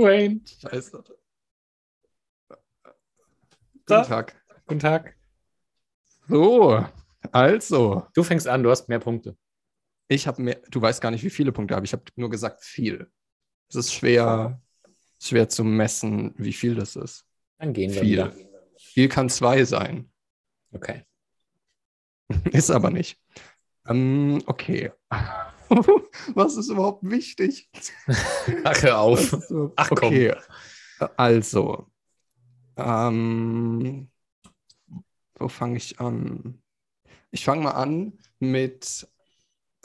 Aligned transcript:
Wayne. 0.00 0.40
Scheiße. 0.60 1.02
Guten 3.86 4.02
Tag. 4.04 4.40
Guten 4.66 4.80
Tag. 4.80 5.16
So, 6.28 6.84
also, 7.32 8.06
Du 8.14 8.22
fängst 8.22 8.46
an, 8.46 8.62
du 8.62 8.70
hast 8.70 8.88
mehr 8.88 9.00
Punkte. 9.00 9.36
ich 10.08 10.26
habe 10.26 10.42
mehr, 10.42 10.60
du 10.70 10.80
weißt 10.80 11.00
gar 11.00 11.10
nicht, 11.10 11.24
wie 11.24 11.30
viele 11.30 11.52
Punkte 11.52 11.74
habe. 11.74 11.84
Ich 11.86 11.92
habe 11.92 12.04
nur 12.16 12.30
gesagt 12.30 12.64
viel. 12.64 13.10
Es 13.68 13.76
ist 13.76 13.92
schwer, 13.92 14.60
schwer 15.20 15.48
zu 15.48 15.64
messen, 15.64 16.34
wie 16.36 16.52
viel 16.52 16.74
das 16.74 16.96
ist. 16.96 17.24
Dann 17.58 17.72
gehen 17.72 17.92
wir 17.92 18.00
Viel. 18.00 18.32
Viel 18.78 19.08
kann 19.08 19.28
zwei 19.28 19.64
sein. 19.64 20.10
Okay. 20.72 21.04
Ist 22.52 22.70
aber 22.70 22.90
nicht. 22.90 23.20
Ähm, 23.86 24.42
okay. 24.46 24.92
Was 26.34 26.56
ist 26.56 26.68
überhaupt 26.68 27.02
wichtig? 27.08 27.70
Ach, 28.64 28.82
hör 28.82 28.98
auf. 28.98 29.32
Was 29.32 29.42
ist 29.42 29.48
so- 29.48 29.72
Ach, 29.76 29.88
komm. 29.90 30.08
okay. 30.08 30.34
Also, 31.16 31.86
ähm, 32.76 34.10
wo 35.38 35.48
fange 35.48 35.76
ich 35.78 35.98
an? 36.00 36.62
Ich 37.30 37.44
fange 37.44 37.62
mal 37.62 37.70
an 37.72 38.18
mit 38.38 39.08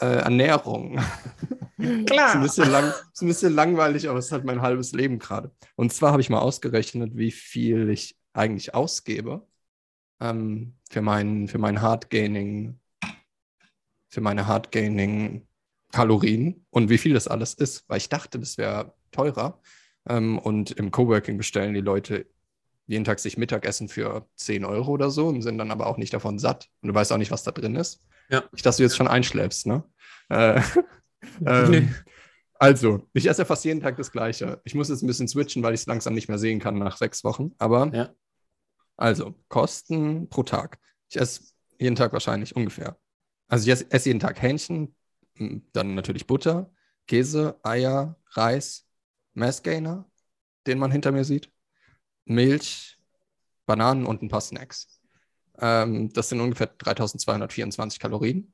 äh, 0.02 0.06
Ernährung. 0.06 1.00
Ist 1.78 2.12
ein, 2.12 2.42
bisschen 2.42 2.72
lang, 2.72 2.94
ist 3.14 3.22
ein 3.22 3.28
bisschen 3.28 3.54
langweilig, 3.54 4.08
aber 4.08 4.18
es 4.20 4.28
ist 4.28 4.32
halt 4.32 4.46
mein 4.46 4.62
halbes 4.62 4.94
Leben 4.94 5.20
gerade. 5.20 5.52
Und 5.76 5.92
zwar 5.92 6.14
habe 6.14 6.22
ich 6.22 6.30
mal 6.30 6.40
ausgerechnet, 6.40 7.18
wie 7.18 7.32
viel 7.32 7.90
ich 7.90 8.18
eigentlich 8.32 8.74
ausgebe 8.74 9.46
ähm, 10.22 10.78
für 10.90 11.02
mein, 11.02 11.50
für 11.50 11.58
mein 11.58 11.82
Hardgaining, 11.82 12.80
für 14.08 14.22
meine 14.22 14.48
Hardgaining 14.48 15.46
Kalorien 15.96 16.66
und 16.72 16.90
wie 16.90 16.98
viel 16.98 17.14
das 17.14 17.30
alles 17.30 17.54
ist, 17.54 17.86
weil 17.88 18.00
ich 18.00 18.10
dachte, 18.10 18.38
das 18.38 18.58
wäre 18.58 18.94
teurer. 19.12 19.62
Ähm, 20.10 20.38
und 20.40 20.72
im 20.72 20.92
Coworking 20.92 21.38
bestellen 21.38 21.74
die 21.74 21.80
Leute 21.80 22.26
jeden 22.86 23.06
Tag 23.06 23.20
sich 23.20 23.38
Mittagessen 23.38 23.88
für 23.88 24.28
10 24.36 24.66
Euro 24.66 24.92
oder 24.92 25.10
so 25.10 25.28
und 25.28 25.42
sind 25.42 25.58
dann 25.58 25.72
aber 25.72 25.88
auch 25.88 25.96
nicht 25.98 26.14
davon 26.14 26.38
satt. 26.38 26.68
Und 26.82 26.90
du 26.90 26.94
weißt 26.94 27.14
auch 27.14 27.18
nicht, 27.18 27.32
was 27.32 27.44
da 27.44 27.52
drin 27.52 27.78
ist. 27.78 28.04
Ja. 28.30 28.44
Ich 28.54 28.62
dachte, 28.62 28.78
du 28.78 28.84
jetzt 28.84 28.98
schon 28.98 29.08
einschläfst, 29.08 29.68
ne? 29.68 29.86
Äh, 30.28 30.62
ähm, 31.46 31.72
Nee. 31.72 31.88
Also, 32.60 33.08
ich 33.14 33.28
esse 33.28 33.44
ja 33.44 33.46
fast 33.46 33.64
jeden 33.64 33.80
Tag 33.80 33.96
das 33.96 34.12
Gleiche. 34.12 34.62
Ich 34.66 34.76
muss 34.76 34.90
jetzt 34.90 35.02
ein 35.02 35.08
bisschen 35.08 35.28
switchen, 35.30 35.64
weil 35.64 35.74
ich 35.74 35.82
es 35.82 35.86
langsam 35.88 36.14
nicht 36.14 36.28
mehr 36.28 36.38
sehen 36.38 36.60
kann 36.60 36.78
nach 36.78 36.98
sechs 36.98 37.24
Wochen. 37.24 37.54
Aber 37.58 37.90
Ja. 37.94 38.10
also, 38.98 39.34
Kosten 39.48 40.30
pro 40.30 40.44
Tag. 40.44 40.78
Ich 41.10 41.18
esse 41.18 41.42
jeden 41.80 41.96
Tag 41.96 42.12
wahrscheinlich 42.12 42.54
ungefähr. 42.56 42.98
Also, 43.48 43.66
ich 43.66 43.72
esse, 43.72 43.92
esse 43.92 44.10
jeden 44.10 44.20
Tag 44.20 44.42
Hähnchen, 44.42 44.94
dann 45.74 45.96
natürlich 45.96 46.28
Butter, 46.28 46.72
Käse, 47.08 47.60
Eier, 47.64 48.16
Reis, 48.32 48.88
Massgainer, 49.34 50.10
den 50.68 50.80
man 50.80 50.92
hinter 50.92 51.12
mir 51.12 51.24
sieht, 51.24 51.52
Milch, 52.26 52.98
Bananen 53.66 54.06
und 54.06 54.22
ein 54.22 54.30
paar 54.30 54.42
Snacks. 54.42 55.02
Ähm, 55.60 56.12
das 56.14 56.30
sind 56.30 56.42
ungefähr 56.42 56.68
3224 56.68 58.00
Kalorien. 58.00 58.54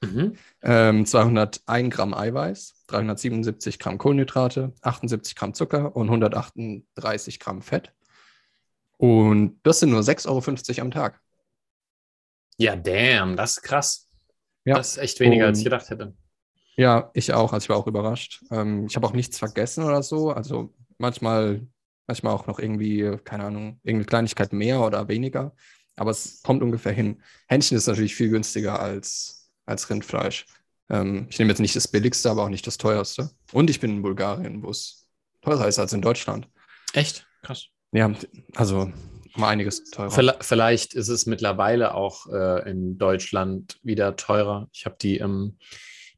Mhm. 0.00 0.36
Ähm, 0.62 1.06
201 1.06 1.94
Gramm 1.94 2.14
Eiweiß, 2.14 2.84
377 2.86 3.78
Gramm 3.78 3.98
Kohlenhydrate, 3.98 4.72
78 4.82 5.34
Gramm 5.34 5.54
Zucker 5.54 5.94
und 5.96 6.06
138 6.06 7.40
Gramm 7.40 7.62
Fett. 7.62 7.92
Und 8.96 9.58
das 9.64 9.80
sind 9.80 9.90
nur 9.90 10.00
6,50 10.00 10.28
Euro 10.78 10.80
am 10.82 10.90
Tag. 10.90 11.20
Ja, 12.56 12.76
damn, 12.76 13.36
das 13.36 13.56
ist 13.56 13.62
krass. 13.62 14.08
Ja. 14.64 14.76
Das 14.76 14.92
ist 14.92 14.98
echt 14.98 15.20
weniger, 15.20 15.46
als 15.46 15.58
ich 15.58 15.64
Und- 15.66 15.70
gedacht 15.70 15.90
hätte. 15.90 16.14
Ja, 16.76 17.10
ich 17.14 17.32
auch. 17.32 17.52
Also 17.52 17.64
ich 17.64 17.68
war 17.68 17.76
auch 17.76 17.86
überrascht. 17.86 18.42
Ähm, 18.50 18.86
ich 18.86 18.96
habe 18.96 19.06
auch 19.06 19.12
nichts 19.12 19.38
vergessen 19.38 19.84
oder 19.84 20.02
so. 20.02 20.30
Also 20.30 20.74
manchmal, 20.98 21.66
manchmal 22.08 22.34
auch 22.34 22.46
noch 22.48 22.58
irgendwie, 22.58 23.16
keine 23.24 23.44
Ahnung, 23.44 23.78
irgendeine 23.84 24.06
Kleinigkeit 24.06 24.52
mehr 24.52 24.80
oder 24.80 25.06
weniger. 25.08 25.54
Aber 25.96 26.10
es 26.10 26.42
kommt 26.42 26.62
ungefähr 26.64 26.92
hin. 26.92 27.22
Hähnchen 27.48 27.76
ist 27.76 27.86
natürlich 27.86 28.16
viel 28.16 28.28
günstiger 28.30 28.80
als, 28.80 29.52
als 29.66 29.88
Rindfleisch. 29.88 30.46
Ähm, 30.90 31.26
ich 31.30 31.38
nehme 31.38 31.50
jetzt 31.52 31.60
nicht 31.60 31.76
das 31.76 31.86
billigste, 31.86 32.28
aber 32.30 32.42
auch 32.44 32.48
nicht 32.48 32.66
das 32.66 32.76
teuerste. 32.78 33.30
Und 33.52 33.70
ich 33.70 33.78
bin 33.78 33.90
in 33.92 34.02
Bulgarien, 34.02 34.62
wo 34.64 34.70
es 34.70 35.06
teurer 35.42 35.68
ist 35.68 35.78
als 35.78 35.92
in 35.92 36.02
Deutschland. 36.02 36.48
Echt? 36.92 37.24
Krass. 37.42 37.66
Ja, 37.92 38.10
also 38.56 38.90
um 39.36 39.44
einiges 39.44 39.84
teurer. 39.90 40.36
Vielleicht 40.40 40.94
ist 40.94 41.08
es 41.08 41.26
mittlerweile 41.26 41.94
auch 41.94 42.26
äh, 42.26 42.70
in 42.70 42.98
Deutschland 42.98 43.78
wieder 43.82 44.16
teurer. 44.16 44.68
Ich 44.72 44.84
habe 44.86 44.96
die, 45.00 45.18
ähm, 45.18 45.58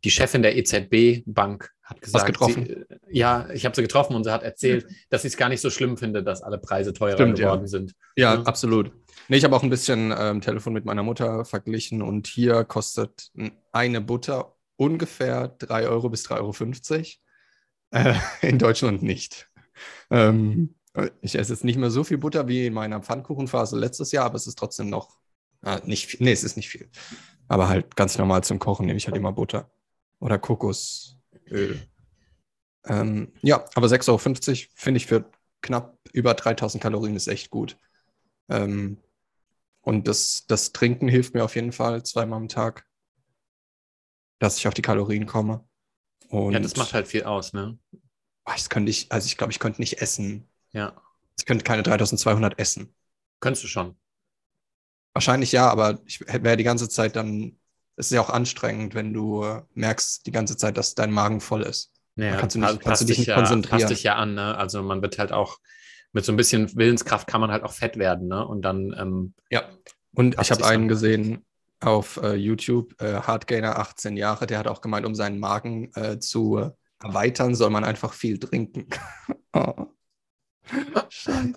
die 0.04 0.10
Chefin 0.10 0.42
der 0.42 0.56
EZB-Bank 0.56 1.70
hat 1.82 2.00
gesagt, 2.02 2.26
getroffen? 2.26 2.66
Sie, 2.66 2.72
äh, 2.72 2.86
ja, 3.10 3.48
ich 3.52 3.64
habe 3.64 3.74
sie 3.74 3.82
getroffen 3.82 4.16
und 4.16 4.24
sie 4.24 4.32
hat 4.32 4.42
erzählt, 4.42 4.86
dass 5.08 5.22
sie 5.22 5.28
es 5.28 5.36
gar 5.36 5.48
nicht 5.48 5.60
so 5.60 5.70
schlimm 5.70 5.96
finde, 5.96 6.22
dass 6.22 6.42
alle 6.42 6.58
Preise 6.58 6.92
teurer 6.92 7.14
Stimmt, 7.14 7.38
ja. 7.38 7.46
geworden 7.46 7.68
sind. 7.68 7.94
Ja, 8.16 8.34
Ja. 8.34 8.42
absolut. 8.42 8.92
Nee, 9.28 9.38
ich 9.38 9.44
habe 9.44 9.56
auch 9.56 9.62
ein 9.62 9.70
bisschen 9.70 10.14
ähm, 10.16 10.40
Telefon 10.40 10.72
mit 10.72 10.84
meiner 10.84 11.02
Mutter 11.02 11.44
verglichen 11.44 12.02
und 12.02 12.26
hier 12.26 12.64
kostet 12.64 13.30
eine 13.72 14.00
Butter 14.00 14.56
ungefähr 14.76 15.48
3 15.58 15.88
Euro 15.88 16.10
bis 16.10 16.26
3,50 16.28 16.90
Euro. 16.92 17.04
Äh, 17.90 18.14
in 18.48 18.58
Deutschland 18.58 19.02
nicht. 19.02 19.48
Ähm, 20.10 20.74
ich 21.20 21.36
esse 21.36 21.52
jetzt 21.52 21.64
nicht 21.64 21.78
mehr 21.78 21.90
so 21.90 22.04
viel 22.04 22.18
Butter 22.18 22.48
wie 22.48 22.66
in 22.66 22.74
meiner 22.74 23.02
Pfannkuchenphase 23.02 23.78
letztes 23.78 24.12
Jahr, 24.12 24.24
aber 24.26 24.36
es 24.36 24.46
ist 24.46 24.58
trotzdem 24.58 24.88
noch 24.88 25.18
äh, 25.62 25.80
nicht 25.84 26.06
viel. 26.06 26.24
Nee, 26.24 26.32
es 26.32 26.44
ist 26.44 26.56
nicht 26.56 26.68
viel. 26.68 26.88
Aber 27.48 27.68
halt 27.68 27.96
ganz 27.96 28.16
normal 28.18 28.44
zum 28.44 28.58
Kochen 28.58 28.86
nehme 28.86 28.96
ich 28.96 29.06
halt 29.06 29.16
immer 29.16 29.32
Butter. 29.32 29.70
Oder 30.20 30.38
Kokosöl. 30.38 31.16
Ähm, 32.86 33.32
ja, 33.42 33.64
aber 33.74 33.88
6,50 33.88 34.08
Euro 34.08 34.18
finde 34.74 34.96
ich 34.98 35.06
für 35.06 35.30
knapp 35.60 35.98
über 36.12 36.34
3000 36.34 36.82
Kalorien 36.82 37.16
ist 37.16 37.26
echt 37.28 37.50
gut. 37.50 37.76
Ähm, 38.48 38.98
und 39.82 40.08
das, 40.08 40.46
das 40.48 40.72
Trinken 40.72 41.08
hilft 41.08 41.34
mir 41.34 41.44
auf 41.44 41.54
jeden 41.54 41.72
Fall 41.72 42.02
zweimal 42.02 42.38
am 42.38 42.48
Tag, 42.48 42.86
dass 44.38 44.58
ich 44.58 44.66
auf 44.68 44.74
die 44.74 44.82
Kalorien 44.82 45.26
komme. 45.26 45.64
Und 46.28 46.54
Ja, 46.54 46.60
das 46.60 46.76
macht 46.76 46.92
halt 46.92 47.06
viel 47.08 47.24
aus, 47.24 47.52
ne? 47.52 47.78
Das 48.44 48.70
könnte 48.70 48.90
ich, 48.90 49.10
also 49.12 49.26
ich 49.26 49.36
glaube, 49.36 49.52
ich 49.52 49.58
könnte 49.58 49.80
nicht 49.80 50.00
essen. 50.00 50.48
Ja. 50.72 50.94
Ich 51.38 51.44
könnte 51.46 51.64
keine 51.64 51.82
3200 51.82 52.58
essen. 52.58 52.94
Könntest 53.40 53.64
du 53.64 53.68
schon. 53.68 53.96
Wahrscheinlich 55.12 55.52
ja, 55.52 55.68
aber 55.70 56.00
ich 56.04 56.20
wäre 56.20 56.56
die 56.56 56.64
ganze 56.64 56.88
Zeit 56.88 57.16
dann, 57.16 57.58
es 57.96 58.06
ist 58.06 58.12
ja 58.12 58.20
auch 58.20 58.30
anstrengend, 58.30 58.94
wenn 58.94 59.12
du 59.14 59.44
merkst 59.74 60.26
die 60.26 60.32
ganze 60.32 60.56
Zeit, 60.56 60.76
dass 60.76 60.94
dein 60.94 61.10
Magen 61.10 61.40
voll 61.40 61.62
ist. 61.62 61.92
Naja, 62.16 62.36
kannst 62.36 62.56
du 62.56 62.60
nicht- 62.60 62.66
pa- 62.68 62.72
kannst 62.74 62.84
du 62.84 62.90
passt 62.90 63.08
dich 63.08 63.18
nicht 63.18 63.28
ja, 63.28 63.34
konzentrieren. 63.36 63.80
Passt 63.80 63.90
dich 63.90 64.02
ja 64.02 64.16
an, 64.16 64.34
ne? 64.34 64.56
Also 64.56 64.82
man 64.82 65.02
wird 65.02 65.18
halt 65.18 65.32
auch 65.32 65.58
mit 66.12 66.24
so 66.24 66.32
ein 66.32 66.36
bisschen 66.36 66.74
Willenskraft 66.76 67.26
kann 67.26 67.40
man 67.42 67.50
halt 67.50 67.62
auch 67.62 67.72
fett 67.72 67.98
werden, 67.98 68.28
ne? 68.28 68.46
Und 68.46 68.62
dann, 68.62 68.94
ähm, 68.98 69.34
Ja. 69.50 69.62
Und 70.14 70.36
Passt 70.36 70.50
ich 70.50 70.56
habe 70.56 70.66
einen 70.66 70.84
dann. 70.84 70.88
gesehen 70.88 71.44
auf 71.80 72.16
äh, 72.22 72.34
YouTube, 72.34 73.00
äh, 73.02 73.20
Hardgainer 73.20 73.78
18 73.78 74.16
Jahre, 74.16 74.46
der 74.46 74.58
hat 74.58 74.66
auch 74.66 74.80
gemeint, 74.80 75.04
um 75.04 75.14
seinen 75.14 75.38
Magen 75.38 75.92
äh, 75.94 76.18
zu 76.18 76.70
erweitern, 77.02 77.54
soll 77.54 77.68
man 77.68 77.84
einfach 77.84 78.14
viel 78.14 78.38
trinken. 78.38 78.86
oh. 79.52 79.86
Scheiße. 81.08 81.54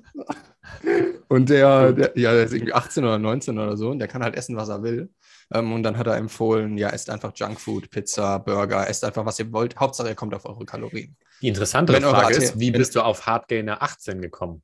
Und 1.28 1.50
der, 1.50 1.94
der, 1.94 2.12
ja, 2.18 2.34
der 2.34 2.44
ist 2.44 2.54
irgendwie 2.54 2.74
18 2.74 3.04
oder 3.04 3.20
19 3.20 3.58
oder 3.58 3.78
so 3.78 3.90
und 3.90 4.00
der 4.00 4.08
kann 4.08 4.24
halt 4.24 4.36
essen, 4.36 4.56
was 4.56 4.70
er 4.70 4.84
will. 4.84 5.10
Ähm, 5.54 5.74
und 5.74 5.84
dann 5.84 5.98
hat 5.98 6.08
er 6.08 6.16
empfohlen, 6.16 6.78
ja, 6.78 6.90
esst 6.90 7.10
einfach 7.10 7.32
Junkfood, 7.36 7.90
Pizza, 7.90 8.40
Burger, 8.40 8.88
esst 8.88 9.04
einfach, 9.04 9.26
was 9.26 9.40
ihr 9.40 9.52
wollt. 9.52 9.76
Hauptsache, 9.78 10.10
ihr 10.10 10.16
kommt 10.16 10.34
auf 10.36 10.46
eure 10.46 10.66
Kalorien. 10.66 11.16
die 11.42 11.48
interessantere 11.48 11.98
Wenn 11.98 12.04
Frage 12.04 12.36
ist, 12.36 12.60
wie 12.60 12.72
bist 12.72 12.96
du 12.96 13.02
auf 13.02 13.26
Hardgainer 13.26 13.82
18 13.82 14.22
gekommen? 14.22 14.62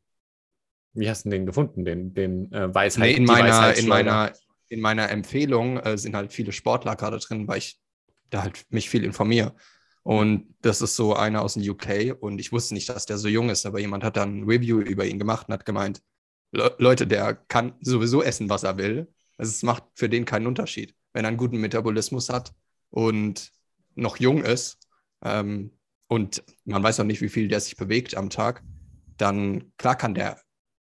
Wie 0.93 1.09
hast 1.09 1.25
du 1.25 1.29
den 1.29 1.45
gefunden, 1.45 1.83
den, 1.85 2.13
den 2.13 2.51
äh, 2.53 2.73
Weisheit? 2.73 3.03
Nee, 3.03 3.13
in, 3.13 3.25
meiner, 3.25 3.73
in, 3.75 3.87
meiner, 3.87 4.31
in 4.69 4.79
meiner 4.79 5.09
Empfehlung 5.09 5.77
äh, 5.77 5.97
sind 5.97 6.15
halt 6.15 6.31
viele 6.31 6.51
Sportler 6.51 6.95
gerade 6.95 7.17
drin, 7.17 7.47
weil 7.47 7.57
ich 7.57 7.79
da 8.29 8.43
halt 8.43 8.65
mich 8.69 8.89
viel 8.89 9.03
informiere. 9.03 9.53
Und 10.05 10.55
das 10.61 10.81
ist 10.83 10.95
so 10.95 11.15
einer 11.15 11.41
aus 11.41 11.55
dem 11.55 11.67
UK 11.67 12.15
und 12.19 12.37
ich 12.39 12.51
wusste 12.51 12.75
nicht, 12.75 12.87
dass 12.89 13.07
der 13.07 13.17
so 13.17 13.27
jung 13.27 13.49
ist, 13.49 13.65
aber 13.65 13.79
jemand 13.79 14.03
hat 14.03 14.17
dann 14.17 14.41
ein 14.41 14.43
Review 14.43 14.79
über 14.79 15.03
ihn 15.05 15.17
gemacht 15.17 15.47
und 15.47 15.53
hat 15.55 15.65
gemeint, 15.65 16.03
"Le- 16.51 16.75
Leute, 16.77 17.07
der 17.07 17.33
kann 17.33 17.73
sowieso 17.81 18.21
essen, 18.21 18.47
was 18.49 18.63
er 18.63 18.77
will. 18.77 19.11
Also 19.37 19.49
es 19.49 19.63
macht 19.63 19.83
für 19.95 20.07
den 20.07 20.25
keinen 20.25 20.45
Unterschied. 20.45 20.93
Wenn 21.13 21.25
er 21.25 21.29
einen 21.29 21.37
guten 21.37 21.57
Metabolismus 21.57 22.29
hat 22.29 22.53
und 22.91 23.51
noch 23.95 24.17
jung 24.17 24.43
ist 24.43 24.77
ähm, 25.23 25.71
und 26.07 26.43
man 26.65 26.83
weiß 26.83 26.99
auch 26.99 27.03
nicht, 27.05 27.21
wie 27.21 27.29
viel 27.29 27.47
der 27.47 27.59
sich 27.61 27.75
bewegt 27.75 28.15
am 28.15 28.29
Tag, 28.29 28.63
dann 29.17 29.71
klar 29.77 29.95
kann 29.97 30.13
der 30.13 30.39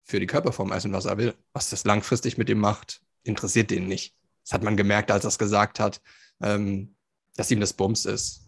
für 0.06 0.20
die 0.20 0.28
Körperform 0.28 0.72
essen, 0.72 0.92
was 0.92 1.06
er 1.06 1.18
will. 1.20 1.36
Was 1.54 1.70
das 1.70 1.84
langfristig 1.86 2.40
mit 2.40 2.50
ihm 2.50 2.60
macht, 2.60 3.02
interessiert 3.24 3.70
den 3.70 3.88
nicht. 3.88 4.16
Das 4.44 4.54
hat 4.54 4.64
man 4.64 4.76
gemerkt, 4.76 5.12
als 5.12 5.24
er 5.24 5.30
es 5.30 5.38
gesagt 5.38 5.80
hat, 5.80 6.02
ähm, 6.42 6.96
dass 7.36 7.52
ihm 7.52 7.60
das 7.60 7.74
Bums 7.74 8.06
ist, 8.06 8.43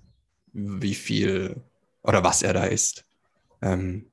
wie 0.56 0.96
viel 0.96 1.62
oder 2.02 2.24
was 2.24 2.42
er 2.42 2.54
da 2.54 2.64
isst. 2.66 3.06
Ähm, 3.62 4.12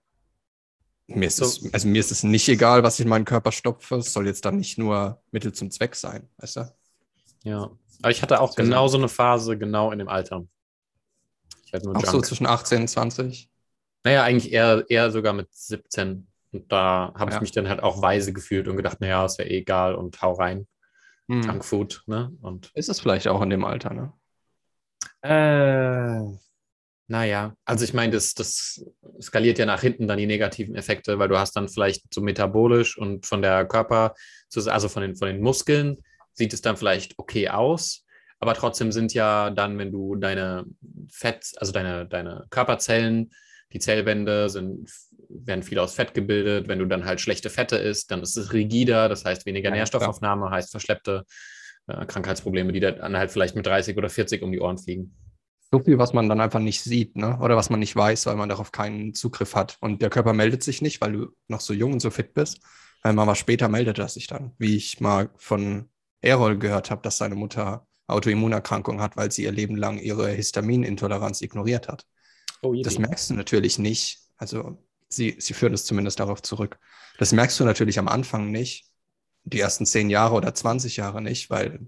mir, 1.06 1.26
ist 1.26 1.36
So. 1.36 1.44
es, 1.44 1.72
also 1.72 1.88
mir 1.88 2.00
ist 2.00 2.10
es 2.10 2.22
nicht 2.22 2.48
egal, 2.48 2.82
was 2.82 2.98
ich 2.98 3.04
in 3.04 3.08
meinen 3.10 3.24
Körper 3.24 3.52
stopfe. 3.52 3.96
Es 3.96 4.12
soll 4.12 4.26
jetzt 4.26 4.44
dann 4.44 4.56
nicht 4.56 4.78
nur 4.78 5.22
Mittel 5.30 5.52
zum 5.52 5.70
Zweck 5.70 5.94
sein, 5.94 6.28
weißt 6.38 6.56
du? 6.56 6.74
Ja. 7.44 7.70
Aber 8.02 8.10
ich 8.10 8.22
hatte 8.22 8.40
auch 8.40 8.56
genau 8.56 8.88
so 8.88 8.98
eine 8.98 9.08
Phase, 9.08 9.56
genau 9.56 9.92
in 9.92 9.98
dem 9.98 10.08
Alter. 10.08 10.44
Ich 11.66 11.72
hatte 11.72 11.86
nur 11.86 11.96
Auch 11.96 12.04
so 12.04 12.12
Junk. 12.14 12.26
zwischen 12.26 12.46
18 12.46 12.82
und 12.82 12.88
20. 12.88 13.48
Naja, 14.04 14.24
eigentlich 14.24 14.52
eher, 14.52 14.84
eher 14.88 15.10
sogar 15.12 15.32
mit 15.32 15.48
17. 15.52 16.26
Und 16.50 16.72
da 16.72 17.12
habe 17.16 17.30
Ja. 17.30 17.36
ich 17.36 17.40
mich 17.40 17.52
dann 17.52 17.68
halt 17.68 17.82
auch 17.82 18.02
weise 18.02 18.32
gefühlt 18.32 18.66
und 18.68 18.76
gedacht, 18.76 19.00
naja, 19.00 19.24
ist 19.24 19.38
ja 19.38 19.44
eh 19.44 19.58
egal 19.58 19.94
und 19.94 20.20
hau 20.20 20.32
rein. 20.32 20.66
Hm. 21.28 21.42
Junkfood, 21.42 22.02
ne? 22.06 22.32
Und 22.40 22.72
Ist 22.74 22.88
es 22.88 23.00
vielleicht 23.00 23.28
auch 23.28 23.40
in 23.42 23.50
dem 23.50 23.64
Alter, 23.64 23.94
ne? 23.94 24.12
Äh, 25.22 26.20
naja, 27.08 27.54
also 27.64 27.84
ich 27.84 27.94
meine, 27.94 28.12
das, 28.12 28.34
das 28.34 28.84
skaliert 29.20 29.58
ja 29.58 29.66
nach 29.66 29.80
hinten 29.80 30.08
dann 30.08 30.18
die 30.18 30.26
negativen 30.26 30.74
Effekte, 30.74 31.18
weil 31.18 31.28
du 31.28 31.38
hast 31.38 31.54
dann 31.56 31.68
vielleicht 31.68 32.12
so 32.12 32.20
metabolisch 32.20 32.96
und 32.96 33.26
von 33.26 33.42
der 33.42 33.66
Körper, 33.66 34.14
also 34.54 34.88
von 34.88 35.02
den, 35.02 35.16
von 35.16 35.28
den 35.28 35.40
Muskeln, 35.40 35.98
sieht 36.32 36.52
es 36.52 36.62
dann 36.62 36.76
vielleicht 36.76 37.18
okay 37.18 37.48
aus, 37.48 38.04
aber 38.40 38.54
trotzdem 38.54 38.92
sind 38.92 39.14
ja 39.14 39.50
dann, 39.50 39.78
wenn 39.78 39.92
du 39.92 40.16
deine 40.16 40.64
Fett, 41.10 41.52
also 41.58 41.72
deine, 41.72 42.06
deine 42.06 42.46
Körperzellen, 42.50 43.30
die 43.72 43.78
Zellwände 43.78 44.48
sind, 44.48 44.90
werden 45.28 45.62
viel 45.62 45.78
aus 45.78 45.94
Fett 45.94 46.14
gebildet. 46.14 46.68
Wenn 46.68 46.78
du 46.78 46.86
dann 46.86 47.04
halt 47.04 47.20
schlechte 47.20 47.50
Fette 47.50 47.76
isst, 47.76 48.10
dann 48.10 48.20
ist 48.20 48.36
es 48.36 48.52
rigider, 48.52 49.08
das 49.08 49.24
heißt 49.24 49.46
weniger 49.46 49.70
Ja, 49.70 49.76
Nährstoffaufnahme, 49.76 50.50
heißt 50.50 50.70
verschleppte 50.70 51.24
äh, 51.86 52.06
Krankheitsprobleme, 52.06 52.72
die 52.72 52.80
dann 52.80 53.16
halt 53.16 53.30
vielleicht 53.30 53.56
mit 53.56 53.66
30 53.66 53.96
oder 53.96 54.08
40 54.08 54.42
um 54.42 54.52
die 54.52 54.60
Ohren 54.60 54.78
fliegen. 54.78 55.16
So 55.70 55.78
viel, 55.78 55.98
was 55.98 56.12
man 56.12 56.28
dann 56.28 56.40
einfach 56.40 56.60
nicht 56.60 56.82
sieht, 56.82 57.16
ne? 57.16 57.38
Oder 57.40 57.56
was 57.56 57.70
man 57.70 57.80
nicht 57.80 57.96
weiß, 57.96 58.26
weil 58.26 58.36
man 58.36 58.50
darauf 58.50 58.72
keinen 58.72 59.14
Zugriff 59.14 59.54
hat. 59.54 59.78
Und 59.80 60.02
der 60.02 60.10
Körper 60.10 60.34
meldet 60.34 60.62
sich 60.62 60.82
nicht, 60.82 61.00
weil 61.00 61.12
du 61.12 61.28
noch 61.48 61.60
so 61.60 61.72
jung 61.72 61.94
und 61.94 62.00
so 62.00 62.10
fit 62.10 62.34
bist. 62.34 62.60
Weil 63.02 63.14
mal 63.14 63.26
was 63.26 63.38
später 63.38 63.68
meldet 63.68 63.98
er 63.98 64.08
sich 64.08 64.26
dann. 64.26 64.52
Wie 64.58 64.76
ich 64.76 65.00
mal 65.00 65.30
von 65.36 65.88
Errol 66.20 66.58
gehört 66.58 66.90
habe, 66.90 67.02
dass 67.02 67.18
seine 67.18 67.34
Mutter 67.34 67.86
Autoimmunerkrankung 68.06 69.00
hat, 69.00 69.16
weil 69.16 69.32
sie 69.32 69.44
ihr 69.44 69.52
Leben 69.52 69.76
lang 69.76 69.98
ihre 69.98 70.28
Histaminintoleranz 70.30 71.40
ignoriert 71.40 71.88
hat. 71.88 72.04
Oh, 72.62 72.74
Das 72.74 72.98
merkst 72.98 73.30
du 73.30 73.34
natürlich 73.34 73.78
nicht. 73.78 74.20
Also 74.36 74.78
sie, 75.08 75.36
sie 75.38 75.54
führen 75.54 75.74
es 75.74 75.84
zumindest 75.84 76.20
darauf 76.20 76.42
zurück. 76.42 76.78
Das 77.18 77.32
merkst 77.32 77.58
du 77.58 77.64
natürlich 77.64 77.98
am 77.98 78.08
Anfang 78.08 78.50
nicht. 78.50 78.86
Die 79.44 79.60
ersten 79.60 79.86
zehn 79.86 80.10
Jahre 80.10 80.34
oder 80.34 80.54
20 80.54 80.96
Jahre 80.96 81.20
nicht, 81.20 81.50
weil 81.50 81.80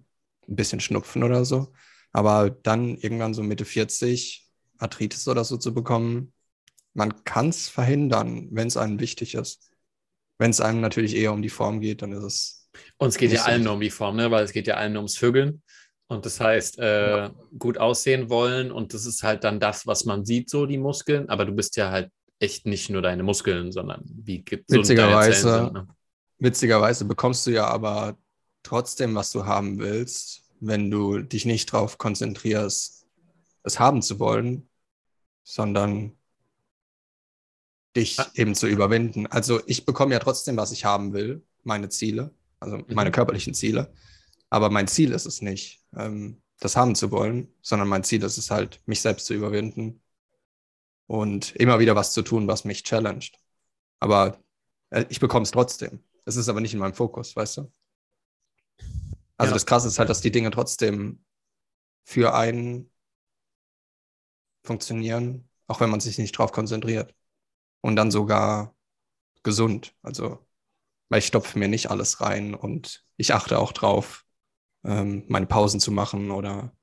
ein 0.48 0.56
bisschen 0.56 0.80
Schnupfen 0.80 1.22
oder 1.22 1.44
so. 1.44 1.72
Aber 2.12 2.50
dann 2.50 2.96
irgendwann 2.96 3.34
so 3.34 3.42
Mitte 3.42 3.64
40 3.64 4.48
Arthritis 4.78 5.26
oder 5.28 5.44
so 5.44 5.56
zu 5.56 5.72
bekommen, 5.72 6.32
man 6.94 7.24
kann 7.24 7.48
es 7.48 7.68
verhindern, 7.68 8.48
wenn 8.52 8.68
es 8.68 8.76
einem 8.76 9.00
wichtig 9.00 9.34
ist. 9.34 9.70
Wenn 10.38 10.50
es 10.50 10.60
einem 10.60 10.80
natürlich 10.80 11.16
eher 11.16 11.32
um 11.32 11.42
die 11.42 11.48
Form 11.48 11.80
geht, 11.80 12.02
dann 12.02 12.12
ist 12.12 12.24
es. 12.24 12.70
Und 12.98 13.08
es 13.08 13.18
geht 13.18 13.32
ja 13.32 13.38
so 13.38 13.44
allen 13.44 13.62
nur 13.64 13.74
um 13.74 13.80
die 13.80 13.90
Form, 13.90 14.16
ne? 14.16 14.30
weil 14.30 14.44
es 14.44 14.52
geht 14.52 14.66
ja 14.66 14.74
allen 14.74 14.92
nur 14.92 15.00
ums 15.00 15.16
Vögeln. 15.16 15.62
Und 16.06 16.26
das 16.26 16.38
heißt, 16.40 16.78
äh, 16.78 17.30
gut 17.58 17.78
aussehen 17.78 18.28
wollen. 18.28 18.70
Und 18.70 18.94
das 18.94 19.06
ist 19.06 19.22
halt 19.22 19.42
dann 19.44 19.58
das, 19.58 19.86
was 19.86 20.04
man 20.04 20.24
sieht, 20.24 20.50
so 20.50 20.66
die 20.66 20.78
Muskeln. 20.78 21.28
Aber 21.28 21.44
du 21.44 21.52
bist 21.52 21.76
ja 21.76 21.90
halt 21.90 22.10
echt 22.38 22.66
nicht 22.66 22.90
nur 22.90 23.00
deine 23.00 23.22
Muskeln, 23.22 23.72
sondern 23.72 24.02
wie 24.04 24.44
gesund 24.44 24.68
deine 24.68 24.82
Witzigerweise- 24.82 25.42
Zellen. 25.42 25.72
Ne? 25.72 25.88
Witzigerweise 26.44 27.06
bekommst 27.06 27.46
du 27.46 27.52
ja 27.52 27.67
aber 27.67 28.19
trotzdem, 28.62 29.14
was 29.14 29.31
du 29.31 29.46
haben 29.46 29.79
willst, 29.79 30.43
wenn 30.61 30.91
du 30.91 31.20
dich 31.20 31.46
nicht 31.46 31.73
darauf 31.73 31.96
konzentrierst, 31.96 33.06
es 33.62 33.81
haben 33.81 34.02
zu 34.02 34.19
wollen, 34.19 34.69
sondern 35.43 36.19
dich 37.96 38.19
Ah. 38.20 38.31
eben 38.35 38.55
zu 38.55 38.67
überwinden. 38.67 39.26
Also 39.26 39.62
ich 39.67 39.87
bekomme 39.87 40.12
ja 40.12 40.19
trotzdem, 40.19 40.58
was 40.58 40.70
ich 40.70 40.85
haben 40.85 41.14
will, 41.14 41.43
meine 41.62 41.88
Ziele, 41.88 42.35
also 42.61 42.82
meine 42.88 43.11
körperlichen 43.11 43.55
Ziele. 43.55 43.94
Aber 44.50 44.69
mein 44.69 44.87
Ziel 44.87 45.12
ist 45.12 45.25
es 45.25 45.40
nicht, 45.40 45.82
ähm, 45.97 46.43
das 46.61 46.76
haben 46.76 46.94
zu 46.94 47.11
wollen, 47.11 47.55
sondern 47.62 47.88
mein 47.88 48.05
Ziel 48.05 48.23
ist 48.23 48.37
es 48.37 48.50
halt, 48.50 48.82
mich 48.85 49.00
selbst 49.00 49.25
zu 49.25 49.32
überwinden 49.32 50.02
und 51.06 51.56
immer 51.56 51.79
wieder 51.79 51.97
was 51.97 52.12
zu 52.12 52.20
tun, 52.20 52.47
was 52.49 52.67
mich 52.67 52.82
challenged. 52.82 53.38
Aber 53.99 54.38
äh, 54.90 55.06
ich 55.08 55.20
bekomme 55.20 55.44
es 55.44 55.50
trotzdem. 55.50 56.05
Es 56.25 56.37
ist 56.37 56.49
aber 56.49 56.61
nicht 56.61 56.75
in 56.75 56.81
meinem 56.81 56.94
Fokus, 56.94 57.35
weißt 57.37 57.59
du? 57.59 57.73
Also 59.37 59.50
Ja. 59.50 59.53
das 59.53 59.67
Krasse 59.67 59.88
ist 59.88 59.99
halt, 59.99 60.09
dass 60.09 60.21
die 60.21 60.31
Dinge 60.31 60.50
trotzdem 60.50 61.25
für 62.05 62.35
einen 62.35 62.91
funktionieren, 64.62 65.49
auch 65.67 65.81
wenn 65.81 65.91
man 65.91 66.00
sich 66.00 66.19
nicht 66.19 66.32
drauf 66.32 66.53
konzentriert. 66.53 67.15
Und 67.81 67.97
dann 67.97 68.11
sogar 68.11 68.75
gesund. 69.43 69.94
Also, 70.03 70.47
weil 71.11 71.19
ich 71.19 71.26
stopfe 71.26 71.59
mir 71.59 71.69
nicht 71.69 71.91
alles 71.91 72.21
rein 72.21 72.55
und 72.55 73.05
ich 73.17 73.35
achte 73.35 73.59
auch 73.59 73.73
drauf, 73.73 74.25
ähm, 74.85 75.25
meine 75.29 75.47
Pausen 75.47 75.81
zu 75.81 75.93
machen 75.93 76.31
oder 76.31 76.75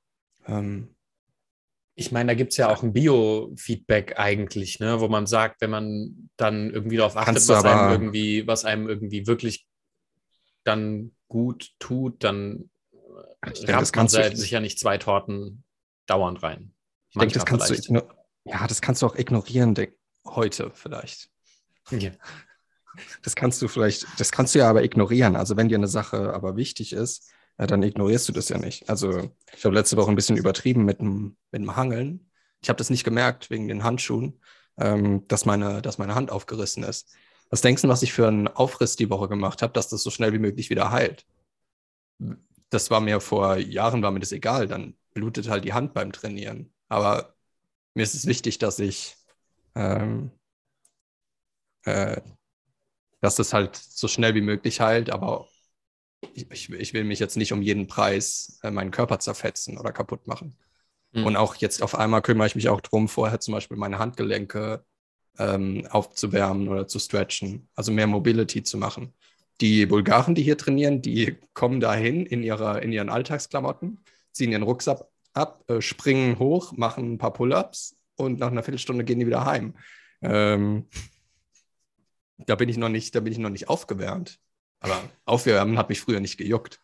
ähm, 0.46 0.91
Ich 1.94 2.10
meine, 2.10 2.28
da 2.28 2.34
gibt 2.34 2.52
es 2.52 2.56
ja 2.56 2.70
auch 2.70 2.82
ein 2.82 2.92
Biofeedback 2.94 4.18
eigentlich, 4.18 4.80
ne? 4.80 5.00
wo 5.00 5.08
man 5.08 5.26
sagt, 5.26 5.60
wenn 5.60 5.70
man 5.70 6.30
dann 6.36 6.70
irgendwie 6.70 6.96
darauf 6.96 7.16
achtet, 7.16 7.36
du 7.48 7.52
was 7.52 7.64
einem 7.64 7.90
irgendwie, 7.92 8.46
was 8.46 8.64
einem 8.64 8.88
irgendwie 8.88 9.26
wirklich 9.26 9.66
dann 10.64 11.12
gut 11.28 11.70
tut, 11.78 12.22
dann 12.24 12.70
rammt 13.42 13.66
man 13.66 13.92
kannst 13.92 14.16
du- 14.16 14.22
se- 14.22 14.36
sich 14.36 14.50
ja 14.50 14.60
nicht 14.60 14.78
zwei 14.78 14.96
Torten 14.98 15.64
dauernd 16.06 16.42
rein. 16.42 16.72
ich 17.10 17.18
denke, 17.18 17.34
das 17.34 17.44
kannst 17.44 17.68
du 17.68 17.74
vielleicht. 17.74 17.90
igno- 17.90 18.08
ja, 18.44 18.66
das 18.66 18.80
kannst 18.80 19.02
du 19.02 19.06
auch 19.06 19.16
ignorieren, 19.16 19.76
heute 20.26 20.70
vielleicht. 20.74 21.28
Ja. 21.90 22.10
Das 23.22 23.34
kannst 23.34 23.60
du 23.62 23.68
vielleicht, 23.68 24.06
das 24.18 24.30
kannst 24.32 24.54
du 24.54 24.58
ja 24.60 24.68
aber 24.68 24.82
ignorieren. 24.84 25.34
Also 25.36 25.56
wenn 25.56 25.68
dir 25.68 25.76
eine 25.78 25.88
Sache 25.88 26.32
aber 26.34 26.56
wichtig 26.56 26.92
ist, 26.92 27.30
ja, 27.58 27.66
dann 27.66 27.82
ignorierst 27.82 28.28
du 28.28 28.32
das 28.32 28.48
ja 28.48 28.58
nicht. 28.58 28.88
Also 28.88 29.30
ich 29.56 29.64
habe 29.64 29.74
letzte 29.74 29.96
Woche 29.96 30.10
ein 30.10 30.16
bisschen 30.16 30.36
übertrieben 30.36 30.84
mit 30.84 31.00
dem, 31.00 31.36
mit 31.50 31.62
dem 31.62 31.76
Hangeln. 31.76 32.30
Ich 32.60 32.68
habe 32.68 32.78
das 32.78 32.90
nicht 32.90 33.04
gemerkt 33.04 33.50
wegen 33.50 33.68
den 33.68 33.84
Handschuhen, 33.84 34.40
ähm, 34.78 35.26
dass, 35.28 35.44
meine, 35.44 35.82
dass 35.82 35.98
meine 35.98 36.14
Hand 36.14 36.30
aufgerissen 36.30 36.82
ist. 36.82 37.14
Was 37.50 37.60
denkst 37.60 37.82
du, 37.82 37.88
was 37.88 38.02
ich 38.02 38.12
für 38.12 38.28
einen 38.28 38.48
Aufriss 38.48 38.96
die 38.96 39.10
Woche 39.10 39.28
gemacht 39.28 39.62
habe, 39.62 39.72
dass 39.72 39.88
das 39.88 40.02
so 40.02 40.10
schnell 40.10 40.32
wie 40.32 40.38
möglich 40.38 40.70
wieder 40.70 40.90
heilt? 40.90 41.26
Das 42.70 42.90
war 42.90 43.00
mir 43.00 43.20
vor 43.20 43.56
Jahren, 43.58 44.02
war 44.02 44.10
mir 44.10 44.20
das 44.20 44.32
egal. 44.32 44.66
Dann 44.68 44.96
blutet 45.12 45.48
halt 45.48 45.64
die 45.64 45.74
Hand 45.74 45.92
beim 45.92 46.12
Trainieren. 46.12 46.72
Aber 46.88 47.34
mir 47.94 48.02
ist 48.02 48.14
es 48.14 48.26
wichtig, 48.26 48.58
dass 48.58 48.78
ich 48.78 49.16
ähm, 49.74 50.30
äh, 51.84 52.20
dass 53.22 53.36
das 53.36 53.52
halt 53.52 53.76
so 53.76 54.08
schnell 54.08 54.34
wie 54.34 54.40
möglich 54.40 54.80
heilt, 54.80 55.10
aber 55.10 55.48
ich, 56.34 56.70
ich, 56.70 56.94
will 56.94 57.04
mich 57.04 57.18
jetzt 57.18 57.36
nicht 57.36 57.52
um 57.52 57.62
jeden 57.62 57.86
Preis 57.86 58.58
äh, 58.62 58.70
meinen 58.70 58.90
Körper 58.90 59.18
zerfetzen 59.18 59.78
oder 59.78 59.92
kaputt 59.92 60.26
machen. 60.26 60.56
Mhm. 61.12 61.26
Und 61.26 61.36
auch 61.36 61.54
jetzt 61.56 61.82
auf 61.82 61.94
einmal 61.94 62.22
kümmere 62.22 62.46
ich 62.46 62.54
mich 62.54 62.68
auch 62.68 62.80
drum, 62.80 63.08
vorher 63.08 63.40
zum 63.40 63.54
Beispiel 63.54 63.76
meine 63.76 63.98
Handgelenke 63.98 64.84
ähm, 65.38 65.86
aufzuwärmen 65.90 66.68
oder 66.68 66.86
zu 66.86 66.98
stretchen, 66.98 67.68
also 67.74 67.92
mehr 67.92 68.06
Mobility 68.06 68.62
zu 68.62 68.76
machen. 68.78 69.12
Die 69.60 69.86
Bulgaren, 69.86 70.34
die 70.34 70.42
hier 70.42 70.58
trainieren, 70.58 71.02
die 71.02 71.36
kommen 71.54 71.80
dahin 71.80 72.26
in, 72.26 72.42
ihrer, 72.42 72.82
in 72.82 72.92
ihren 72.92 73.08
Alltagsklamotten, 73.08 74.00
ziehen 74.32 74.52
ihren 74.52 74.62
Rucksack 74.62 75.04
ab, 75.34 75.64
äh, 75.68 75.80
springen 75.80 76.38
hoch, 76.38 76.72
machen 76.72 77.14
ein 77.14 77.18
paar 77.18 77.32
Pull-ups 77.32 77.96
und 78.16 78.38
nach 78.38 78.50
einer 78.50 78.62
Viertelstunde 78.62 79.04
gehen 79.04 79.18
die 79.18 79.26
wieder 79.26 79.44
heim. 79.44 79.74
Ähm, 80.20 80.86
da 82.38 82.54
bin 82.56 82.68
ich 82.68 82.76
noch 82.76 82.88
nicht, 82.88 83.14
da 83.14 83.20
bin 83.20 83.32
ich 83.32 83.38
noch 83.38 83.50
nicht 83.50 83.68
aufgewärmt. 83.68 84.40
Aber 84.82 85.00
aufwärmen 85.24 85.78
hat 85.78 85.88
mich 85.88 86.00
früher 86.00 86.20
nicht 86.20 86.36
gejuckt. 86.36 86.80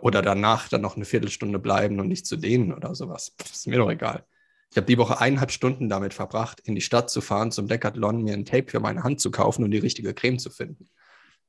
Oder 0.00 0.22
danach 0.22 0.68
dann 0.68 0.80
noch 0.82 0.94
eine 0.94 1.04
Viertelstunde 1.04 1.58
bleiben 1.58 1.98
und 1.98 2.06
nicht 2.06 2.24
zu 2.26 2.36
dehnen 2.36 2.72
oder 2.72 2.94
sowas. 2.94 3.34
Das 3.38 3.50
ist 3.50 3.66
mir 3.66 3.78
doch 3.78 3.90
egal. 3.90 4.24
Ich 4.70 4.76
habe 4.76 4.86
die 4.86 4.96
Woche 4.96 5.20
eineinhalb 5.20 5.50
Stunden 5.50 5.88
damit 5.88 6.14
verbracht, 6.14 6.60
in 6.60 6.74
die 6.74 6.80
Stadt 6.80 7.10
zu 7.10 7.20
fahren, 7.20 7.50
zum 7.50 7.66
Decathlon, 7.66 8.22
mir 8.22 8.34
ein 8.34 8.44
Tape 8.44 8.70
für 8.70 8.80
meine 8.80 9.02
Hand 9.02 9.20
zu 9.20 9.30
kaufen 9.30 9.64
und 9.64 9.70
die 9.72 9.78
richtige 9.78 10.14
Creme 10.14 10.38
zu 10.38 10.50
finden. 10.50 10.88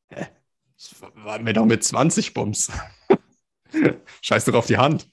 Hä? 0.10 0.28
Das 0.75 0.96
war 1.16 1.40
mir 1.40 1.54
doch 1.54 1.66
mit 1.66 1.84
20 1.84 2.34
Bums. 2.34 2.72
Scheiß 4.22 4.46
doch 4.46 4.56
auf 4.56 4.66
die 4.66 4.78
Hand. 4.78 5.08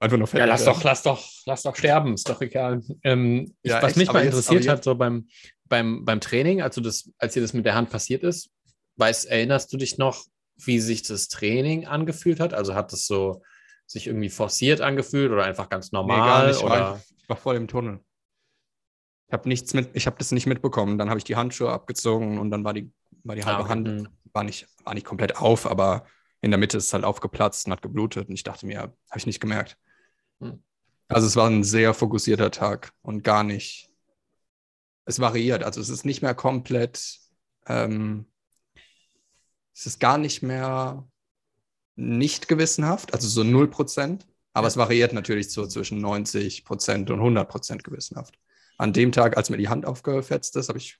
Einfach 0.00 0.16
nur 0.16 0.28
Ja, 0.32 0.46
lass 0.46 0.64
doch, 0.64 0.82
lass 0.82 1.02
doch, 1.02 1.22
lass 1.44 1.62
doch 1.62 1.76
sterben, 1.76 2.14
ist 2.14 2.28
doch 2.28 2.40
egal. 2.40 2.82
Ähm, 3.04 3.54
Ja, 3.62 3.82
was 3.82 3.90
echt, 3.90 3.96
mich 3.98 4.12
mal 4.12 4.24
jetzt- 4.24 4.34
interessiert 4.34 4.62
aber 4.66 4.72
hat, 4.78 4.84
so 4.84 4.94
beim, 4.94 5.28
beim, 5.66 6.04
beim 6.06 6.20
Training, 6.20 6.62
als, 6.62 6.76
du 6.76 6.80
das, 6.80 7.10
als 7.18 7.34
dir 7.34 7.42
das 7.42 7.52
mit 7.52 7.66
der 7.66 7.74
Hand 7.74 7.90
passiert 7.90 8.22
ist, 8.22 8.50
weißt, 8.98 9.26
erinnerst 9.26 9.72
du 9.72 9.76
dich 9.76 9.98
noch, 9.98 10.24
wie 10.56 10.80
sich 10.80 11.02
das 11.02 11.28
Training 11.28 11.86
angefühlt 11.86 12.40
hat? 12.40 12.54
Also 12.54 12.74
hat 12.74 12.92
es 12.92 13.06
so 13.06 13.42
sich 13.86 14.06
irgendwie 14.06 14.28
forciert 14.28 14.80
angefühlt 14.80 15.30
oder 15.32 15.44
einfach 15.44 15.68
ganz 15.68 15.92
Nee, 15.92 15.98
normal? 15.98 16.18
gar 16.18 16.46
nicht. 16.48 16.56
Ich 16.58 16.64
oder? 16.64 16.70
war, 16.70 17.02
ich 17.16 17.28
war 17.28 17.36
voll 17.36 17.56
im 17.56 17.68
Tunnel. 17.68 18.00
Ich 19.28 19.32
habe 19.32 19.48
nichts 19.48 19.74
mit, 19.74 19.90
ich 19.94 20.06
habe 20.06 20.16
das 20.18 20.32
nicht 20.32 20.46
mitbekommen. 20.46 20.98
Dann 20.98 21.08
habe 21.10 21.18
ich 21.18 21.24
die 21.24 21.36
Handschuhe 21.36 21.70
abgezogen 21.70 22.38
und 22.38 22.50
dann 22.50 22.64
war 22.64 22.72
die, 22.72 22.90
war 23.24 23.36
die 23.36 23.44
halbe 23.44 23.62
okay. 23.62 23.70
Hand, 23.70 23.88
Mhm. 23.88 24.08
war 24.32 24.44
nicht, 24.44 24.66
war 24.84 24.94
nicht 24.94 25.06
komplett 25.06 25.36
auf, 25.36 25.66
aber 25.66 26.04
in 26.40 26.50
der 26.50 26.58
Mitte 26.58 26.76
ist 26.78 26.86
es 26.86 26.92
halt 26.92 27.04
aufgeplatzt 27.04 27.66
und 27.66 27.72
hat 27.72 27.82
geblutet. 27.82 28.28
Und 28.28 28.34
ich 28.34 28.42
dachte 28.42 28.66
mir, 28.66 28.80
habe 28.80 28.94
ich 29.16 29.26
nicht 29.26 29.40
gemerkt. 29.40 29.76
Hm. 30.40 30.62
Also 31.08 31.26
es 31.26 31.36
war 31.36 31.48
ein 31.48 31.64
sehr 31.64 31.94
fokussierter 31.94 32.50
Tag 32.50 32.92
und 33.02 33.24
gar 33.24 33.42
nicht. 33.44 33.90
Es 35.04 35.20
variiert. 35.20 35.62
Also 35.64 35.80
es 35.80 35.88
ist 35.88 36.04
nicht 36.04 36.22
mehr 36.22 36.34
komplett, 36.34 37.18
ähm, 37.66 38.26
es 39.78 39.86
ist 39.86 40.00
gar 40.00 40.18
nicht 40.18 40.42
mehr 40.42 41.08
nicht 41.94 42.48
gewissenhaft, 42.48 43.14
also 43.14 43.28
so 43.28 43.42
0%, 43.42 44.26
aber 44.52 44.64
Ja. 44.64 44.68
es 44.68 44.76
variiert 44.76 45.12
natürlich 45.12 45.50
so 45.52 45.66
zwischen 45.66 46.00
90% 46.00 47.10
und 47.10 47.20
100% 47.20 47.84
gewissenhaft. 47.84 48.34
an 48.80 48.92
dem 48.92 49.10
Tag, 49.10 49.36
als 49.36 49.50
mir 49.50 49.56
die 49.56 49.68
Hand 49.68 49.86
aufgefetzt 49.86 50.54
ist, 50.54 50.68
habe 50.68 50.78
ich, 50.78 50.98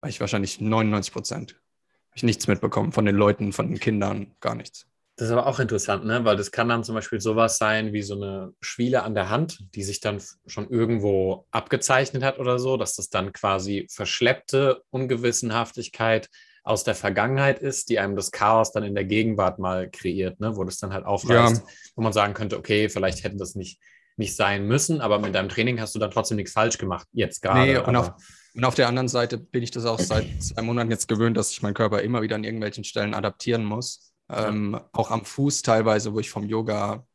war 0.00 0.08
ich 0.08 0.20
wahrscheinlich 0.20 0.60
99 0.60 1.12
Prozent. 1.12 1.52
Habe 1.54 2.16
ich 2.16 2.22
nichts 2.22 2.46
mitbekommen 2.46 2.92
von 2.92 3.04
den 3.04 3.16
Leuten, 3.16 3.52
von 3.52 3.68
den 3.68 3.80
Kindern, 3.80 4.36
gar 4.38 4.54
nichts. 4.54 4.86
Das 5.16 5.26
ist 5.26 5.32
aber 5.32 5.46
auch 5.46 5.58
interessant, 5.58 6.04
ne? 6.04 6.24
weil 6.24 6.36
das 6.36 6.52
kann 6.52 6.68
dann 6.68 6.84
zum 6.84 6.94
Beispiel 6.94 7.20
sowas 7.20 7.58
sein 7.58 7.92
wie 7.92 8.02
so 8.02 8.14
eine 8.14 8.54
Schwiele 8.60 9.02
an 9.02 9.14
der 9.14 9.28
Hand, 9.30 9.66
die 9.74 9.82
sich 9.82 9.98
dann 10.00 10.22
schon 10.46 10.70
irgendwo 10.70 11.46
abgezeichnet 11.50 12.22
hat 12.22 12.38
oder 12.38 12.58
so, 12.60 12.76
dass 12.76 12.94
das 12.94 13.10
dann 13.10 13.32
quasi 13.32 13.86
verschleppte 13.90 14.82
Ungewissenhaftigkeit 14.90 16.30
aus 16.62 16.84
der 16.84 16.94
Vergangenheit 16.94 17.58
ist, 17.58 17.88
die 17.88 17.98
einem 17.98 18.16
das 18.16 18.30
Chaos 18.30 18.72
dann 18.72 18.82
in 18.84 18.94
der 18.94 19.04
Gegenwart 19.04 19.58
mal 19.58 19.90
kreiert, 19.90 20.40
ne? 20.40 20.56
wo 20.56 20.64
das 20.64 20.78
dann 20.78 20.92
halt 20.92 21.04
aufreißt, 21.04 21.56
ja. 21.56 21.72
wo 21.96 22.02
man 22.02 22.12
sagen 22.12 22.34
könnte, 22.34 22.58
okay, 22.58 22.88
vielleicht 22.88 23.24
hätte 23.24 23.36
das 23.36 23.54
nicht, 23.54 23.80
nicht 24.16 24.36
sein 24.36 24.66
müssen, 24.66 25.00
aber 25.00 25.18
mit 25.18 25.34
deinem 25.34 25.48
Training 25.48 25.80
hast 25.80 25.94
du 25.94 25.98
dann 25.98 26.10
trotzdem 26.10 26.36
nichts 26.36 26.52
falsch 26.52 26.78
gemacht, 26.78 27.06
jetzt 27.12 27.40
gerade. 27.42 27.60
Nee, 27.60 27.76
und 27.78 27.96
auf, 27.96 28.12
und 28.54 28.64
auf 28.64 28.74
der 28.74 28.88
anderen 28.88 29.08
Seite 29.08 29.38
bin 29.38 29.62
ich 29.62 29.70
das 29.70 29.86
auch 29.86 29.98
seit 29.98 30.26
zwei 30.42 30.62
Monaten 30.62 30.90
jetzt 30.90 31.08
gewöhnt, 31.08 31.36
dass 31.36 31.50
ich 31.50 31.62
meinen 31.62 31.74
Körper 31.74 32.02
immer 32.02 32.20
wieder 32.20 32.36
an 32.36 32.44
irgendwelchen 32.44 32.84
Stellen 32.84 33.14
adaptieren 33.14 33.64
muss 33.64 34.10
ähm, 34.30 34.80
auch 34.92 35.10
am 35.10 35.24
Fuß 35.24 35.62
teilweise, 35.62 36.14
wo 36.14 36.20
ich 36.20 36.30
vom 36.30 36.44
Yoga 36.44 37.06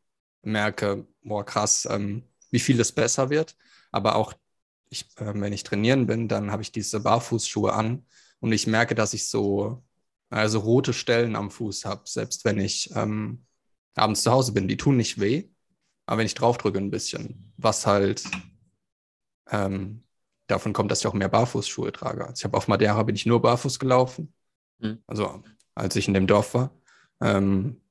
merke, 0.41 1.07
boah, 1.23 1.45
krass, 1.45 1.87
ähm, 1.89 2.23
wie 2.51 2.59
viel 2.59 2.79
es 2.79 2.91
besser 2.91 3.29
wird. 3.29 3.55
Aber 3.91 4.15
auch, 4.15 4.33
ich, 4.89 5.05
äh, 5.17 5.33
wenn 5.33 5.53
ich 5.53 5.63
trainieren 5.63 6.07
bin, 6.07 6.27
dann 6.27 6.51
habe 6.51 6.61
ich 6.61 6.71
diese 6.71 6.99
Barfußschuhe 6.99 7.73
an 7.73 8.05
und 8.45 8.51
ich 8.51 8.67
merke, 8.67 8.93
dass 8.93 9.15
ich 9.15 9.27
so 9.27 9.83
also 10.29 10.59
rote 10.59 10.93
Stellen 10.93 11.35
am 11.35 11.49
Fuß 11.49 11.83
habe, 11.83 12.03
selbst 12.05 12.45
wenn 12.45 12.59
ich 12.59 12.91
ähm, 12.95 13.43
abends 13.95 14.21
zu 14.21 14.31
Hause 14.31 14.51
bin. 14.51 14.67
Die 14.67 14.77
tun 14.77 14.97
nicht 14.97 15.19
weh, 15.19 15.49
aber 16.05 16.19
wenn 16.19 16.27
ich 16.27 16.35
draufdrücke 16.35 16.77
ein 16.77 16.91
bisschen, 16.91 17.51
was 17.57 17.87
halt 17.87 18.23
ähm, 19.49 20.03
davon 20.45 20.73
kommt, 20.73 20.91
dass 20.91 20.99
ich 20.99 21.07
auch 21.07 21.15
mehr 21.15 21.27
Barfußschuhe 21.27 21.91
trage. 21.91 22.21
Also 22.21 22.41
ich 22.41 22.43
habe 22.43 22.55
auf 22.55 22.67
Madeira 22.67 23.01
bin 23.01 23.15
ich 23.15 23.25
nur 23.25 23.41
barfuß 23.41 23.79
gelaufen, 23.79 24.31
mhm. 24.77 24.99
also 25.07 25.41
als 25.73 25.95
ich 25.95 26.07
in 26.07 26.13
dem 26.13 26.27
Dorf 26.27 26.53
war. 26.53 26.69
Ähm, 27.21 27.81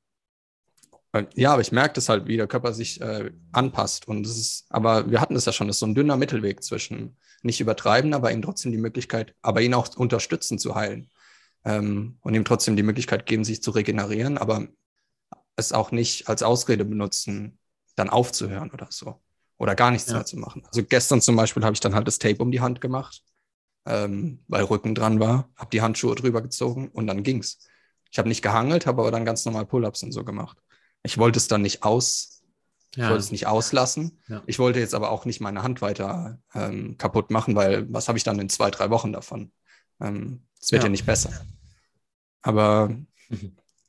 ja, 1.34 1.52
aber 1.52 1.62
ich 1.62 1.72
merke 1.72 1.94
das 1.94 2.08
halt, 2.08 2.26
wie 2.26 2.36
der 2.36 2.46
Körper 2.46 2.72
sich 2.72 3.00
äh, 3.00 3.30
anpasst. 3.52 4.08
Und 4.08 4.26
es 4.26 4.36
ist, 4.36 4.66
aber 4.70 5.10
wir 5.10 5.20
hatten 5.20 5.36
es 5.36 5.44
ja 5.44 5.52
schon, 5.52 5.68
das 5.68 5.76
ist 5.76 5.80
so 5.80 5.86
ein 5.86 5.94
dünner 5.94 6.16
Mittelweg 6.16 6.62
zwischen 6.62 7.16
nicht 7.42 7.60
übertreiben, 7.60 8.14
aber 8.14 8.32
ihm 8.32 8.42
trotzdem 8.42 8.72
die 8.72 8.78
Möglichkeit, 8.78 9.34
aber 9.42 9.60
ihn 9.60 9.74
auch 9.74 9.94
unterstützen 9.96 10.58
zu 10.58 10.74
heilen. 10.74 11.10
Ähm, 11.64 12.18
und 12.20 12.34
ihm 12.34 12.44
trotzdem 12.44 12.76
die 12.76 12.82
Möglichkeit 12.82 13.26
geben, 13.26 13.44
sich 13.44 13.62
zu 13.62 13.70
regenerieren, 13.70 14.38
aber 14.38 14.68
es 15.56 15.72
auch 15.72 15.92
nicht 15.92 16.28
als 16.28 16.42
Ausrede 16.42 16.84
benutzen, 16.84 17.58
dann 17.96 18.10
aufzuhören 18.10 18.70
oder 18.70 18.88
so. 18.90 19.20
Oder 19.56 19.74
gar 19.74 19.90
nichts 19.90 20.08
ja. 20.08 20.16
mehr 20.16 20.26
zu 20.26 20.36
machen. 20.36 20.64
Also 20.66 20.82
gestern 20.82 21.20
zum 21.20 21.36
Beispiel 21.36 21.64
habe 21.64 21.74
ich 21.74 21.80
dann 21.80 21.94
halt 21.94 22.08
das 22.08 22.18
Tape 22.18 22.42
um 22.42 22.50
die 22.50 22.60
Hand 22.60 22.80
gemacht, 22.80 23.22
ähm, 23.86 24.42
weil 24.48 24.64
Rücken 24.64 24.94
dran 24.94 25.20
war, 25.20 25.48
habe 25.56 25.70
die 25.70 25.80
Handschuhe 25.80 26.14
drüber 26.16 26.42
gezogen 26.42 26.88
und 26.88 27.06
dann 27.06 27.22
ging's. 27.22 27.58
Ich 28.10 28.18
habe 28.18 28.28
nicht 28.28 28.42
gehangelt, 28.42 28.86
habe 28.86 29.02
aber 29.02 29.10
dann 29.10 29.24
ganz 29.24 29.44
normal 29.44 29.66
Pull-ups 29.66 30.02
und 30.02 30.12
so 30.12 30.24
gemacht. 30.24 30.58
Ich 31.04 31.18
wollte 31.18 31.38
es 31.38 31.48
dann 31.48 31.62
nicht 31.62 31.84
aus, 31.84 32.42
ja. 32.96 33.04
ich 33.04 33.10
wollte 33.10 33.24
es 33.24 33.30
nicht 33.30 33.46
auslassen. 33.46 34.20
Ja. 34.28 34.42
Ich 34.46 34.58
wollte 34.58 34.80
jetzt 34.80 34.94
aber 34.94 35.10
auch 35.10 35.26
nicht 35.26 35.40
meine 35.40 35.62
Hand 35.62 35.82
weiter 35.82 36.40
ähm, 36.54 36.96
kaputt 36.98 37.30
machen, 37.30 37.54
weil 37.54 37.86
was 37.92 38.08
habe 38.08 38.18
ich 38.18 38.24
dann 38.24 38.40
in 38.40 38.48
zwei, 38.48 38.70
drei 38.70 38.90
Wochen 38.90 39.12
davon? 39.12 39.52
Ähm, 40.00 40.46
es 40.60 40.72
ähm, 40.72 40.76
wird 40.76 40.82
ja. 40.82 40.86
ja. 40.86 40.90
nicht 40.90 41.06
besser. 41.06 41.30
Aber 42.42 42.88
mhm. 42.88 43.06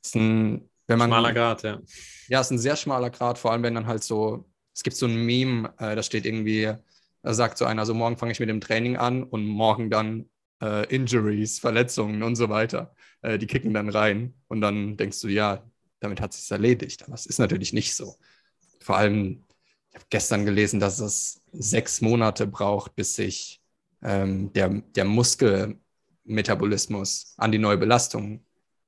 es 0.02 0.08
ist 0.08 0.14
ein, 0.16 0.68
wenn 0.86 0.98
man. 0.98 1.10
Schmaler 1.10 1.32
Grad, 1.32 1.62
ja. 1.62 1.80
Ja, 2.28 2.40
es 2.40 2.48
ist 2.48 2.52
ein 2.52 2.58
sehr 2.58 2.76
schmaler 2.76 3.10
Grad, 3.10 3.38
vor 3.38 3.52
allem 3.52 3.62
wenn 3.62 3.74
dann 3.74 3.86
halt 3.86 4.02
so, 4.02 4.48
es 4.74 4.82
gibt 4.82 4.96
so 4.96 5.06
ein 5.06 5.14
Meme, 5.14 5.72
äh, 5.78 5.96
da 5.96 6.02
steht 6.02 6.26
irgendwie, 6.26 6.72
da 7.22 7.34
sagt 7.34 7.58
so 7.58 7.64
einer, 7.64 7.86
so 7.86 7.94
morgen 7.94 8.18
fange 8.18 8.32
ich 8.32 8.40
mit 8.40 8.48
dem 8.48 8.60
Training 8.60 8.96
an 8.96 9.22
und 9.22 9.46
morgen 9.46 9.90
dann 9.90 10.28
äh, 10.62 10.86
Injuries, 10.94 11.58
Verletzungen 11.58 12.22
und 12.22 12.36
so 12.36 12.48
weiter. 12.48 12.94
Äh, 13.22 13.38
die 13.38 13.46
kicken 13.46 13.72
dann 13.74 13.88
rein 13.88 14.34
und 14.48 14.60
dann 14.60 14.96
denkst 14.96 15.20
du, 15.20 15.28
ja, 15.28 15.64
damit 16.00 16.20
hat 16.20 16.32
sich 16.32 16.50
erledigt. 16.50 17.04
Aber 17.04 17.14
es 17.14 17.26
ist 17.26 17.38
natürlich 17.38 17.72
nicht 17.72 17.94
so. 17.94 18.16
Vor 18.80 18.96
allem, 18.96 19.44
ich 19.90 19.96
habe 19.96 20.06
gestern 20.10 20.44
gelesen, 20.44 20.80
dass 20.80 20.98
es 21.00 21.42
sechs 21.52 22.00
Monate 22.00 22.46
braucht, 22.46 22.94
bis 22.94 23.14
sich 23.14 23.60
ähm, 24.02 24.52
der, 24.52 24.82
der 24.94 25.04
Muskelmetabolismus 25.04 27.34
an 27.36 27.52
die 27.52 27.58
neue 27.58 27.78
Belastung 27.78 28.44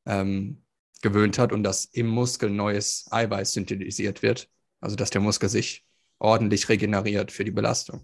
ähm, 0.06 0.62
gewöhnt 1.02 1.38
hat 1.38 1.52
und 1.52 1.62
dass 1.62 1.84
im 1.86 2.08
Muskel 2.08 2.50
neues 2.50 3.06
Eiweiß 3.10 3.52
synthetisiert 3.52 4.22
wird. 4.22 4.48
Also 4.80 4.96
dass 4.96 5.10
der 5.10 5.20
Muskel 5.20 5.48
sich 5.48 5.84
ordentlich 6.18 6.68
regeneriert 6.68 7.32
für 7.32 7.44
die 7.44 7.50
Belastung. 7.50 8.00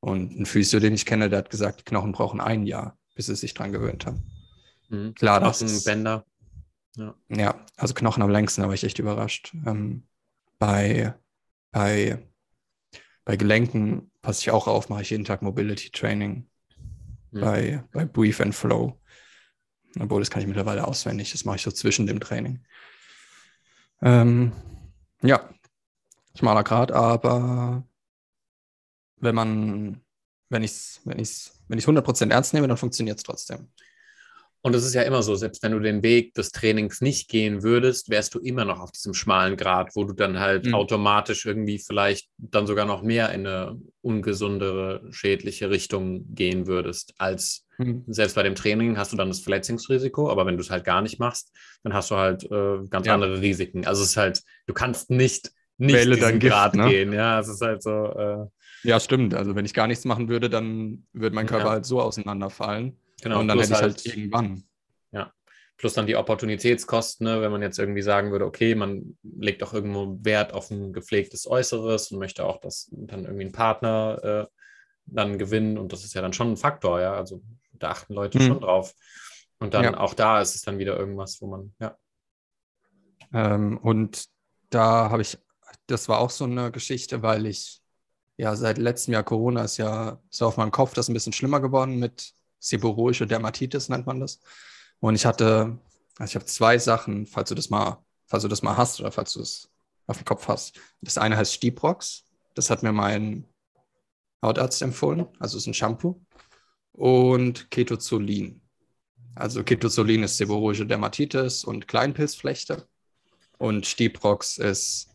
Und 0.00 0.38
ein 0.38 0.46
Physio, 0.46 0.80
den 0.80 0.94
ich 0.94 1.06
kenne, 1.06 1.30
der 1.30 1.40
hat 1.40 1.50
gesagt, 1.50 1.80
die 1.80 1.84
Knochen 1.84 2.12
brauchen 2.12 2.40
ein 2.40 2.66
Jahr, 2.66 2.98
bis 3.14 3.26
sie 3.26 3.36
sich 3.36 3.54
dran 3.54 3.72
gewöhnt 3.72 4.06
haben. 4.06 4.22
Mhm. 4.88 5.14
Klar, 5.14 5.40
das 5.40 5.84
Bänder. 5.84 6.26
Ja. 6.96 7.14
ja, 7.28 7.66
also 7.76 7.94
Knochen 7.94 8.22
am 8.22 8.30
längsten, 8.30 8.62
da 8.62 8.68
war 8.68 8.74
ich 8.74 8.84
echt 8.84 8.98
überrascht. 8.98 9.54
Ähm, 9.66 10.06
bei, 10.58 11.14
bei, 11.72 12.24
bei 13.24 13.36
Gelenken 13.36 14.10
passe 14.22 14.42
ich 14.42 14.50
auch 14.50 14.68
auf, 14.68 14.88
mache 14.88 15.02
ich 15.02 15.10
jeden 15.10 15.24
Tag 15.24 15.42
Mobility 15.42 15.90
Training. 15.90 16.48
Mhm. 17.32 17.40
Bei, 17.40 17.84
bei 17.92 18.04
Brief 18.04 18.40
and 18.40 18.54
Flow. 18.54 19.00
Obwohl, 19.98 20.20
das 20.20 20.30
kann 20.30 20.42
ich 20.42 20.48
mittlerweile 20.48 20.86
auswendig. 20.86 21.32
Das 21.32 21.44
mache 21.44 21.56
ich 21.56 21.62
so 21.62 21.70
zwischen 21.70 22.06
dem 22.06 22.20
Training. 22.20 22.64
Ähm, 24.02 24.52
ja, 25.22 25.48
schmaler 26.36 26.64
Grad, 26.64 26.92
aber 26.92 27.84
wenn 29.16 29.34
man, 29.34 30.00
wenn 30.48 30.62
ich 30.62 30.72
es 30.72 31.00
wenn 31.04 31.18
ich's, 31.18 31.60
wenn 31.68 31.78
ich's 31.78 31.88
100% 31.88 32.30
ernst 32.30 32.54
nehme, 32.54 32.68
dann 32.68 32.76
funktioniert 32.76 33.18
es 33.18 33.22
trotzdem. 33.22 33.68
Und 34.66 34.74
es 34.74 34.86
ist 34.86 34.94
ja 34.94 35.02
immer 35.02 35.22
so, 35.22 35.34
selbst 35.34 35.62
wenn 35.62 35.72
du 35.72 35.78
den 35.78 36.02
Weg 36.02 36.32
des 36.32 36.50
Trainings 36.50 37.02
nicht 37.02 37.28
gehen 37.28 37.62
würdest, 37.62 38.08
wärst 38.08 38.34
du 38.34 38.38
immer 38.38 38.64
noch 38.64 38.80
auf 38.80 38.92
diesem 38.92 39.12
schmalen 39.12 39.58
Grad, 39.58 39.90
wo 39.94 40.04
du 40.04 40.14
dann 40.14 40.40
halt 40.40 40.64
mhm. 40.64 40.74
automatisch 40.74 41.44
irgendwie 41.44 41.78
vielleicht 41.78 42.30
dann 42.38 42.66
sogar 42.66 42.86
noch 42.86 43.02
mehr 43.02 43.30
in 43.34 43.46
eine 43.46 43.78
ungesundere, 44.00 45.02
schädliche 45.10 45.68
Richtung 45.68 46.34
gehen 46.34 46.66
würdest, 46.66 47.12
als 47.18 47.66
mhm. 47.76 48.04
selbst 48.06 48.36
bei 48.36 48.42
dem 48.42 48.54
Training 48.54 48.96
hast 48.96 49.12
du 49.12 49.18
dann 49.18 49.28
das 49.28 49.40
Verletzungsrisiko, 49.40 50.30
aber 50.30 50.46
wenn 50.46 50.56
du 50.56 50.62
es 50.62 50.70
halt 50.70 50.84
gar 50.84 51.02
nicht 51.02 51.20
machst, 51.20 51.52
dann 51.82 51.92
hast 51.92 52.10
du 52.10 52.16
halt 52.16 52.44
äh, 52.44 52.88
ganz 52.88 53.06
ja. 53.06 53.12
andere 53.12 53.42
Risiken. 53.42 53.86
Also 53.86 54.02
es 54.02 54.12
ist 54.12 54.16
halt, 54.16 54.42
du 54.66 54.72
kannst 54.72 55.10
nicht, 55.10 55.52
nicht 55.76 55.94
Wähle 55.94 56.14
diesen 56.14 56.40
Grad 56.40 56.74
ne? 56.74 56.88
gehen. 56.88 57.12
Ja, 57.12 57.38
es 57.38 57.48
ist 57.48 57.60
halt 57.60 57.82
so. 57.82 57.90
Äh, 57.90 58.46
ja, 58.88 58.98
stimmt. 58.98 59.34
Also 59.34 59.54
wenn 59.54 59.66
ich 59.66 59.74
gar 59.74 59.88
nichts 59.88 60.06
machen 60.06 60.30
würde, 60.30 60.48
dann 60.48 61.04
würde 61.12 61.36
mein 61.36 61.46
Körper 61.46 61.66
ja. 61.66 61.70
halt 61.72 61.84
so 61.84 62.00
auseinanderfallen. 62.00 62.96
Genau. 63.22 63.40
Und 63.40 63.48
dann 63.48 63.58
hätte 63.58 63.72
ich 63.72 63.80
halt, 63.80 63.96
halt 63.96 64.06
irgendwann. 64.06 64.64
Ja. 65.12 65.32
Plus 65.76 65.94
dann 65.94 66.06
die 66.06 66.16
Opportunitätskosten, 66.16 67.26
ne? 67.26 67.40
wenn 67.40 67.50
man 67.50 67.62
jetzt 67.62 67.78
irgendwie 67.78 68.02
sagen 68.02 68.30
würde, 68.30 68.44
okay, 68.44 68.74
man 68.74 69.16
legt 69.22 69.62
auch 69.62 69.72
irgendwo 69.72 70.18
Wert 70.22 70.52
auf 70.52 70.70
ein 70.70 70.92
gepflegtes 70.92 71.46
Äußeres 71.46 72.10
und 72.10 72.18
möchte 72.18 72.44
auch, 72.44 72.60
dass 72.60 72.88
dann 72.92 73.24
irgendwie 73.24 73.46
ein 73.46 73.52
Partner 73.52 74.18
äh, 74.22 74.46
dann 75.06 75.38
gewinnen. 75.38 75.78
Und 75.78 75.92
das 75.92 76.04
ist 76.04 76.14
ja 76.14 76.22
dann 76.22 76.32
schon 76.32 76.52
ein 76.52 76.56
Faktor, 76.56 77.00
ja. 77.00 77.14
Also 77.14 77.42
da 77.72 77.90
achten 77.90 78.14
Leute 78.14 78.38
hm. 78.38 78.46
schon 78.46 78.60
drauf. 78.60 78.94
Und 79.58 79.74
dann 79.74 79.84
ja. 79.84 79.98
auch 79.98 80.14
da 80.14 80.40
ist 80.40 80.54
es 80.54 80.62
dann 80.62 80.78
wieder 80.78 80.98
irgendwas, 80.98 81.40
wo 81.40 81.46
man, 81.46 81.74
ja. 81.80 81.96
Ähm, 83.32 83.78
und 83.78 84.26
da 84.70 85.10
habe 85.10 85.22
ich, 85.22 85.38
das 85.86 86.08
war 86.08 86.20
auch 86.20 86.30
so 86.30 86.44
eine 86.44 86.70
Geschichte, 86.70 87.22
weil 87.22 87.46
ich 87.46 87.82
ja, 88.36 88.56
seit 88.56 88.78
letztem 88.78 89.14
Jahr 89.14 89.22
Corona 89.22 89.62
ist 89.62 89.76
ja 89.76 90.20
so 90.30 90.46
auf 90.46 90.56
meinem 90.56 90.70
Kopf 90.70 90.94
das 90.94 91.08
ein 91.08 91.14
bisschen 91.14 91.32
schlimmer 91.32 91.60
geworden 91.60 91.98
mit 91.98 92.32
seborrhoische 92.64 93.26
Dermatitis 93.26 93.88
nennt 93.88 94.06
man 94.06 94.20
das. 94.20 94.40
Und 95.00 95.14
ich 95.14 95.26
hatte, 95.26 95.78
also 96.18 96.30
ich 96.30 96.34
habe 96.34 96.46
zwei 96.46 96.78
Sachen, 96.78 97.26
falls 97.26 97.48
du 97.48 97.54
das 97.54 97.70
mal, 97.70 98.02
falls 98.26 98.42
du 98.42 98.48
das 98.48 98.62
mal 98.62 98.76
hast 98.76 99.00
oder 99.00 99.12
falls 99.12 99.34
du 99.34 99.40
es 99.40 99.70
auf 100.06 100.16
dem 100.16 100.24
Kopf 100.24 100.48
hast. 100.48 100.80
Das 101.00 101.18
eine 101.18 101.36
heißt 101.36 101.52
Stiprox. 101.54 102.24
Das 102.54 102.70
hat 102.70 102.82
mir 102.82 102.92
mein 102.92 103.46
Hautarzt 104.42 104.82
empfohlen. 104.82 105.26
Also 105.38 105.58
ist 105.58 105.66
ein 105.66 105.74
Shampoo. 105.74 106.20
Und 106.92 107.70
Ketozolin. 107.70 108.60
Also 109.34 109.64
Ketozolin 109.64 110.22
ist 110.22 110.36
seborrhoische 110.36 110.86
Dermatitis 110.86 111.64
und 111.64 111.88
Kleinpilzflechte. 111.88 112.86
Und 113.58 113.86
Stiprox 113.86 114.58
ist 114.58 115.08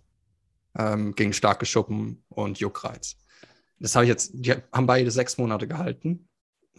ähm, 0.78 1.16
gegen 1.16 1.34
starke 1.34 1.66
Schuppen 1.66 2.24
und 2.30 2.60
Juckreiz. 2.60 3.18
Das 3.80 3.96
habe 3.96 4.06
ich 4.06 4.10
jetzt, 4.10 4.32
die 4.34 4.52
haben 4.52 4.88
beide 4.88 5.10
sechs 5.10 5.38
Monate 5.38 5.68
gehalten. 5.68 6.29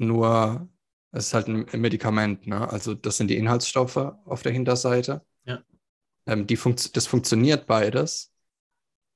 Nur 0.01 0.67
es 1.13 1.27
ist 1.27 1.35
halt 1.35 1.49
ein 1.49 1.67
Medikament, 1.79 2.47
ne? 2.47 2.67
Also 2.71 2.95
das 2.95 3.19
sind 3.19 3.29
die 3.29 3.37
Inhaltsstoffe 3.37 3.99
auf 3.99 4.43
der 4.43 4.51
Hinterseite. 4.53 5.23
Ja. 5.45 5.63
Ähm, 6.25 6.47
die 6.47 6.57
funkt 6.57 6.97
das 6.97 7.07
funktioniert 7.07 7.67
beides. 7.67 8.33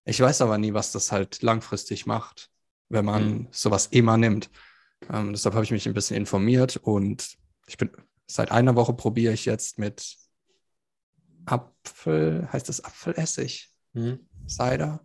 Ich 0.05 0.21
weiß 0.21 0.43
aber 0.43 0.59
nie, 0.59 0.75
was 0.75 0.93
das 0.93 1.11
halt 1.11 1.41
langfristig 1.41 2.05
macht, 2.05 2.51
wenn 2.91 3.07
man 3.07 3.25
mhm. 3.25 3.49
sowas 3.51 3.87
immer 3.87 4.19
nimmt. 4.19 4.51
Ähm, 5.11 5.33
deshalb 5.33 5.55
habe 5.55 5.65
ich 5.65 5.71
mich 5.71 5.89
ein 5.89 5.95
bisschen 5.95 6.19
informiert 6.19 6.77
und 6.77 7.39
ich 7.67 7.79
bin 7.79 7.91
seit 8.27 8.51
einer 8.51 8.75
Woche 8.75 8.93
probiere 8.93 9.33
ich 9.33 9.47
jetzt 9.47 9.79
mit 9.79 10.19
Apfel, 11.47 12.47
heißt 12.53 12.69
das 12.69 12.85
Apfelessig? 12.85 13.71
Mhm. 13.95 14.29
Cider. 14.47 15.03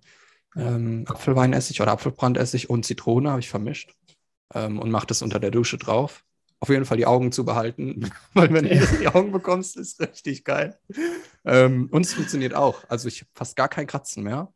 ähm, 0.57 1.05
Apfelweinessig 1.07 1.79
oder 1.79 1.93
Apfelbrandessig 1.93 2.69
und 2.69 2.85
Zitrone 2.85 3.29
habe 3.29 3.39
ich 3.39 3.49
vermischt 3.49 3.95
ähm, 4.53 4.79
und 4.79 4.91
mache 4.91 5.07
das 5.07 5.21
unter 5.21 5.39
der 5.39 5.51
Dusche 5.51 5.77
drauf. 5.77 6.25
Auf 6.61 6.69
jeden 6.69 6.85
Fall 6.85 6.97
die 6.97 7.05
Augen 7.05 7.31
zu 7.31 7.45
behalten, 7.45 8.11
weil 8.33 8.51
wenn 8.53 8.65
du 8.65 8.97
die 8.99 9.07
Augen 9.07 9.31
bekommst, 9.31 9.77
ist 9.77 9.99
richtig 10.01 10.43
geil. 10.43 10.77
Ähm, 11.45 11.87
und 11.91 12.05
es 12.05 12.13
funktioniert 12.13 12.53
auch. 12.53 12.83
Also 12.89 13.07
ich 13.07 13.21
habe 13.21 13.31
fast 13.33 13.55
gar 13.55 13.69
kein 13.69 13.87
Kratzen 13.87 14.23
mehr. 14.23 14.53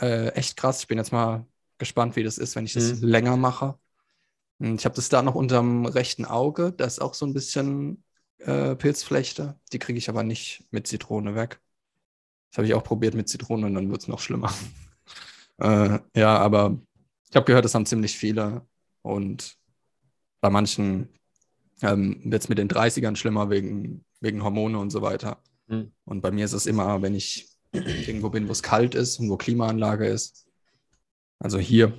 Äh, 0.00 0.28
echt 0.30 0.56
krass. 0.56 0.80
Ich 0.80 0.88
bin 0.88 0.98
jetzt 0.98 1.12
mal 1.12 1.46
gespannt, 1.78 2.16
wie 2.16 2.24
das 2.24 2.38
ist, 2.38 2.56
wenn 2.56 2.64
ich 2.64 2.72
das 2.72 3.00
mhm. 3.00 3.08
länger 3.08 3.36
mache. 3.36 3.78
Ich 4.58 4.84
habe 4.84 4.96
das 4.96 5.08
da 5.08 5.22
noch 5.22 5.36
unterm 5.36 5.86
rechten 5.86 6.24
Auge. 6.24 6.72
Da 6.72 6.84
ist 6.84 7.00
auch 7.00 7.14
so 7.14 7.24
ein 7.26 7.32
bisschen 7.32 8.02
äh, 8.38 8.74
Pilzflechte. 8.74 9.58
Die 9.72 9.78
kriege 9.78 9.98
ich 9.98 10.08
aber 10.08 10.24
nicht 10.24 10.66
mit 10.70 10.88
Zitrone 10.88 11.36
weg. 11.36 11.60
Das 12.50 12.58
habe 12.58 12.66
ich 12.66 12.74
auch 12.74 12.82
probiert 12.82 13.14
mit 13.14 13.28
Zitrone 13.28 13.66
und 13.66 13.74
dann 13.74 13.90
wird 13.90 14.02
es 14.02 14.08
noch 14.08 14.20
schlimmer. 14.20 14.52
äh, 15.58 15.98
ja, 16.16 16.38
aber 16.38 16.76
ich 17.30 17.36
habe 17.36 17.46
gehört, 17.46 17.64
das 17.64 17.74
haben 17.74 17.86
ziemlich 17.86 18.16
viele. 18.16 18.66
Und 19.02 19.56
bei 20.40 20.50
manchen 20.50 21.08
ähm, 21.82 22.20
wird 22.24 22.42
es 22.42 22.48
mit 22.48 22.58
den 22.58 22.68
30ern 22.68 23.16
schlimmer 23.16 23.50
wegen, 23.50 24.04
wegen 24.20 24.42
Hormone 24.42 24.78
und 24.78 24.90
so 24.90 25.02
weiter. 25.02 25.42
Mhm. 25.66 25.92
Und 26.04 26.20
bei 26.20 26.30
mir 26.30 26.44
ist 26.44 26.52
es 26.52 26.66
immer, 26.66 27.02
wenn 27.02 27.14
ich 27.14 27.48
irgendwo 27.72 28.30
bin, 28.30 28.48
wo 28.48 28.52
es 28.52 28.62
kalt 28.62 28.94
ist 28.94 29.18
und 29.18 29.30
wo 29.30 29.36
Klimaanlage 29.36 30.06
ist. 30.06 30.46
Also 31.38 31.58
hier. 31.58 31.92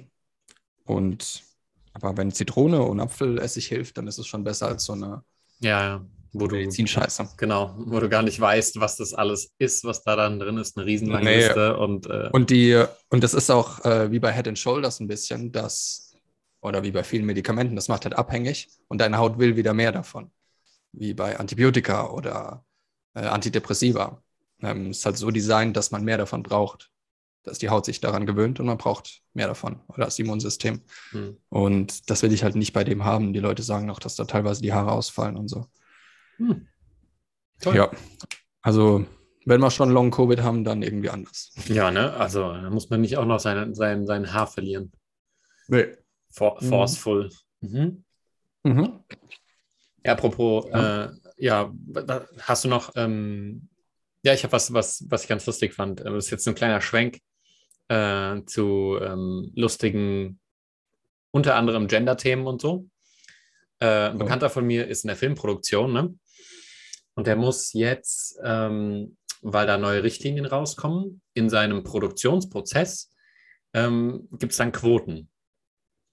Und 0.86 1.44
aber 1.94 2.18
wenn 2.18 2.32
Zitrone 2.32 2.82
und 2.82 3.00
Apfelessig 3.00 3.68
hilft, 3.68 3.98
dann 3.98 4.08
ist 4.08 4.20
es 4.20 4.28
schon 4.28 4.44
besser 4.44 4.68
als 4.68 4.86
so 4.86 4.94
eine 4.94 5.24
ja, 5.60 5.82
ja. 5.82 6.06
Wo 6.32 6.46
Medizinscheiße. 6.46 7.28
Genau, 7.38 7.74
wo 7.78 8.00
du 8.00 8.08
gar 8.08 8.22
nicht 8.22 8.40
weißt, 8.40 8.80
was 8.80 8.98
das 8.98 9.16
alles 9.16 9.52
ist, 9.58 9.84
was 9.84 10.04
da 10.04 10.16
dann 10.16 10.40
drin 10.40 10.58
ist, 10.58 10.78
eine 10.78 10.86
riesenlange 10.86 11.26
nee. 11.26 11.38
Liste. 11.38 11.76
Und, 11.78 12.06
äh, 12.06 12.30
und, 12.32 12.52
die, 12.52 12.84
und 13.10 13.24
das 13.24 13.34
ist 13.34 13.50
auch 13.50 13.84
äh, 13.84 14.12
wie 14.12 14.20
bei 14.20 14.32
Head 14.32 14.48
and 14.48 14.60
Shoulders 14.60 15.00
ein 15.00 15.08
bisschen, 15.08 15.52
dass, 15.52 16.09
oder 16.62 16.84
wie 16.84 16.92
bei 16.92 17.04
vielen 17.04 17.26
Medikamenten, 17.26 17.76
das 17.76 17.88
macht 17.88 18.06
halt 18.06 18.16
abhängig 18.16 18.70
und 18.88 19.00
deine 19.00 19.18
Haut 19.18 19.40
will 19.40 19.56
wieder 19.56 19.74
mehr 19.74 19.92
davon. 19.92 20.32
Wie 20.92 21.14
bei 21.14 21.40
Antibiotika 21.40 22.10
oder 22.10 22.66
äh, 23.14 23.26
Antidepressiva. 23.26 24.24
Ähm, 24.62 24.92
ist 24.92 25.06
halt 25.06 25.18
so 25.18 25.32
designt, 25.32 25.78
dass 25.78 25.92
man 25.92 26.04
mehr 26.04 26.18
davon 26.18 26.44
braucht. 26.44 26.92
Dass 27.44 27.60
die 27.60 27.70
Haut 27.70 27.86
sich 27.86 28.02
daran 28.02 28.26
gewöhnt 28.26 28.60
und 28.60 28.66
man 28.66 28.78
braucht 28.78 29.22
mehr 29.34 29.48
davon. 29.48 29.82
Oder 29.88 30.06
das 30.06 30.20
Immunsystem. 30.20 30.82
Hm. 31.12 31.38
Und 31.50 32.10
das 32.10 32.22
will 32.22 32.34
ich 32.34 32.44
halt 32.44 32.56
nicht 32.56 32.74
bei 32.74 32.84
dem 32.84 33.06
haben. 33.06 33.32
Die 33.34 33.40
Leute 33.40 33.64
sagen 33.64 33.86
noch, 33.86 34.00
dass 34.00 34.16
da 34.16 34.26
teilweise 34.26 34.62
die 34.62 34.74
Haare 34.74 34.92
ausfallen 34.92 35.38
und 35.38 35.48
so. 35.48 35.66
Hm. 36.38 36.68
Ja, 37.74 37.92
also 38.62 39.06
wenn 39.46 39.62
wir 39.62 39.72
schon 39.72 39.90
Long 39.90 40.12
Covid 40.12 40.42
haben, 40.42 40.64
dann 40.64 40.82
irgendwie 40.82 41.10
anders. 41.10 41.52
Ja, 41.68 41.92
ne? 41.92 42.14
Also 42.14 42.42
da 42.54 42.70
muss 42.70 42.90
man 42.90 43.02
nicht 43.02 43.18
auch 43.18 43.26
noch 43.26 43.40
sein, 43.40 43.74
sein, 43.74 44.06
sein 44.06 44.34
Haar 44.34 44.48
verlieren. 44.48 44.92
Nee. 45.68 45.88
For 46.32 46.58
mhm. 46.62 46.68
forceful. 46.68 47.30
Mhm. 47.62 48.04
Mhm. 48.64 49.04
Ja, 50.06 50.14
apropos, 50.14 50.66
ja. 50.70 51.06
Äh, 51.06 51.12
ja, 51.38 51.74
hast 52.42 52.66
du 52.66 52.68
noch, 52.68 52.92
ähm, 52.96 53.70
ja, 54.24 54.34
ich 54.34 54.44
habe 54.44 54.52
was, 54.52 54.74
was, 54.74 55.06
was 55.10 55.24
ich 55.24 55.30
ganz 55.30 55.46
lustig 55.46 55.74
fand. 55.74 56.02
Das 56.02 56.26
ist 56.26 56.32
jetzt 56.32 56.48
ein 56.48 56.56
kleiner 56.56 56.82
Schwenk 56.82 57.20
äh, 57.88 58.42
zu 58.46 58.98
ähm, 59.02 59.52
lustigen, 59.56 60.40
unter 61.32 61.56
anderem 61.56 61.88
Gender-Themen 61.88 62.46
und 62.48 62.62
so. 62.62 62.88
Äh, 63.80 64.10
ein 64.10 64.18
Bekannter 64.18 64.50
von 64.50 64.66
mir 64.66 64.88
ist 64.88 65.04
in 65.04 65.08
der 65.08 65.18
Filmproduktion, 65.18 65.94
ne? 65.94 66.14
Und 67.16 67.28
der 67.28 67.36
muss 67.36 67.74
jetzt, 67.74 68.40
ähm, 68.44 69.18
weil 69.42 69.68
da 69.68 69.78
neue 69.78 70.04
Richtlinien 70.04 70.46
rauskommen, 70.46 71.22
in 71.34 71.50
seinem 71.50 71.84
Produktionsprozess 71.84 73.14
ähm, 73.74 74.28
gibt 74.32 74.52
es 74.52 74.58
dann 74.58 74.72
Quoten. 74.72 75.30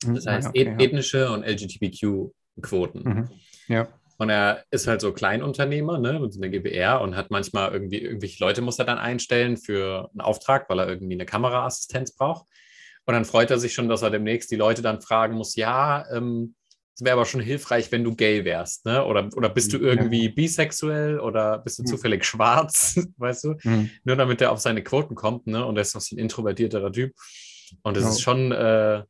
Hm, 0.05 0.15
das 0.15 0.27
heißt, 0.27 0.49
okay, 0.49 0.75
ethnische 0.79 1.19
ja. 1.19 1.35
und 1.35 1.45
LGBTQ-Quoten. 1.45 3.03
Mhm. 3.03 3.29
Ja. 3.69 3.89
Und 4.19 4.31
er 4.31 4.65
ist 4.71 4.87
halt 4.87 5.03
so 5.03 5.13
Kleinunternehmer, 5.13 5.99
ne, 5.99 6.19
mit 6.19 6.33
so 6.33 6.41
einer 6.41 6.49
GBR 6.49 7.01
und 7.03 7.17
hat 7.17 7.31
manchmal 7.31 7.73
irgendwie, 7.73 7.99
irgendwelche 7.99 8.43
Leute 8.43 8.63
muss 8.63 8.79
er 8.79 8.87
dann 8.87 8.99
einstellen 8.99 9.59
für 9.59 10.09
einen 10.13 10.23
Auftrag, 10.23 10.71
weil 10.71 10.79
er 10.79 10.89
irgendwie 10.89 11.15
eine 11.15 11.27
Kameraassistenz 11.27 12.13
braucht. 12.13 12.47
Und 13.05 13.15
dann 13.15 13.25
freut 13.25 13.51
er 13.51 13.59
sich 13.59 13.75
schon, 13.75 13.89
dass 13.89 14.03
er 14.03 14.11
demnächst 14.11 14.51
die 14.51 14.57
Leute 14.57 14.83
dann 14.83 15.01
fragen 15.01 15.37
muss, 15.37 15.55
ja, 15.55 16.07
ähm, 16.11 16.55
es 16.99 17.05
wäre 17.05 17.13
aber 17.13 17.27
schon 17.27 17.43
hilfreich, 17.43 17.93
wenn 17.93 18.05
du 18.05 18.17
gay 18.17 18.47
wärst, 18.47 18.87
ne? 18.87 19.05
Oder, 19.05 19.29
oder 19.37 19.51
bist 19.51 19.71
du 19.75 19.77
irgendwie 19.77 20.29
ja. 20.29 20.33
bisexuell 20.35 21.21
oder 21.21 21.59
bist 21.59 21.79
du 21.79 21.83
mhm. 21.83 21.89
zufällig 21.89 22.25
schwarz, 22.25 22.99
weißt 23.19 23.45
du? 23.45 23.55
Mhm. 23.65 23.91
Nur 24.05 24.17
damit 24.17 24.41
er 24.41 24.51
auf 24.51 24.61
seine 24.61 24.83
Quoten 24.83 25.15
kommt, 25.15 25.47
ne? 25.47 25.65
Und 25.67 25.77
er 25.77 25.83
ist 25.83 25.95
noch 25.95 26.01
so 26.01 26.17
ein 26.17 26.19
introvertierterer 26.19 26.91
Typ. 26.91 27.13
Und 27.83 27.99
das 27.99 28.05
ja. 28.05 28.11
ist 28.11 28.23
schon, 28.23 28.51
äh, 28.51 29.03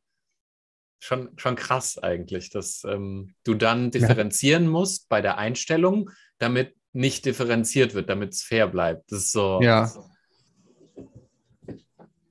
schon, 0.99 1.29
schon 1.37 1.55
krass 1.55 1.97
eigentlich, 1.97 2.49
dass 2.49 2.83
ähm, 2.83 3.35
du 3.43 3.53
dann 3.53 3.91
differenzieren 3.91 4.65
ja. 4.65 4.69
musst 4.69 5.09
bei 5.09 5.21
der 5.21 5.37
Einstellung, 5.37 6.09
damit 6.37 6.75
nicht 6.93 7.25
differenziert 7.25 7.93
wird, 7.93 8.09
damit 8.09 8.33
es 8.33 8.41
fair 8.41 8.67
bleibt. 8.67 9.11
Das 9.11 9.19
ist 9.19 9.31
so. 9.31 9.59
Ja. 9.61 9.91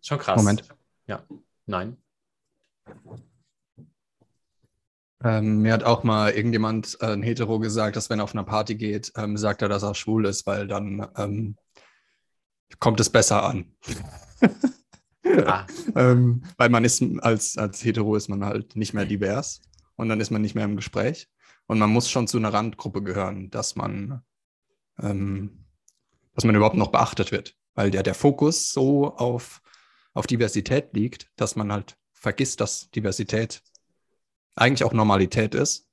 Schon 0.03 0.19
krass. 0.19 0.37
Moment. 0.37 0.65
Ja. 1.07 1.25
Nein. 1.67 1.97
Ähm, 5.25 5.63
mir 5.63 5.73
hat 5.73 5.83
auch 5.83 6.05
mal 6.05 6.33
irgendjemand, 6.33 6.99
äh, 7.01 7.07
ein 7.07 7.23
Hetero, 7.23 7.59
gesagt, 7.59 7.97
dass 7.97 8.11
wenn 8.11 8.21
er 8.21 8.25
auf 8.25 8.35
einer 8.35 8.45
Party 8.45 8.75
geht, 8.75 9.13
ähm, 9.17 9.37
sagt 9.37 9.63
er, 9.63 9.69
dass 9.69 9.83
er 9.83 9.95
schwul 9.95 10.27
ist, 10.27 10.47
weil 10.47 10.67
dann 10.69 11.09
ähm, 11.17 11.57
kommt 12.79 13.01
es 13.01 13.11
besser 13.11 13.45
an. 13.45 13.73
ähm, 15.97 16.43
weil 16.57 16.69
man 16.69 16.85
ist 16.85 17.03
als, 17.21 17.59
als 17.59 17.85
Hetero 17.85 18.17
ist 18.17 18.29
man 18.29 18.45
halt 18.45 18.77
nicht 18.77 18.95
mehr 18.95 19.07
divers 19.07 19.61
und 19.97 20.09
dann 20.09 20.21
ist 20.21 20.31
man 20.31 20.43
nicht 20.43 20.55
mehr 20.55 20.65
im 20.65 20.77
Gespräch. 20.77 21.29
Und 21.67 21.79
man 21.79 21.91
muss 21.91 22.11
schon 22.11 22.29
zu 22.29 22.39
einer 22.39 22.53
Randgruppe 22.53 23.03
gehören, 23.03 23.51
dass 23.51 23.75
man, 23.75 24.23
ähm, 25.03 25.65
dass 26.35 26.45
man 26.45 26.55
überhaupt 26.55 26.77
noch 26.77 26.93
beachtet 26.93 27.33
wird. 27.33 27.57
Weil 27.75 27.91
der, 27.91 28.03
der 28.03 28.15
Fokus 28.15 28.71
so 28.73 29.15
auf, 29.17 29.61
auf 30.15 30.27
Diversität 30.27 30.95
liegt, 30.95 31.31
dass 31.37 31.57
man 31.57 31.73
halt 31.73 31.97
vergisst, 32.13 32.61
dass 32.61 32.91
Diversität 32.91 33.63
eigentlich 34.55 34.85
auch 34.85 34.93
Normalität 34.93 35.55
ist. 35.55 35.89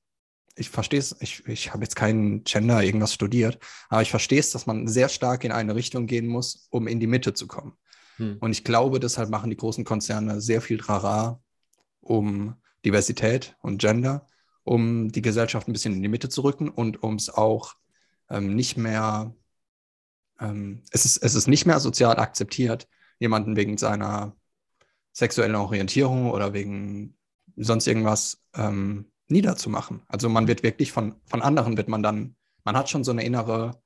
Ich 0.55 0.69
verstehe 0.69 0.99
es, 0.99 1.15
ich, 1.19 1.45
ich 1.47 1.73
habe 1.73 1.83
jetzt 1.83 1.95
keinen 1.95 2.43
Gender 2.43 2.83
irgendwas 2.83 3.13
studiert, 3.13 3.57
aber 3.89 4.03
ich 4.03 4.11
verstehe 4.11 4.39
es, 4.39 4.51
dass 4.51 4.67
man 4.67 4.87
sehr 4.87 5.09
stark 5.09 5.43
in 5.43 5.51
eine 5.51 5.75
Richtung 5.75 6.05
gehen 6.05 6.27
muss, 6.27 6.67
um 6.69 6.87
in 6.87 6.99
die 6.99 7.07
Mitte 7.07 7.33
zu 7.33 7.47
kommen. 7.47 7.73
Hm. 8.17 8.37
Und 8.39 8.51
ich 8.51 8.63
glaube, 8.63 8.99
deshalb 8.99 9.29
machen 9.29 9.49
die 9.49 9.57
großen 9.57 9.83
Konzerne 9.83 10.41
sehr 10.41 10.61
viel 10.61 10.77
Trara 10.77 11.41
um 12.01 12.55
Diversität 12.85 13.55
und 13.61 13.79
Gender, 13.79 14.27
um 14.63 15.11
die 15.11 15.21
Gesellschaft 15.21 15.67
ein 15.67 15.73
bisschen 15.73 15.93
in 15.93 16.01
die 16.01 16.09
Mitte 16.09 16.29
zu 16.29 16.41
rücken 16.41 16.69
und 16.69 17.01
um 17.01 17.15
es 17.15 17.29
auch 17.29 17.75
ähm, 18.29 18.55
nicht 18.55 18.77
mehr, 18.77 19.33
ähm, 20.39 20.83
es, 20.91 21.05
ist, 21.05 21.17
es 21.17 21.35
ist 21.35 21.47
nicht 21.47 21.65
mehr 21.65 21.79
sozial 21.79 22.19
akzeptiert, 22.19 22.87
jemanden 23.19 23.55
wegen 23.55 23.77
seiner 23.77 24.35
sexuellen 25.11 25.55
Orientierung 25.55 26.31
oder 26.31 26.53
wegen 26.53 27.15
sonst 27.55 27.87
irgendwas 27.87 28.41
ähm, 28.55 29.11
niederzumachen. 29.27 30.01
Also 30.07 30.27
man 30.29 30.47
wird 30.47 30.63
wirklich 30.63 30.91
von, 30.91 31.15
von 31.25 31.41
anderen 31.41 31.77
wird 31.77 31.87
man 31.87 32.03
dann, 32.03 32.35
man 32.63 32.75
hat 32.75 32.89
schon 32.89 33.03
so 33.03 33.11
eine 33.11 33.23
innere, 33.23 33.81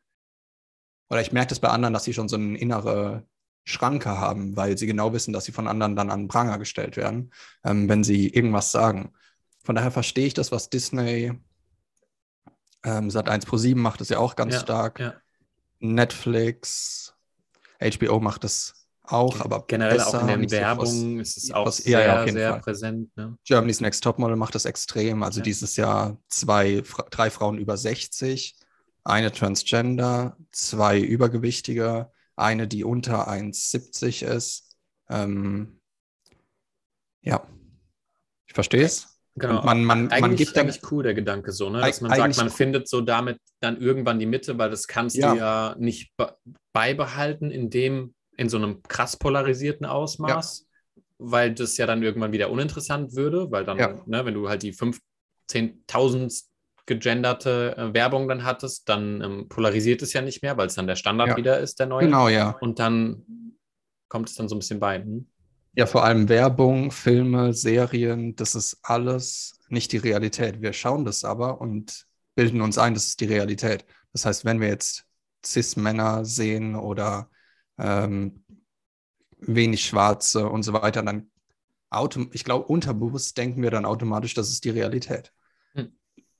oder 1.09 1.21
ich 1.21 1.31
merke 1.31 1.49
das 1.49 1.59
bei 1.59 1.69
anderen, 1.69 1.93
dass 1.93 2.05
sie 2.05 2.13
schon 2.13 2.29
so 2.29 2.37
eine 2.37 2.57
innere 2.57 3.27
Schranke 3.67 4.17
haben, 4.17 4.55
weil 4.55 4.77
sie 4.77 4.87
genau 4.87 5.11
wissen, 5.11 5.33
dass 5.33 5.43
sie 5.43 5.51
von 5.51 5.67
anderen 5.67 5.95
dann 5.97 6.09
an 6.09 6.29
Pranger 6.29 6.57
gestellt 6.57 6.95
werden, 6.95 7.31
ähm, 7.65 7.89
wenn 7.89 8.03
sie 8.03 8.29
irgendwas 8.29 8.71
sagen. 8.71 9.11
Von 9.63 9.75
daher 9.75 9.91
verstehe 9.91 10.25
ich 10.25 10.33
das, 10.33 10.53
was 10.53 10.69
Disney 10.69 11.33
ähm, 12.85 13.09
Sat 13.09 13.27
1 13.27 13.45
Pro 13.45 13.57
7 13.57 13.81
macht, 13.81 13.99
das 13.99 14.07
ja 14.07 14.19
auch 14.19 14.37
ganz 14.37 14.53
ja, 14.53 14.59
stark. 14.61 14.99
Ja. 14.99 15.15
Netflix, 15.79 17.13
HBO 17.81 18.21
macht 18.21 18.45
das 18.45 18.73
auch, 19.03 19.41
aber 19.41 19.65
generell 19.67 19.97
besser, 19.97 20.23
auch 20.23 20.27
in 20.27 20.47
der 20.47 20.51
Werbung 20.51 20.85
so 20.85 21.19
ist 21.19 21.37
es 21.37 21.51
auch 21.51 21.65
was, 21.65 21.77
sehr, 21.77 22.01
ja, 22.01 22.27
sehr 22.27 22.51
Fall. 22.51 22.61
präsent. 22.61 23.17
Ne? 23.17 23.37
Germany's 23.43 23.81
Next 23.81 24.01
Topmodel 24.01 24.37
macht 24.37 24.55
das 24.55 24.63
extrem. 24.63 25.23
Also 25.23 25.41
dieses 25.41 25.75
Jahr 25.75 26.17
zwei, 26.29 26.83
drei 27.11 27.29
Frauen 27.29 27.57
über 27.57 27.75
60, 27.75 28.55
eine 29.03 29.31
Transgender, 29.31 30.37
zwei 30.51 30.99
Übergewichtige, 30.99 32.09
eine, 32.37 32.67
die 32.67 32.83
unter 32.83 33.27
1,70 33.27 34.25
ist. 34.25 34.77
Ähm, 35.09 35.79
ja, 37.21 37.45
ich 38.45 38.53
verstehe 38.53 38.83
es. 38.83 39.17
Genau. 39.35 39.63
man, 39.63 39.83
man, 39.83 39.99
eigentlich, 40.09 40.21
man 40.21 40.35
gibt 40.35 40.57
eigentlich 40.57 40.91
cool 40.91 41.03
der 41.03 41.13
Gedanke 41.13 41.51
so, 41.51 41.69
ne? 41.69 41.79
dass 41.79 42.01
man 42.01 42.09
sagt, 42.09 42.37
man 42.37 42.47
cool. 42.47 42.51
findet 42.51 42.87
so 42.87 43.01
damit 43.01 43.39
dann 43.59 43.79
irgendwann 43.79 44.17
die 44.17 44.25
Mitte, 44.25 44.57
weil 44.57 44.71
das 44.71 44.87
kannst 44.87 45.15
ja. 45.15 45.31
du 45.31 45.37
ja 45.37 45.75
nicht 45.77 46.11
beibehalten, 46.73 47.51
indem 47.51 48.15
in 48.35 48.49
so 48.49 48.57
einem 48.57 48.81
krass 48.83 49.15
polarisierten 49.15 49.85
Ausmaß, 49.85 50.65
ja. 50.95 51.03
weil 51.19 51.53
das 51.53 51.77
ja 51.77 51.85
dann 51.85 52.01
irgendwann 52.01 52.31
wieder 52.31 52.49
uninteressant 52.49 53.15
würde, 53.15 53.51
weil 53.51 53.63
dann, 53.63 53.77
ja. 53.77 54.01
ne, 54.07 54.25
wenn 54.25 54.33
du 54.33 54.49
halt 54.49 54.63
die 54.63 54.73
15.000 54.73 56.45
gegenderte 56.87 57.77
äh, 57.77 57.93
Werbung 57.93 58.27
dann 58.27 58.43
hattest, 58.43 58.89
dann 58.89 59.21
ähm, 59.21 59.47
polarisiert 59.49 60.01
es 60.01 60.13
ja 60.13 60.21
nicht 60.21 60.41
mehr, 60.41 60.57
weil 60.57 60.67
es 60.67 60.75
dann 60.75 60.87
der 60.87 60.95
Standard 60.95 61.29
ja. 61.29 61.37
wieder 61.37 61.59
ist, 61.59 61.79
der 61.79 61.85
neue. 61.85 62.05
Genau, 62.05 62.29
ja. 62.29 62.57
Und 62.61 62.79
dann 62.79 63.23
kommt 64.07 64.29
es 64.29 64.35
dann 64.35 64.49
so 64.49 64.55
ein 64.55 64.59
bisschen 64.59 64.79
bei. 64.79 64.99
Hm? 64.99 65.27
Ja, 65.75 65.85
vor 65.85 66.03
allem 66.03 66.27
Werbung, 66.27 66.89
Filme, 66.91 67.53
Serien, 67.53 68.35
das 68.35 68.55
ist 68.55 68.79
alles 68.81 69.59
nicht 69.69 69.91
die 69.91 69.97
Realität. 69.97 70.61
Wir 70.61 70.73
schauen 70.73 71.05
das 71.05 71.23
aber 71.23 71.61
und 71.61 72.07
bilden 72.33 72.61
uns 72.61 72.79
ein, 72.79 72.95
das 72.95 73.05
ist 73.05 73.19
die 73.19 73.25
Realität. 73.25 73.85
Das 74.13 74.25
heißt, 74.25 74.45
wenn 74.45 74.59
wir 74.59 74.69
jetzt 74.69 75.05
Cis-Männer 75.45 76.25
sehen 76.25 76.75
oder 76.75 77.29
ähm, 77.77 78.43
wenig 79.39 79.85
Schwarze 79.85 80.47
und 80.47 80.63
so 80.63 80.73
weiter, 80.73 81.03
dann 81.03 81.29
autom 81.89 82.29
ich 82.33 82.43
glaube, 82.43 82.65
unterbewusst 82.65 83.37
denken 83.37 83.61
wir 83.61 83.71
dann 83.71 83.85
automatisch, 83.85 84.33
das 84.33 84.49
ist 84.49 84.63
die 84.63 84.71
Realität. 84.71 85.31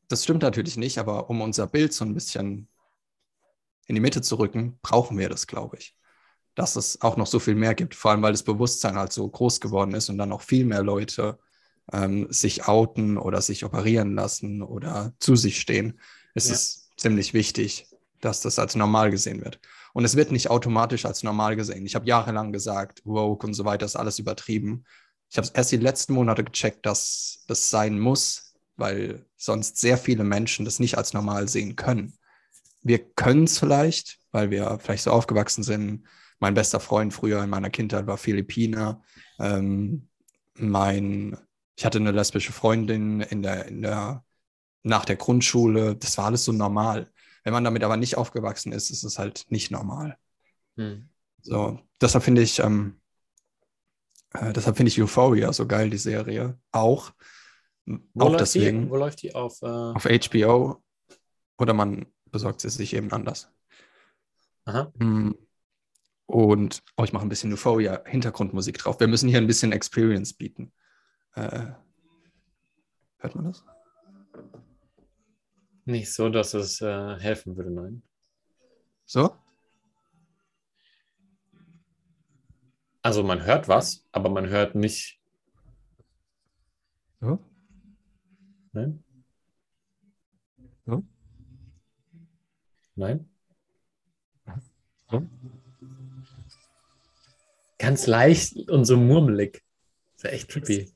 Das 0.07 0.23
stimmt 0.23 0.41
natürlich 0.41 0.77
nicht, 0.77 0.97
aber 0.97 1.29
um 1.29 1.41
unser 1.41 1.67
Bild 1.67 1.93
so 1.93 2.05
ein 2.05 2.13
bisschen 2.13 2.67
in 3.87 3.95
die 3.95 4.01
Mitte 4.01 4.21
zu 4.21 4.35
rücken, 4.35 4.79
brauchen 4.81 5.17
wir 5.17 5.29
das, 5.29 5.47
glaube 5.47 5.77
ich. 5.77 5.95
Dass 6.55 6.75
es 6.75 7.01
auch 7.01 7.17
noch 7.17 7.27
so 7.27 7.39
viel 7.39 7.55
mehr 7.55 7.75
gibt, 7.75 7.95
vor 7.95 8.11
allem 8.11 8.21
weil 8.21 8.31
das 8.31 8.43
Bewusstsein 8.43 8.97
halt 8.97 9.13
so 9.13 9.27
groß 9.27 9.61
geworden 9.61 9.93
ist 9.93 10.09
und 10.09 10.17
dann 10.17 10.31
auch 10.31 10.41
viel 10.41 10.65
mehr 10.65 10.83
Leute 10.83 11.39
ähm, 11.91 12.27
sich 12.29 12.67
outen 12.67 13.17
oder 13.17 13.41
sich 13.41 13.63
operieren 13.63 14.15
lassen 14.15 14.61
oder 14.61 15.13
zu 15.19 15.35
sich 15.35 15.59
stehen. 15.59 15.99
Es 16.33 16.47
ja. 16.47 16.53
ist 16.53 16.91
ziemlich 16.97 17.33
wichtig, 17.33 17.87
dass 18.21 18.41
das 18.41 18.59
als 18.59 18.75
normal 18.75 19.11
gesehen 19.11 19.43
wird. 19.43 19.59
Und 19.93 20.05
es 20.05 20.15
wird 20.15 20.31
nicht 20.31 20.49
automatisch 20.49 21.05
als 21.05 21.23
normal 21.23 21.55
gesehen. 21.55 21.85
Ich 21.85 21.95
habe 21.95 22.07
jahrelang 22.07 22.51
gesagt, 22.51 23.01
woke 23.05 23.45
und 23.47 23.53
so 23.53 23.65
weiter 23.65 23.85
ist 23.85 23.95
alles 23.95 24.19
übertrieben. 24.19 24.83
Ich 25.29 25.37
habe 25.37 25.47
es 25.47 25.53
erst 25.53 25.71
die 25.71 25.77
letzten 25.77 26.13
Monate 26.13 26.43
gecheckt, 26.43 26.85
dass 26.85 27.43
das 27.47 27.69
sein 27.69 27.99
muss, 27.99 28.46
weil 28.77 29.25
sonst 29.35 29.77
sehr 29.77 29.97
viele 29.97 30.23
Menschen 30.23 30.65
das 30.65 30.79
nicht 30.79 30.97
als 30.97 31.13
normal 31.13 31.47
sehen 31.47 31.75
können. 31.75 32.13
Wir 32.83 32.99
können 32.99 33.43
es 33.43 33.59
vielleicht, 33.59 34.19
weil 34.31 34.51
wir 34.51 34.79
vielleicht 34.79 35.03
so 35.03 35.11
aufgewachsen 35.11 35.63
sind. 35.63 36.07
Mein 36.39 36.53
bester 36.53 36.79
Freund 36.79 37.13
früher 37.13 37.43
in 37.43 37.49
meiner 37.49 37.71
Kindheit 37.71 38.07
war 38.07 38.17
Philippiner. 38.17 39.01
Ähm, 39.39 40.07
mein, 40.53 41.37
ich 41.75 41.85
hatte 41.85 41.97
eine 41.97 42.11
lesbische 42.11 42.53
Freundin 42.53 43.21
in 43.21 43.41
der, 43.41 43.65
in 43.65 43.81
der, 43.81 44.23
nach 44.83 45.05
der 45.05 45.15
Grundschule. 45.15 45.95
Das 45.95 46.17
war 46.17 46.25
alles 46.25 46.45
so 46.45 46.51
normal. 46.51 47.11
Wenn 47.43 47.53
man 47.53 47.63
damit 47.63 47.83
aber 47.83 47.97
nicht 47.97 48.17
aufgewachsen 48.17 48.71
ist, 48.71 48.91
ist 48.91 49.03
es 49.03 49.17
halt 49.17 49.45
nicht 49.49 49.71
normal. 49.71 50.17
Hm. 50.75 51.09
So, 51.41 51.79
deshalb 51.99 52.23
finde 52.23 52.41
ich, 52.41 52.59
ähm, 52.59 52.99
äh, 54.33 54.53
deshalb 54.53 54.77
finde 54.77 54.89
ich 54.89 55.01
Euphoria 55.01 55.51
so 55.53 55.65
geil, 55.65 55.89
die 55.89 55.97
Serie. 55.97 56.57
Auch. 56.71 57.13
Wo 58.13 58.25
auch 58.25 58.35
deswegen. 58.35 58.83
Die? 58.83 58.89
Wo 58.89 58.97
läuft 58.97 59.21
die 59.21 59.33
auf? 59.33 59.61
Äh... 59.61 59.65
Auf 59.65 60.05
HBO. 60.05 60.83
Oder 61.57 61.73
man 61.73 62.05
besorgt 62.25 62.61
sie 62.61 62.69
sich 62.69 62.93
eben 62.93 63.11
anders. 63.11 63.49
Aha. 64.65 64.91
Hm. 64.99 65.35
Und 66.25 66.83
oh, 66.97 67.05
ich 67.05 67.13
mache 67.13 67.25
ein 67.25 67.29
bisschen 67.29 67.53
Euphoria 67.53 68.03
Hintergrundmusik 68.05 68.77
drauf. 68.77 68.99
Wir 68.99 69.07
müssen 69.07 69.29
hier 69.29 69.37
ein 69.37 69.47
bisschen 69.47 69.71
Experience 69.71 70.33
bieten. 70.33 70.73
Äh, 71.35 71.67
hört 73.19 73.35
man 73.35 73.45
das? 73.45 73.63
Nicht 75.85 76.13
so, 76.13 76.27
dass 76.27 76.53
es 76.53 76.81
äh, 76.81 77.17
helfen 77.19 77.55
würde, 77.55 77.71
nein. 77.71 78.03
So? 79.05 79.33
Also 83.01 83.23
man 83.23 83.45
hört 83.45 83.69
was, 83.69 84.05
aber 84.11 84.29
man 84.29 84.49
hört 84.49 84.75
nicht. 84.75 85.21
So? 87.21 87.39
Nein? 88.77 89.03
So? 90.85 91.03
Nein? 92.95 93.27
So? 95.09 95.27
Ganz 97.79 98.05
leicht 98.05 98.69
und 98.69 98.85
so 98.85 98.97
murmelig. 98.97 99.63
ist 100.15 100.25
ja 100.25 100.29
echt 100.29 100.51
trippy. 100.51 100.91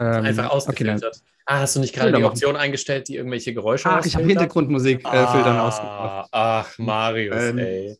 Ähm, 0.00 0.24
Einfach 0.24 0.50
ausgefiltert. 0.50 1.04
Okay, 1.04 1.24
ah, 1.46 1.60
hast 1.60 1.76
du 1.76 1.80
nicht 1.80 1.94
gerade 1.94 2.12
die 2.12 2.24
Option 2.24 2.56
eingestellt, 2.56 3.06
die 3.06 3.14
irgendwelche 3.14 3.54
Geräusche 3.54 3.88
Ach, 3.88 4.04
ich 4.04 4.16
habe 4.16 4.26
Hintergrundmusik 4.26 5.04
äh, 5.04 5.08
ah, 5.08 5.32
filtern 5.32 5.58
ausgemacht. 5.58 6.28
Ach, 6.32 6.78
Marius, 6.78 7.42
ähm, 7.44 7.58
ey. 7.58 7.98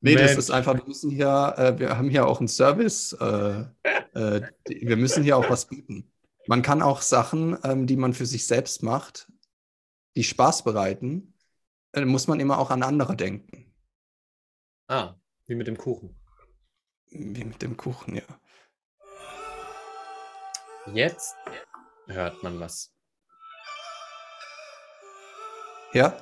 Nee, 0.00 0.14
Mensch. 0.14 0.22
das 0.22 0.38
ist 0.38 0.50
einfach, 0.50 0.74
wir 0.74 0.84
müssen 0.86 1.10
hier, 1.10 1.54
äh, 1.58 1.78
wir 1.78 1.98
haben 1.98 2.08
hier 2.08 2.26
auch 2.26 2.38
einen 2.38 2.48
Service, 2.48 3.12
äh, 3.20 3.64
äh, 4.14 4.40
wir 4.64 4.96
müssen 4.96 5.22
hier 5.22 5.36
auch 5.36 5.50
was 5.50 5.66
bieten. 5.66 6.10
Man 6.46 6.62
kann 6.62 6.80
auch 6.80 7.02
Sachen, 7.02 7.58
ähm, 7.64 7.86
die 7.86 7.96
man 7.96 8.14
für 8.14 8.26
sich 8.26 8.46
selbst 8.46 8.82
macht, 8.82 9.30
die 10.14 10.24
Spaß 10.24 10.62
bereiten, 10.64 11.34
äh, 11.92 12.04
muss 12.04 12.28
man 12.28 12.38
immer 12.38 12.58
auch 12.58 12.70
an 12.70 12.82
andere 12.82 13.16
denken. 13.16 13.74
Ah, 14.88 15.14
wie 15.46 15.56
mit 15.56 15.66
dem 15.66 15.76
Kuchen. 15.76 16.16
Wie 17.10 17.44
mit 17.44 17.62
dem 17.62 17.76
Kuchen, 17.76 18.16
ja. 18.16 18.22
Jetzt 20.92 21.34
hört 22.06 22.42
man 22.44 22.60
was. 22.60 22.94
Ja? 25.92 26.16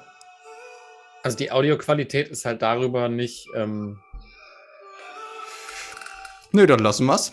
Also 1.23 1.37
die 1.37 1.51
Audioqualität 1.51 2.29
ist 2.29 2.45
halt 2.47 2.63
darüber 2.63 3.09
nicht. 3.09 3.49
Ähm 3.55 4.01
Nö, 6.53 6.67
dann 6.67 6.79
lassen 6.79 7.07
wir's. 7.07 7.33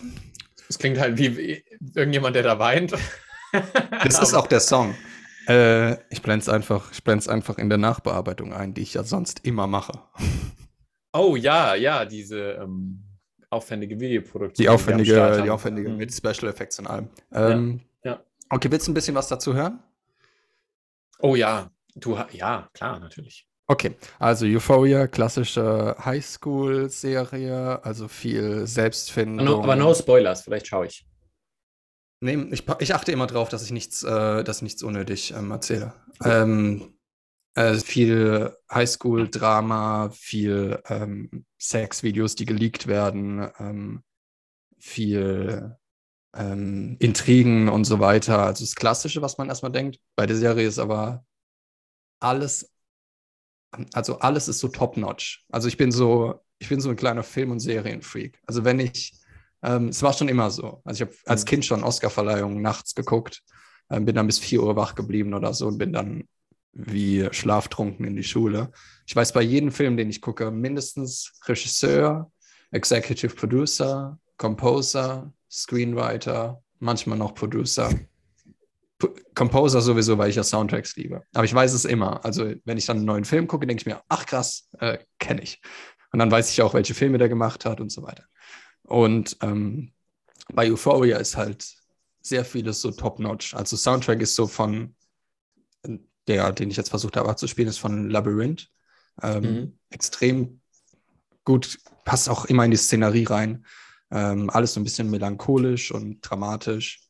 Es 0.72 0.78
klingt 0.78 0.98
halt 0.98 1.18
wie 1.18 1.62
irgendjemand, 1.94 2.34
der 2.34 2.42
da 2.42 2.58
weint. 2.58 2.94
Das 4.02 4.18
ist 4.18 4.32
auch 4.32 4.46
der 4.46 4.60
Song. 4.60 4.94
Äh, 5.46 5.92
ich 6.08 6.22
blende 6.22 6.40
es 6.40 6.48
einfach, 6.48 6.90
einfach 7.28 7.58
in 7.58 7.68
der 7.68 7.76
Nachbearbeitung 7.76 8.54
ein, 8.54 8.72
die 8.72 8.80
ich 8.80 8.94
ja 8.94 9.04
sonst 9.04 9.44
immer 9.44 9.66
mache. 9.66 9.92
Oh 11.12 11.36
ja, 11.36 11.74
ja, 11.74 12.06
diese 12.06 12.52
ähm, 12.52 13.04
aufwendige 13.50 14.00
Videoproduktion. 14.00 14.64
Die 14.64 14.70
aufwendige, 14.70 15.36
die, 15.36 15.42
die 15.42 15.50
aufwendige 15.50 15.90
mhm. 15.90 15.98
mit 15.98 16.14
Special 16.14 16.50
Effects 16.50 16.78
und 16.78 16.86
allem. 16.86 17.10
Ähm, 17.30 17.82
ja, 18.02 18.12
ja. 18.12 18.24
Okay, 18.48 18.70
willst 18.70 18.86
du 18.86 18.92
ein 18.92 18.94
bisschen 18.94 19.14
was 19.14 19.28
dazu 19.28 19.52
hören? 19.52 19.80
Oh 21.18 21.36
ja, 21.36 21.70
du 21.94 22.18
ja, 22.32 22.70
klar, 22.72 23.00
natürlich. 23.00 23.46
Okay, 23.68 23.96
also 24.18 24.44
Euphoria, 24.44 25.06
klassische 25.06 25.96
Highschool-Serie, 26.04 27.84
also 27.84 28.08
viel 28.08 28.66
Selbstfindung. 28.66 29.46
No, 29.46 29.62
aber 29.62 29.76
no 29.76 29.94
Spoilers, 29.94 30.42
vielleicht 30.42 30.66
schaue 30.66 30.86
ich. 30.86 31.06
Nee, 32.20 32.36
ich, 32.50 32.64
ich 32.80 32.94
achte 32.94 33.12
immer 33.12 33.26
drauf, 33.26 33.48
dass 33.48 33.64
ich 33.64 33.70
nichts, 33.70 34.02
äh, 34.02 34.44
dass 34.44 34.62
nichts 34.62 34.82
unnötig 34.82 35.32
ähm, 35.32 35.50
erzähle. 35.50 35.92
Ähm, 36.24 36.94
äh, 37.54 37.74
viel 37.74 38.56
Highschool-Drama, 38.72 40.10
viel 40.10 40.80
ähm, 40.88 41.44
Sex-Videos, 41.58 42.34
die 42.34 42.46
geleakt 42.46 42.86
werden, 42.86 43.50
ähm, 43.58 44.02
viel 44.78 45.76
ähm, 46.34 46.96
Intrigen 46.98 47.68
und 47.68 47.84
so 47.84 48.00
weiter. 48.00 48.38
Also 48.38 48.64
das 48.64 48.74
Klassische, 48.74 49.22
was 49.22 49.38
man 49.38 49.48
erstmal 49.48 49.72
denkt. 49.72 49.98
Bei 50.16 50.26
der 50.26 50.36
Serie 50.36 50.66
ist 50.66 50.78
aber 50.78 51.24
alles 52.20 52.71
also 53.92 54.18
alles 54.18 54.48
ist 54.48 54.58
so 54.58 54.68
top-notch. 54.68 55.44
Also 55.50 55.68
ich 55.68 55.76
bin 55.76 55.92
so, 55.92 56.40
ich 56.58 56.68
bin 56.68 56.80
so 56.80 56.90
ein 56.90 56.96
kleiner 56.96 57.22
Film- 57.22 57.50
und 57.50 57.60
Serienfreak. 57.60 58.38
Also 58.46 58.64
wenn 58.64 58.78
ich, 58.78 59.14
ähm, 59.62 59.88
es 59.88 60.02
war 60.02 60.12
schon 60.12 60.28
immer 60.28 60.50
so. 60.50 60.82
Also 60.84 61.04
ich 61.04 61.10
habe 61.10 61.18
als 61.26 61.44
mhm. 61.44 61.48
Kind 61.48 61.64
schon 61.64 61.84
Oscar-Verleihungen 61.84 62.60
nachts 62.62 62.94
geguckt, 62.94 63.42
äh, 63.88 64.00
bin 64.00 64.14
dann 64.14 64.26
bis 64.26 64.38
4 64.38 64.62
Uhr 64.62 64.76
wach 64.76 64.94
geblieben 64.94 65.34
oder 65.34 65.54
so 65.54 65.66
und 65.66 65.78
bin 65.78 65.92
dann 65.92 66.24
wie 66.72 67.28
schlaftrunken 67.32 68.06
in 68.06 68.16
die 68.16 68.24
Schule. 68.24 68.70
Ich 69.06 69.14
weiß 69.14 69.32
bei 69.32 69.42
jedem 69.42 69.72
Film, 69.72 69.96
den 69.96 70.08
ich 70.08 70.20
gucke, 70.20 70.50
mindestens 70.50 71.32
Regisseur, 71.46 72.30
Executive 72.70 73.34
Producer, 73.34 74.18
Composer, 74.38 75.32
Screenwriter, 75.50 76.62
manchmal 76.78 77.18
noch 77.18 77.34
Producer. 77.34 77.90
Composer 79.34 79.80
sowieso, 79.80 80.18
weil 80.18 80.30
ich 80.30 80.36
ja 80.36 80.42
Soundtracks 80.42 80.96
liebe. 80.96 81.22
Aber 81.34 81.44
ich 81.44 81.54
weiß 81.54 81.72
es 81.72 81.84
immer. 81.84 82.24
Also, 82.24 82.52
wenn 82.64 82.78
ich 82.78 82.86
dann 82.86 82.98
einen 82.98 83.06
neuen 83.06 83.24
Film 83.24 83.46
gucke, 83.46 83.66
denke 83.66 83.80
ich 83.80 83.86
mir, 83.86 84.02
ach 84.08 84.26
krass, 84.26 84.68
äh, 84.78 84.98
kenne 85.18 85.42
ich. 85.42 85.60
Und 86.12 86.18
dann 86.18 86.30
weiß 86.30 86.50
ich 86.50 86.62
auch, 86.62 86.74
welche 86.74 86.94
Filme 86.94 87.18
der 87.18 87.28
gemacht 87.28 87.64
hat 87.64 87.80
und 87.80 87.90
so 87.90 88.02
weiter. 88.02 88.24
Und 88.82 89.36
ähm, 89.42 89.92
bei 90.52 90.70
Euphoria 90.70 91.16
ist 91.18 91.36
halt 91.36 91.66
sehr 92.20 92.44
vieles 92.44 92.80
so 92.80 92.90
top-notch. 92.90 93.54
Also, 93.54 93.76
Soundtrack 93.76 94.20
ist 94.20 94.34
so 94.34 94.46
von 94.46 94.94
der, 96.28 96.52
den 96.52 96.70
ich 96.70 96.76
jetzt 96.76 96.90
versucht 96.90 97.16
habe 97.16 97.28
abzuspielen, 97.28 97.68
ist 97.68 97.78
von 97.78 98.10
Labyrinth. 98.10 98.68
Ähm, 99.22 99.42
mhm. 99.42 99.78
Extrem 99.90 100.60
gut, 101.44 101.78
passt 102.04 102.28
auch 102.28 102.44
immer 102.46 102.64
in 102.64 102.70
die 102.70 102.76
Szenerie 102.76 103.24
rein. 103.24 103.66
Ähm, 104.10 104.50
alles 104.50 104.74
so 104.74 104.80
ein 104.80 104.84
bisschen 104.84 105.10
melancholisch 105.10 105.90
und 105.90 106.20
dramatisch. 106.20 107.00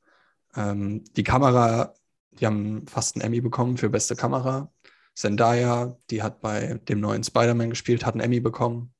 Ähm, 0.57 1.05
die 1.17 1.25
Kamera, 1.25 1.95
die 2.33 2.47
haben 2.47 2.87
fast 2.87 3.17
einen 3.17 3.25
Emmy 3.25 3.41
bekommen 3.41 3.77
für 3.77 3.91
beste 3.91 4.17
Kamera. 4.17 4.73
Zendaya, 5.15 5.99
die 6.11 6.23
hat 6.23 6.41
bei 6.41 6.81
dem 6.88 7.01
neuen 7.01 7.25
Spider-Man 7.25 7.71
gespielt, 7.71 8.07
hat 8.07 8.15
einen 8.15 8.23
Emmy 8.23 8.41
bekommen. 8.41 8.95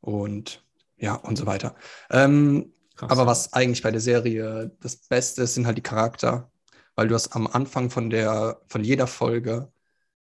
Und 0.00 0.64
ja, 0.96 1.14
und 1.14 1.36
so 1.36 1.46
weiter. 1.46 1.74
Ähm, 2.10 2.72
aber 3.00 3.26
was 3.26 3.52
eigentlich 3.52 3.82
bei 3.82 3.90
der 3.90 4.00
Serie 4.00 4.70
das 4.80 4.96
Beste 4.96 5.42
ist, 5.42 5.54
sind 5.54 5.66
halt 5.66 5.78
die 5.78 5.82
Charakter. 5.82 6.50
Weil 6.94 7.08
du 7.08 7.14
hast 7.14 7.34
am 7.34 7.46
Anfang 7.46 7.90
von 7.90 8.08
der, 8.10 8.60
von 8.68 8.84
jeder 8.84 9.06
Folge 9.06 9.72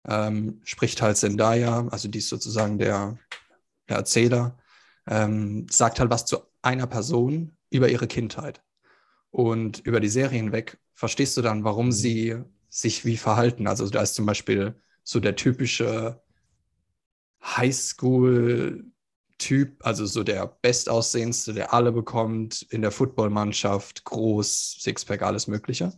ähm, 0.06 0.60
spricht 0.64 1.02
halt 1.02 1.16
Zendaya, 1.16 1.86
also 1.90 2.08
die 2.08 2.18
ist 2.18 2.28
sozusagen 2.28 2.78
der, 2.78 3.18
der 3.88 3.96
Erzähler, 3.98 4.56
ähm, 5.06 5.66
sagt 5.70 6.00
halt 6.00 6.10
was 6.10 6.26
zu 6.26 6.38
einer 6.62 6.86
Person 6.86 7.56
über 7.70 7.88
ihre 7.88 8.06
Kindheit. 8.06 8.62
Und 9.30 9.80
über 9.80 10.00
die 10.00 10.08
Serie 10.08 10.38
hinweg 10.38 10.78
verstehst 10.94 11.36
du 11.36 11.42
dann, 11.42 11.64
warum 11.64 11.86
mhm. 11.86 11.92
sie 11.92 12.36
sich 12.68 13.04
wie 13.04 13.16
verhalten. 13.16 13.66
Also 13.66 13.88
da 13.88 14.02
ist 14.02 14.14
zum 14.14 14.26
Beispiel 14.26 14.74
so 15.02 15.18
der 15.20 15.36
typische 15.36 16.22
Highschool-Typ, 17.42 18.84
also 19.84 20.06
so 20.06 20.22
der 20.22 20.58
bestaussehendste, 20.62 21.54
der 21.54 21.72
alle 21.72 21.90
bekommt 21.92 22.62
in 22.70 22.82
der 22.82 22.90
Footballmannschaft, 22.92 24.04
groß, 24.04 24.78
Sixpack, 24.80 25.22
alles 25.22 25.46
Mögliche. 25.46 25.92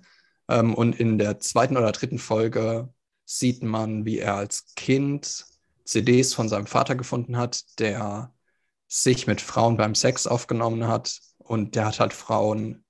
Ähm, 0.48 0.74
und 0.74 0.98
in 0.98 1.18
der 1.18 1.40
zweiten 1.40 1.76
oder 1.76 1.92
dritten 1.92 2.18
Folge 2.18 2.88
sieht 3.24 3.62
man, 3.62 4.04
wie 4.04 4.18
er 4.18 4.36
als 4.36 4.74
Kind 4.76 5.46
CDs 5.84 6.34
von 6.34 6.48
seinem 6.48 6.66
Vater 6.66 6.94
gefunden 6.94 7.36
hat, 7.36 7.78
der 7.78 8.32
sich 8.88 9.26
mit 9.26 9.40
Frauen 9.40 9.76
beim 9.76 9.94
Sex 9.94 10.26
aufgenommen 10.26 10.86
hat. 10.86 11.18
Und 11.38 11.74
der 11.74 11.86
hat 11.86 12.00
halt 12.00 12.12
Frauen 12.12 12.84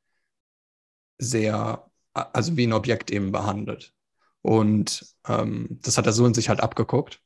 sehr, 1.19 1.91
also 2.15 2.57
wie 2.57 2.67
ein 2.67 2.73
Objekt 2.73 3.11
eben 3.11 3.33
behandelt. 3.33 3.95
Und 4.43 5.07
ähm, 5.27 5.79
das 5.83 5.99
hat 5.99 6.07
der 6.07 6.13
Sohn 6.13 6.35
sich 6.35 6.49
halt 6.49 6.61
abgeguckt 6.61 7.21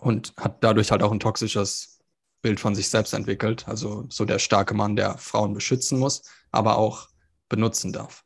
und 0.00 0.34
hat 0.36 0.64
dadurch 0.64 0.90
halt 0.90 1.02
auch 1.02 1.12
ein 1.12 1.20
toxisches 1.20 2.00
Bild 2.42 2.58
von 2.58 2.74
sich 2.74 2.88
selbst 2.88 3.14
entwickelt. 3.14 3.68
Also 3.68 4.04
so 4.08 4.24
der 4.24 4.40
starke 4.40 4.74
Mann, 4.74 4.96
der 4.96 5.16
Frauen 5.18 5.54
beschützen 5.54 5.98
muss, 5.98 6.22
aber 6.50 6.76
auch 6.76 7.08
benutzen 7.48 7.92
darf. 7.92 8.24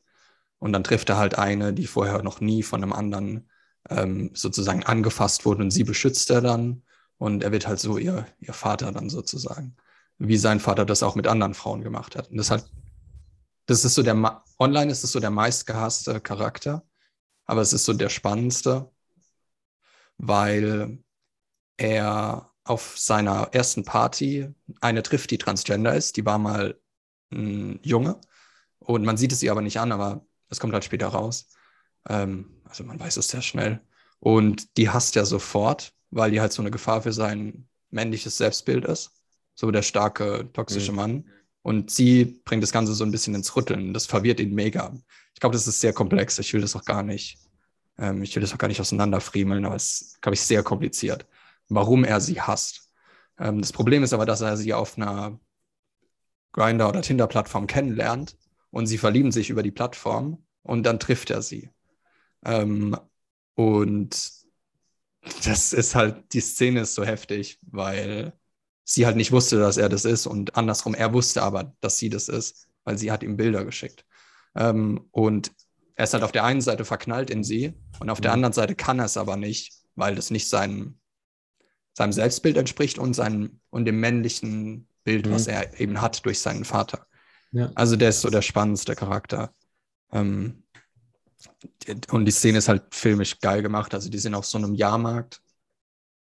Und 0.58 0.72
dann 0.72 0.84
trifft 0.84 1.10
er 1.10 1.18
halt 1.18 1.38
eine, 1.38 1.74
die 1.74 1.86
vorher 1.86 2.22
noch 2.22 2.40
nie 2.40 2.62
von 2.62 2.82
einem 2.82 2.94
anderen 2.94 3.50
ähm, 3.90 4.30
sozusagen 4.34 4.82
angefasst 4.84 5.44
wurde 5.44 5.62
und 5.62 5.70
sie 5.70 5.84
beschützt 5.84 6.30
er 6.30 6.40
dann. 6.40 6.82
Und 7.18 7.42
er 7.42 7.52
wird 7.52 7.66
halt 7.66 7.78
so 7.78 7.98
ihr, 7.98 8.26
ihr 8.40 8.52
Vater 8.52 8.92
dann 8.92 9.10
sozusagen, 9.10 9.76
wie 10.18 10.36
sein 10.36 10.60
Vater 10.60 10.84
das 10.84 11.02
auch 11.02 11.14
mit 11.14 11.26
anderen 11.26 11.54
Frauen 11.54 11.82
gemacht 11.82 12.16
hat. 12.16 12.30
Und 12.30 12.38
das 12.38 12.50
halt, 12.50 12.64
das 13.66 13.84
ist 13.84 13.94
so 13.94 14.02
der, 14.02 14.42
online 14.58 14.90
ist 14.90 15.04
es 15.04 15.12
so 15.12 15.20
der 15.20 15.30
meistgehasste 15.30 16.20
Charakter, 16.20 16.86
aber 17.44 17.60
es 17.60 17.72
ist 17.72 17.84
so 17.84 17.92
der 17.92 18.08
spannendste, 18.08 18.90
weil 20.18 20.98
er 21.76 22.52
auf 22.64 22.98
seiner 22.98 23.50
ersten 23.52 23.84
Party 23.84 24.48
eine 24.80 25.02
trifft, 25.02 25.30
die 25.30 25.38
transgender 25.38 25.94
ist. 25.94 26.16
Die 26.16 26.26
war 26.26 26.38
mal 26.38 26.80
ein 27.32 27.78
Junge 27.82 28.20
und 28.78 29.04
man 29.04 29.16
sieht 29.16 29.32
es 29.32 29.42
ihr 29.42 29.52
aber 29.52 29.62
nicht 29.62 29.78
an, 29.78 29.92
aber 29.92 30.26
es 30.48 30.60
kommt 30.60 30.72
halt 30.72 30.84
später 30.84 31.08
raus. 31.08 31.48
Ähm, 32.08 32.62
also 32.64 32.84
man 32.84 32.98
weiß 32.98 33.16
es 33.16 33.28
sehr 33.28 33.42
schnell. 33.42 33.80
Und 34.18 34.76
die 34.76 34.90
hasst 34.90 35.16
er 35.16 35.26
sofort, 35.26 35.92
weil 36.10 36.30
die 36.30 36.40
halt 36.40 36.52
so 36.52 36.62
eine 36.62 36.70
Gefahr 36.70 37.02
für 37.02 37.12
sein 37.12 37.68
männliches 37.90 38.36
Selbstbild 38.38 38.84
ist. 38.84 39.12
So 39.54 39.70
der 39.70 39.82
starke, 39.82 40.50
toxische 40.52 40.92
mhm. 40.92 40.96
Mann. 40.96 41.28
Und 41.66 41.90
sie 41.90 42.40
bringt 42.44 42.62
das 42.62 42.70
Ganze 42.70 42.94
so 42.94 43.02
ein 43.02 43.10
bisschen 43.10 43.34
ins 43.34 43.56
Rütteln. 43.56 43.92
Das 43.92 44.06
verwirrt 44.06 44.38
ihn 44.38 44.54
mega. 44.54 44.94
Ich 45.34 45.40
glaube, 45.40 45.54
das 45.54 45.66
ist 45.66 45.80
sehr 45.80 45.92
komplex. 45.92 46.38
Ich 46.38 46.54
will 46.54 46.60
das 46.60 46.76
auch 46.76 46.84
gar 46.84 47.02
nicht, 47.02 47.38
ähm, 47.98 48.22
ich 48.22 48.36
will 48.36 48.40
das 48.40 48.54
auch 48.54 48.58
gar 48.58 48.68
nicht 48.68 48.80
auseinanderfriemeln, 48.80 49.64
aber 49.64 49.74
es 49.74 50.00
ist, 50.00 50.22
glaube 50.22 50.34
ich, 50.36 50.42
sehr 50.42 50.62
kompliziert, 50.62 51.26
warum 51.68 52.04
er 52.04 52.20
sie 52.20 52.40
hasst. 52.40 52.92
Ähm, 53.36 53.60
das 53.60 53.72
Problem 53.72 54.04
ist 54.04 54.12
aber, 54.12 54.26
dass 54.26 54.42
er 54.42 54.56
sie 54.56 54.74
auf 54.74 54.96
einer 54.96 55.40
Grinder- 56.52 56.88
oder 56.88 57.02
Tinder-Plattform 57.02 57.66
kennenlernt 57.66 58.36
und 58.70 58.86
sie 58.86 58.96
verlieben 58.96 59.32
sich 59.32 59.50
über 59.50 59.64
die 59.64 59.72
Plattform 59.72 60.46
und 60.62 60.84
dann 60.84 61.00
trifft 61.00 61.30
er 61.30 61.42
sie. 61.42 61.70
Ähm, 62.44 62.96
und 63.56 64.30
das 65.44 65.72
ist 65.72 65.96
halt, 65.96 66.32
die 66.32 66.40
Szene 66.40 66.82
ist 66.82 66.94
so 66.94 67.04
heftig, 67.04 67.58
weil 67.62 68.34
sie 68.86 69.04
halt 69.04 69.16
nicht 69.16 69.32
wusste, 69.32 69.58
dass 69.58 69.76
er 69.76 69.88
das 69.88 70.04
ist 70.04 70.26
und 70.26 70.56
andersrum, 70.56 70.94
er 70.94 71.12
wusste 71.12 71.42
aber, 71.42 71.74
dass 71.80 71.98
sie 71.98 72.08
das 72.08 72.28
ist, 72.28 72.68
weil 72.84 72.96
sie 72.96 73.10
hat 73.10 73.24
ihm 73.24 73.36
Bilder 73.36 73.64
geschickt. 73.64 74.06
Ähm, 74.54 75.08
und 75.10 75.50
er 75.96 76.04
ist 76.04 76.14
halt 76.14 76.22
auf 76.22 76.32
der 76.32 76.44
einen 76.44 76.60
Seite 76.60 76.84
verknallt 76.84 77.28
in 77.28 77.42
sie 77.42 77.74
und 77.98 78.10
auf 78.10 78.20
der 78.20 78.30
mhm. 78.30 78.34
anderen 78.34 78.52
Seite 78.52 78.76
kann 78.76 79.00
er 79.00 79.06
es 79.06 79.16
aber 79.16 79.36
nicht, 79.36 79.72
weil 79.96 80.14
das 80.14 80.30
nicht 80.30 80.48
seinem, 80.48 81.00
seinem 81.94 82.12
Selbstbild 82.12 82.56
entspricht 82.56 82.98
und, 82.98 83.14
seinem, 83.14 83.60
und 83.70 83.86
dem 83.86 83.98
männlichen 83.98 84.86
Bild, 85.02 85.26
mhm. 85.26 85.32
was 85.32 85.48
er 85.48 85.80
eben 85.80 86.00
hat 86.00 86.24
durch 86.24 86.38
seinen 86.38 86.64
Vater. 86.64 87.06
Ja. 87.50 87.72
Also 87.74 87.96
der 87.96 88.10
ist 88.10 88.20
so 88.20 88.30
der 88.30 88.42
spannendste 88.42 88.94
Charakter. 88.94 89.52
Ähm, 90.12 90.62
und 92.10 92.24
die 92.24 92.32
Szene 92.32 92.58
ist 92.58 92.68
halt 92.68 92.94
filmisch 92.94 93.40
geil 93.40 93.62
gemacht. 93.62 93.94
Also 93.94 94.10
die 94.10 94.18
sind 94.18 94.34
auf 94.34 94.46
so 94.46 94.58
einem 94.58 94.74
Jahrmarkt. 94.74 95.40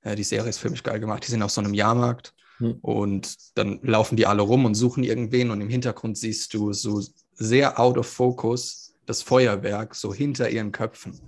Ja, 0.04 0.14
die 0.14 0.24
Serie 0.24 0.48
ist 0.48 0.58
filmisch 0.58 0.82
geil 0.82 1.00
gemacht. 1.00 1.26
Die 1.26 1.30
sind 1.30 1.42
auf 1.42 1.50
so 1.50 1.60
einem 1.60 1.74
Jahrmarkt 1.74 2.32
hm. 2.58 2.78
und 2.82 3.36
dann 3.56 3.80
laufen 3.82 4.16
die 4.16 4.26
alle 4.26 4.42
rum 4.42 4.64
und 4.64 4.74
suchen 4.74 5.04
irgendwen 5.04 5.50
und 5.50 5.60
im 5.60 5.68
Hintergrund 5.68 6.16
siehst 6.16 6.54
du 6.54 6.72
so 6.72 7.02
sehr 7.34 7.78
out 7.78 7.98
of 7.98 8.06
focus 8.06 8.94
das 9.06 9.22
Feuerwerk 9.22 9.94
so 9.94 10.12
hinter 10.12 10.50
ihren 10.50 10.72
Köpfen. 10.72 11.20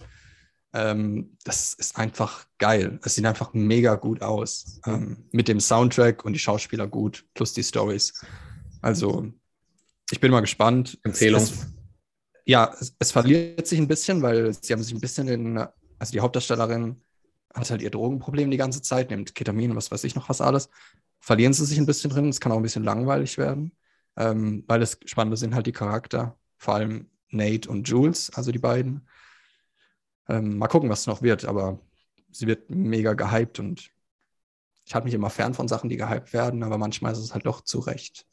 Ähm, 0.75 1.37
das 1.45 1.75
ist 1.75 1.97
einfach 1.97 2.47
geil. 2.59 2.99
Es 3.03 3.15
sieht 3.15 3.25
einfach 3.25 3.55
mega 3.55 3.95
gut 3.95 4.21
aus. 4.21 4.81
Ähm, 4.87 5.25
mit 5.33 5.49
dem 5.49 5.61
Soundtrack 5.61 6.25
und 6.25 6.35
die 6.35 6.39
Schauspieler 6.39 6.87
gut, 6.87 7.25
plus 7.35 7.55
die 7.55 7.63
Stories. 7.63 8.13
Also, 8.83 9.33
ich 10.11 10.21
bin 10.21 10.31
mal 10.31 10.41
gespannt. 10.41 10.99
Empfehlung. 11.05 11.43
Es, 11.43 11.67
ja, 12.45 12.75
es, 12.81 12.95
es, 12.99 13.13
verliert 13.13 13.67
sich 13.67 13.79
ein 13.79 13.89
bisschen, 13.89 14.23
weil 14.23 14.53
sie 14.53 14.73
haben 14.73 14.83
sich 14.83 14.95
ein 14.95 15.01
bisschen 15.01 15.29
in, 15.29 15.59
also 15.99 16.13
die 16.13 16.21
Hauptdarstellerin 16.21 17.01
hat 17.55 17.71
halt 17.71 17.83
ihr 17.83 17.91
Drogenproblem 17.91 18.51
die 18.51 18.57
ganze 18.57 18.83
Zeit, 18.83 19.11
nimmt 19.11 19.35
Ketamin, 19.35 19.75
was 19.75 19.91
weiß 19.91 20.05
ich 20.05 20.15
noch 20.15 20.29
was 20.29 20.41
alles. 20.41 20.69
Verlieren 21.21 21.53
sie 21.53 21.65
sich 21.65 21.79
ein 21.79 21.87
bisschen 21.87 22.11
drin, 22.11 22.29
es 22.29 22.41
kann 22.41 22.53
auch 22.53 22.57
ein 22.57 22.63
bisschen 22.63 22.85
langweilig 22.85 23.39
werden, 23.39 23.73
ähm, 24.17 24.65
weil 24.67 24.81
das 24.81 24.99
Spannende 25.05 25.37
sind 25.37 25.55
halt 25.55 25.67
die 25.67 25.73
Charakter, 25.73 26.39
vor 26.57 26.75
allem 26.75 27.11
Nate 27.31 27.69
und 27.69 27.89
Jules, 27.89 28.31
also 28.31 28.53
die 28.53 28.59
beiden. 28.59 29.07
Ähm, 30.29 30.59
mal 30.59 30.69
gucken, 30.69 30.91
was 30.91 31.07
noch 31.07 31.23
wird, 31.23 31.45
aber 31.45 31.81
sie 32.31 32.47
wird 32.47 32.71
mega 32.71 33.15
gehypt 33.15 33.59
und 33.59 33.91
ich 34.85 34.95
halte 34.95 35.05
mich 35.05 35.15
immer 35.15 35.31
fern 35.31 35.55
von 35.55 35.69
Sachen, 35.69 35.91
die 35.91 35.97
gehypt 35.97 36.33
werden, 36.33 36.63
aber 36.63 36.79
manchmal 36.79 37.13
ist 37.13 37.19
es 37.19 37.35
halt 37.35 37.47
doch 37.47 37.61
zu 37.63 37.79
Recht. 37.79 38.27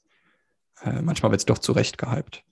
Äh, 0.82 1.02
manchmal 1.02 1.32
wird 1.32 1.42
es 1.42 1.46
doch 1.46 1.58
zu 1.58 1.72
Recht 1.72 1.98
gehypt. 1.98 2.44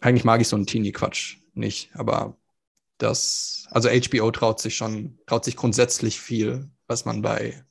Eigentlich 0.00 0.24
mag 0.24 0.40
ich 0.40 0.48
so 0.48 0.56
einen 0.56 0.66
Teenie-Quatsch 0.66 1.38
nicht, 1.54 1.94
aber 1.94 2.36
das, 2.98 3.66
also 3.70 3.88
HBO 3.88 4.30
traut 4.30 4.60
sich 4.60 4.76
schon, 4.76 5.18
traut 5.26 5.44
sich 5.44 5.56
grundsätzlich 5.56 6.20
viel, 6.20 6.70
was 6.86 7.04
man 7.04 7.22
bei 7.22 7.64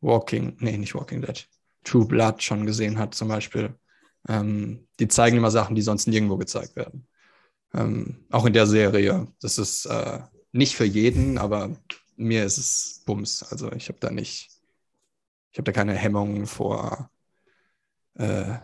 Walking, 0.00 0.56
nee, 0.60 0.76
nicht 0.76 0.94
Walking 0.94 1.22
Dead, 1.22 1.48
True 1.84 2.06
Blood 2.06 2.42
schon 2.42 2.66
gesehen 2.66 2.98
hat, 2.98 3.14
zum 3.14 3.28
Beispiel. 3.28 3.74
Ähm, 4.28 4.86
die 4.98 5.08
zeigen 5.08 5.36
immer 5.36 5.50
Sachen, 5.50 5.74
die 5.74 5.82
sonst 5.82 6.06
nirgendwo 6.06 6.36
gezeigt 6.36 6.76
werden. 6.76 7.06
Ähm, 7.74 8.24
auch 8.30 8.46
in 8.46 8.52
der 8.52 8.66
Serie. 8.66 9.28
Das 9.40 9.58
ist 9.58 9.86
äh, 9.86 10.20
nicht 10.52 10.76
für 10.76 10.84
jeden, 10.84 11.38
aber 11.38 11.76
mir 12.16 12.44
ist 12.44 12.58
es 12.58 13.02
Bums. 13.06 13.42
Also 13.42 13.72
ich 13.72 13.88
habe 13.88 13.98
da 14.00 14.10
nicht, 14.10 14.50
ich 15.52 15.58
habe 15.58 15.64
da 15.64 15.72
keine 15.72 15.94
Hemmungen 15.94 16.46
vor, 16.46 17.10
äh, 18.14 18.58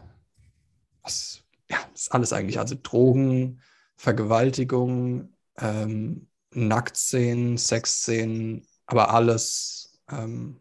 was, 1.03 1.43
ja, 1.71 1.79
ist 1.95 2.13
alles 2.13 2.33
eigentlich. 2.33 2.59
Also 2.59 2.77
Drogen, 2.81 3.61
Vergewaltigung, 3.97 5.33
ähm, 5.59 6.29
Nacktszenen, 6.53 7.59
Sexszenen, 7.59 8.67
aber 8.87 9.11
alles, 9.11 10.01
ähm, 10.11 10.61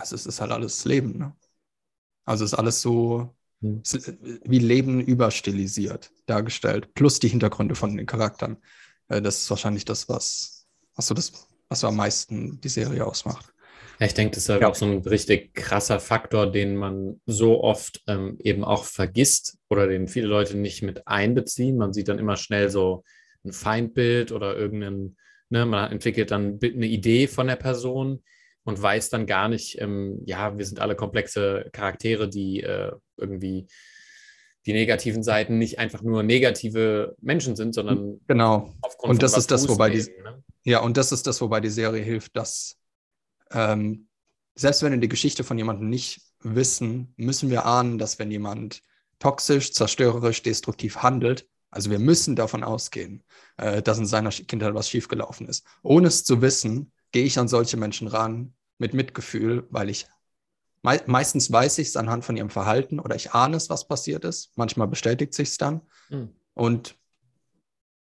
also 0.00 0.16
es 0.16 0.26
ist 0.26 0.40
halt 0.40 0.50
alles 0.50 0.84
Leben. 0.84 1.18
Ne? 1.18 1.36
Also 2.24 2.44
es 2.44 2.52
ist 2.52 2.58
alles 2.58 2.80
so 2.80 3.34
hm. 3.60 3.82
wie 4.44 4.58
Leben 4.58 5.00
überstilisiert 5.00 6.10
dargestellt, 6.26 6.94
plus 6.94 7.20
die 7.20 7.28
Hintergründe 7.28 7.74
von 7.74 7.96
den 7.96 8.06
Charakteren. 8.06 8.56
Äh, 9.08 9.22
das 9.22 9.42
ist 9.42 9.50
wahrscheinlich 9.50 9.84
das, 9.84 10.08
was, 10.08 10.66
was 10.96 11.06
so 11.06 11.14
das, 11.14 11.32
was 11.68 11.80
so 11.80 11.88
am 11.88 11.96
meisten 11.96 12.60
die 12.60 12.68
Serie 12.68 13.06
ausmacht. 13.06 13.52
Ja, 13.98 14.06
ich 14.06 14.14
denke, 14.14 14.34
das 14.34 14.44
ist 14.44 14.48
halt 14.48 14.62
ja. 14.62 14.68
auch 14.68 14.74
so 14.74 14.86
ein 14.86 14.98
richtig 15.00 15.52
krasser 15.52 16.00
Faktor, 16.00 16.50
den 16.50 16.74
man 16.76 17.20
so 17.26 17.62
oft 17.62 18.02
ähm, 18.06 18.38
eben 18.42 18.64
auch 18.64 18.84
vergisst 18.84 19.58
oder 19.68 19.86
den 19.86 20.08
viele 20.08 20.26
Leute 20.26 20.56
nicht 20.56 20.82
mit 20.82 21.06
einbeziehen. 21.06 21.76
Man 21.76 21.92
sieht 21.92 22.08
dann 22.08 22.18
immer 22.18 22.36
schnell 22.36 22.70
so 22.70 23.04
ein 23.44 23.52
Feindbild 23.52 24.32
oder 24.32 24.56
irgendeinen, 24.56 25.18
ne, 25.50 25.66
man 25.66 25.92
entwickelt 25.92 26.30
dann 26.30 26.58
eine 26.62 26.86
Idee 26.86 27.26
von 27.26 27.46
der 27.46 27.56
Person 27.56 28.22
und 28.64 28.80
weiß 28.80 29.10
dann 29.10 29.26
gar 29.26 29.48
nicht, 29.48 29.80
ähm, 29.80 30.20
ja, 30.26 30.56
wir 30.56 30.64
sind 30.64 30.80
alle 30.80 30.96
komplexe 30.96 31.68
Charaktere, 31.72 32.28
die 32.28 32.62
äh, 32.62 32.92
irgendwie 33.16 33.66
die 34.66 34.72
negativen 34.72 35.22
Seiten 35.22 35.58
nicht 35.58 35.78
einfach 35.78 36.02
nur 36.02 36.22
negative 36.22 37.16
Menschen 37.20 37.56
sind, 37.56 37.74
sondern 37.74 38.20
genau. 38.26 38.74
Aufgrund 38.82 39.12
und 39.12 39.22
das 39.22 39.36
ist 39.36 39.50
das, 39.50 39.68
wobei 39.68 39.90
die, 39.90 40.02
ne? 40.02 40.42
ja, 40.64 40.80
und 40.80 40.96
das 40.96 41.12
ist 41.12 41.26
das, 41.26 41.40
wobei 41.40 41.60
die 41.60 41.70
Serie 41.70 42.02
hilft, 42.02 42.36
dass 42.36 42.76
ähm, 43.50 44.08
selbst 44.54 44.82
wenn 44.82 44.92
wir 44.92 45.00
die 45.00 45.08
Geschichte 45.08 45.44
von 45.44 45.56
jemandem 45.56 45.88
nicht 45.88 46.20
wissen, 46.40 47.14
müssen 47.16 47.50
wir 47.50 47.64
ahnen, 47.64 47.98
dass 47.98 48.18
wenn 48.18 48.30
jemand 48.30 48.82
toxisch, 49.18 49.72
zerstörerisch, 49.72 50.42
destruktiv 50.42 50.98
handelt, 50.98 51.46
also 51.70 51.90
wir 51.90 51.98
müssen 51.98 52.36
davon 52.36 52.64
ausgehen, 52.64 53.22
äh, 53.56 53.80
dass 53.80 53.98
in 53.98 54.06
seiner 54.06 54.30
Kindheit 54.30 54.74
was 54.74 54.90
schiefgelaufen 54.90 55.48
ist. 55.48 55.64
Ohne 55.82 56.08
es 56.08 56.24
zu 56.24 56.42
wissen, 56.42 56.92
gehe 57.12 57.24
ich 57.24 57.38
an 57.38 57.48
solche 57.48 57.76
Menschen 57.76 58.08
ran 58.08 58.54
mit 58.78 58.94
Mitgefühl, 58.94 59.66
weil 59.70 59.90
ich 59.90 60.06
Me 60.82 60.98
meistens 61.06 61.52
weiß 61.52 61.78
ich 61.78 61.88
es 61.88 61.96
anhand 61.96 62.24
von 62.24 62.36
ihrem 62.38 62.48
Verhalten 62.48 63.00
oder 63.00 63.14
ich 63.14 63.32
ahne 63.32 63.56
es, 63.56 63.68
was 63.68 63.86
passiert 63.86 64.24
ist. 64.24 64.52
Manchmal 64.56 64.88
bestätigt 64.88 65.34
sich 65.34 65.50
es 65.50 65.58
dann. 65.58 65.82
Mhm. 66.08 66.30
Und 66.54 66.96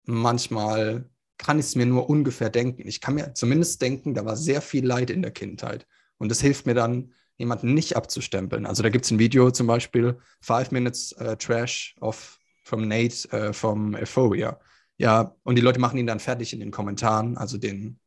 manchmal 0.04 1.10
kann 1.38 1.60
ich 1.60 1.68
es 1.68 1.76
mir 1.76 1.86
nur 1.86 2.10
ungefähr 2.10 2.50
denken. 2.50 2.88
Ich 2.88 3.00
kann 3.00 3.16
mir 3.16 3.34
zumindest 3.34 3.82
denken, 3.82 4.14
da 4.14 4.26
war 4.26 4.36
sehr 4.36 4.62
viel 4.62 4.86
Leid 4.86 5.10
in 5.10 5.22
der 5.22 5.32
Kindheit. 5.32 5.88
Und 6.18 6.30
das 6.30 6.42
hilft 6.42 6.66
mir 6.66 6.74
dann, 6.74 7.14
jemanden 7.38 7.74
nicht 7.74 7.96
abzustempeln. 7.96 8.66
Also 8.66 8.84
da 8.84 8.90
gibt 8.90 9.06
es 9.06 9.12
ein 9.12 9.20
Video 9.20 9.52
zum 9.52 9.68
Beispiel, 9.68 10.18
Five 10.42 10.72
Minutes 10.72 11.16
uh, 11.22 11.36
Trash 11.36 11.96
of, 12.02 12.40
from 12.64 12.88
Nate 12.88 13.28
uh, 13.32 13.54
from 13.54 13.94
Euphoria. 13.94 14.60
Ja, 14.98 15.36
und 15.44 15.56
die 15.56 15.62
Leute 15.62 15.80
machen 15.80 16.00
ihn 16.00 16.08
dann 16.08 16.20
fertig 16.20 16.54
in 16.54 16.60
den 16.60 16.72
Kommentaren, 16.72 17.38
also 17.38 17.60
den, 17.60 18.00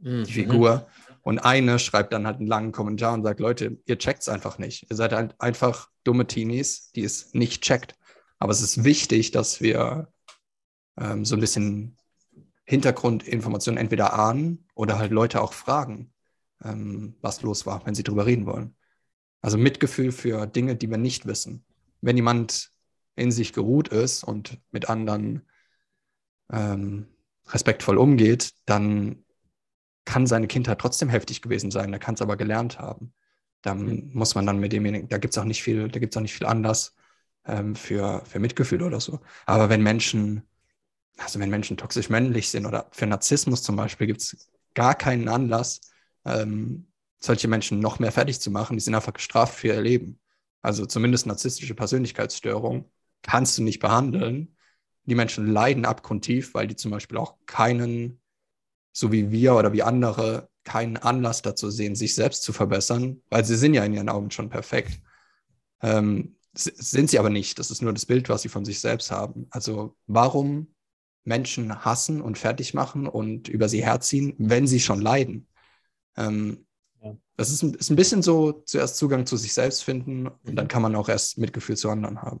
mhm. 0.00 0.24
die 0.24 0.32
Figur. 0.32 0.86
Und 1.22 1.40
eine 1.40 1.78
schreibt 1.78 2.12
dann 2.12 2.26
halt 2.26 2.38
einen 2.38 2.46
langen 2.46 2.72
Kommentar 2.72 3.12
und 3.12 3.22
sagt, 3.22 3.40
Leute, 3.40 3.78
ihr 3.84 3.98
checkt 3.98 4.22
es 4.22 4.28
einfach 4.28 4.58
nicht. 4.58 4.90
Ihr 4.90 4.96
seid 4.96 5.12
halt 5.12 5.34
einfach 5.40 5.90
dumme 6.04 6.26
Teenies, 6.26 6.90
die 6.92 7.04
es 7.04 7.34
nicht 7.34 7.62
checkt. 7.62 7.96
Aber 8.38 8.52
es 8.52 8.62
ist 8.62 8.84
wichtig, 8.84 9.30
dass 9.30 9.60
wir 9.60 10.08
ähm, 10.98 11.24
so 11.24 11.36
ein 11.36 11.40
bisschen 11.40 11.96
Hintergrundinformationen 12.64 13.78
entweder 13.78 14.14
ahnen 14.14 14.66
oder 14.74 14.98
halt 14.98 15.10
Leute 15.10 15.42
auch 15.42 15.52
fragen, 15.52 16.12
ähm, 16.64 17.16
was 17.20 17.42
los 17.42 17.66
war, 17.66 17.84
wenn 17.86 17.94
sie 17.94 18.02
drüber 18.04 18.26
reden 18.26 18.46
wollen. 18.46 18.76
Also 19.40 19.58
Mitgefühl 19.58 20.12
für 20.12 20.46
Dinge, 20.46 20.76
die 20.76 20.90
wir 20.90 20.98
nicht 20.98 21.26
wissen. 21.26 21.64
Wenn 22.00 22.16
jemand 22.16 22.70
in 23.16 23.32
sich 23.32 23.52
geruht 23.52 23.88
ist 23.88 24.24
und 24.24 24.60
mit 24.70 24.88
anderen 24.88 25.42
ähm, 26.52 27.06
respektvoll 27.48 27.98
umgeht, 27.98 28.52
dann 28.66 29.24
kann 30.08 30.26
seine 30.26 30.46
Kindheit 30.46 30.78
trotzdem 30.78 31.10
heftig 31.10 31.42
gewesen 31.42 31.70
sein. 31.70 31.92
Er 31.92 31.98
kann 31.98 32.14
es 32.14 32.22
aber 32.22 32.38
gelernt 32.38 32.78
haben. 32.78 33.12
Da 33.60 33.74
mhm. 33.74 34.10
muss 34.14 34.34
man 34.34 34.46
dann 34.46 34.58
mit 34.58 34.72
demjenigen, 34.72 35.06
da 35.10 35.18
gibt 35.18 35.34
es 35.34 35.38
auch 35.38 35.44
nicht 35.44 35.62
viel, 35.62 35.88
da 35.88 36.00
gibt 36.00 36.14
es 36.14 36.16
auch 36.16 36.22
nicht 36.22 36.32
viel 36.32 36.46
Anlass 36.46 36.96
ähm, 37.44 37.76
für, 37.76 38.24
für 38.24 38.38
Mitgefühl 38.38 38.82
oder 38.82 39.00
so. 39.00 39.20
Aber 39.44 39.68
wenn 39.68 39.82
Menschen, 39.82 40.48
also 41.18 41.38
wenn 41.40 41.50
Menschen 41.50 41.76
toxisch 41.76 42.08
männlich 42.08 42.48
sind 42.48 42.64
oder 42.64 42.88
für 42.90 43.06
Narzissmus 43.06 43.62
zum 43.62 43.76
Beispiel, 43.76 44.06
gibt 44.06 44.22
es 44.22 44.48
gar 44.72 44.94
keinen 44.94 45.28
Anlass, 45.28 45.82
ähm, 46.24 46.86
solche 47.20 47.48
Menschen 47.48 47.80
noch 47.80 47.98
mehr 47.98 48.12
fertig 48.12 48.40
zu 48.40 48.50
machen. 48.50 48.78
Die 48.78 48.82
sind 48.82 48.94
einfach 48.94 49.12
gestraft 49.12 49.56
für 49.56 49.68
ihr 49.68 49.80
Leben. 49.82 50.18
Also 50.62 50.86
zumindest 50.86 51.26
narzisstische 51.26 51.74
Persönlichkeitsstörung 51.74 52.90
kannst 53.20 53.58
du 53.58 53.62
nicht 53.62 53.80
behandeln. 53.80 54.56
Die 55.04 55.14
Menschen 55.14 55.52
leiden 55.52 55.84
abgrundtief, 55.84 56.54
weil 56.54 56.66
die 56.66 56.76
zum 56.76 56.92
Beispiel 56.92 57.18
auch 57.18 57.34
keinen, 57.44 58.22
so 58.98 59.12
wie 59.12 59.30
wir 59.30 59.54
oder 59.54 59.72
wie 59.72 59.82
andere, 59.82 60.48
keinen 60.64 60.96
Anlass 60.96 61.40
dazu 61.40 61.70
sehen, 61.70 61.94
sich 61.94 62.14
selbst 62.14 62.42
zu 62.42 62.52
verbessern, 62.52 63.22
weil 63.30 63.44
sie 63.44 63.56
sind 63.56 63.74
ja 63.74 63.84
in 63.84 63.94
ihren 63.94 64.08
Augen 64.08 64.30
schon 64.30 64.50
perfekt. 64.50 65.00
Ähm, 65.80 66.36
sind 66.54 67.08
sie 67.08 67.18
aber 67.18 67.30
nicht. 67.30 67.58
Das 67.58 67.70
ist 67.70 67.80
nur 67.80 67.92
das 67.92 68.06
Bild, 68.06 68.28
was 68.28 68.42
sie 68.42 68.48
von 68.48 68.64
sich 68.64 68.80
selbst 68.80 69.12
haben. 69.12 69.46
Also 69.50 69.96
warum 70.08 70.74
Menschen 71.24 71.84
hassen 71.84 72.20
und 72.20 72.38
fertig 72.38 72.74
machen 72.74 73.06
und 73.06 73.48
über 73.48 73.68
sie 73.68 73.84
herziehen, 73.84 74.34
wenn 74.38 74.66
sie 74.66 74.80
schon 74.80 75.00
leiden? 75.00 75.46
Ähm, 76.16 76.66
das 77.36 77.50
ist 77.50 77.62
ein, 77.62 77.74
ist 77.74 77.90
ein 77.90 77.96
bisschen 77.96 78.22
so, 78.22 78.50
zuerst 78.66 78.96
Zugang 78.96 79.26
zu 79.26 79.36
sich 79.36 79.52
selbst 79.52 79.84
finden 79.84 80.26
und 80.26 80.56
dann 80.56 80.64
mhm. 80.64 80.68
kann 80.68 80.82
man 80.82 80.96
auch 80.96 81.08
erst 81.08 81.38
Mitgefühl 81.38 81.76
zu 81.76 81.88
anderen 81.88 82.20
haben. 82.20 82.40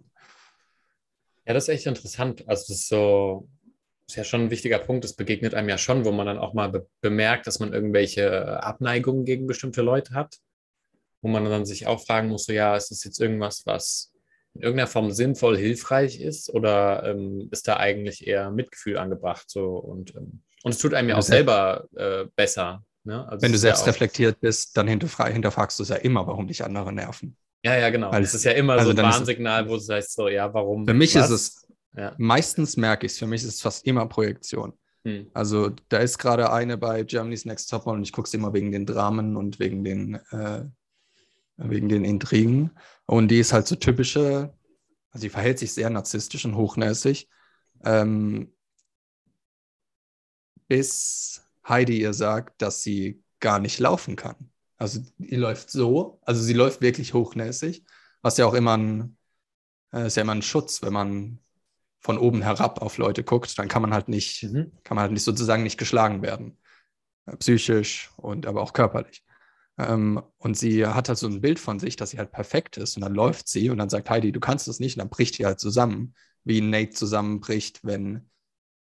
Ja, 1.46 1.54
das 1.54 1.64
ist 1.64 1.68
echt 1.68 1.86
interessant. 1.86 2.46
Also 2.48 2.64
das 2.68 2.80
ist 2.80 2.88
so, 2.88 3.48
ist 4.08 4.16
ja 4.16 4.24
schon 4.24 4.42
ein 4.42 4.50
wichtiger 4.50 4.78
Punkt. 4.78 5.04
Das 5.04 5.14
begegnet 5.14 5.54
einem 5.54 5.68
ja 5.68 5.78
schon, 5.78 6.04
wo 6.04 6.12
man 6.12 6.26
dann 6.26 6.38
auch 6.38 6.54
mal 6.54 6.68
be 6.68 6.86
bemerkt, 7.00 7.46
dass 7.46 7.60
man 7.60 7.72
irgendwelche 7.72 8.62
Abneigungen 8.62 9.24
gegen 9.24 9.46
bestimmte 9.46 9.82
Leute 9.82 10.14
hat, 10.14 10.36
wo 11.22 11.28
man 11.28 11.44
dann 11.44 11.66
sich 11.66 11.86
auch 11.86 12.04
fragen 12.04 12.28
muss, 12.28 12.44
so 12.44 12.52
ja, 12.52 12.76
ist 12.76 12.90
das 12.90 13.04
jetzt 13.04 13.20
irgendwas, 13.20 13.66
was 13.66 14.12
in 14.54 14.62
irgendeiner 14.62 14.88
Form 14.88 15.10
sinnvoll, 15.10 15.56
hilfreich 15.56 16.20
ist 16.20 16.50
oder 16.50 17.04
ähm, 17.04 17.48
ist 17.50 17.68
da 17.68 17.76
eigentlich 17.76 18.26
eher 18.26 18.50
Mitgefühl 18.50 18.96
angebracht 18.96 19.44
so 19.48 19.76
und 19.76 20.14
ähm, 20.16 20.42
und 20.64 20.72
es 20.72 20.78
tut 20.78 20.92
einem 20.92 21.10
ja 21.10 21.16
auch 21.16 21.22
selber 21.22 21.86
äh, 21.94 22.24
besser, 22.34 22.82
Ne? 23.08 23.26
Also 23.26 23.42
Wenn 23.42 23.52
du 23.52 23.58
selbst 23.58 23.86
ja 23.86 23.86
reflektiert 23.86 24.38
bist, 24.38 24.76
dann 24.76 24.86
hinterfragst 24.86 25.78
du 25.78 25.82
es 25.82 25.88
ja 25.88 25.96
immer, 25.96 26.26
warum 26.26 26.46
dich 26.46 26.62
andere 26.62 26.92
nerven. 26.92 27.36
Ja, 27.64 27.74
ja, 27.74 27.88
genau. 27.88 28.12
Weil, 28.12 28.20
das 28.20 28.34
ist 28.34 28.44
ja 28.44 28.52
immer 28.52 28.74
also 28.74 28.92
so 28.92 28.96
ein 28.96 29.02
Warnsignal, 29.02 29.66
wo 29.66 29.74
du 29.74 29.80
sagst, 29.80 30.12
so, 30.12 30.28
ja, 30.28 30.52
warum? 30.52 30.86
Für 30.86 30.94
mich 30.94 31.14
was? 31.14 31.30
ist 31.30 31.30
es, 31.30 31.67
ja. 31.98 32.14
meistens 32.18 32.76
merke 32.76 33.06
ich 33.06 33.12
es, 33.12 33.18
für 33.18 33.26
mich 33.26 33.42
ist 33.42 33.54
es 33.54 33.60
fast 33.60 33.86
immer 33.86 34.06
Projektion. 34.06 34.72
Hm. 35.04 35.30
Also 35.34 35.70
da 35.88 35.98
ist 35.98 36.18
gerade 36.18 36.52
eine 36.52 36.76
bei 36.76 37.02
Germany's 37.02 37.44
Next 37.44 37.70
Top 37.70 37.86
und 37.86 38.02
ich 38.02 38.12
gucke 38.12 38.26
es 38.26 38.34
immer 38.34 38.52
wegen 38.52 38.72
den 38.72 38.86
Dramen 38.86 39.36
und 39.36 39.58
wegen 39.58 39.84
den, 39.84 40.14
äh, 40.30 40.64
wegen 41.56 41.88
den 41.88 42.04
Intrigen. 42.04 42.70
Und 43.06 43.28
die 43.28 43.40
ist 43.40 43.52
halt 43.52 43.66
so 43.66 43.76
typische, 43.76 44.54
also 45.10 45.22
die 45.22 45.30
verhält 45.30 45.58
sich 45.58 45.72
sehr 45.72 45.90
narzisstisch 45.90 46.44
und 46.44 46.56
hochnäsig. 46.56 47.28
Ähm, 47.84 48.52
bis 50.68 51.42
Heidi 51.66 52.00
ihr 52.00 52.14
sagt, 52.14 52.62
dass 52.62 52.82
sie 52.82 53.22
gar 53.40 53.58
nicht 53.58 53.78
laufen 53.78 54.16
kann. 54.16 54.50
Also 54.76 55.00
die 55.18 55.36
läuft 55.36 55.70
so, 55.70 56.20
also 56.22 56.40
sie 56.40 56.52
läuft 56.52 56.80
wirklich 56.80 57.14
hochnäsig, 57.14 57.84
was 58.22 58.36
ja 58.36 58.46
auch 58.46 58.54
immer 58.54 58.76
ein, 58.76 59.16
äh, 59.92 60.06
ist 60.06 60.16
ja 60.16 60.22
immer 60.22 60.34
ein 60.34 60.42
Schutz, 60.42 60.82
wenn 60.82 60.92
man 60.92 61.40
von 62.00 62.18
oben 62.18 62.42
herab 62.42 62.80
auf 62.80 62.98
Leute 62.98 63.24
guckt, 63.24 63.58
dann 63.58 63.68
kann 63.68 63.82
man 63.82 63.92
halt 63.92 64.08
nicht, 64.08 64.44
mhm. 64.44 64.72
kann 64.84 64.94
man 64.94 65.02
halt 65.02 65.12
nicht 65.12 65.24
sozusagen 65.24 65.62
nicht 65.62 65.78
geschlagen 65.78 66.22
werden. 66.22 66.58
Äh, 67.26 67.36
psychisch 67.36 68.10
und 68.16 68.46
aber 68.46 68.62
auch 68.62 68.72
körperlich. 68.72 69.24
Ähm, 69.78 70.22
und 70.38 70.56
sie 70.56 70.86
hat 70.86 71.08
halt 71.08 71.18
so 71.18 71.28
ein 71.28 71.40
Bild 71.40 71.58
von 71.58 71.78
sich, 71.78 71.96
dass 71.96 72.10
sie 72.10 72.18
halt 72.18 72.32
perfekt 72.32 72.76
ist. 72.76 72.96
Und 72.96 73.02
dann 73.02 73.14
läuft 73.14 73.48
sie 73.48 73.70
und 73.70 73.78
dann 73.78 73.88
sagt 73.88 74.10
Heidi, 74.10 74.32
du 74.32 74.40
kannst 74.40 74.68
das 74.68 74.80
nicht. 74.80 74.96
Und 74.96 75.00
dann 75.00 75.10
bricht 75.10 75.36
sie 75.36 75.46
halt 75.46 75.60
zusammen, 75.60 76.14
wie 76.44 76.60
Nate 76.60 76.90
zusammenbricht, 76.90 77.84
wenn 77.84 78.30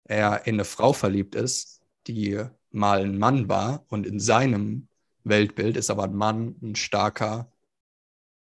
er 0.05 0.47
in 0.47 0.55
eine 0.55 0.65
Frau 0.65 0.93
verliebt 0.93 1.35
ist, 1.35 1.81
die 2.07 2.41
mal 2.71 3.01
ein 3.03 3.17
Mann 3.17 3.49
war 3.49 3.85
und 3.89 4.05
in 4.05 4.19
seinem 4.19 4.87
Weltbild 5.23 5.77
ist 5.77 5.89
aber 5.89 6.03
ein 6.05 6.15
Mann 6.15 6.55
ein 6.61 6.75
starker, 6.75 7.51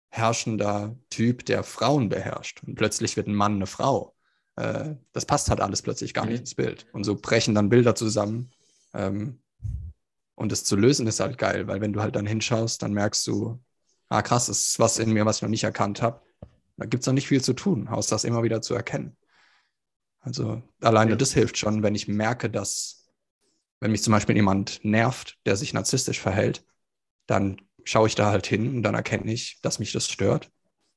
herrschender 0.10 0.98
Typ, 1.10 1.46
der 1.46 1.64
Frauen 1.64 2.10
beherrscht. 2.10 2.64
Und 2.64 2.76
plötzlich 2.76 3.18
wird 3.18 3.28
ein 3.28 3.36
Mann 3.36 3.56
eine 3.56 3.68
Frau. 3.68 4.16
Äh, 4.60 4.96
das 5.14 5.26
passt 5.26 5.50
halt 5.50 5.62
alles 5.62 5.82
plötzlich 5.82 6.14
gar 6.14 6.26
nicht 6.26 6.34
mhm. 6.34 6.40
ins 6.42 6.56
Bild. 6.56 6.86
Und 6.92 7.06
so 7.06 7.16
brechen 7.16 7.56
dann 7.56 7.70
Bilder 7.70 7.96
zusammen. 7.96 8.52
Ähm, 8.94 9.40
und 10.36 10.52
das 10.52 10.66
zu 10.66 10.76
lösen 10.76 11.08
ist 11.08 11.22
halt 11.22 11.38
geil, 11.38 11.68
weil 11.68 11.80
wenn 11.80 11.94
du 11.94 12.02
halt 12.02 12.16
dann 12.16 12.26
hinschaust, 12.26 12.82
dann 12.82 12.94
merkst 12.94 13.26
du, 13.28 13.60
ah 14.10 14.22
krass, 14.22 14.48
das 14.48 14.70
ist 14.70 14.80
was 14.80 15.00
in 15.00 15.14
mir, 15.14 15.26
was 15.26 15.38
ich 15.38 15.42
noch 15.44 15.50
nicht 15.50 15.64
erkannt 15.64 16.02
habe. 16.02 16.22
Da 16.76 16.86
gibt 16.86 17.04
es 17.04 17.08
noch 17.08 17.14
nicht 17.14 17.28
viel 17.28 17.42
zu 17.42 17.54
tun, 17.54 17.88
außer 17.88 18.16
das 18.16 18.26
immer 18.26 18.44
wieder 18.44 18.62
zu 18.62 18.74
erkennen. 18.74 19.16
Also 20.20 20.62
alleine 20.82 21.12
ja. 21.12 21.18
das 21.18 21.34
hilft 21.34 21.58
schon, 21.58 21.82
wenn 21.82 21.96
ich 21.96 22.10
merke, 22.10 22.50
dass 22.50 23.08
wenn 23.80 23.92
mich 23.92 24.04
zum 24.04 24.12
Beispiel 24.12 24.36
jemand 24.36 24.84
nervt, 24.84 25.38
der 25.46 25.56
sich 25.56 25.74
narzisstisch 25.74 26.20
verhält, 26.20 26.66
dann 27.28 27.62
schaue 27.86 28.08
ich 28.08 28.16
da 28.16 28.30
halt 28.30 28.46
hin 28.46 28.76
und 28.76 28.84
dann 28.84 28.96
erkenne 28.96 29.32
ich, 29.32 29.62
dass 29.62 29.80
mich 29.80 29.94
das 29.94 30.10
stört. 30.10 30.52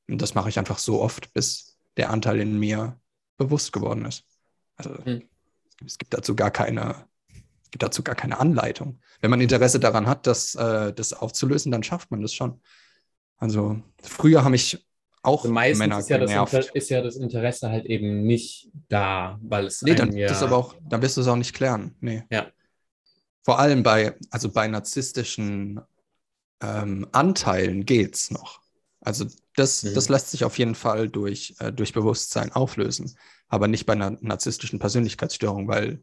Und 0.09 0.21
das 0.21 0.35
mache 0.35 0.49
ich 0.49 0.59
einfach 0.59 0.79
so 0.79 1.01
oft, 1.01 1.33
bis 1.33 1.79
der 1.97 2.11
Anteil 2.11 2.41
in 2.41 2.59
mir 2.59 3.01
bewusst 3.37 3.73
geworden 3.73 4.05
ist. 4.05 4.25
Also 4.77 5.05
hm. 5.05 5.23
es 5.85 5.99
gibt 5.99 6.15
dazu 6.15 6.35
gar 6.35 6.51
keine, 6.51 7.07
gibt 7.71 7.83
dazu 7.83 8.03
gar 8.03 8.15
keine 8.15 8.39
Anleitung. 8.39 9.01
Wenn 9.21 9.31
man 9.31 9.41
Interesse 9.41 9.81
daran 9.81 10.07
hat, 10.07 10.27
das, 10.27 10.55
äh, 10.55 10.93
das 10.93 11.13
aufzulösen, 11.13 11.73
dann 11.73 11.83
schafft 11.83 12.11
man 12.11 12.23
das 12.23 12.33
schon. 12.35 12.61
Also 13.39 13.83
früher 14.03 14.45
habe 14.45 14.57
ich 14.57 14.87
auch 15.23 15.43
also 15.43 15.53
meistens 15.55 15.79
Männer 15.79 15.99
ist 16.01 16.09
ja, 16.09 16.19
genervt. 16.19 16.53
das 16.53 16.71
ist 16.71 16.91
ja 16.91 17.01
das 17.01 17.17
Interesse 17.17 17.71
halt 17.71 17.87
eben 17.87 18.25
nicht 18.25 18.71
da, 18.89 19.39
weil 19.43 19.67
es 19.67 19.83
nee, 19.83 19.95
dann, 19.95 20.13
ja 20.17 20.29
das 20.29 20.43
aber 20.43 20.57
auch, 20.57 20.75
dann 20.83 21.01
wirst 21.01 21.17
du 21.17 21.21
es 21.21 21.29
auch 21.29 21.37
nicht 21.37 21.55
klären. 21.55 21.95
Nee. 22.01 22.25
Ja 22.31 22.47
vor 23.43 23.59
allem 23.59 23.83
bei, 23.83 24.15
also 24.31 24.51
bei 24.51 24.69
narzisstischen 24.69 25.81
ähm, 26.63 27.07
Anteilen 27.13 27.85
geht 27.85 28.15
es 28.15 28.31
noch. 28.31 28.62
Also 29.03 29.27
das, 29.57 29.83
mhm. 29.83 29.95
das 29.95 30.09
lässt 30.09 30.31
sich 30.31 30.45
auf 30.45 30.59
jeden 30.59 30.75
Fall 30.75 31.09
durch, 31.09 31.55
äh, 31.59 31.73
durch 31.73 31.93
Bewusstsein 31.93 32.53
auflösen, 32.53 33.17
aber 33.49 33.69
nicht 33.69 33.85
bei 33.85 33.93
einer 33.93 34.17
narzisstischen 34.21 34.79
Persönlichkeitsstörung, 34.79 35.69
weil 35.69 36.03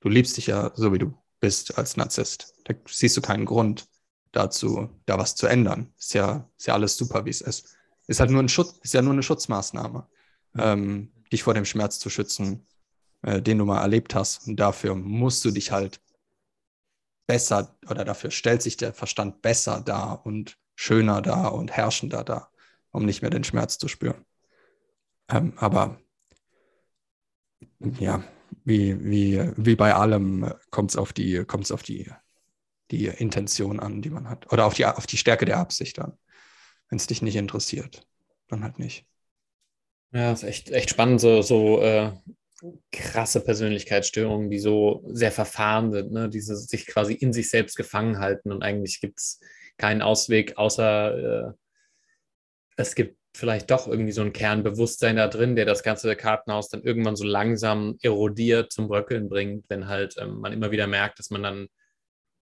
du 0.00 0.08
liebst 0.08 0.36
dich 0.36 0.46
ja 0.46 0.72
so, 0.74 0.92
wie 0.92 0.98
du 0.98 1.14
bist 1.40 1.78
als 1.78 1.96
Narzisst. 1.96 2.54
Da 2.64 2.74
siehst 2.88 3.16
du 3.16 3.20
keinen 3.20 3.44
Grund 3.44 3.86
dazu, 4.32 4.88
da 5.06 5.18
was 5.18 5.36
zu 5.36 5.46
ändern. 5.46 5.92
Ist 5.98 6.14
ja, 6.14 6.48
ist 6.56 6.66
ja 6.66 6.74
alles 6.74 6.96
super, 6.96 7.24
wie 7.24 7.30
es 7.30 7.40
ist. 7.40 7.76
Ist 8.06 8.20
halt 8.20 8.30
nur 8.30 8.42
ein 8.42 8.48
Schutz, 8.48 8.78
ist 8.82 8.94
ja 8.94 9.02
nur 9.02 9.12
eine 9.12 9.22
Schutzmaßnahme, 9.22 10.08
mhm. 10.54 10.60
ähm, 10.60 11.12
dich 11.30 11.42
vor 11.42 11.54
dem 11.54 11.66
Schmerz 11.66 11.98
zu 11.98 12.08
schützen, 12.08 12.66
äh, 13.22 13.42
den 13.42 13.58
du 13.58 13.66
mal 13.66 13.82
erlebt 13.82 14.14
hast. 14.14 14.48
Und 14.48 14.56
dafür 14.56 14.94
musst 14.94 15.44
du 15.44 15.50
dich 15.50 15.70
halt 15.70 16.00
besser 17.26 17.76
oder 17.90 18.06
dafür 18.06 18.30
stellt 18.30 18.62
sich 18.62 18.78
der 18.78 18.94
Verstand 18.94 19.42
besser 19.42 19.82
dar 19.82 20.24
und 20.24 20.56
schöner 20.78 21.20
dar 21.22 21.54
und 21.54 21.72
herrschender 21.72 22.22
dar, 22.22 22.52
um 22.92 23.04
nicht 23.04 23.20
mehr 23.20 23.32
den 23.32 23.42
Schmerz 23.42 23.78
zu 23.78 23.88
spüren. 23.88 24.24
Ähm, 25.28 25.54
aber 25.56 26.00
ja, 27.98 28.22
wie, 28.64 29.04
wie, 29.04 29.42
wie 29.56 29.74
bei 29.74 29.92
allem 29.92 30.54
kommt 30.70 30.92
es 30.92 30.96
auf 30.96 31.12
die, 31.12 31.44
kommt's 31.44 31.72
auf 31.72 31.82
die, 31.82 32.08
die 32.92 33.06
Intention 33.06 33.80
an, 33.80 34.02
die 34.02 34.10
man 34.10 34.28
hat. 34.28 34.52
Oder 34.52 34.66
auf 34.66 34.74
die, 34.74 34.86
auf 34.86 35.08
die 35.08 35.16
Stärke 35.16 35.46
der 35.46 35.58
Absicht 35.58 35.98
an. 35.98 36.16
wenn 36.88 36.98
es 36.98 37.08
dich 37.08 37.22
nicht 37.22 37.34
interessiert, 37.34 38.06
dann 38.46 38.62
halt 38.62 38.78
nicht. 38.78 39.04
Ja, 40.12 40.30
ist 40.30 40.44
echt, 40.44 40.70
echt 40.70 40.90
spannend, 40.90 41.20
so, 41.20 41.42
so 41.42 41.82
äh, 41.82 42.12
krasse 42.92 43.40
Persönlichkeitsstörungen, 43.40 44.48
die 44.48 44.60
so 44.60 45.02
sehr 45.08 45.32
verfahren 45.32 45.90
sind, 45.90 46.12
ne? 46.12 46.28
die 46.28 46.40
sich 46.40 46.86
quasi 46.86 47.14
in 47.14 47.32
sich 47.32 47.50
selbst 47.50 47.76
gefangen 47.76 48.20
halten 48.20 48.52
und 48.52 48.62
eigentlich 48.62 49.00
gibt 49.00 49.18
es 49.18 49.40
keinen 49.78 50.02
Ausweg, 50.02 50.58
außer 50.58 51.48
äh, 51.48 51.52
es 52.76 52.94
gibt 52.94 53.18
vielleicht 53.34 53.70
doch 53.70 53.86
irgendwie 53.86 54.12
so 54.12 54.22
ein 54.22 54.32
Kernbewusstsein 54.32 55.16
da 55.16 55.28
drin, 55.28 55.56
der 55.56 55.64
das 55.64 55.82
ganze 55.82 56.16
Kartenhaus 56.16 56.68
dann 56.68 56.82
irgendwann 56.82 57.16
so 57.16 57.24
langsam 57.24 57.96
erodiert, 58.02 58.72
zum 58.72 58.88
Bröckeln 58.88 59.28
bringt, 59.28 59.66
wenn 59.68 59.86
halt 59.86 60.16
ähm, 60.18 60.40
man 60.40 60.52
immer 60.52 60.70
wieder 60.70 60.86
merkt, 60.86 61.18
dass 61.18 61.30
man 61.30 61.42
dann 61.42 61.68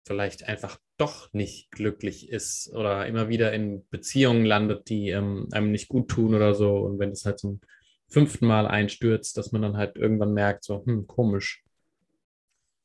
vielleicht 0.06 0.46
einfach 0.46 0.78
doch 0.98 1.32
nicht 1.32 1.70
glücklich 1.70 2.28
ist 2.28 2.70
oder 2.72 3.06
immer 3.06 3.28
wieder 3.28 3.52
in 3.52 3.86
Beziehungen 3.88 4.44
landet, 4.44 4.88
die 4.88 5.10
ähm, 5.10 5.48
einem 5.52 5.72
nicht 5.72 5.88
gut 5.88 6.08
tun 6.08 6.34
oder 6.34 6.54
so. 6.54 6.76
Und 6.76 6.98
wenn 6.98 7.10
es 7.10 7.24
halt 7.24 7.38
zum 7.38 7.60
fünften 8.08 8.46
Mal 8.46 8.66
einstürzt, 8.66 9.36
dass 9.36 9.50
man 9.50 9.62
dann 9.62 9.76
halt 9.76 9.96
irgendwann 9.96 10.34
merkt, 10.34 10.64
so, 10.64 10.84
hm, 10.84 11.06
komisch. 11.06 11.64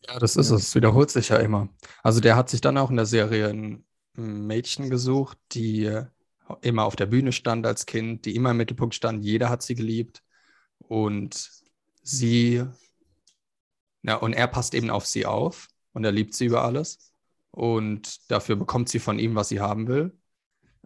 Ja, 0.07 0.17
das 0.17 0.37
ist 0.37 0.49
ja. 0.49 0.55
es. 0.55 0.69
Es 0.69 0.75
wiederholt 0.75 1.11
sich 1.11 1.29
ja 1.29 1.37
immer. 1.37 1.69
Also 2.01 2.21
der 2.21 2.35
hat 2.35 2.49
sich 2.49 2.61
dann 2.61 2.77
auch 2.77 2.89
in 2.89 2.95
der 2.95 3.05
Serie 3.05 3.53
Mädchen 4.19 4.89
gesucht, 4.89 5.37
die 5.51 6.01
immer 6.61 6.85
auf 6.85 6.95
der 6.95 7.05
Bühne 7.05 7.31
stand 7.31 7.65
als 7.65 7.85
Kind, 7.85 8.25
die 8.25 8.35
immer 8.35 8.51
im 8.51 8.57
Mittelpunkt 8.57 8.95
stand. 8.95 9.23
Jeder 9.23 9.49
hat 9.49 9.61
sie 9.61 9.75
geliebt. 9.75 10.23
Und 10.79 11.51
sie, 12.01 12.63
ja, 14.01 14.15
und 14.15 14.33
er 14.33 14.47
passt 14.47 14.73
eben 14.73 14.89
auf 14.89 15.05
sie 15.05 15.25
auf 15.25 15.67
und 15.93 16.03
er 16.03 16.11
liebt 16.11 16.33
sie 16.33 16.45
über 16.45 16.63
alles. 16.63 17.13
Und 17.51 18.31
dafür 18.31 18.55
bekommt 18.55 18.89
sie 18.89 18.99
von 18.99 19.19
ihm, 19.19 19.35
was 19.35 19.49
sie 19.49 19.59
haben 19.59 19.87
will. 19.87 20.17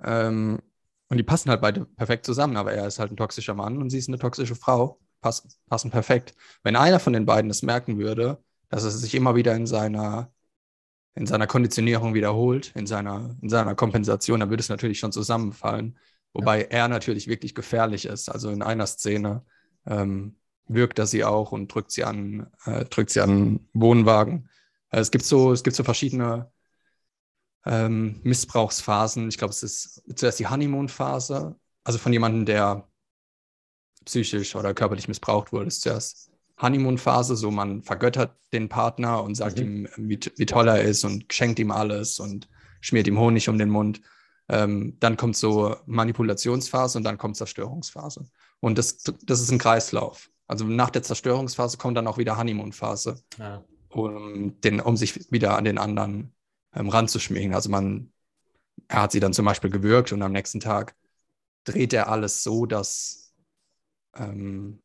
Ähm, 0.03 0.59
und 1.09 1.17
die 1.17 1.23
passen 1.23 1.49
halt 1.49 1.61
beide 1.61 1.85
perfekt 1.85 2.25
zusammen, 2.25 2.57
aber 2.57 2.73
er 2.73 2.87
ist 2.87 2.99
halt 2.99 3.11
ein 3.11 3.17
toxischer 3.17 3.53
Mann 3.53 3.77
und 3.77 3.89
sie 3.89 3.99
ist 3.99 4.07
eine 4.07 4.19
toxische 4.19 4.55
Frau. 4.55 4.99
Pass, 5.21 5.59
passen 5.69 5.91
perfekt. 5.91 6.35
Wenn 6.63 6.75
einer 6.75 6.99
von 6.99 7.13
den 7.13 7.25
beiden 7.25 7.51
es 7.51 7.61
merken 7.61 7.97
würde, 7.97 8.43
dass 8.69 8.83
er 8.83 8.91
sich 8.91 9.15
immer 9.15 9.35
wieder 9.35 9.55
in 9.55 9.67
seiner 9.67 10.33
in 11.15 11.27
seiner 11.27 11.47
Konditionierung 11.47 12.13
wiederholt, 12.13 12.71
in 12.75 12.87
seiner, 12.87 13.35
in 13.41 13.49
seiner 13.49 13.75
Kompensation, 13.75 14.39
dann 14.39 14.49
würde 14.49 14.61
es 14.61 14.69
natürlich 14.69 14.99
schon 14.99 15.11
zusammenfallen. 15.11 15.97
Wobei 16.33 16.61
ja. 16.61 16.67
er 16.69 16.87
natürlich 16.87 17.27
wirklich 17.27 17.53
gefährlich 17.53 18.05
ist. 18.05 18.29
Also 18.29 18.49
in 18.49 18.63
einer 18.63 18.87
Szene 18.87 19.43
ähm, 19.85 20.35
wirkt 20.67 20.97
er 20.97 21.05
sie 21.05 21.23
auch 21.23 21.51
und 21.51 21.73
drückt 21.73 21.91
sie 21.91 22.03
an, 22.03 22.47
äh, 22.65 22.85
drückt 22.85 23.11
sie 23.11 23.21
an 23.21 23.67
Wohnwagen. 23.73 24.49
Äh, 24.89 24.99
es 24.99 25.11
gibt 25.11 25.25
so, 25.25 25.51
es 25.51 25.63
gibt 25.63 25.75
so 25.75 25.83
verschiedene 25.83 26.51
ähm, 27.65 28.19
Missbrauchsphasen. 28.23 29.29
Ich 29.29 29.37
glaube, 29.37 29.51
es 29.51 29.61
ist 29.61 30.03
zuerst 30.15 30.39
die 30.39 30.47
Honeymoon-Phase, 30.47 31.55
also 31.83 31.99
von 31.99 32.13
jemandem, 32.13 32.45
der 32.45 32.87
psychisch 34.05 34.55
oder 34.55 34.73
körperlich 34.73 35.07
missbraucht 35.07 35.53
wurde, 35.53 35.67
ist 35.67 35.81
zuerst 35.81 36.32
Honeymoon-Phase, 36.61 37.35
so 37.35 37.51
man 37.51 37.81
vergöttert 37.81 38.35
den 38.51 38.69
Partner 38.69 39.23
und 39.23 39.35
sagt 39.35 39.59
mhm. 39.59 39.87
ihm, 39.97 40.09
wie, 40.09 40.19
wie, 40.37 40.45
toll 40.45 40.67
er 40.67 40.81
ist 40.81 41.03
und 41.03 41.31
schenkt 41.33 41.59
ihm 41.59 41.71
alles 41.71 42.19
und 42.19 42.47
schmiert 42.81 43.07
ihm 43.07 43.19
Honig 43.19 43.49
um 43.49 43.57
den 43.57 43.69
Mund. 43.69 44.01
Ähm, 44.49 44.97
dann 44.99 45.17
kommt 45.17 45.35
so 45.35 45.75
Manipulationsphase 45.85 46.97
und 46.97 47.03
dann 47.03 47.17
kommt 47.17 47.37
Zerstörungsphase. 47.37 48.25
Und 48.59 48.77
das, 48.77 48.97
das 49.23 49.41
ist 49.41 49.51
ein 49.51 49.57
Kreislauf. 49.57 50.29
Also 50.47 50.65
nach 50.65 50.89
der 50.89 51.03
Zerstörungsphase 51.03 51.77
kommt 51.77 51.97
dann 51.97 52.07
auch 52.07 52.17
wieder 52.17 52.37
Honeymoon-Phase, 52.37 53.23
ja. 53.39 53.63
um, 53.89 54.59
den, 54.61 54.79
um 54.79 54.97
sich 54.97 55.31
wieder 55.31 55.57
an 55.57 55.63
den 55.63 55.77
anderen 55.77 56.35
ähm, 56.75 56.89
ranzuschmiegen. 56.89 57.53
Also 57.53 57.69
man, 57.69 58.11
er 58.87 59.03
hat 59.03 59.11
sie 59.11 59.19
dann 59.19 59.33
zum 59.33 59.45
Beispiel 59.45 59.69
gewürgt 59.69 60.11
und 60.11 60.21
am 60.21 60.31
nächsten 60.31 60.59
Tag 60.59 60.95
dreht 61.63 61.93
er 61.93 62.09
alles 62.09 62.43
so, 62.43 62.65
dass 62.65 63.33
ähm, 64.15 64.81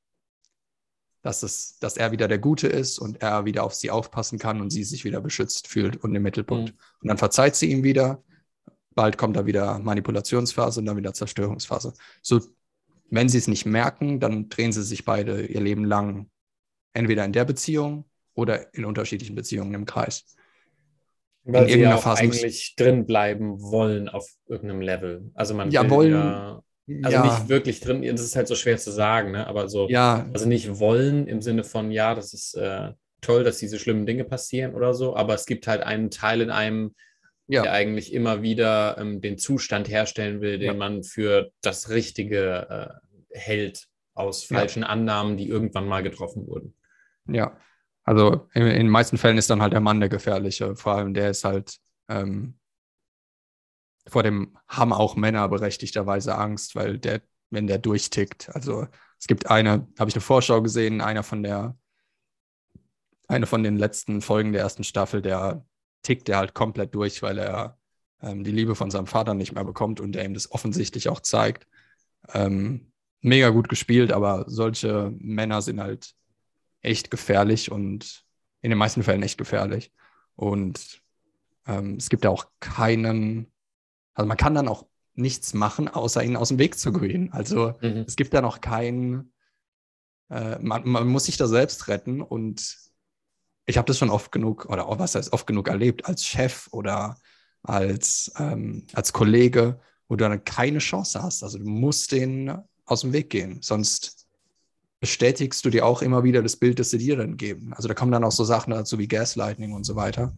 dass, 1.23 1.43
es, 1.43 1.79
dass 1.79 1.97
er 1.97 2.13
wieder 2.13 2.29
der 2.29 2.39
Gute 2.39 2.69
ist 2.69 2.99
und 2.99 3.23
er 3.23 3.45
wieder 3.45 3.65
auf 3.65 3.75
sie 3.75 3.91
aufpassen 3.91 4.39
kann 4.39 4.61
und 4.61 4.71
sie 4.71 4.85
sich 4.85 5.05
wieder 5.05 5.21
beschützt 5.21 5.67
fühlt 5.67 5.97
und 5.97 6.15
im 6.15 6.23
Mittelpunkt. 6.23 6.73
Mhm. 6.73 6.79
Und 7.03 7.09
dann 7.09 7.19
verzeiht 7.19 7.57
sie 7.57 7.71
ihm 7.71 7.83
wieder. 7.83 8.23
Bald 8.95 9.19
kommt 9.19 9.37
da 9.37 9.47
wieder 9.47 9.79
Manipulationsphase 9.79 10.81
und 10.81 10.87
dann 10.87 10.97
wieder 10.97 11.15
Zerstörungsphase. 11.15 11.95
So, 12.23 12.41
wenn 13.11 13.29
sie 13.29 13.39
es 13.39 13.49
nicht 13.49 13.67
merken, 13.67 14.21
dann 14.21 14.49
drehen 14.49 14.73
sie 14.73 14.83
sich 14.83 15.05
beide 15.05 15.47
ihr 15.47 15.61
Leben 15.61 15.85
lang 15.85 16.31
entweder 16.93 17.25
in 17.25 17.33
der 17.33 17.45
Beziehung 17.45 18.05
oder 18.35 18.73
in 18.75 18.85
unterschiedlichen 18.85 19.35
Beziehungen 19.35 19.75
im 19.75 19.85
Kreis. 19.85 20.37
Weil 21.45 21.65
in 21.65 21.71
sie 21.71 21.81
ja 21.81 21.97
auch 21.97 22.03
Phase 22.03 22.23
eigentlich 22.23 22.75
drin 22.77 23.07
bleiben 23.07 23.61
wollen 23.61 24.09
auf 24.09 24.29
irgendeinem 24.47 24.83
Level. 24.83 25.31
Also 25.35 25.55
man 25.55 25.71
ja, 25.71 25.83
will 25.83 25.91
wollen, 25.91 26.13
ja 26.13 26.63
also 27.03 27.17
ja. 27.17 27.25
nicht 27.25 27.49
wirklich 27.49 27.81
drin, 27.81 28.03
das 28.03 28.23
ist 28.23 28.37
halt 28.37 28.49
so 28.49 28.55
schwer 28.55 28.79
zu 28.79 28.91
sagen, 28.91 29.33
ne? 29.33 29.47
aber 29.47 29.69
so, 29.69 29.89
ja. 29.89 30.27
also 30.33 30.49
nicht 30.49 30.79
wollen 30.79 31.27
im 31.27 31.43
Sinne 31.43 31.65
von, 31.65 31.91
ja, 31.91 32.15
das 32.15 32.33
ist 32.33 32.55
äh, 32.55 32.93
toll, 33.21 33.45
dass 33.45 33.59
diese 33.59 33.79
schlimmen 33.79 34.07
Dinge 34.07 34.25
passieren 34.25 34.75
oder 34.75 34.95
so, 34.95 35.15
aber 35.15 35.35
es 35.35 35.47
gibt 35.47 35.67
halt 35.67 35.83
einen 35.83 36.11
Teil 36.11 36.41
in 36.41 36.51
einem, 36.51 36.95
ja. 37.47 37.63
der 37.63 37.73
eigentlich 37.73 38.13
immer 38.13 38.43
wieder 38.43 38.97
ähm, 38.99 39.21
den 39.21 39.39
Zustand 39.39 39.89
herstellen 39.89 40.41
will, 40.41 40.59
den 40.59 40.79
man 40.79 41.03
für 41.03 41.51
das 41.61 41.91
Richtige 41.91 43.01
äh, 43.33 43.39
hält, 43.39 43.87
aus 44.15 44.43
falschen 44.43 44.83
Annahmen, 44.83 45.37
die 45.37 45.49
irgendwann 45.49 45.87
mal 45.87 46.03
getroffen 46.03 46.47
wurden. 46.49 46.75
Ja, 47.29 47.57
also 48.03 48.49
in, 48.53 48.63
in, 48.63 48.79
den 48.79 48.89
meisten 48.89 49.17
Fällen 49.17 49.39
ist 49.39 49.49
dann 49.49 49.63
halt 49.63 49.73
der 49.73 49.81
Mann 49.81 50.01
der 50.01 50.09
Gefährliche, 50.09 50.75
vor 50.75 50.95
allem 50.95 51.15
der 51.15 51.31
ist 51.31 51.45
halt 51.45 51.77
ähm, 52.09 52.59
vor 54.09 54.23
dem 54.23 54.57
haben 54.67 54.93
auch 54.93 55.17
Männer 55.17 55.49
berechtigterweise 55.49 56.37
Angst, 56.37 56.75
weil 56.75 56.99
der, 56.99 57.23
wenn 57.51 57.67
der 57.67 57.79
durchtickt, 57.79 58.51
also 58.55 58.87
es 59.19 59.27
gibt 59.27 59.51
eine, 59.51 59.87
habe 59.99 60.09
ich 60.09 60.15
eine 60.15 60.23
Vorschau 60.23 60.63
gesehen, 60.63 61.01
einer 61.01 61.23
von 61.23 61.43
der, 61.43 61.77
eine 63.27 63.47
von 63.47 63.63
den 63.63 63.77
letzten 63.77 64.21
Folgen 64.21 64.53
der 64.53 64.63
ersten 64.63 64.85
Staffel, 64.85 65.23
der 65.23 65.65
tickt 66.03 66.29
der 66.29 66.39
halt 66.39 66.55
komplett 66.55 66.95
durch, 66.95 67.23
weil 67.23 67.39
er 67.39 67.79
ähm, 68.23 68.45
die 68.45 68.53
Liebe 68.53 68.75
von 68.75 68.91
seinem 68.91 69.07
Vater 69.07 69.35
nicht 69.35 69.53
mehr 69.53 69.65
bekommt 69.65 70.01
und 70.01 70.13
der 70.13 70.25
ihm 70.25 70.35
das 70.35 70.51
offensichtlich 70.51 71.09
auch 71.09 71.21
zeigt. 71.21 71.67
Ähm, 72.33 72.93
mega 73.21 73.51
gut 73.51 73.69
gespielt, 73.69 74.13
aber 74.13 74.45
solche 74.47 75.13
Männer 75.19 75.63
sind 75.63 75.81
halt 75.81 76.15
echt 76.81 77.11
gefährlich 77.11 77.71
und 77.71 78.25
in 78.63 78.71
den 78.71 78.79
meisten 78.79 79.03
Fällen 79.03 79.23
echt 79.23 79.39
gefährlich. 79.39 79.93
Und 80.37 81.03
ähm, 81.67 81.97
es 81.97 82.09
gibt 82.09 82.25
ja 82.25 82.31
auch 82.31 82.47
keinen 82.61 83.53
also 84.19 84.27
man 84.27 84.37
kann 84.37 84.55
dann 84.55 84.67
auch 84.67 84.85
nichts 85.15 85.55
machen, 85.55 85.87
außer 85.87 86.25
ihn 86.25 86.37
aus 86.37 86.49
dem 86.49 86.59
Weg 86.59 86.77
zu 86.77 86.93
gehen. 86.93 87.33
Also 87.33 87.75
mhm. 87.81 88.05
es 88.07 88.17
gibt 88.17 88.35
da 88.35 88.43
noch 88.43 88.61
keinen, 88.61 89.33
äh, 90.29 90.59
man, 90.59 90.89
man, 90.89 91.07
muss 91.07 91.27
sich 91.27 91.37
da 91.37 91.47
selbst 91.47 91.87
retten 91.87 92.21
und 92.21 92.77
ich 93.67 93.79
habe 93.79 93.87
das 93.87 93.97
schon 93.97 94.11
oft 94.11 94.33
genug, 94.33 94.67
oder 94.67 94.87
was 94.99 95.15
heißt 95.15 95.33
oft 95.33 95.47
genug 95.47 95.69
erlebt, 95.69 96.07
als 96.07 96.27
Chef 96.27 96.67
oder 96.73 97.17
als, 97.63 98.33
ähm, 98.39 98.89
als 98.93 99.13
Kollege, 99.13 99.79
wo 100.09 100.17
du 100.17 100.29
dann 100.29 100.45
keine 100.45 100.79
Chance 100.79 101.23
hast. 101.23 101.45
Also 101.45 101.59
du 101.59 101.65
musst 101.65 102.11
den 102.11 102.59
aus 102.87 103.03
dem 103.03 103.13
Weg 103.13 103.31
gehen, 103.31 103.63
sonst 103.63 104.27
bestätigst 104.99 105.65
du 105.65 105.71
dir 105.71 105.87
auch 105.87 106.03
immer 106.03 106.25
wieder 106.25 106.43
das 106.43 106.57
Bild, 106.57 106.81
das 106.81 106.91
sie 106.91 106.99
dir 106.99 107.17
dann 107.17 107.37
geben. 107.37 107.73
Also 107.73 107.87
da 107.87 107.95
kommen 107.95 108.11
dann 108.11 108.25
auch 108.25 108.33
so 108.33 108.43
Sachen 108.43 108.73
dazu 108.73 108.99
wie 108.99 109.07
Gaslighting 109.07 109.75
und 109.75 109.85
so 109.85 109.95
weiter. 109.95 110.35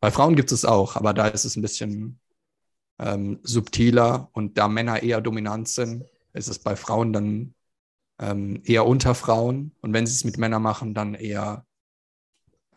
Bei 0.00 0.10
Frauen 0.10 0.36
gibt 0.36 0.52
es 0.52 0.66
auch, 0.66 0.96
aber 0.96 1.14
da 1.14 1.28
ist 1.28 1.46
es 1.46 1.56
ein 1.56 1.62
bisschen 1.62 2.18
ähm, 2.98 3.40
subtiler 3.42 4.30
und 4.32 4.58
da 4.58 4.68
Männer 4.68 5.02
eher 5.02 5.20
dominant 5.20 5.68
sind, 5.68 6.04
ist 6.32 6.48
es 6.48 6.58
bei 6.58 6.76
Frauen 6.76 7.12
dann 7.12 7.54
ähm, 8.18 8.62
eher 8.64 8.86
unter 8.86 9.14
Frauen 9.14 9.72
und 9.80 9.92
wenn 9.92 10.06
sie 10.06 10.14
es 10.14 10.24
mit 10.24 10.38
Männern 10.38 10.62
machen, 10.62 10.94
dann 10.94 11.14
eher 11.14 11.66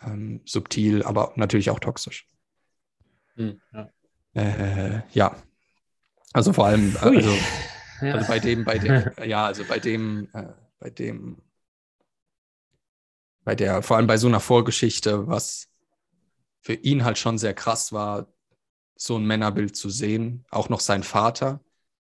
ähm, 0.02 0.42
subtil, 0.46 1.04
aber 1.04 1.34
natürlich 1.36 1.70
auch 1.70 1.80
toxisch. 1.80 2.28
Hm, 3.36 3.62
ja. 3.74 3.90
Äh, 4.34 5.02
ja. 5.14 5.36
also 6.34 6.52
vor 6.52 6.68
allem, 6.68 6.96
äh, 6.96 7.00
also, 7.00 7.38
ja. 8.02 8.14
also, 8.16 8.28
bei 8.28 8.40
dem, 8.40 8.66
bei 8.66 8.78
dem, 8.78 9.12
ja, 9.26 9.46
also 9.46 9.64
bei 9.66 9.80
dem, 9.80 10.30
äh, 10.34 10.48
bei 10.80 10.90
dem, 10.90 11.38
bei 13.44 13.56
der, 13.56 13.82
vor 13.82 13.98
allem 13.98 14.08
bei 14.08 14.18
so 14.18 14.28
einer 14.28 14.40
Vorgeschichte, 14.40 15.28
was 15.28 15.70
für 16.62 16.74
ihn 16.74 17.06
halt 17.06 17.18
schon 17.18 17.38
sehr 17.38 17.54
krass 17.54 17.94
war, 17.94 18.28
so 18.96 19.18
ein 19.18 19.26
Männerbild 19.26 19.76
zu 19.76 19.90
sehen, 19.90 20.46
auch 20.50 20.70
noch 20.70 20.80
sein 20.80 21.04
Vater. 21.04 21.60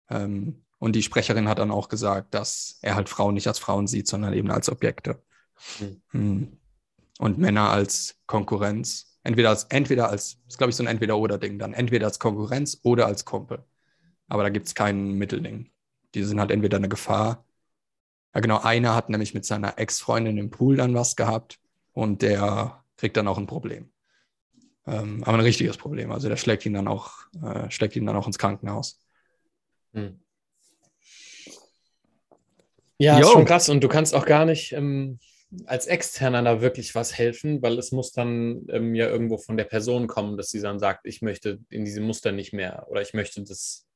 Ähm, 0.08 0.64
und 0.78 0.94
die 0.94 1.02
Sprecherin 1.02 1.48
hat 1.48 1.58
dann 1.58 1.70
auch 1.70 1.88
gesagt, 1.88 2.34
dass 2.34 2.78
er 2.82 2.94
halt 2.94 3.08
Frauen 3.08 3.34
nicht 3.34 3.48
als 3.48 3.58
Frauen 3.58 3.86
sieht, 3.86 4.06
sondern 4.06 4.32
eben 4.32 4.50
als 4.50 4.70
Objekte. 4.70 5.22
Mhm. 6.12 6.58
Und 7.18 7.38
Männer 7.38 7.70
als 7.70 8.16
Konkurrenz. 8.26 9.18
Entweder 9.24 9.50
als, 9.50 9.64
entweder 9.64 10.08
als, 10.08 10.38
ist 10.46 10.56
glaube 10.56 10.70
ich 10.70 10.76
so 10.76 10.84
ein 10.84 10.86
Entweder-Oder-Ding 10.86 11.58
dann, 11.58 11.74
entweder 11.74 12.06
als 12.06 12.18
Konkurrenz 12.18 12.78
oder 12.82 13.06
als 13.06 13.24
Kumpel. 13.24 13.64
Aber 14.28 14.44
da 14.44 14.48
gibt 14.50 14.66
es 14.66 14.74
kein 14.74 15.14
Mittelding. 15.14 15.70
Die 16.14 16.22
sind 16.22 16.38
halt 16.38 16.50
entweder 16.50 16.76
eine 16.76 16.88
Gefahr. 16.88 17.44
Ja, 18.34 18.40
genau, 18.40 18.60
einer 18.60 18.94
hat 18.94 19.10
nämlich 19.10 19.34
mit 19.34 19.44
seiner 19.44 19.78
Ex-Freundin 19.78 20.38
im 20.38 20.50
Pool 20.50 20.76
dann 20.76 20.94
was 20.94 21.16
gehabt 21.16 21.58
und 21.92 22.22
der 22.22 22.84
kriegt 22.96 23.16
dann 23.16 23.26
auch 23.26 23.38
ein 23.38 23.46
Problem. 23.46 23.90
Ähm, 24.88 25.22
aber 25.24 25.38
ein 25.38 25.44
richtiges 25.44 25.76
Problem. 25.76 26.10
Also 26.10 26.28
der 26.28 26.36
schlägt 26.36 26.64
ihn 26.64 26.72
dann 26.72 26.88
auch, 26.88 27.12
äh, 27.42 27.70
schlägt 27.70 27.94
ihn 27.96 28.06
dann 28.06 28.16
auch 28.16 28.26
ins 28.26 28.38
Krankenhaus. 28.38 29.00
Hm. 29.92 30.20
Ja, 32.98 33.18
ist 33.18 33.30
schon 33.30 33.44
krass 33.44 33.68
und 33.68 33.84
du 33.84 33.88
kannst 33.88 34.14
auch 34.14 34.26
gar 34.26 34.44
nicht 34.44 34.72
ähm, 34.72 35.18
als 35.66 35.86
Externer 35.86 36.42
da 36.42 36.60
wirklich 36.60 36.94
was 36.94 37.16
helfen, 37.16 37.62
weil 37.62 37.78
es 37.78 37.92
muss 37.92 38.12
dann 38.12 38.66
ähm, 38.70 38.94
ja 38.94 39.08
irgendwo 39.08 39.38
von 39.38 39.56
der 39.56 39.64
Person 39.64 40.06
kommen, 40.06 40.36
dass 40.36 40.48
sie 40.50 40.60
dann 40.60 40.78
sagt, 40.78 41.06
ich 41.06 41.22
möchte 41.22 41.58
in 41.68 41.84
diesem 41.84 42.04
Muster 42.04 42.32
nicht 42.32 42.52
mehr 42.52 42.86
oder 42.88 43.02
ich 43.02 43.14
möchte 43.14 43.42
das, 43.42 43.86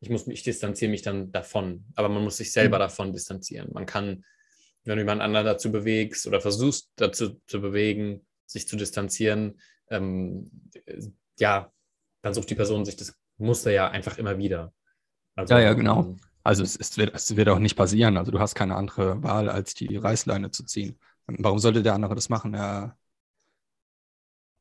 ich 0.00 0.10
muss 0.10 0.26
mich, 0.26 0.38
ich 0.38 0.44
distanziere 0.44 0.90
mich 0.90 1.02
dann 1.02 1.32
davon. 1.32 1.86
Aber 1.96 2.08
man 2.08 2.22
muss 2.22 2.36
sich 2.36 2.52
selber 2.52 2.76
mhm. 2.76 2.80
davon 2.80 3.12
distanzieren. 3.12 3.70
Man 3.72 3.86
kann, 3.86 4.24
wenn 4.84 4.96
du 4.96 5.02
jemand 5.02 5.22
anderen 5.22 5.46
dazu 5.46 5.72
bewegst 5.72 6.26
oder 6.26 6.40
versuchst 6.40 6.90
dazu 6.96 7.40
zu 7.46 7.60
bewegen, 7.60 8.26
sich 8.46 8.68
zu 8.68 8.76
distanzieren, 8.76 9.58
ähm, 9.90 10.50
ja, 11.38 11.72
dann 12.22 12.34
sucht 12.34 12.50
die 12.50 12.54
Person 12.54 12.84
sich 12.84 12.96
das 12.96 13.14
Muster 13.38 13.70
ja 13.70 13.88
einfach 13.90 14.18
immer 14.18 14.38
wieder. 14.38 14.72
Also, 15.34 15.54
ja, 15.54 15.60
ja, 15.60 15.72
genau. 15.74 16.04
Ähm, 16.04 16.20
also 16.42 16.62
es, 16.62 16.76
es, 16.76 16.96
wird, 16.98 17.14
es 17.14 17.36
wird 17.36 17.48
auch 17.48 17.58
nicht 17.58 17.76
passieren. 17.76 18.16
Also 18.16 18.30
du 18.30 18.38
hast 18.38 18.54
keine 18.54 18.76
andere 18.76 19.22
Wahl, 19.22 19.48
als 19.48 19.74
die 19.74 19.96
Reißleine 19.96 20.50
zu 20.50 20.64
ziehen. 20.64 20.98
Warum 21.26 21.58
sollte 21.58 21.82
der 21.82 21.94
andere 21.94 22.14
das 22.14 22.28
machen? 22.28 22.54
Er 22.54 22.96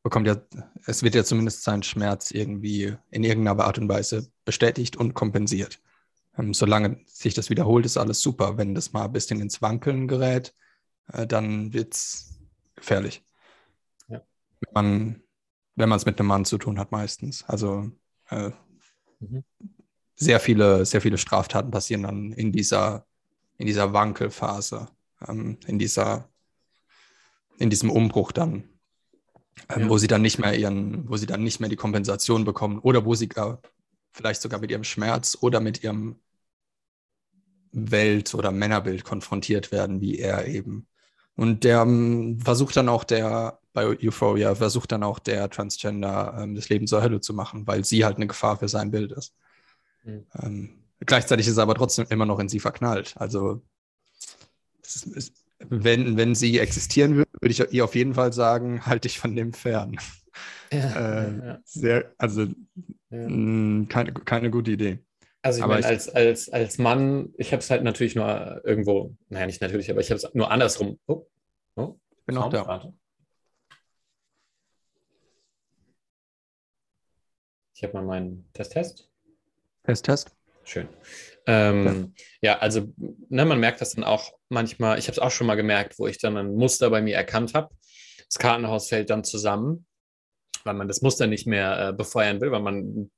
bekommt 0.01 0.27
ja, 0.27 0.37
es 0.85 1.03
wird 1.03 1.15
ja 1.15 1.23
zumindest 1.23 1.63
sein 1.63 1.83
Schmerz 1.83 2.31
irgendwie 2.31 2.95
in 3.11 3.23
irgendeiner 3.23 3.63
Art 3.63 3.77
und 3.77 3.89
Weise 3.89 4.29
bestätigt 4.45 4.95
und 4.95 5.13
kompensiert. 5.13 5.81
Ähm, 6.37 6.53
solange 6.53 7.01
sich 7.05 7.33
das 7.33 7.49
wiederholt, 7.49 7.85
ist 7.85 7.97
alles 7.97 8.21
super. 8.21 8.57
Wenn 8.57 8.75
das 8.75 8.93
mal 8.93 9.05
ein 9.05 9.11
bisschen 9.11 9.41
ins 9.41 9.61
Wankeln 9.61 10.07
gerät, 10.07 10.55
äh, 11.11 11.27
dann 11.27 11.73
wird 11.73 11.93
es 11.93 12.39
gefährlich. 12.75 13.23
Ja. 14.75 14.81
Wenn 15.75 15.89
man 15.89 15.97
es 15.97 16.05
mit 16.05 16.19
einem 16.19 16.27
Mann 16.27 16.45
zu 16.45 16.57
tun 16.57 16.77
hat, 16.77 16.91
meistens. 16.91 17.43
Also 17.45 17.91
äh, 18.29 18.51
mhm 19.19 19.43
sehr 20.15 20.39
viele, 20.39 20.85
sehr 20.85 21.01
viele 21.01 21.17
Straftaten 21.17 21.71
passieren 21.71 22.03
dann 22.03 22.31
in 22.33 22.51
dieser, 22.51 23.05
in 23.57 23.67
dieser 23.67 23.93
Wankelphase, 23.93 24.87
ähm, 25.27 25.57
in 25.67 25.79
dieser, 25.79 26.29
in 27.57 27.69
diesem 27.69 27.89
Umbruch 27.89 28.31
dann, 28.31 28.63
ähm, 29.69 29.81
ja. 29.81 29.89
wo 29.89 29.97
sie 29.97 30.07
dann 30.07 30.21
nicht 30.21 30.39
mehr 30.39 30.57
ihren, 30.57 31.09
wo 31.09 31.17
sie 31.17 31.25
dann 31.25 31.43
nicht 31.43 31.59
mehr 31.59 31.69
die 31.69 31.75
Kompensation 31.75 32.45
bekommen 32.45 32.79
oder 32.79 33.05
wo 33.05 33.15
sie 33.15 33.27
gar, 33.27 33.61
vielleicht 34.11 34.41
sogar 34.41 34.59
mit 34.59 34.71
ihrem 34.71 34.83
Schmerz 34.83 35.37
oder 35.41 35.59
mit 35.59 35.83
ihrem 35.83 36.19
Welt- 37.71 38.35
oder 38.35 38.51
Männerbild 38.51 39.03
konfrontiert 39.03 39.71
werden, 39.71 39.99
wie 39.99 40.19
er 40.19 40.47
eben. 40.47 40.87
Und 41.35 41.63
der 41.63 41.81
ähm, 41.81 42.39
versucht 42.39 42.77
dann 42.77 42.89
auch 42.89 43.03
der, 43.03 43.59
bei 43.73 43.85
Euphoria, 43.85 44.53
versucht 44.55 44.91
dann 44.91 45.03
auch 45.03 45.19
der 45.19 45.49
Transgender 45.49 46.37
ähm, 46.39 46.55
das 46.55 46.69
Leben 46.69 46.87
zur 46.87 47.01
Hölle 47.01 47.21
zu 47.21 47.33
machen, 47.33 47.65
weil 47.65 47.83
sie 47.83 48.05
halt 48.05 48.17
eine 48.17 48.27
Gefahr 48.27 48.57
für 48.57 48.67
sein 48.67 48.91
Bild 48.91 49.11
ist. 49.11 49.33
Mhm. 50.03 50.25
Ähm, 50.41 50.69
gleichzeitig 50.99 51.47
ist 51.47 51.57
er 51.57 51.63
aber 51.63 51.75
trotzdem 51.75 52.05
immer 52.09 52.25
noch 52.25 52.39
in 52.39 52.49
sie 52.49 52.59
verknallt. 52.59 53.15
Also 53.17 53.61
ist, 54.83 55.07
ist, 55.07 55.33
wenn, 55.69 56.17
wenn 56.17 56.35
sie 56.35 56.59
existieren 56.59 57.15
würde, 57.15 57.31
würde 57.39 57.51
ich 57.51 57.73
ihr 57.73 57.83
auf 57.83 57.95
jeden 57.95 58.13
Fall 58.13 58.33
sagen, 58.33 58.85
halte 58.85 59.07
dich 59.07 59.19
von 59.19 59.35
dem 59.35 59.53
fern. 59.53 59.97
Ja, 60.71 61.23
äh, 61.23 61.37
ja. 61.45 61.59
Sehr, 61.63 62.13
also 62.17 62.47
mh, 63.09 63.87
keine, 63.87 64.13
keine 64.13 64.49
gute 64.51 64.71
Idee. 64.71 64.99
Also 65.43 65.59
ich 65.59 65.67
meine, 65.67 65.85
als, 65.85 66.07
als, 66.07 66.47
als 66.49 66.77
Mann, 66.77 67.33
ich 67.37 67.51
habe 67.51 67.59
es 67.59 67.69
halt 67.69 67.83
natürlich 67.83 68.15
nur 68.15 68.61
irgendwo, 68.63 69.13
naja, 69.27 69.45
nicht 69.45 69.61
natürlich, 69.61 69.91
aber 69.91 69.99
ich 69.99 70.09
habe 70.09 70.15
es 70.15 70.33
nur 70.33 70.49
andersrum. 70.49 70.97
Oh, 71.05 71.27
oh, 71.75 71.99
ich 72.17 72.25
bin 72.25 72.37
auch 72.37 72.49
da. 72.49 72.65
Warte. 72.65 72.93
Ich 77.75 77.83
habe 77.83 77.93
mal 77.93 78.03
meinen 78.03 78.49
Test-Test. 78.53 79.09
Test, 79.83 80.05
Test. 80.05 80.33
Schön. 80.63 80.87
Ähm, 81.45 82.13
ja. 82.41 82.53
ja. 82.53 82.59
also 82.59 82.93
ne, 82.97 83.43
man 83.43 83.59
merkt 83.59 83.81
das 83.81 83.95
dann 83.95 84.05
auch 84.05 84.31
manchmal, 84.47 84.97
ich 84.97 85.07
habe 85.07 85.13
es 85.13 85.19
auch 85.19 85.31
schon 85.31 85.47
mal 85.47 85.55
gemerkt, 85.55 85.99
wo 85.99 86.07
ich 86.07 86.19
dann 86.19 86.37
ein 86.37 86.55
Muster 86.55 86.89
bei 86.89 87.01
mir 87.01 87.17
erkannt 87.17 87.53
habe. 87.53 87.75
Das 88.29 88.39
Kartenhaus 88.39 88.87
fällt 88.87 89.09
dann 89.09 89.25
zusammen, 89.25 89.87
weil 90.63 90.75
man 90.75 90.87
das 90.87 91.01
Muster 91.01 91.27
nicht 91.27 91.47
mehr 91.47 91.89
äh, 91.89 91.93
befeuern 91.93 92.39
will, 92.39 92.53
weil 92.53 92.61
man 92.61 93.11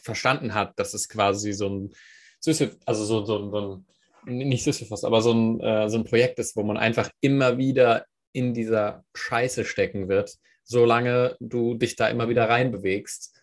verstanden 0.00 0.54
hat, 0.54 0.78
dass 0.78 0.94
es 0.94 1.08
quasi 1.08 1.52
so 1.52 1.68
ein 1.68 1.94
Sisyphus, 2.40 2.78
also 2.86 3.04
so, 3.04 3.24
so, 3.24 3.50
so 3.50 3.84
ein, 4.26 4.36
nicht 4.36 4.64
Sisyphus, 4.64 5.04
aber 5.04 5.22
so 5.22 5.32
ein, 5.32 5.60
äh, 5.60 5.88
so 5.88 5.98
ein 5.98 6.04
Projekt 6.04 6.38
ist, 6.38 6.56
wo 6.56 6.62
man 6.62 6.76
einfach 6.76 7.10
immer 7.20 7.58
wieder 7.58 8.06
in 8.32 8.52
dieser 8.52 9.04
Scheiße 9.14 9.64
stecken 9.64 10.08
wird, 10.08 10.34
solange 10.64 11.36
du 11.40 11.74
dich 11.74 11.96
da 11.96 12.08
immer 12.08 12.28
wieder 12.28 12.48
reinbewegst. 12.48 13.34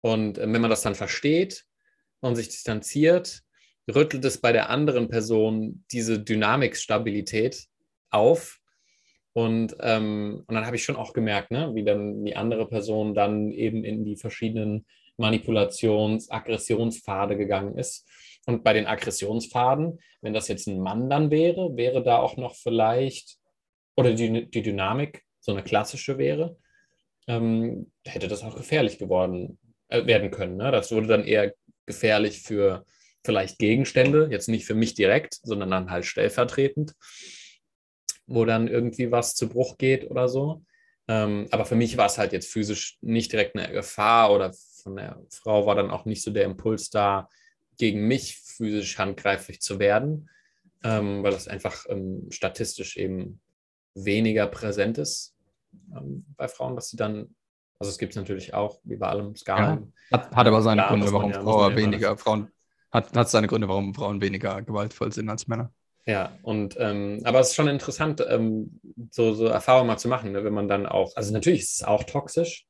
Und 0.00 0.38
äh, 0.38 0.52
wenn 0.52 0.60
man 0.60 0.70
das 0.70 0.82
dann 0.82 0.94
versteht 0.94 1.64
und 2.20 2.36
sich 2.36 2.48
distanziert, 2.48 3.42
rüttelt 3.92 4.24
es 4.24 4.40
bei 4.40 4.52
der 4.52 4.70
anderen 4.70 5.08
Person 5.08 5.84
diese 5.92 6.18
Dynamikstabilität 6.18 7.66
auf. 8.10 8.60
Und, 9.32 9.76
ähm, 9.80 10.44
und 10.46 10.54
dann 10.54 10.66
habe 10.66 10.76
ich 10.76 10.84
schon 10.84 10.96
auch 10.96 11.12
gemerkt, 11.12 11.50
ne, 11.50 11.74
wie 11.74 11.84
dann 11.84 12.24
die 12.24 12.36
andere 12.36 12.68
Person 12.68 13.14
dann 13.14 13.50
eben 13.50 13.84
in 13.84 14.04
die 14.04 14.16
verschiedenen 14.16 14.86
Manipulations-, 15.18 16.30
Aggressionspfade 16.30 17.36
gegangen 17.36 17.76
ist. 17.76 18.08
Und 18.46 18.62
bei 18.62 18.72
den 18.72 18.86
Aggressionspfaden, 18.86 19.98
wenn 20.20 20.34
das 20.34 20.48
jetzt 20.48 20.66
ein 20.66 20.80
Mann 20.80 21.08
dann 21.08 21.30
wäre, 21.30 21.76
wäre 21.76 22.02
da 22.02 22.18
auch 22.18 22.36
noch 22.36 22.54
vielleicht, 22.54 23.38
oder 23.96 24.12
die, 24.12 24.50
die 24.50 24.62
Dynamik 24.62 25.22
so 25.40 25.52
eine 25.52 25.62
klassische 25.62 26.18
wäre, 26.18 26.56
ähm, 27.26 27.90
hätte 28.04 28.28
das 28.28 28.42
auch 28.42 28.56
gefährlich 28.56 28.98
geworden 28.98 29.58
äh, 29.88 30.04
werden 30.06 30.30
können. 30.30 30.56
Ne? 30.56 30.70
Das 30.70 30.90
würde 30.90 31.06
dann 31.06 31.24
eher 31.24 31.54
gefährlich 31.86 32.42
für 32.42 32.84
vielleicht 33.24 33.58
Gegenstände, 33.58 34.28
jetzt 34.30 34.48
nicht 34.48 34.66
für 34.66 34.74
mich 34.74 34.94
direkt, 34.94 35.38
sondern 35.42 35.70
dann 35.70 35.90
halt 35.90 36.04
stellvertretend, 36.04 36.94
wo 38.26 38.44
dann 38.44 38.68
irgendwie 38.68 39.10
was 39.10 39.34
zu 39.34 39.48
Bruch 39.48 39.78
geht 39.78 40.10
oder 40.10 40.28
so. 40.28 40.62
Ähm, 41.08 41.46
aber 41.50 41.64
für 41.64 41.74
mich 41.74 41.96
war 41.96 42.06
es 42.06 42.18
halt 42.18 42.32
jetzt 42.32 42.50
physisch 42.50 42.98
nicht 43.00 43.32
direkt 43.32 43.56
eine 43.56 43.72
Gefahr 43.72 44.32
oder 44.32 44.52
von 44.84 44.96
der 44.96 45.20
Frau 45.30 45.66
war 45.66 45.74
dann 45.74 45.90
auch 45.90 46.04
nicht 46.04 46.22
so 46.22 46.30
der 46.30 46.44
Impuls 46.44 46.90
da, 46.90 47.28
gegen 47.76 48.06
mich 48.06 48.38
physisch 48.38 48.98
handgreiflich 48.98 49.60
zu 49.60 49.80
werden, 49.80 50.30
ähm, 50.84 51.24
weil 51.24 51.32
das 51.32 51.48
einfach 51.48 51.86
ähm, 51.88 52.28
statistisch 52.30 52.96
eben 52.96 53.40
weniger 53.94 54.46
präsent 54.46 54.98
ist 54.98 55.34
ähm, 55.96 56.24
bei 56.36 56.46
Frauen, 56.46 56.76
dass 56.76 56.90
sie 56.90 56.96
dann 56.96 57.34
also 57.78 57.90
es 57.90 57.98
gibt 57.98 58.12
es 58.12 58.16
natürlich 58.16 58.54
auch, 58.54 58.78
wie 58.84 58.96
bei 58.96 59.08
allem 59.08 59.34
Skalen. 59.36 59.92
Ja, 60.10 60.18
hat, 60.18 60.34
hat 60.34 60.46
aber 60.46 60.62
seine 60.62 60.82
Klar, 60.82 60.90
Gründe, 60.90 61.12
warum 61.12 61.32
ja, 61.32 61.42
Frauen 61.42 61.76
weniger, 61.76 62.16
Frauen, 62.16 62.48
hat, 62.90 63.16
hat 63.16 63.28
seine 63.28 63.46
Gründe, 63.46 63.68
warum 63.68 63.94
Frauen 63.94 64.20
weniger 64.20 64.62
gewaltvoll 64.62 65.12
sind 65.12 65.28
als 65.28 65.48
Männer. 65.48 65.72
Ja, 66.06 66.38
und 66.42 66.76
ähm, 66.78 67.20
aber 67.24 67.40
es 67.40 67.48
ist 67.48 67.56
schon 67.56 67.68
interessant, 67.68 68.24
ähm, 68.28 68.80
so, 69.10 69.32
so 69.32 69.46
Erfahrungen 69.46 69.88
mal 69.88 69.96
zu 69.96 70.08
machen, 70.08 70.32
ne, 70.32 70.44
wenn 70.44 70.54
man 70.54 70.68
dann 70.68 70.86
auch, 70.86 71.16
also 71.16 71.32
natürlich 71.32 71.60
ist 71.60 71.76
es 71.76 71.82
auch 71.82 72.04
toxisch, 72.04 72.66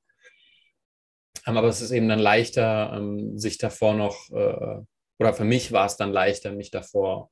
aber 1.45 1.69
es 1.69 1.81
ist 1.81 1.91
eben 1.91 2.09
dann 2.09 2.19
leichter, 2.19 2.93
ähm, 2.95 3.39
sich 3.39 3.59
davor 3.59 3.95
noch, 3.95 4.31
äh, 4.31 4.83
oder 5.19 5.35
für 5.35 5.45
mich 5.45 5.73
war 5.73 5.87
es 5.87 5.97
dann 5.97 6.13
leichter, 6.13 6.53
mich 6.53 6.71
davor 6.71 7.31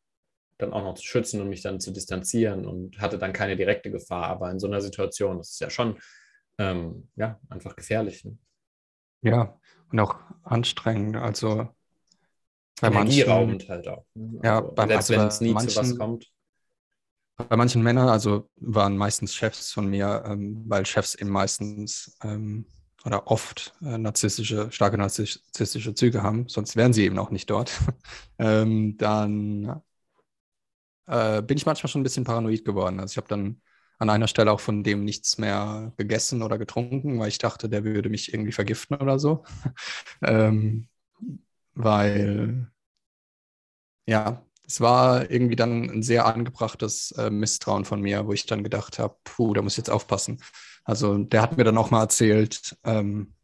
dann 0.59 0.73
auch 0.73 0.85
noch 0.85 0.95
zu 0.95 1.05
schützen 1.05 1.41
und 1.41 1.49
mich 1.49 1.63
dann 1.63 1.81
zu 1.81 1.91
distanzieren 1.91 2.67
und 2.67 3.01
hatte 3.01 3.19
dann 3.19 3.33
keine 3.33 3.57
direkte 3.57 3.91
Gefahr. 3.91 4.27
Aber 4.27 4.51
in 4.51 4.61
so 4.61 4.67
einer 4.67 4.81
Situation, 4.81 5.39
das 5.39 5.51
ist 5.51 5.61
ja 5.61 5.71
schon 5.71 5.99
ähm, 6.59 7.09
ja, 7.17 7.41
einfach 7.49 7.75
gefährlich. 7.75 8.25
Ne? 8.25 8.39
Ja, 9.23 9.59
und 9.91 10.01
auch 10.01 10.17
anstrengend. 10.43 11.17
Also 11.17 11.69
bei 12.81 12.89
Energieraubend 12.89 13.69
halt 13.69 13.89
auch. 13.89 14.07
Ne? 14.15 14.41
Ja, 14.43 14.59
also, 14.59 14.73
bei, 14.75 14.87
selbst 14.87 15.11
also 15.11 15.21
wenn 15.21 15.29
es 15.29 15.41
nie 15.41 15.53
manchen, 15.53 15.71
zu 15.71 15.81
was 15.81 15.99
kommt. 15.99 16.33
Bei 17.49 17.57
manchen 17.57 17.83
Männern, 17.83 18.09
also 18.09 18.49
waren 18.57 18.97
meistens 18.97 19.35
Chefs 19.35 19.73
von 19.73 19.89
mir, 19.89 20.23
ähm, 20.27 20.65
weil 20.67 20.87
Chefs 20.87 21.15
eben 21.15 21.31
meistens 21.31 22.17
ähm, 22.23 22.67
oder 23.05 23.27
oft 23.31 23.75
äh, 23.83 23.99
narzisstische, 23.99 24.71
starke 24.73 24.99
narzisstische 24.99 25.95
Züge 25.95 26.23
haben, 26.23 26.49
sonst 26.49 26.77
wären 26.77 26.93
sie 26.93 27.05
eben 27.05 27.19
auch 27.19 27.31
nicht 27.31 27.51
dort. 27.51 27.73
ähm, 28.39 28.97
dann 28.99 29.83
äh, 31.07 31.43
bin 31.43 31.57
ich 31.57 31.67
manchmal 31.67 31.91
schon 31.91 32.01
ein 32.01 32.05
bisschen 32.05 32.25
paranoid 32.25 32.65
geworden. 32.65 33.01
Also 33.01 33.13
ich 33.13 33.17
habe 33.17 33.29
dann 33.29 33.61
an 33.99 34.11
einer 34.11 34.29
Stelle 34.29 34.51
auch 34.53 34.61
von 34.61 34.83
dem 34.83 35.05
nichts 35.05 35.39
mehr 35.39 35.93
gegessen 35.97 36.43
oder 36.43 36.59
getrunken, 36.59 37.19
weil 37.21 37.29
ich 37.29 37.39
dachte, 37.39 37.69
der 37.69 37.85
würde 37.85 38.09
mich 38.09 38.33
irgendwie 38.33 38.53
vergiften 38.53 38.97
oder 38.97 39.19
so. 39.19 39.45
ähm, 40.23 40.89
weil, 41.75 42.69
ja, 44.07 44.45
es 44.67 44.81
war 44.81 45.31
irgendwie 45.31 45.57
dann 45.57 45.91
ein 45.91 46.03
sehr 46.03 46.27
angebrachtes 46.27 47.13
äh, 47.13 47.31
Misstrauen 47.31 47.85
von 47.85 48.01
mir, 48.01 48.27
wo 48.27 48.33
ich 48.33 48.47
dann 48.47 48.63
gedacht 48.65 48.99
habe, 48.99 49.17
puh, 49.25 49.55
da 49.55 49.63
muss 49.63 49.75
ich 49.75 49.79
jetzt 49.79 49.91
aufpassen. 49.91 50.41
Also 50.85 51.19
der 51.19 51.43
hat 51.43 51.57
mir 51.57 51.65
dann 51.65 51.79
auch 51.79 51.91
mal 51.91 52.03
erzählt, 52.03 52.77
ähm, 52.85 53.35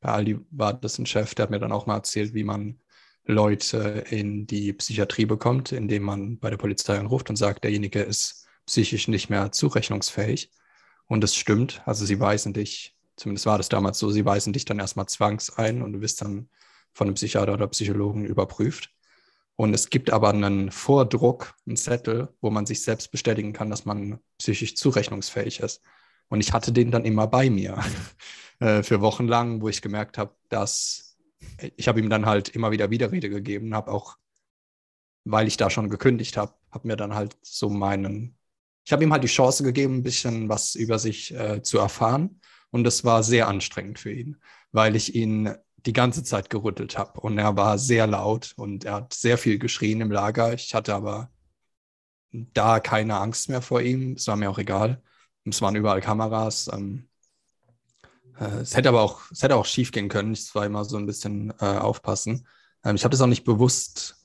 bei 0.00 0.10
Aldi 0.10 0.38
war 0.50 0.74
das 0.74 0.98
ein 0.98 1.06
Chef, 1.06 1.34
der 1.34 1.44
hat 1.44 1.50
mir 1.50 1.58
dann 1.58 1.72
auch 1.72 1.86
mal 1.86 1.96
erzählt, 1.96 2.34
wie 2.34 2.44
man 2.44 2.80
Leute 3.24 4.04
in 4.10 4.46
die 4.46 4.72
Psychiatrie 4.72 5.26
bekommt, 5.26 5.72
indem 5.72 6.02
man 6.04 6.38
bei 6.38 6.50
der 6.50 6.56
Polizei 6.56 6.98
anruft 6.98 7.28
und 7.28 7.36
sagt, 7.36 7.64
derjenige 7.64 8.00
ist 8.00 8.46
psychisch 8.66 9.08
nicht 9.08 9.28
mehr 9.28 9.52
zurechnungsfähig. 9.52 10.50
Und 11.06 11.22
das 11.22 11.34
stimmt. 11.34 11.82
Also 11.84 12.06
sie 12.06 12.20
weisen 12.20 12.52
dich, 12.52 12.96
zumindest 13.16 13.46
war 13.46 13.58
das 13.58 13.68
damals 13.68 13.98
so, 13.98 14.10
sie 14.10 14.24
weisen 14.24 14.52
dich 14.52 14.64
dann 14.64 14.78
erstmal 14.78 15.06
zwangs 15.06 15.50
ein 15.50 15.82
und 15.82 15.92
du 15.92 16.00
wirst 16.00 16.22
dann 16.22 16.48
von 16.92 17.06
einem 17.06 17.14
Psychiater 17.14 17.54
oder 17.54 17.68
Psychologen 17.68 18.24
überprüft. 18.24 18.90
Und 19.56 19.74
es 19.74 19.90
gibt 19.90 20.10
aber 20.10 20.28
einen 20.28 20.70
Vordruck, 20.70 21.54
einen 21.66 21.76
Zettel, 21.76 22.28
wo 22.40 22.50
man 22.50 22.64
sich 22.64 22.82
selbst 22.82 23.10
bestätigen 23.10 23.52
kann, 23.52 23.70
dass 23.70 23.84
man 23.84 24.20
psychisch 24.38 24.76
zurechnungsfähig 24.76 25.60
ist. 25.60 25.82
Und 26.28 26.40
ich 26.40 26.52
hatte 26.52 26.72
den 26.72 26.90
dann 26.90 27.04
immer 27.04 27.26
bei 27.26 27.50
mir 27.50 27.78
äh, 28.60 28.82
für 28.82 29.00
Wochen 29.00 29.26
lang, 29.26 29.60
wo 29.62 29.68
ich 29.68 29.82
gemerkt 29.82 30.18
habe, 30.18 30.34
dass 30.48 31.08
ich 31.76 31.88
habe 31.88 32.00
ihm 32.00 32.10
dann 32.10 32.26
halt 32.26 32.48
immer 32.50 32.70
wieder 32.70 32.90
Widerrede 32.90 33.28
gegeben, 33.28 33.74
habe 33.74 33.90
auch, 33.90 34.16
weil 35.24 35.46
ich 35.46 35.56
da 35.56 35.70
schon 35.70 35.90
gekündigt 35.90 36.36
habe, 36.36 36.54
habe 36.70 36.88
mir 36.88 36.96
dann 36.96 37.14
halt 37.14 37.36
so 37.42 37.68
meinen, 37.68 38.36
ich 38.84 38.92
habe 38.92 39.04
ihm 39.04 39.12
halt 39.12 39.24
die 39.24 39.28
Chance 39.28 39.62
gegeben, 39.64 39.96
ein 39.96 40.02
bisschen 40.02 40.48
was 40.48 40.74
über 40.74 40.98
sich 40.98 41.34
äh, 41.34 41.62
zu 41.62 41.78
erfahren. 41.78 42.40
Und 42.70 42.84
das 42.84 43.04
war 43.04 43.22
sehr 43.22 43.48
anstrengend 43.48 43.98
für 43.98 44.12
ihn, 44.12 44.36
weil 44.72 44.94
ich 44.94 45.14
ihn 45.14 45.54
die 45.86 45.92
ganze 45.92 46.22
Zeit 46.22 46.50
gerüttelt 46.50 46.98
habe. 46.98 47.20
Und 47.20 47.38
er 47.38 47.56
war 47.56 47.78
sehr 47.78 48.06
laut 48.06 48.52
und 48.56 48.84
er 48.84 48.94
hat 48.94 49.14
sehr 49.14 49.38
viel 49.38 49.58
geschrien 49.58 50.00
im 50.00 50.10
Lager. 50.10 50.52
Ich 50.52 50.74
hatte 50.74 50.94
aber 50.94 51.30
da 52.30 52.80
keine 52.80 53.16
Angst 53.16 53.48
mehr 53.48 53.62
vor 53.62 53.80
ihm. 53.80 54.12
Es 54.12 54.26
war 54.26 54.36
mir 54.36 54.50
auch 54.50 54.58
egal. 54.58 55.02
Es 55.50 55.62
waren 55.62 55.76
überall 55.76 56.00
Kameras. 56.00 56.70
Ähm, 56.72 57.08
äh, 58.38 58.60
es 58.60 58.76
hätte 58.76 58.88
aber 58.88 59.02
auch, 59.02 59.30
es 59.30 59.42
hätte 59.42 59.56
auch 59.56 59.66
schief 59.66 59.92
gehen 59.92 60.08
können. 60.08 60.32
Ich 60.32 60.54
war 60.54 60.66
immer 60.66 60.84
so 60.84 60.96
ein 60.96 61.06
bisschen 61.06 61.52
äh, 61.60 61.64
aufpassen. 61.64 62.46
Ähm, 62.84 62.96
ich 62.96 63.04
habe 63.04 63.12
das 63.12 63.20
auch 63.20 63.26
nicht 63.26 63.44
bewusst, 63.44 64.16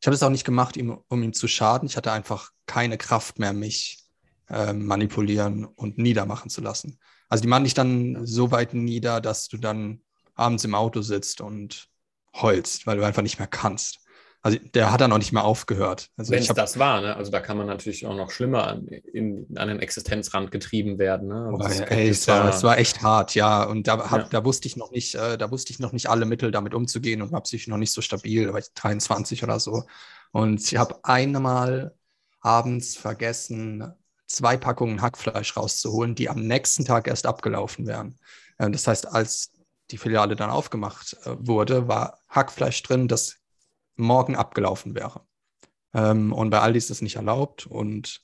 ich 0.00 0.06
habe 0.06 0.14
das 0.14 0.22
auch 0.22 0.30
nicht 0.30 0.44
gemacht, 0.44 0.76
ihm, 0.76 0.98
um 1.08 1.22
ihm 1.22 1.32
zu 1.32 1.48
schaden. 1.48 1.86
Ich 1.88 1.96
hatte 1.96 2.12
einfach 2.12 2.50
keine 2.66 2.98
Kraft 2.98 3.38
mehr, 3.38 3.52
mich 3.52 4.04
äh, 4.48 4.72
manipulieren 4.72 5.64
und 5.64 5.98
niedermachen 5.98 6.50
zu 6.50 6.60
lassen. 6.60 6.98
Also 7.28 7.42
die 7.42 7.48
machen 7.48 7.64
dich 7.64 7.74
dann 7.74 8.26
so 8.26 8.50
weit 8.50 8.74
nieder, 8.74 9.20
dass 9.20 9.48
du 9.48 9.56
dann 9.56 10.02
abends 10.34 10.64
im 10.64 10.74
Auto 10.74 11.00
sitzt 11.00 11.40
und 11.40 11.88
heulst, 12.34 12.86
weil 12.86 12.98
du 12.98 13.06
einfach 13.06 13.22
nicht 13.22 13.38
mehr 13.38 13.48
kannst. 13.48 14.00
Also 14.44 14.58
der 14.74 14.92
hat 14.92 15.00
dann 15.00 15.10
auch 15.10 15.18
nicht 15.18 15.32
mehr 15.32 15.42
aufgehört. 15.42 16.10
Also 16.18 16.30
Wenn 16.30 16.42
es 16.42 16.48
das 16.48 16.78
war, 16.78 17.00
ne? 17.00 17.16
Also 17.16 17.30
da 17.30 17.40
kann 17.40 17.56
man 17.56 17.66
natürlich 17.66 18.04
auch 18.04 18.14
noch 18.14 18.30
schlimmer 18.30 18.66
an, 18.66 18.86
in, 18.86 19.46
an 19.56 19.68
den 19.68 19.80
Existenzrand 19.80 20.50
getrieben 20.50 20.98
werden. 20.98 21.28
Ne? 21.28 21.50
Oh, 21.50 21.64
ey, 21.64 22.10
es, 22.10 22.28
war, 22.28 22.50
es 22.50 22.62
war 22.62 22.76
echt 22.76 23.00
hart, 23.00 23.34
ja. 23.34 23.64
Und 23.64 23.88
da, 23.88 24.10
hab, 24.10 24.20
ja. 24.20 24.28
da 24.28 24.44
wusste 24.44 24.68
ich 24.68 24.76
noch 24.76 24.90
nicht, 24.90 25.14
äh, 25.14 25.38
da 25.38 25.50
wusste 25.50 25.72
ich 25.72 25.78
noch 25.78 25.92
nicht 25.92 26.10
alle 26.10 26.26
Mittel, 26.26 26.50
damit 26.50 26.74
umzugehen 26.74 27.22
und 27.22 27.32
war 27.32 27.40
psychisch 27.40 27.68
noch 27.68 27.78
nicht 27.78 27.92
so 27.92 28.02
stabil, 28.02 28.44
da 28.44 28.52
war 28.52 28.58
ich 28.58 28.70
23 28.74 29.42
oder 29.42 29.58
so. 29.58 29.84
Und 30.30 30.60
ich 30.60 30.76
habe 30.76 30.98
einmal 31.04 31.94
abends 32.40 32.96
vergessen, 32.96 33.94
zwei 34.26 34.58
Packungen 34.58 35.00
Hackfleisch 35.00 35.56
rauszuholen, 35.56 36.14
die 36.14 36.28
am 36.28 36.46
nächsten 36.46 36.84
Tag 36.84 37.08
erst 37.08 37.24
abgelaufen 37.24 37.86
wären. 37.86 38.18
Äh, 38.58 38.70
das 38.70 38.86
heißt, 38.86 39.06
als 39.06 39.52
die 39.90 39.96
Filiale 39.96 40.36
dann 40.36 40.50
aufgemacht 40.50 41.16
äh, 41.24 41.34
wurde, 41.38 41.88
war 41.88 42.18
Hackfleisch 42.28 42.82
drin, 42.82 43.08
das 43.08 43.38
morgen 43.96 44.36
abgelaufen 44.36 44.94
wäre. 44.94 45.22
Ähm, 45.94 46.32
und 46.32 46.50
bei 46.50 46.60
Aldi 46.60 46.78
ist 46.78 46.90
das 46.90 47.02
nicht 47.02 47.16
erlaubt. 47.16 47.66
Und 47.66 48.20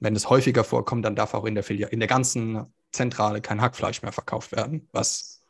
wenn 0.00 0.14
es 0.14 0.30
häufiger 0.30 0.64
vorkommt, 0.64 1.04
dann 1.04 1.16
darf 1.16 1.34
auch 1.34 1.44
in 1.44 1.54
der 1.54 1.64
Filiale, 1.64 1.92
in 1.92 2.00
der 2.00 2.08
ganzen 2.08 2.66
Zentrale 2.92 3.40
kein 3.40 3.60
Hackfleisch 3.60 4.02
mehr 4.02 4.12
verkauft 4.12 4.52
werden, 4.52 4.88
was 4.92 5.42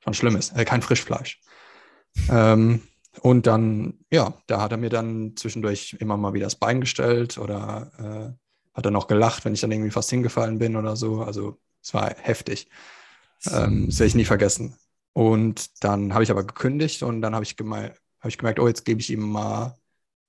schon 0.00 0.14
schlimm 0.14 0.36
ist, 0.36 0.56
äh, 0.56 0.64
kein 0.64 0.82
Frischfleisch. 0.82 1.40
Ähm, 2.28 2.82
und 3.22 3.46
dann, 3.46 3.98
ja, 4.10 4.34
da 4.46 4.60
hat 4.60 4.72
er 4.72 4.78
mir 4.78 4.90
dann 4.90 5.36
zwischendurch 5.36 5.96
immer 5.98 6.16
mal 6.16 6.32
wieder 6.32 6.46
das 6.46 6.56
Bein 6.56 6.80
gestellt 6.80 7.38
oder 7.38 7.90
äh, 7.98 8.76
hat 8.76 8.84
er 8.84 8.92
noch 8.92 9.08
gelacht, 9.08 9.44
wenn 9.44 9.54
ich 9.54 9.60
dann 9.60 9.72
irgendwie 9.72 9.90
fast 9.90 10.10
hingefallen 10.10 10.58
bin 10.58 10.76
oder 10.76 10.96
so. 10.96 11.22
Also 11.22 11.58
es 11.82 11.92
war 11.92 12.14
heftig. 12.16 12.68
Ähm, 13.50 13.86
das 13.86 13.98
werde 13.98 14.08
ich 14.08 14.14
nie 14.14 14.24
vergessen. 14.24 14.76
Und 15.12 15.82
dann 15.82 16.14
habe 16.14 16.22
ich 16.22 16.30
aber 16.30 16.44
gekündigt 16.44 17.02
und 17.02 17.20
dann 17.20 17.34
habe 17.34 17.44
ich, 17.44 17.56
geme 18.20 18.22
hab 18.22 18.28
ich 18.28 18.38
gemerkt, 18.38 18.60
oh, 18.60 18.68
jetzt 18.68 18.84
gebe 18.84 19.00
ich 19.00 19.10
ihm 19.10 19.30
mal, 19.30 19.76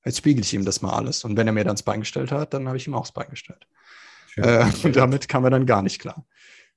jetzt 0.05 0.17
spiegel 0.17 0.43
ich 0.43 0.53
ihm 0.53 0.65
das 0.65 0.81
mal 0.81 0.93
alles. 0.93 1.23
Und 1.23 1.37
wenn 1.37 1.47
er 1.47 1.53
mir 1.53 1.63
dann 1.63 1.75
das 1.75 1.83
Bein 1.83 2.01
gestellt 2.01 2.31
hat, 2.31 2.53
dann 2.53 2.67
habe 2.67 2.77
ich 2.77 2.87
ihm 2.87 2.93
auch 2.93 3.01
das 3.01 3.11
Bein 3.11 3.29
gestellt. 3.29 3.67
Äh, 4.37 4.65
und 4.83 4.95
damit 4.95 5.27
kam 5.27 5.43
er 5.43 5.49
dann 5.49 5.65
gar 5.65 5.81
nicht 5.81 5.99
klar. 5.99 6.25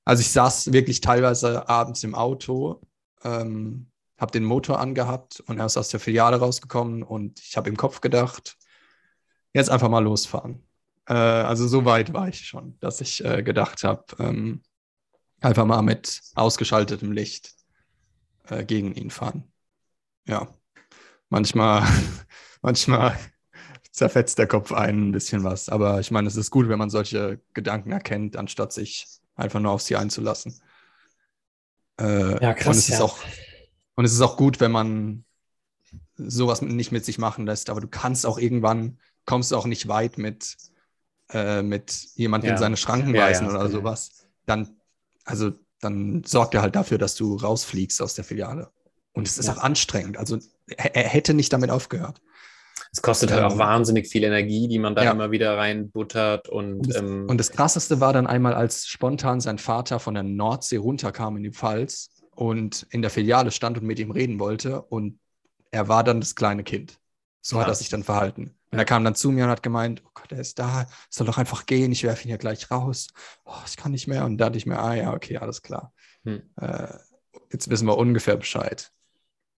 Also 0.03 0.21
ich 0.21 0.31
saß 0.31 0.71
wirklich 0.71 1.01
teilweise 1.01 1.67
abends 1.67 2.03
im 2.03 2.15
Auto, 2.15 2.81
ähm, 3.23 3.87
habe 4.17 4.31
den 4.31 4.43
Motor 4.43 4.79
angehabt 4.79 5.41
und 5.47 5.59
er 5.59 5.65
ist 5.65 5.77
aus 5.77 5.89
der 5.89 5.99
Filiale 5.99 6.37
rausgekommen 6.37 7.03
und 7.03 7.39
ich 7.39 7.57
habe 7.57 7.69
im 7.69 7.75
Kopf 7.75 8.01
gedacht, 8.01 8.55
jetzt 9.53 9.69
einfach 9.69 9.89
mal 9.89 10.03
losfahren. 10.03 10.63
Äh, 11.07 11.13
also 11.13 11.67
so 11.67 11.85
weit 11.85 12.13
war 12.13 12.27
ich 12.27 12.45
schon, 12.45 12.77
dass 12.79 13.01
ich 13.01 13.23
äh, 13.25 13.41
gedacht 13.41 13.83
habe, 13.83 14.05
ähm, 14.19 14.61
einfach 15.41 15.65
mal 15.65 15.81
mit 15.81 16.21
ausgeschaltetem 16.35 17.11
Licht 17.11 17.53
äh, 18.47 18.63
gegen 18.63 18.93
ihn 18.93 19.09
fahren. 19.09 19.51
Ja, 20.27 20.47
manchmal, 21.29 21.87
manchmal 22.61 23.17
zerfetzt 23.91 24.37
der 24.37 24.47
Kopf 24.47 24.71
einen 24.71 25.09
ein 25.09 25.11
bisschen 25.11 25.43
was. 25.43 25.69
Aber 25.69 25.99
ich 25.99 26.11
meine, 26.11 26.27
es 26.27 26.35
ist 26.35 26.51
gut, 26.51 26.67
wenn 26.69 26.79
man 26.79 26.89
solche 26.89 27.39
Gedanken 27.53 27.91
erkennt, 27.91 28.37
anstatt 28.37 28.73
sich 28.73 29.07
einfach 29.35 29.59
nur 29.59 29.71
auf 29.71 29.81
sie 29.81 29.95
einzulassen. 29.95 30.59
Äh, 31.99 32.41
ja, 32.43 32.53
krass. 32.53 32.67
Und 32.67 32.77
es, 32.77 32.87
ja. 32.89 32.95
ist 32.95 33.01
auch, 33.01 33.17
und 33.95 34.05
es 34.05 34.13
ist 34.13 34.21
auch 34.21 34.37
gut, 34.37 34.59
wenn 34.59 34.71
man 34.71 35.23
sowas 36.17 36.61
nicht 36.61 36.91
mit 36.91 37.05
sich 37.05 37.17
machen 37.17 37.45
lässt, 37.45 37.69
aber 37.69 37.81
du 37.81 37.87
kannst 37.87 38.25
auch 38.25 38.37
irgendwann, 38.37 38.99
kommst 39.25 39.53
auch 39.53 39.65
nicht 39.65 39.87
weit 39.87 40.17
mit, 40.17 40.57
äh, 41.29 41.61
mit 41.61 42.07
jemandem 42.15 42.49
ja. 42.49 42.53
in 42.55 42.59
seine 42.59 42.77
Schranken 42.77 43.13
weisen 43.13 43.49
oder 43.49 43.69
sowas. 43.69 44.27
Dann 44.45 44.75
also 45.25 45.51
dann 45.81 46.23
sorgt 46.23 46.53
er 46.53 46.61
halt 46.61 46.75
dafür, 46.75 46.97
dass 46.97 47.15
du 47.15 47.35
rausfliegst 47.35 48.01
aus 48.01 48.13
der 48.13 48.23
Filiale. 48.23 48.71
Und 49.11 49.27
es 49.27 49.37
ist 49.37 49.49
auch 49.49 49.57
anstrengend. 49.57 50.17
Also 50.17 50.39
er, 50.67 51.03
hätte 51.03 51.33
nicht 51.33 51.51
damit 51.53 51.69
aufgehört. 51.69 52.21
Es 52.91 53.01
kostet 53.01 53.31
halt 53.31 53.41
ähm, 53.41 53.47
auch 53.47 53.57
wahnsinnig 53.57 54.07
viel 54.07 54.23
Energie, 54.23 54.67
die 54.67 54.79
man 54.79 54.95
da 54.95 55.03
ja. 55.03 55.11
immer 55.11 55.31
wieder 55.31 55.57
reinbuttert. 55.57 56.47
Und, 56.47 56.75
und, 56.75 56.89
das, 56.89 56.97
ähm, 56.97 57.27
und 57.27 57.37
das 57.37 57.51
Krasseste 57.51 57.99
war 57.99 58.13
dann 58.13 58.27
einmal, 58.27 58.53
als 58.53 58.87
spontan 58.87 59.41
sein 59.41 59.57
Vater 59.57 59.99
von 59.99 60.13
der 60.13 60.23
Nordsee 60.23 60.77
runterkam 60.77 61.37
in 61.37 61.43
die 61.43 61.51
Pfalz 61.51 62.09
und 62.31 62.85
in 62.89 63.01
der 63.01 63.11
Filiale 63.11 63.51
stand 63.51 63.77
und 63.77 63.85
mit 63.85 63.99
ihm 63.99 64.11
reden 64.11 64.39
wollte. 64.39 64.81
Und 64.81 65.19
er 65.71 65.87
war 65.87 66.03
dann 66.03 66.21
das 66.21 66.35
kleine 66.35 66.63
Kind. 66.63 66.97
So 67.41 67.57
ja. 67.57 67.63
hat 67.63 67.69
er 67.69 67.75
sich 67.75 67.89
dann 67.89 68.03
verhalten. 68.03 68.55
Und 68.71 68.79
er 68.79 68.85
kam 68.85 69.03
dann 69.03 69.15
zu 69.15 69.31
mir 69.31 69.45
und 69.45 69.51
hat 69.51 69.63
gemeint, 69.63 70.01
oh 70.05 70.09
Gott, 70.13 70.31
er 70.31 70.39
ist 70.39 70.59
da, 70.59 70.87
soll 71.09 71.27
doch 71.27 71.37
einfach 71.37 71.65
gehen, 71.65 71.91
ich 71.91 72.03
werfe 72.03 72.23
ihn 72.23 72.31
ja 72.31 72.37
gleich 72.37 72.71
raus. 72.71 73.07
Oh, 73.45 73.53
ich 73.65 73.77
kann 73.77 73.91
nicht 73.91 74.07
mehr. 74.07 74.25
Und 74.25 74.37
da 74.37 74.45
dachte 74.45 74.57
ich 74.57 74.65
mir, 74.65 74.79
ah 74.79 74.93
ja, 74.93 75.13
okay, 75.13 75.37
alles 75.37 75.61
klar. 75.61 75.93
Hm. 76.23 76.41
Äh, 76.59 76.87
jetzt 77.51 77.69
wissen 77.69 77.87
wir 77.87 77.97
ungefähr 77.97 78.35
Bescheid. 78.35 78.91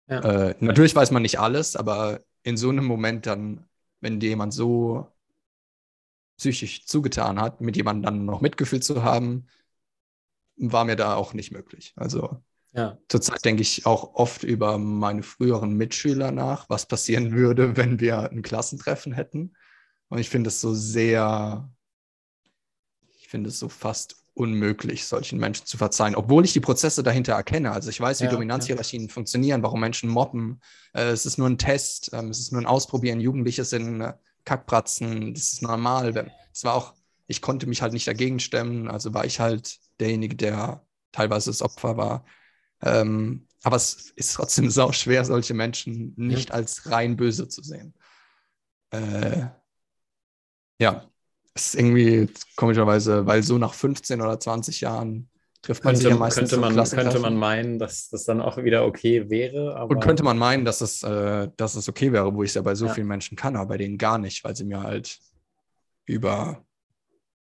Ja. 0.08 0.20
Äh, 0.22 0.56
natürlich 0.60 0.96
weiß 0.96 1.12
man 1.12 1.22
nicht 1.22 1.40
alles, 1.40 1.76
aber 1.76 2.22
in 2.44 2.58
so 2.58 2.70
einem 2.70 2.86
Moment 2.86 3.26
dann, 3.26 3.66
wenn 4.00 4.20
dir 4.20 4.30
jemand 4.30 4.54
so 4.54 5.12
psychisch 6.38 6.86
zugetan 6.86 7.42
hat, 7.42 7.62
mit 7.62 7.76
jemandem 7.76 8.04
dann 8.04 8.26
noch 8.26 8.42
Mitgefühl 8.42 8.82
zu 8.82 9.04
haben, 9.04 9.48
war 10.56 10.86
mir 10.86 10.96
da 10.96 11.16
auch 11.16 11.34
nicht 11.34 11.52
möglich. 11.52 11.94
Also 11.96 12.42
ja. 12.74 12.98
Zurzeit 13.08 13.44
denke 13.44 13.64
ich 13.64 13.86
auch 13.86 14.14
oft 14.16 14.44
über 14.44 14.78
meine 14.78 15.24
früheren 15.24 15.74
Mitschüler 15.74 16.32
nach, 16.32 16.70
was 16.70 16.86
passieren 16.86 17.32
würde, 17.32 17.76
wenn 17.76 18.00
wir 18.00 18.30
ein 18.30 18.44
Klassentreffen 18.44 19.14
hätten. 19.14 19.56
Und 20.10 20.20
ich 20.20 20.30
finde 20.30 20.50
es 20.50 20.62
so 20.62 20.74
sehr, 20.74 21.70
ich 23.18 23.28
finde 23.28 23.50
es 23.50 23.60
so 23.60 23.68
fast 23.68 24.24
unmöglich, 24.38 25.08
solchen 25.08 25.40
Menschen 25.40 25.66
zu 25.66 25.78
verzeihen, 25.78 26.16
obwohl 26.16 26.46
ich 26.46 26.54
die 26.54 26.60
Prozesse 26.60 27.02
dahinter 27.02 27.34
erkenne. 27.34 27.72
Also 27.72 27.90
ich 27.90 28.00
weiß, 28.00 28.22
wie 28.22 28.26
ja, 28.26 28.32
Dominanzhierarchien 28.32 29.04
ja. 29.04 29.10
funktionieren, 29.10 29.64
warum 29.64 29.80
Menschen 29.80 30.10
mobben. 30.10 30.62
Äh, 30.94 31.10
es 31.10 31.26
ist 31.26 31.38
nur 31.38 31.50
ein 31.50 31.58
Test, 31.58 32.12
ähm, 32.14 32.30
es 32.30 32.40
ist 32.40 32.52
nur 32.52 32.62
ein 32.62 32.68
Ausprobieren. 32.68 33.20
Jugendliche 33.20 33.66
sind 33.66 34.02
äh, 34.02 34.14
Kackbratzen, 34.46 35.34
das 35.34 35.54
ist 35.54 35.62
normal. 35.64 36.32
Es 36.54 36.64
war 36.64 36.76
auch, 36.76 36.94
ich 37.26 37.42
konnte 37.42 37.66
mich 37.66 37.82
halt 37.82 37.94
nicht 37.94 38.08
dagegen 38.08 38.40
stemmen, 38.40 38.88
also 38.88 39.14
war 39.14 39.26
ich 39.26 39.40
halt 39.40 39.80
derjenige, 40.00 40.36
der 40.36 40.86
teilweise 41.12 41.50
das 41.50 41.64
Opfer 41.64 41.98
war. 41.98 42.26
Ähm, 42.82 43.48
aber 43.64 43.76
es 43.76 44.12
ist 44.16 44.34
trotzdem 44.34 44.70
sau 44.70 44.92
schwer, 44.92 45.26
solche 45.26 45.56
Menschen 45.56 46.14
nicht 46.16 46.52
als 46.52 46.90
rein 46.92 47.18
böse 47.18 47.48
zu 47.48 47.64
sehen. 47.64 47.96
Äh, 48.92 49.48
ja, 50.80 51.10
ist 51.66 51.76
irgendwie 51.76 52.30
komischerweise, 52.56 53.26
weil 53.26 53.44
so 53.44 53.58
nach 53.58 53.74
15 53.74 54.22
oder 54.22 54.40
20 54.40 54.82
Jahren 54.82 55.30
trifft 55.62 55.84
man 55.84 55.94
könnte, 55.94 56.04
sich 56.04 56.12
ja 56.12 56.18
meistens 56.18 56.50
könnte 56.50 56.74
man, 56.74 56.90
könnte 56.90 57.20
man 57.20 57.36
meinen, 57.36 57.80
dass 57.80 58.10
das 58.10 58.24
dann 58.26 58.42
auch 58.42 58.58
wieder 58.58 58.86
okay 58.86 59.30
wäre. 59.30 59.86
Und 59.88 60.00
könnte 60.00 60.24
man 60.24 60.38
meinen, 60.38 60.66
dass 60.66 60.82
es, 60.82 61.04
äh, 61.04 61.50
dass 61.58 61.76
es 61.76 61.90
okay 61.90 62.12
wäre, 62.14 62.34
wo 62.34 62.44
ich 62.44 62.52
es 62.52 62.56
ja 62.56 62.62
bei 62.62 62.76
so 62.76 62.86
ja. 62.86 62.94
vielen 62.94 63.08
Menschen 63.08 63.36
kann, 63.36 63.56
aber 63.56 63.70
bei 63.70 63.78
denen 63.78 63.98
gar 63.98 64.18
nicht, 64.18 64.44
weil 64.44 64.56
sie 64.56 64.66
mir 64.66 64.82
halt 64.84 65.20
über, 66.06 66.64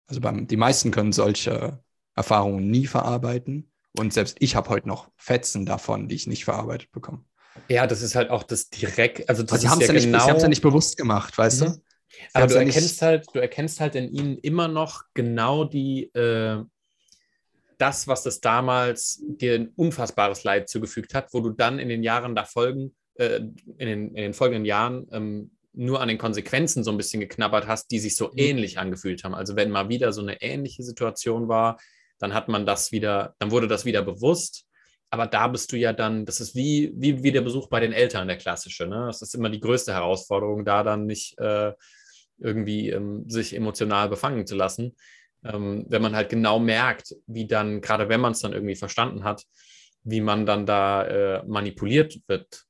also 0.07 0.21
beim, 0.21 0.47
die 0.47 0.57
meisten 0.57 0.91
können 0.91 1.13
solche 1.13 1.79
Erfahrungen 2.15 2.71
nie 2.71 2.87
verarbeiten. 2.87 3.71
Und 3.97 4.13
selbst 4.13 4.37
ich 4.41 4.57
habe 4.57 4.69
heute 4.71 4.89
noch 4.89 5.11
Fetzen 5.17 5.67
davon, 5.67 6.09
die 6.09 6.15
ich 6.15 6.27
nicht 6.27 6.45
verarbeitet 6.45 6.91
bekomme. 6.93 7.25
Ja, 7.69 7.87
das 7.87 8.03
ist 8.03 8.15
halt 8.15 8.31
auch 8.31 8.43
das 8.43 8.71
direkt, 8.71 9.29
also 9.29 9.43
das 9.43 9.53
also 9.53 9.63
sie 9.63 9.69
haben 9.69 9.81
es 9.81 9.89
ja, 9.89 9.95
ja, 9.95 10.01
genau, 10.01 10.39
ja 10.39 10.49
nicht 10.49 10.63
bewusst 10.63 10.97
gemacht, 10.97 11.37
weißt 11.37 11.63
mhm. 11.63 11.67
du? 11.67 11.83
Aber 12.33 12.47
du 12.47 12.55
erkennst 12.55 13.03
halt, 13.03 13.27
du 13.33 13.39
erkennst 13.39 13.81
halt 13.81 13.95
in 13.95 14.13
ihnen 14.13 14.39
immer 14.39 14.69
noch 14.69 15.05
genau 15.15 15.65
die, 15.65 16.05
äh, 16.15 16.63
das, 17.79 18.09
was 18.09 18.23
das 18.23 18.41
damals 18.41 19.23
dir 19.27 19.55
ein 19.55 19.73
unfassbares 19.77 20.45
Leid 20.45 20.69
zugefügt 20.69 21.15
hat, 21.15 21.33
wo 21.33 21.41
du 21.41 21.51
dann 21.51 21.79
in 21.79 21.89
den 21.89 22.03
Jahren 22.03 22.35
da 22.35 22.45
folgen, 22.45 22.95
äh, 23.15 23.37
in, 23.37 23.87
den, 23.87 24.09
in 24.09 24.15
den 24.15 24.35
folgenden 24.35 24.65
Jahren 24.65 25.07
ähm, 25.13 25.51
nur 25.73 26.01
an 26.01 26.09
den 26.09 26.19
Konsequenzen 26.19 26.83
so 26.83 26.91
ein 26.91 26.97
bisschen 26.97 27.21
geknabbert 27.21 27.69
hast, 27.69 27.91
die 27.91 28.01
sich 28.01 28.17
so 28.17 28.27
mhm. 28.27 28.33
ähnlich 28.37 28.79
angefühlt 28.79 29.23
haben. 29.23 29.35
Also 29.35 29.55
wenn 29.55 29.71
mal 29.71 29.89
wieder 29.89 30.13
so 30.13 30.21
eine 30.21 30.43
ähnliche 30.43 30.83
Situation 30.83 31.49
war, 31.49 31.79
dann 32.19 32.35
hat 32.35 32.49
man 32.49 32.67
das 32.67 32.91
wieder, 32.91 33.35
dann 33.39 33.53
wurde 33.53 33.69
das 33.69 33.85
wieder 33.85 34.03
bewusst. 34.03 34.65
Aber 35.11 35.27
da 35.27 35.49
bist 35.49 35.73
du 35.73 35.77
ja 35.77 35.93
dann, 35.93 36.27
das 36.27 36.41
ist 36.41 36.55
wie, 36.55 36.93
wie, 36.97 37.23
wie 37.23 37.33
der 37.33 37.41
Besuch 37.41 37.69
bei 37.69 37.81
den 37.81 37.93
Eltern, 37.93 38.29
der 38.29 38.37
klassische. 38.37 38.87
Ne? 38.87 39.07
Das 39.07 39.23
ist 39.23 39.35
immer 39.35 39.49
die 39.49 39.61
größte 39.61 39.93
Herausforderung, 39.93 40.65
da 40.65 40.83
dann 40.83 41.07
nicht 41.07 41.39
äh, 41.39 41.73
irgendwie 42.39 42.91
ähm, 42.91 43.29
sich 43.29 43.55
emotional 43.55 44.09
befangen 44.09 44.47
zu 44.47 44.57
lassen. 44.57 44.97
Ähm, 45.45 45.87
wenn 45.89 46.03
man 46.03 46.17
halt 46.17 46.31
genau 46.31 46.59
merkt, 46.59 47.15
wie 47.27 47.47
dann, 47.47 47.81
gerade 47.81 48.09
wenn 48.09 48.21
man 48.21 48.33
es 48.33 48.41
dann 48.41 48.53
irgendwie 48.53 48.75
verstanden 48.75 49.25
hat, 49.25 49.45
wie 50.03 50.21
man 50.21 50.47
dann 50.47 50.67
da 50.67 51.05
äh, 51.05 51.47
manipuliert 51.47 52.21
wird 52.27 52.65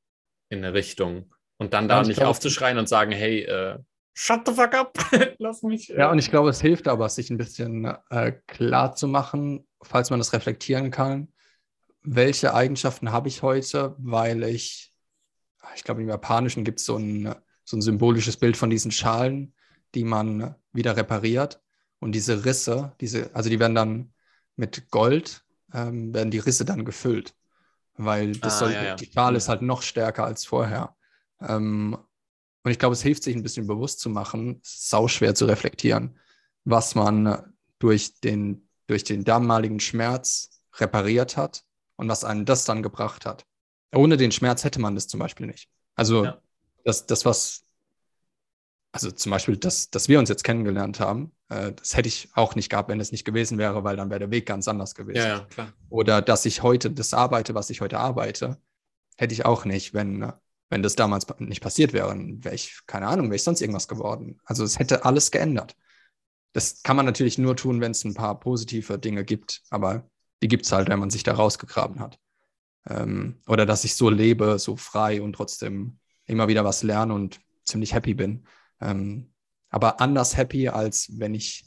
in 0.49 0.65
eine 0.65 0.75
Richtung. 0.75 1.33
Und 1.57 1.73
dann 1.73 1.89
da 1.89 2.03
nicht 2.03 2.17
glaube, 2.17 2.31
aufzuschreien 2.31 2.79
und 2.79 2.89
sagen, 2.89 3.13
hey, 3.13 3.43
äh, 3.43 3.79
shut 4.15 4.47
the 4.47 4.53
fuck 4.53 4.75
up, 4.75 4.99
lass 5.39 5.63
mich. 5.63 5.91
Äh. 5.91 5.99
Ja, 5.99 6.11
und 6.11 6.19
ich 6.19 6.31
glaube, 6.31 6.51
es 6.51 6.61
hilft 6.61 6.89
aber, 6.89 7.09
sich 7.09 7.31
ein 7.31 7.39
bisschen 7.39 7.85
äh, 8.11 8.33
klar 8.47 8.95
zu 8.95 9.09
machen, 9.09 9.67
falls 9.83 10.11
man 10.11 10.19
das 10.19 10.33
reflektieren 10.33 10.91
kann, 10.91 11.33
welche 12.03 12.55
Eigenschaften 12.55 13.13
habe 13.13 13.29
ich 13.29 13.43
heute, 13.43 13.95
weil 13.99 14.43
ich, 14.45 14.93
ich 15.75 15.85
glaube, 15.85 16.03
im 16.03 16.09
Japanischen 16.09 16.65
gibt 16.65 16.81
es 16.81 16.87
so 16.87 16.97
ein, 16.97 17.35
so 17.65 17.77
ein 17.77 17.83
symbolisches 17.83 18.37
Bild 18.37 18.57
von 18.57 18.71
diesen 18.71 18.91
Schalen, 18.91 19.55
die 19.95 20.05
man 20.05 20.55
wieder 20.73 20.97
repariert. 20.97 21.61
Und 22.01 22.13
diese 22.13 22.45
Risse, 22.45 22.93
diese, 23.01 23.35
also 23.35 23.51
die 23.51 23.59
werden 23.59 23.75
dann 23.75 24.13
mit 24.57 24.91
Gold, 24.91 25.45
ähm, 25.73 26.15
werden 26.15 26.31
die 26.31 26.39
Risse 26.39 26.65
dann 26.65 26.85
gefüllt. 26.85 27.35
Weil 27.97 28.33
das 28.33 28.55
ah, 28.55 28.59
soll, 28.59 28.73
ja, 28.73 28.85
ja. 28.85 28.95
die 28.95 29.11
Schale 29.11 29.37
ist 29.37 29.49
halt 29.49 29.63
noch 29.63 29.83
stärker 29.83 30.25
als 30.25 30.45
vorher. 30.45 30.97
Ähm, 31.41 31.97
und 32.63 32.71
ich 32.71 32.79
glaube, 32.79 32.93
es 32.93 33.03
hilft 33.03 33.23
sich 33.23 33.35
ein 33.35 33.43
bisschen 33.43 33.67
bewusst 33.67 34.01
zu 34.01 34.11
machen, 34.11 34.61
sau 34.63 35.09
schwer 35.09 35.35
zu 35.35 35.47
reflektieren, 35.47 36.19
was 36.65 36.95
man 36.95 37.55
durch 37.79 38.21
den, 38.21 38.69
durch 38.87 39.05
den 39.05 39.25
damaligen 39.25 39.81
Schmerz 39.81 40.61
repariert 40.77 41.37
hat 41.37 41.65
und 41.97 42.09
was 42.09 42.25
einem 42.25 42.45
das 42.45 42.65
dann 42.65 42.83
gebracht 42.83 43.27
hat. 43.27 43.45
Ohne 43.95 44.17
den 44.17 44.33
Schmerz 44.33 44.65
hätte 44.65 44.81
man 44.81 44.95
das 44.95 45.09
zum 45.09 45.21
Beispiel 45.21 45.47
nicht. 45.47 45.69
Also 45.95 46.25
ja. 46.25 46.41
das, 46.85 47.07
das, 47.07 47.25
was, 47.25 47.65
also 48.93 49.11
zum 49.11 49.31
Beispiel, 49.31 49.57
dass, 49.57 49.91
dass 49.91 50.09
wir 50.09 50.19
uns 50.19 50.29
jetzt 50.29 50.45
kennengelernt 50.45 51.01
haben, 51.01 51.33
äh, 51.49 51.73
das 51.73 51.97
hätte 51.97 52.09
ich 52.09 52.29
auch 52.35 52.55
nicht 52.55 52.71
gehabt, 52.71 52.89
wenn 52.89 53.01
es 53.01 53.13
nicht 53.13 53.25
gewesen 53.25 53.59
wäre, 53.59 53.85
weil 53.85 53.97
dann 53.97 54.11
wäre 54.11 54.21
der 54.21 54.31
Weg 54.31 54.47
ganz 54.47 54.67
anders 54.69 54.95
gewesen. 54.95 55.19
Ja, 55.19 55.29
ja, 55.29 55.41
klar. 55.41 55.73
Oder 55.89 56.23
dass 56.23 56.47
ich 56.47 56.63
heute 56.63 56.91
das 56.91 57.15
arbeite, 57.15 57.55
was 57.55 57.71
ich 57.71 57.81
heute 57.81 57.99
arbeite, 57.99 58.59
hätte 59.17 59.35
ich 59.35 59.45
auch 59.45 59.65
nicht, 59.65 59.95
wenn 59.95 60.33
wenn 60.71 60.83
das 60.83 60.97
damals 60.97 61.27
nicht 61.39 61.63
passiert 61.63 61.93
wäre, 61.93 62.15
wäre 62.17 62.55
ich, 62.55 62.81
keine 62.87 63.07
Ahnung, 63.07 63.27
wäre 63.27 63.37
ich 63.37 63.43
sonst 63.43 63.61
irgendwas 63.61 63.89
geworden. 63.89 64.41
Also 64.45 64.65
es 64.65 64.79
hätte 64.79 65.05
alles 65.05 65.31
geändert. 65.31 65.75
Das 66.53 66.83
kann 66.83 66.97
man 66.97 67.07
natürlich 67.07 67.39
nur 67.39 67.57
tun, 67.57 67.81
wenn 67.81 67.93
es 67.93 68.05
ein 68.05 68.15
paar 68.15 68.39
positive 68.39 68.99
Dinge 68.99 69.25
gibt, 69.25 69.63
aber 69.71 70.09
die 70.43 70.49
gibt 70.49 70.67
es 70.67 70.73
halt, 70.73 70.89
wenn 70.89 70.99
man 70.99 71.11
sich 71.11 71.23
da 71.23 71.35
rausgegraben 71.35 72.01
hat. 72.01 72.19
Ähm, 72.89 73.41
oder 73.47 73.67
dass 73.67 73.85
ich 73.85 73.95
so 73.95 74.11
lebe, 74.11 74.59
so 74.59 74.77
frei 74.77 75.23
und 75.23 75.35
trotzdem 75.35 75.99
immer 76.27 76.49
wieder 76.49 76.65
was 76.65 76.83
lerne 76.83 77.15
und 77.15 77.41
ziemlich 77.65 77.95
happy 77.95 78.15
bin. 78.15 78.47
Ähm, 78.81 79.33
aber 79.71 80.01
anders 80.01 80.37
happy, 80.37 80.69
als 80.69 81.09
wenn 81.19 81.35
ich 81.35 81.65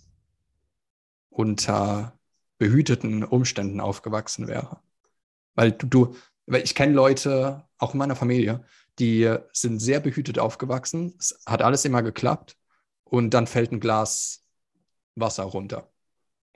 unter 1.29 2.17
behüteten 2.57 3.23
Umständen 3.23 3.79
aufgewachsen 3.79 4.47
wäre. 4.47 4.81
Weil 5.55 5.71
du, 5.71 5.87
du 5.87 6.15
weil 6.45 6.63
ich 6.63 6.75
kenne 6.75 6.93
Leute, 6.93 7.67
auch 7.77 7.93
in 7.93 7.97
meiner 7.97 8.15
Familie, 8.15 8.63
die 8.99 9.35
sind 9.53 9.79
sehr 9.79 9.99
behütet 9.99 10.37
aufgewachsen. 10.37 11.15
Es 11.17 11.41
hat 11.45 11.61
alles 11.61 11.85
immer 11.85 12.03
geklappt. 12.03 12.57
Und 13.03 13.33
dann 13.33 13.47
fällt 13.47 13.71
ein 13.71 13.79
Glas 13.79 14.45
Wasser 15.15 15.43
runter. 15.43 15.91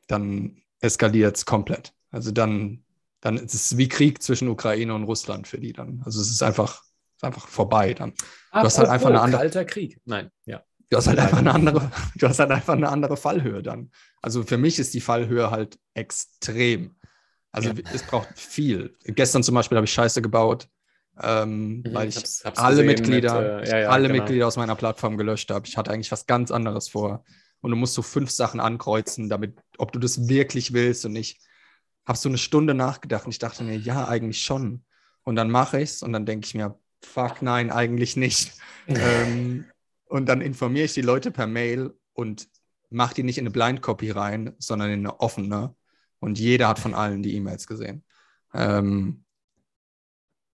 Dann 0.07 0.61
eskaliert 0.79 1.37
es 1.37 1.45
komplett. 1.45 1.93
Also 2.11 2.31
dann, 2.31 2.85
dann 3.19 3.37
ist 3.37 3.53
es 3.53 3.77
wie 3.77 3.89
Krieg 3.89 4.21
zwischen 4.21 4.47
Ukraine 4.47 4.93
und 4.93 5.03
Russland 5.03 5.47
für 5.47 5.59
die 5.59 5.73
dann. 5.73 6.01
Also 6.05 6.21
es 6.21 6.29
ist 6.29 6.43
einfach, 6.43 6.83
ist 7.15 7.23
einfach 7.23 7.47
vorbei 7.47 7.93
dann. 7.93 8.11
Du 8.11 8.59
hast 8.59 8.77
halt 8.77 8.89
einfach 8.89 9.09
eine 9.09 9.21
andere. 9.21 9.41
Kalter 9.41 9.65
Krieg. 9.65 9.99
Nein, 10.05 10.31
ja. 10.45 10.63
Du 10.89 10.97
hast 10.97 11.07
halt 11.07 11.19
einfach 11.19 11.39
eine 11.39 11.53
andere, 11.53 11.91
du 12.15 12.27
hast 12.27 12.39
halt 12.39 12.51
einfach 12.51 12.73
eine 12.73 12.89
andere 12.89 13.17
Fallhöhe 13.17 13.63
dann. 13.63 13.91
Also 14.21 14.43
für 14.43 14.57
mich 14.57 14.79
ist 14.79 14.93
die 14.93 15.01
Fallhöhe 15.01 15.51
halt 15.51 15.79
extrem. 15.93 16.95
Also 17.51 17.69
ja. 17.69 17.75
es 17.93 18.03
braucht 18.03 18.37
viel. 18.37 18.95
Gestern 19.05 19.43
zum 19.43 19.55
Beispiel 19.55 19.77
habe 19.77 19.85
ich 19.85 19.93
Scheiße 19.93 20.21
gebaut, 20.21 20.67
ähm, 21.21 21.77
mhm, 21.77 21.93
weil 21.93 22.09
ich 22.09 22.17
hab's, 22.17 22.43
hab's 22.43 22.59
alle 22.59 22.83
Mitglieder, 22.83 23.59
mit, 23.59 23.67
äh, 23.67 23.71
ja, 23.71 23.79
ja, 23.79 23.89
alle 23.89 24.07
genau. 24.07 24.19
Mitglieder 24.19 24.47
aus 24.47 24.57
meiner 24.57 24.75
Plattform 24.75 25.17
gelöscht 25.17 25.49
habe. 25.51 25.67
Ich 25.67 25.77
hatte 25.77 25.91
eigentlich 25.91 26.11
was 26.11 26.27
ganz 26.27 26.51
anderes 26.51 26.89
vor. 26.89 27.23
Und 27.61 27.71
du 27.71 27.77
musst 27.77 27.93
so 27.95 28.01
fünf 28.01 28.29
Sachen 28.29 28.59
ankreuzen, 28.59 29.29
damit, 29.29 29.57
ob 29.77 29.91
du 29.91 29.99
das 29.99 30.27
wirklich 30.27 30.73
willst. 30.73 31.05
Und 31.05 31.15
ich 31.15 31.39
habe 32.05 32.17
so 32.17 32.29
eine 32.29 32.37
Stunde 32.37 32.73
nachgedacht 32.73 33.25
und 33.25 33.31
ich 33.31 33.39
dachte 33.39 33.63
mir, 33.63 33.77
ja, 33.77 34.07
eigentlich 34.07 34.41
schon. 34.41 34.83
Und 35.23 35.35
dann 35.35 35.49
mache 35.49 35.79
ich 35.81 35.89
es 35.89 36.03
und 36.03 36.13
dann 36.13 36.25
denke 36.25 36.45
ich 36.45 36.53
mir, 36.53 36.77
fuck, 37.05 37.41
nein, 37.41 37.71
eigentlich 37.71 38.15
nicht. 38.15 38.53
ähm, 38.87 39.65
und 40.05 40.27
dann 40.27 40.41
informiere 40.41 40.85
ich 40.85 40.93
die 40.93 41.01
Leute 41.01 41.31
per 41.31 41.47
Mail 41.47 41.93
und 42.13 42.47
mache 42.89 43.15
die 43.15 43.23
nicht 43.23 43.37
in 43.37 43.43
eine 43.43 43.51
Blind 43.51 43.81
Copy 43.81 44.11
rein, 44.11 44.53
sondern 44.59 44.89
in 44.89 44.99
eine 44.99 45.19
offene. 45.19 45.75
Und 46.19 46.39
jeder 46.39 46.67
hat 46.67 46.79
von 46.79 46.93
allen 46.93 47.23
die 47.23 47.35
E-Mails 47.35 47.67
gesehen. 47.67 48.03
Ähm, 48.53 49.25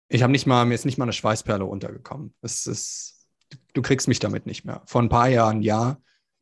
ich 0.09 0.23
habe 0.23 0.33
nicht 0.33 0.47
mal, 0.47 0.65
mir 0.65 0.75
ist 0.75 0.85
nicht 0.85 0.99
mal 0.99 1.05
eine 1.05 1.13
Schweißperle 1.13 1.65
runtergekommen. 1.65 2.35
Es 2.43 2.67
ist, 2.67 3.27
du 3.73 3.83
kriegst 3.83 4.07
mich 4.07 4.19
damit 4.19 4.47
nicht 4.47 4.65
mehr. 4.65 4.83
Vor 4.87 5.03
ein 5.03 5.09
paar 5.09 5.29
Jahren 5.29 5.63
ja, 5.63 5.99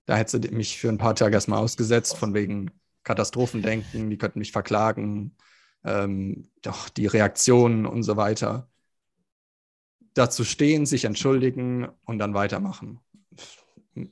da 0.06 0.16
hättest 0.16 0.44
du 0.44 0.54
mich 0.54 0.78
für 0.78 0.88
ein 0.88 0.98
paar 0.98 1.14
Tage 1.14 1.34
erstmal 1.34 1.60
ausgesetzt, 1.60 2.16
von 2.16 2.34
wegen 2.34 2.70
Katastrophendenken, 3.04 4.10
die 4.10 4.18
könnten 4.18 4.38
mich 4.38 4.52
verklagen, 4.52 5.36
ähm, 5.84 6.50
doch 6.62 6.88
die 6.88 7.06
Reaktionen 7.06 7.86
und 7.86 8.02
so 8.02 8.16
weiter. 8.16 8.68
Dazu 10.14 10.44
stehen, 10.44 10.86
sich 10.86 11.04
entschuldigen 11.04 11.88
und 12.04 12.18
dann 12.18 12.34
weitermachen. 12.34 13.00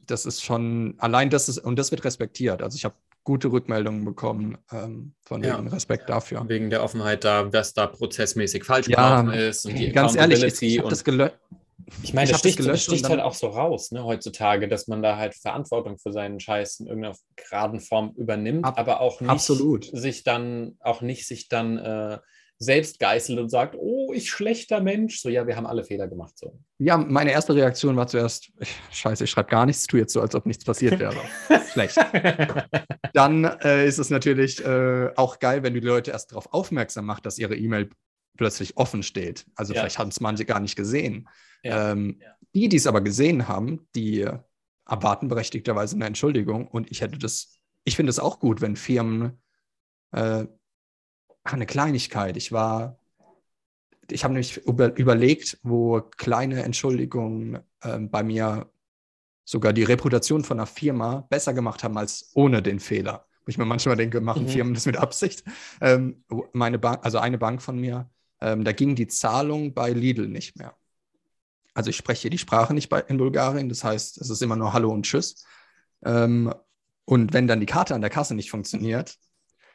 Das 0.06 0.26
ist 0.26 0.42
schon, 0.42 0.94
allein 0.98 1.30
das 1.30 1.48
ist, 1.48 1.58
und 1.58 1.78
das 1.78 1.90
wird 1.90 2.04
respektiert. 2.04 2.62
Also 2.62 2.76
ich 2.76 2.84
habe 2.84 2.94
gute 3.24 3.50
Rückmeldungen 3.50 4.04
bekommen 4.04 4.58
ähm, 4.72 5.14
von 5.22 5.42
ja. 5.42 5.58
wegen 5.58 5.68
Respekt 5.68 6.08
dafür. 6.08 6.44
Wegen 6.48 6.70
der 6.70 6.82
Offenheit 6.82 7.24
da, 7.24 7.52
was 7.52 7.72
da 7.72 7.86
prozessmäßig 7.86 8.64
falsch 8.64 8.88
ja, 8.88 9.20
ist 9.32 9.64
und 9.66 9.78
die 9.78 9.92
ganz 9.92 10.16
ehrlich, 10.16 10.42
ich, 10.42 10.62
ich 10.62 10.78
habe 10.78 10.88
das 10.88 11.04
gelöscht. 11.04 11.36
Ich 12.02 12.14
meine, 12.14 12.30
das 12.30 12.38
sticht, 12.40 12.58
das 12.60 12.82
sticht 12.82 13.08
halt 13.08 13.20
auch 13.20 13.34
so 13.34 13.48
raus, 13.48 13.90
ne, 13.90 14.04
heutzutage, 14.04 14.68
dass 14.68 14.86
man 14.86 15.02
da 15.02 15.16
halt 15.16 15.34
Verantwortung 15.34 15.98
für 15.98 16.12
seinen 16.12 16.40
Scheiß 16.40 16.80
in 16.80 16.86
irgendeiner 16.86 17.16
geraden 17.36 17.80
Form 17.80 18.14
übernimmt, 18.16 18.64
Ab, 18.64 18.78
aber 18.78 19.00
auch 19.00 19.20
nicht 19.20 19.30
absolut. 19.30 19.84
sich 19.92 20.22
dann, 20.22 20.76
auch 20.80 21.02
nicht 21.02 21.26
sich 21.26 21.48
dann 21.48 21.78
äh, 21.78 22.18
selbst 22.62 22.98
geißelt 22.98 23.38
und 23.38 23.48
sagt, 23.48 23.74
oh, 23.76 24.12
ich 24.12 24.30
schlechter 24.30 24.80
Mensch. 24.80 25.20
So, 25.20 25.28
ja, 25.28 25.46
wir 25.46 25.56
haben 25.56 25.66
alle 25.66 25.84
Fehler 25.84 26.08
gemacht. 26.08 26.38
So. 26.38 26.58
Ja, 26.78 26.96
meine 26.96 27.32
erste 27.32 27.54
Reaktion 27.54 27.96
war 27.96 28.06
zuerst, 28.06 28.52
scheiße, 28.92 29.24
ich 29.24 29.30
schreibe 29.30 29.50
gar 29.50 29.66
nichts, 29.66 29.86
tue 29.86 30.00
jetzt 30.00 30.12
so, 30.12 30.20
als 30.20 30.34
ob 30.34 30.46
nichts 30.46 30.64
passiert 30.64 30.98
wäre. 30.98 31.16
Schlecht. 31.72 31.96
Dann 33.12 33.44
äh, 33.44 33.86
ist 33.86 33.98
es 33.98 34.10
natürlich 34.10 34.64
äh, 34.64 35.10
auch 35.16 35.38
geil, 35.38 35.62
wenn 35.62 35.74
du 35.74 35.80
die 35.80 35.86
Leute 35.86 36.12
erst 36.12 36.32
darauf 36.32 36.52
aufmerksam 36.52 37.06
machst, 37.06 37.26
dass 37.26 37.38
ihre 37.38 37.56
E-Mail 37.56 37.90
plötzlich 38.36 38.76
offen 38.76 39.02
steht. 39.02 39.44
Also 39.56 39.74
ja. 39.74 39.80
vielleicht 39.80 39.98
haben 39.98 40.08
es 40.08 40.20
manche 40.20 40.44
gar 40.44 40.60
nicht 40.60 40.76
gesehen. 40.76 41.28
Ja. 41.62 41.92
Ähm, 41.92 42.18
ja. 42.20 42.28
Die, 42.54 42.68
die 42.68 42.76
es 42.76 42.86
aber 42.86 43.00
gesehen 43.00 43.48
haben, 43.48 43.88
die 43.94 44.26
erwarten 44.86 45.28
berechtigterweise 45.28 45.96
eine 45.96 46.06
Entschuldigung. 46.06 46.68
Und 46.68 46.90
ich 46.90 47.00
hätte 47.00 47.18
das, 47.18 47.58
ich 47.84 47.96
finde 47.96 48.10
es 48.10 48.18
auch 48.18 48.40
gut, 48.40 48.60
wenn 48.60 48.76
Firmen 48.76 49.40
äh, 50.12 50.46
eine 51.44 51.66
Kleinigkeit. 51.66 52.36
Ich 52.36 52.52
war, 52.52 52.98
ich 54.10 54.24
habe 54.24 54.34
nämlich 54.34 54.58
über, 54.58 54.96
überlegt, 54.96 55.58
wo 55.62 56.00
kleine 56.00 56.62
Entschuldigungen 56.62 57.60
äh, 57.80 57.98
bei 57.98 58.22
mir 58.22 58.70
sogar 59.44 59.72
die 59.72 59.82
Reputation 59.82 60.44
von 60.44 60.58
einer 60.58 60.66
Firma 60.66 61.26
besser 61.28 61.52
gemacht 61.52 61.82
haben 61.82 61.98
als 61.98 62.30
ohne 62.34 62.62
den 62.62 62.80
Fehler. 62.80 63.26
Wo 63.44 63.48
ich 63.48 63.58
mir 63.58 63.64
manchmal 63.64 63.96
denke, 63.96 64.20
machen 64.20 64.44
mhm. 64.44 64.48
Firmen 64.48 64.74
das 64.74 64.86
mit 64.86 64.96
Absicht. 64.96 65.42
Ähm, 65.80 66.24
meine 66.52 66.78
Bank, 66.78 67.00
also 67.02 67.18
eine 67.18 67.38
Bank 67.38 67.60
von 67.60 67.78
mir, 67.78 68.08
ähm, 68.40 68.64
da 68.64 68.72
ging 68.72 68.94
die 68.94 69.08
Zahlung 69.08 69.74
bei 69.74 69.90
Lidl 69.90 70.28
nicht 70.28 70.56
mehr. 70.56 70.76
Also 71.74 71.90
ich 71.90 71.96
spreche 71.96 72.30
die 72.30 72.38
Sprache 72.38 72.74
nicht 72.74 72.88
bei, 72.88 73.00
in 73.00 73.16
Bulgarien, 73.16 73.68
das 73.68 73.82
heißt, 73.82 74.20
es 74.20 74.30
ist 74.30 74.42
immer 74.42 74.56
nur 74.56 74.72
Hallo 74.72 74.90
und 74.90 75.04
Tschüss. 75.04 75.44
Ähm, 76.04 76.54
und 77.04 77.32
wenn 77.32 77.48
dann 77.48 77.60
die 77.60 77.66
Karte 77.66 77.94
an 77.94 78.00
der 78.00 78.10
Kasse 78.10 78.34
nicht 78.34 78.50
funktioniert, 78.50 79.16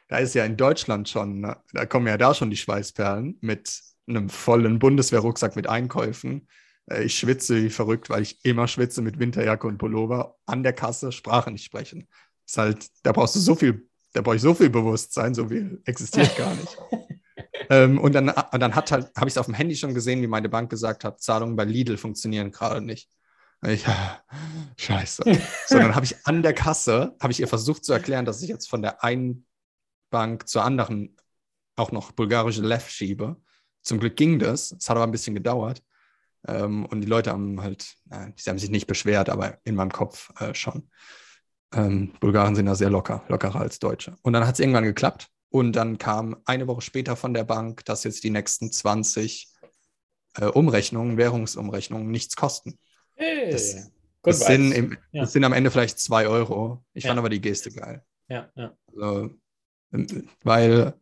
da 0.08 0.18
ist 0.18 0.34
ja 0.34 0.44
in 0.44 0.56
Deutschland 0.56 1.08
schon, 1.08 1.40
ne, 1.40 1.56
da 1.72 1.86
kommen 1.86 2.06
ja 2.06 2.16
da 2.16 2.34
schon 2.34 2.50
die 2.50 2.56
Schweißperlen 2.56 3.38
mit 3.40 3.80
einem 4.08 4.30
vollen 4.30 4.78
Bundeswehrrucksack 4.78 5.54
mit 5.54 5.68
Einkäufen. 5.68 6.48
Äh, 6.86 7.04
ich 7.04 7.18
schwitze 7.18 7.62
wie 7.62 7.70
verrückt, 7.70 8.10
weil 8.10 8.22
ich 8.22 8.44
immer 8.44 8.66
schwitze 8.66 9.02
mit 9.02 9.18
Winterjacke 9.18 9.66
und 9.66 9.78
Pullover. 9.78 10.36
An 10.46 10.62
der 10.62 10.72
Kasse 10.72 11.12
Sprache 11.12 11.50
nicht 11.50 11.64
sprechen. 11.64 12.08
Ist 12.46 12.56
halt, 12.56 12.86
da 13.02 13.12
brauchst 13.12 13.36
du 13.36 13.40
so 13.40 13.54
viel, 13.54 13.86
da 14.14 14.22
brauche 14.22 14.36
ich 14.36 14.42
so 14.42 14.54
viel 14.54 14.70
Bewusstsein, 14.70 15.34
so 15.34 15.48
viel 15.48 15.82
existiert 15.84 16.34
gar 16.38 16.54
nicht. 16.54 16.78
ähm, 17.70 17.98
und 17.98 18.14
dann, 18.14 18.32
dann 18.52 18.74
hat 18.74 18.90
halt, 18.90 19.14
habe 19.14 19.28
ich 19.28 19.34
es 19.34 19.38
auf 19.38 19.46
dem 19.46 19.54
Handy 19.54 19.76
schon 19.76 19.92
gesehen, 19.92 20.22
wie 20.22 20.26
meine 20.26 20.48
Bank 20.48 20.70
gesagt 20.70 21.04
hat, 21.04 21.20
Zahlungen 21.20 21.56
bei 21.56 21.64
Lidl 21.64 21.98
funktionieren 21.98 22.50
gerade 22.50 22.80
nicht. 22.80 23.10
Ich, 23.66 23.84
scheiße. 24.78 25.22
So, 25.66 25.78
dann 25.78 25.94
habe 25.94 26.06
ich 26.06 26.26
an 26.26 26.42
der 26.42 26.54
Kasse, 26.54 27.14
habe 27.20 27.32
ich 27.32 27.40
ihr 27.40 27.48
versucht 27.48 27.84
zu 27.84 27.92
erklären, 27.92 28.24
dass 28.24 28.40
ich 28.40 28.48
jetzt 28.48 28.70
von 28.70 28.80
der 28.80 29.04
einen 29.04 29.44
Bank 30.10 30.48
zur 30.48 30.64
anderen 30.64 31.16
auch 31.76 31.92
noch 31.92 32.12
bulgarische 32.12 32.62
Lev 32.62 32.88
schiebe. 32.88 33.36
Zum 33.82 34.00
Glück 34.00 34.16
ging 34.16 34.38
das. 34.38 34.72
Es 34.72 34.88
hat 34.88 34.96
aber 34.96 35.06
ein 35.06 35.12
bisschen 35.12 35.34
gedauert. 35.34 35.82
Ähm, 36.46 36.86
und 36.86 37.00
die 37.00 37.06
Leute 37.06 37.30
haben 37.30 37.60
halt, 37.62 37.94
äh, 38.10 38.30
die 38.32 38.50
haben 38.50 38.58
sich 38.58 38.70
nicht 38.70 38.86
beschwert, 38.86 39.28
aber 39.28 39.58
in 39.64 39.74
meinem 39.74 39.92
Kopf 39.92 40.30
äh, 40.40 40.54
schon. 40.54 40.90
Ähm, 41.74 42.12
Bulgaren 42.20 42.54
sind 42.54 42.66
da 42.66 42.74
sehr 42.74 42.90
locker, 42.90 43.24
lockerer 43.28 43.60
als 43.60 43.78
Deutsche. 43.78 44.16
Und 44.22 44.32
dann 44.32 44.46
hat 44.46 44.54
es 44.54 44.60
irgendwann 44.60 44.84
geklappt. 44.84 45.28
Und 45.50 45.72
dann 45.72 45.98
kam 45.98 46.36
eine 46.44 46.66
Woche 46.66 46.82
später 46.82 47.16
von 47.16 47.32
der 47.32 47.44
Bank, 47.44 47.84
dass 47.84 48.04
jetzt 48.04 48.22
die 48.24 48.30
nächsten 48.30 48.70
20 48.70 49.48
äh, 50.36 50.46
Umrechnungen, 50.46 51.16
Währungsumrechnungen 51.16 52.10
nichts 52.10 52.36
kosten. 52.36 52.78
Hey, 53.14 53.50
das, 53.50 53.90
das 54.22 54.40
sind, 54.40 54.72
im, 54.72 54.98
ja. 55.12 55.22
das 55.22 55.32
sind, 55.32 55.44
am 55.44 55.52
Ende 55.52 55.70
vielleicht 55.70 55.98
zwei 55.98 56.28
Euro. 56.28 56.84
Ich 56.92 57.04
ja. 57.04 57.08
fand 57.08 57.18
aber 57.18 57.30
die 57.30 57.40
Geste 57.40 57.70
geil. 57.70 58.04
Ja, 58.28 58.50
ja. 58.54 58.76
Also, 58.88 59.30
weil 60.42 60.94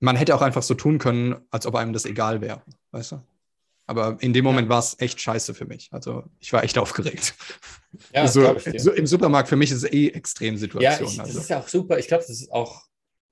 man 0.00 0.16
hätte 0.16 0.34
auch 0.34 0.42
einfach 0.42 0.62
so 0.62 0.74
tun 0.74 0.98
können, 0.98 1.36
als 1.50 1.66
ob 1.66 1.76
einem 1.76 1.92
das 1.92 2.04
egal 2.04 2.40
wäre, 2.40 2.62
weißt 2.90 3.12
du? 3.12 3.22
Aber 3.86 4.16
in 4.20 4.32
dem 4.32 4.44
Moment 4.44 4.68
war 4.68 4.78
es 4.78 4.96
echt 5.00 5.20
scheiße 5.20 5.54
für 5.54 5.66
mich. 5.66 5.88
Also 5.92 6.24
ich 6.38 6.52
war 6.52 6.64
echt 6.64 6.78
aufgeregt. 6.78 7.34
Ja, 8.14 8.26
so, 8.26 8.56
so 8.76 8.92
Im 8.92 9.06
Supermarkt 9.06 9.48
für 9.48 9.56
mich 9.56 9.70
ist 9.70 9.84
es 9.84 9.92
eh 9.92 10.08
Extremsituation. 10.08 11.08
Ja, 11.08 11.12
ich, 11.12 11.20
also. 11.20 11.32
das 11.32 11.42
ist 11.42 11.50
ja 11.50 11.60
auch 11.60 11.68
super. 11.68 11.98
Ich 11.98 12.08
glaube, 12.08 12.24
das 12.26 12.30
ist 12.30 12.50
auch 12.52 12.82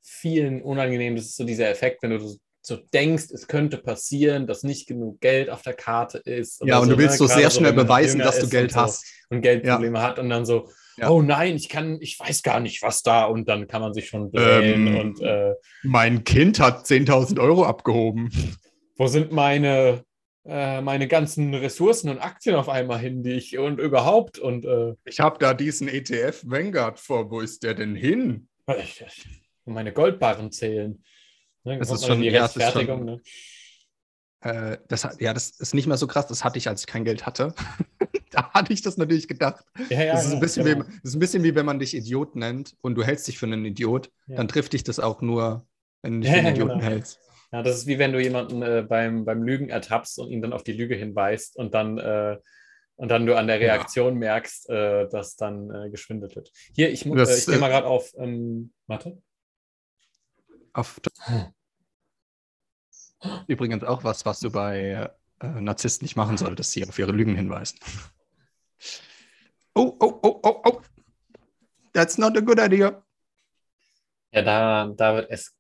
vielen 0.03 0.63
unangenehm. 0.63 1.17
Das 1.17 1.27
ist 1.27 1.37
so 1.37 1.45
dieser 1.45 1.69
Effekt, 1.71 2.03
wenn 2.03 2.11
du 2.11 2.37
so 2.63 2.77
denkst, 2.77 3.31
es 3.33 3.47
könnte 3.47 3.79
passieren, 3.79 4.47
dass 4.47 4.63
nicht 4.63 4.87
genug 4.87 5.21
Geld 5.21 5.49
auf 5.49 5.63
der 5.63 5.73
Karte 5.73 6.19
ist. 6.19 6.63
Ja, 6.65 6.79
und 6.79 6.89
so, 6.89 6.93
du 6.93 6.99
willst 6.99 7.21
ne? 7.21 7.27
so 7.29 7.35
sehr 7.35 7.51
schnell 7.51 7.73
beweisen, 7.73 8.19
dass 8.19 8.39
du 8.39 8.49
Geld 8.49 8.75
hast. 8.77 9.05
Und 9.31 9.43
Geldprobleme 9.43 9.99
ja. 9.99 10.05
hat 10.05 10.19
und 10.19 10.29
dann 10.29 10.45
so, 10.45 10.69
ja. 10.97 11.11
oh 11.11 11.23
nein, 11.23 11.57
ich 11.57 11.69
kann, 11.69 11.99
ich 12.01 12.19
weiß 12.19 12.43
gar 12.43 12.61
nicht, 12.61 12.83
was 12.83 13.03
da 13.03 13.25
und 13.25 13.49
dann 13.49 13.67
kann 13.67 13.83
man 13.83 13.95
sich 13.95 14.09
schon 14.09 14.33
wählen 14.33 14.87
ähm, 14.87 14.97
und 14.97 15.21
äh, 15.21 15.55
mein 15.83 16.25
Kind 16.25 16.61
hat 16.61 16.87
10.000 16.87 17.41
Euro 17.41 17.65
abgehoben. 17.65 18.31
Wo 18.97 19.07
sind 19.07 19.33
meine, 19.33 20.05
äh, 20.45 20.81
meine 20.81 21.09
ganzen 21.09 21.55
Ressourcen 21.55 22.11
und 22.11 22.19
Aktien 22.19 22.55
auf 22.55 22.69
einmal 22.69 22.99
hin, 22.99 23.23
die 23.23 23.33
ich 23.33 23.59
und 23.59 23.81
überhaupt 23.81 24.39
und 24.39 24.65
äh, 24.65 24.95
ich 25.05 25.21
habe 25.21 25.39
da 25.39 25.55
diesen 25.55 25.89
ETF 25.89 26.43
Vanguard 26.45 26.99
vor, 26.99 27.31
wo 27.31 27.41
ist 27.41 27.63
der 27.63 27.75
denn 27.75 27.95
hin? 27.95 28.49
Meine 29.65 29.93
Goldbarren 29.93 30.51
zählen. 30.51 31.03
Ne, 31.65 31.79
das 31.79 31.91
ist 31.91 32.07
schon 32.07 32.21
die 32.21 32.29
Rechtfertigung. 32.29 32.99
Schon, 32.99 33.07
ne? 33.07 33.21
Äh, 34.43 34.79
das, 34.89 35.09
ja, 35.19 35.35
das 35.35 35.51
ist 35.51 35.75
nicht 35.75 35.87
mehr 35.87 35.97
so 35.97 36.07
krass. 36.07 36.27
Das 36.27 36.45
hatte 36.45 36.59
ich, 36.59 36.69
als 36.69 36.83
ich 36.83 36.87
kein 36.87 37.05
Geld 37.05 37.27
hatte. 37.27 37.55
da 38.31 38.51
hatte 38.53 38.73
ich 38.73 38.83
das 38.83 38.97
natürlich 38.97 39.29
gedacht. 39.29 39.65
Ja, 39.89 40.03
ja, 40.03 40.13
das, 40.13 40.27
ist 40.27 40.33
ein 40.33 40.41
bisschen 40.41 40.65
genau. 40.65 40.85
wie, 40.87 40.89
das 40.89 41.11
ist 41.11 41.15
ein 41.15 41.21
bisschen 41.21 41.43
wie, 41.43 41.55
wenn 41.55 41.67
man 41.67 41.79
dich 41.79 41.95
Idiot 41.95 42.37
nennt 42.37 42.77
und 42.81 42.95
du 42.95 43.03
hältst 43.03 43.29
dich 43.29 43.39
für 43.39 43.47
einen 43.47 43.65
Idiot, 43.65 44.11
ja. 44.27 44.37
dann 44.37 44.49
trifft 44.49 44.73
dich 44.73 44.85
das 44.85 44.99
auch 44.99 45.21
nur, 45.21 45.67
wenn 46.03 46.15
du 46.15 46.21
dich 46.21 46.31
für 46.31 46.39
einen 46.39 46.55
Idioten 46.55 46.79
genau. 46.79 46.91
hältst. 46.91 47.21
Ja, 47.53 47.63
das 47.63 47.79
ist 47.79 47.87
wie 47.87 47.99
wenn 47.99 48.13
du 48.13 48.23
jemanden 48.23 48.63
äh, 48.63 48.85
beim, 48.89 49.25
beim 49.25 49.43
Lügen 49.43 49.71
ertappst 49.71 50.19
und 50.21 50.31
ihn 50.31 50.41
dann 50.41 50.53
auf 50.53 50.63
die 50.63 50.73
Lüge 50.73 50.95
hinweist 50.95 51.57
und 51.57 51.75
dann, 51.75 51.99
äh, 51.99 52.39
und 52.95 53.11
dann 53.11 53.27
du 53.27 53.37
an 53.37 53.49
der 53.49 53.59
Reaktion 53.59 54.17
merkst, 54.17 54.71
äh, 54.71 55.09
dass 55.09 55.35
dann 55.35 55.71
äh, 55.75 55.91
geschwindelt 55.91 56.37
wird. 56.37 56.53
Hier, 56.75 56.91
ich, 56.91 57.03
das, 57.03 57.31
äh, 57.31 57.39
ich 57.39 57.47
gehe 57.47 57.59
mal 57.59 57.69
gerade 57.69 57.89
auf, 57.89 58.13
ähm, 58.19 58.73
warte 58.87 59.19
auf 60.73 61.01
Übrigens 63.47 63.85
auch 63.85 64.05
was, 64.05 64.25
was 64.25 64.41
du 64.41 64.51
bei 64.51 65.11
äh, 65.41 65.47
Narzissten 65.47 66.05
nicht 66.05 66.17
machen 66.17 66.37
solltest, 66.37 66.73
hier 66.73 66.89
auf 66.89 66.99
ihre 66.99 67.13
Lügen 67.13 67.37
hinweisen. 67.37 67.79
Oh, 69.75 69.97
oh, 70.01 70.21
oh, 70.23 70.41
oh, 70.43 70.63
oh. 70.65 70.81
That's 71.93 72.19
not 72.19 72.37
a 72.37 72.41
good 72.41 72.59
idea. 72.59 73.03
Ja, 74.33 74.43
da, 74.43 74.87
da 74.97 75.15
wird 75.17 75.31
es. 75.31 75.55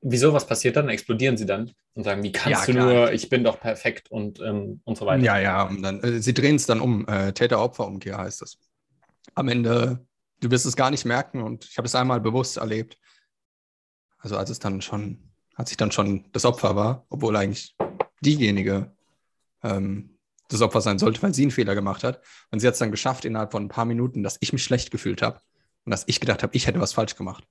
Wieso, 0.00 0.32
was 0.32 0.46
passiert 0.46 0.76
dann? 0.76 0.88
Explodieren 0.88 1.36
sie 1.36 1.46
dann 1.46 1.72
und 1.94 2.04
sagen, 2.04 2.22
wie 2.22 2.32
kannst 2.32 2.68
ja, 2.68 2.74
du 2.74 2.78
nur, 2.78 3.12
ich 3.12 3.30
bin 3.30 3.42
doch 3.42 3.58
perfekt 3.58 4.10
und, 4.10 4.38
ähm, 4.40 4.80
und 4.84 4.98
so 4.98 5.06
weiter. 5.06 5.24
Ja, 5.24 5.38
ja, 5.38 5.62
und 5.62 5.82
dann, 5.82 6.02
äh, 6.02 6.20
sie 6.20 6.34
drehen 6.34 6.56
es 6.56 6.66
dann 6.66 6.80
um. 6.80 7.06
Äh, 7.08 7.32
Täter-Opfer-Umkehr 7.32 8.18
heißt 8.18 8.42
es. 8.42 8.58
Am 9.34 9.48
Ende, 9.48 10.04
du 10.40 10.50
wirst 10.50 10.66
es 10.66 10.76
gar 10.76 10.90
nicht 10.90 11.06
merken 11.06 11.42
und 11.42 11.64
ich 11.64 11.78
habe 11.78 11.86
es 11.86 11.94
einmal 11.94 12.20
bewusst 12.20 12.58
erlebt 12.58 12.98
also 14.24 14.38
als 14.38 14.48
es 14.48 14.58
dann 14.58 14.80
schon, 14.80 15.18
als 15.54 15.70
ich 15.70 15.76
dann 15.76 15.92
schon 15.92 16.24
das 16.32 16.44
Opfer 16.44 16.76
war, 16.76 17.06
obwohl 17.08 17.36
eigentlich 17.36 17.76
diejenige 18.20 18.92
ähm, 19.62 20.10
das 20.48 20.60
Opfer 20.62 20.80
sein 20.80 20.98
sollte, 20.98 21.22
weil 21.22 21.34
sie 21.34 21.42
einen 21.42 21.50
Fehler 21.50 21.74
gemacht 21.74 22.04
hat. 22.04 22.20
Und 22.50 22.60
sie 22.60 22.66
hat 22.66 22.74
es 22.74 22.78
dann 22.78 22.90
geschafft 22.90 23.24
innerhalb 23.24 23.52
von 23.52 23.64
ein 23.64 23.68
paar 23.68 23.84
Minuten, 23.84 24.22
dass 24.22 24.36
ich 24.40 24.52
mich 24.52 24.62
schlecht 24.62 24.90
gefühlt 24.90 25.22
habe 25.22 25.40
und 25.84 25.90
dass 25.90 26.04
ich 26.06 26.20
gedacht 26.20 26.42
habe, 26.42 26.54
ich 26.54 26.66
hätte 26.66 26.80
was 26.80 26.92
falsch 26.92 27.16
gemacht. 27.16 27.44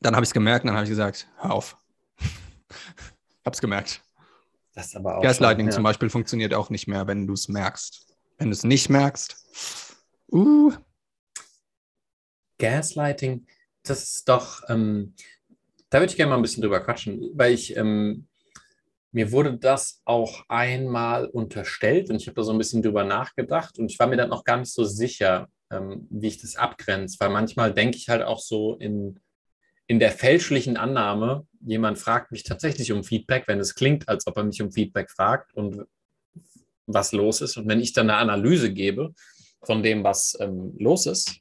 Dann 0.00 0.14
habe 0.14 0.24
ich 0.24 0.30
es 0.30 0.34
gemerkt 0.34 0.64
und 0.64 0.68
dann 0.68 0.76
habe 0.76 0.84
ich 0.84 0.90
gesagt, 0.90 1.28
hör 1.38 1.52
auf. 1.52 1.76
habe 3.44 3.54
es 3.54 3.60
gemerkt. 3.60 4.02
Das 4.74 4.94
aber 4.94 5.18
auch 5.18 5.22
Gaslighting 5.22 5.66
schon, 5.66 5.70
ja. 5.70 5.74
zum 5.74 5.84
Beispiel 5.84 6.10
funktioniert 6.10 6.52
auch 6.52 6.68
nicht 6.68 6.86
mehr, 6.86 7.06
wenn 7.06 7.26
du 7.26 7.32
es 7.32 7.48
merkst. 7.48 8.06
Wenn 8.38 8.48
du 8.48 8.52
es 8.52 8.64
nicht 8.64 8.90
merkst, 8.90 9.96
uh. 10.30 10.72
Gaslighting, 12.58 13.46
das 13.82 14.02
ist 14.02 14.28
doch, 14.28 14.62
ähm, 14.68 15.14
da 15.90 16.00
würde 16.00 16.10
ich 16.10 16.16
gerne 16.16 16.30
mal 16.30 16.36
ein 16.36 16.42
bisschen 16.42 16.62
drüber 16.62 16.80
quatschen, 16.80 17.30
weil 17.34 17.52
ich, 17.52 17.76
ähm, 17.76 18.28
mir 19.12 19.32
wurde 19.32 19.56
das 19.56 20.02
auch 20.04 20.44
einmal 20.48 21.26
unterstellt 21.26 22.10
und 22.10 22.16
ich 22.16 22.26
habe 22.26 22.34
da 22.34 22.42
so 22.42 22.52
ein 22.52 22.58
bisschen 22.58 22.82
drüber 22.82 23.04
nachgedacht 23.04 23.78
und 23.78 23.90
ich 23.90 23.98
war 23.98 24.06
mir 24.06 24.16
dann 24.16 24.32
auch 24.32 24.44
gar 24.44 24.58
nicht 24.58 24.72
so 24.72 24.84
sicher, 24.84 25.48
ähm, 25.70 26.06
wie 26.10 26.28
ich 26.28 26.40
das 26.40 26.56
abgrenze, 26.56 27.16
weil 27.20 27.30
manchmal 27.30 27.72
denke 27.72 27.96
ich 27.96 28.08
halt 28.08 28.22
auch 28.22 28.40
so 28.40 28.74
in, 28.76 29.20
in 29.86 30.00
der 30.00 30.10
fälschlichen 30.10 30.76
Annahme, 30.76 31.46
jemand 31.60 31.98
fragt 31.98 32.32
mich 32.32 32.42
tatsächlich 32.42 32.92
um 32.92 33.04
Feedback, 33.04 33.44
wenn 33.46 33.60
es 33.60 33.74
klingt, 33.74 34.08
als 34.08 34.26
ob 34.26 34.36
er 34.36 34.44
mich 34.44 34.60
um 34.60 34.72
Feedback 34.72 35.10
fragt 35.10 35.54
und 35.54 35.86
was 36.86 37.12
los 37.12 37.40
ist. 37.40 37.56
Und 37.56 37.68
wenn 37.68 37.80
ich 37.80 37.92
dann 37.92 38.10
eine 38.10 38.18
Analyse 38.18 38.72
gebe 38.72 39.14
von 39.62 39.82
dem, 39.82 40.04
was 40.04 40.36
ähm, 40.40 40.74
los 40.78 41.06
ist, 41.06 41.40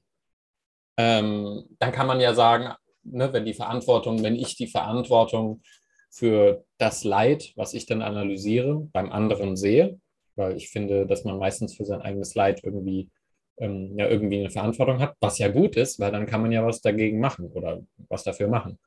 ähm, 0.97 1.65
dann 1.79 1.91
kann 1.91 2.07
man 2.07 2.19
ja 2.19 2.33
sagen, 2.33 2.73
ne, 3.05 3.31
wenn 3.31 3.45
die 3.45 3.53
Verantwortung, 3.53 4.23
wenn 4.23 4.35
ich 4.35 4.55
die 4.55 4.67
Verantwortung 4.67 5.61
für 6.09 6.65
das 6.77 7.03
Leid, 7.03 7.53
was 7.55 7.73
ich 7.73 7.85
dann 7.85 8.01
analysiere, 8.01 8.87
beim 8.91 9.11
anderen 9.11 9.55
sehe, 9.55 9.99
weil 10.35 10.55
ich 10.57 10.69
finde, 10.69 11.05
dass 11.05 11.23
man 11.23 11.37
meistens 11.37 11.75
für 11.75 11.85
sein 11.85 12.01
eigenes 12.01 12.35
Leid 12.35 12.61
irgendwie, 12.63 13.09
ähm, 13.57 13.97
ja, 13.97 14.07
irgendwie 14.07 14.39
eine 14.39 14.49
Verantwortung 14.49 14.99
hat, 14.99 15.15
was 15.19 15.37
ja 15.39 15.47
gut 15.47 15.75
ist, 15.77 15.99
weil 15.99 16.11
dann 16.11 16.25
kann 16.25 16.41
man 16.41 16.51
ja 16.51 16.65
was 16.65 16.81
dagegen 16.81 17.19
machen 17.19 17.47
oder 17.51 17.81
was 18.09 18.23
dafür 18.23 18.47
machen. 18.47 18.77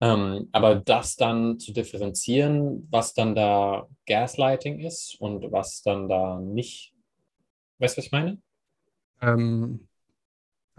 Ähm, 0.00 0.48
aber 0.50 0.74
das 0.74 1.16
dann 1.16 1.60
zu 1.60 1.72
differenzieren, 1.72 2.88
was 2.90 3.14
dann 3.14 3.34
da 3.34 3.86
Gaslighting 4.06 4.80
ist 4.80 5.14
und 5.20 5.52
was 5.52 5.82
dann 5.82 6.08
da 6.08 6.40
nicht, 6.40 6.92
weißt 7.78 7.96
du, 7.96 7.98
was 7.98 8.06
ich 8.06 8.12
meine? 8.12 8.42
Ähm, 9.20 9.86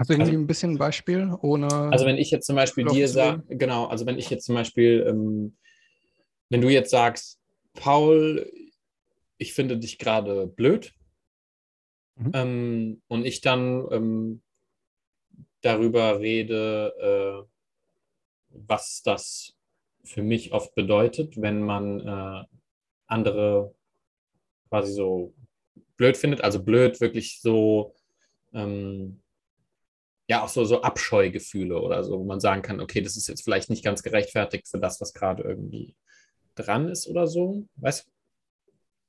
Hast 0.04 0.10
du 0.10 0.16
irgendwie 0.16 0.32
also, 0.32 0.41
ein 0.41 0.47
bisschen 0.47 0.72
ein 0.72 0.78
Beispiel 0.78 1.34
ohne. 1.41 1.72
Also 1.72 2.06
wenn 2.06 2.18
ich 2.18 2.30
jetzt 2.30 2.45
zum 2.45 2.58
Beispiel 2.58 2.84
dir 2.84 3.08
sage, 3.08 3.41
genau, 3.47 3.86
also 3.86 4.06
wenn 4.06 4.20
ich 4.20 4.30
jetzt 4.30 4.43
zum 4.43 4.54
Beispiel, 4.54 5.06
ähm, 5.08 5.56
wenn 6.49 6.60
du 6.60 6.68
jetzt 6.68 6.91
sagst, 6.91 7.39
Paul, 7.72 8.51
ich 9.38 9.54
finde 9.54 9.78
dich 9.78 9.97
gerade 9.99 10.47
blöd, 10.47 10.93
mhm. 12.18 12.32
ähm, 12.34 13.01
und 13.08 13.26
ich 13.26 13.39
dann 13.39 13.88
ähm, 13.91 14.41
darüber 15.62 16.20
rede, 16.20 17.45
äh, 17.47 17.47
was 18.49 19.04
das 19.06 19.56
für 20.04 20.22
mich 20.22 20.51
oft 20.51 20.76
bedeutet, 20.76 21.41
wenn 21.41 21.64
man 21.64 22.01
äh, 22.01 22.43
andere 23.06 23.74
quasi 24.68 24.91
so 24.91 25.34
blöd 25.95 26.18
findet, 26.18 26.41
also 26.41 26.62
blöd 26.62 26.99
wirklich 26.99 27.39
so 27.39 27.95
ähm, 28.54 29.22
ja 30.28 30.43
auch 30.43 30.49
so, 30.49 30.63
so 30.65 30.82
Abscheugefühle 30.82 31.80
oder 31.82 32.03
so, 32.03 32.19
wo 32.19 32.24
man 32.24 32.39
sagen 32.39 32.61
kann, 32.61 32.80
okay, 32.80 33.01
das 33.01 33.17
ist 33.17 33.28
jetzt 33.28 33.43
vielleicht 33.43 33.69
nicht 33.69 33.84
ganz 33.84 34.03
gerechtfertigt 34.03 34.67
für 34.67 34.80
das, 34.80 35.01
was 35.01 35.13
gerade 35.13 35.43
irgendwie 35.43 35.95
dran 36.55 36.89
ist 36.89 37.07
oder 37.07 37.28
so. 37.28 37.65
Weißt 37.76 38.05
du? 38.05 38.13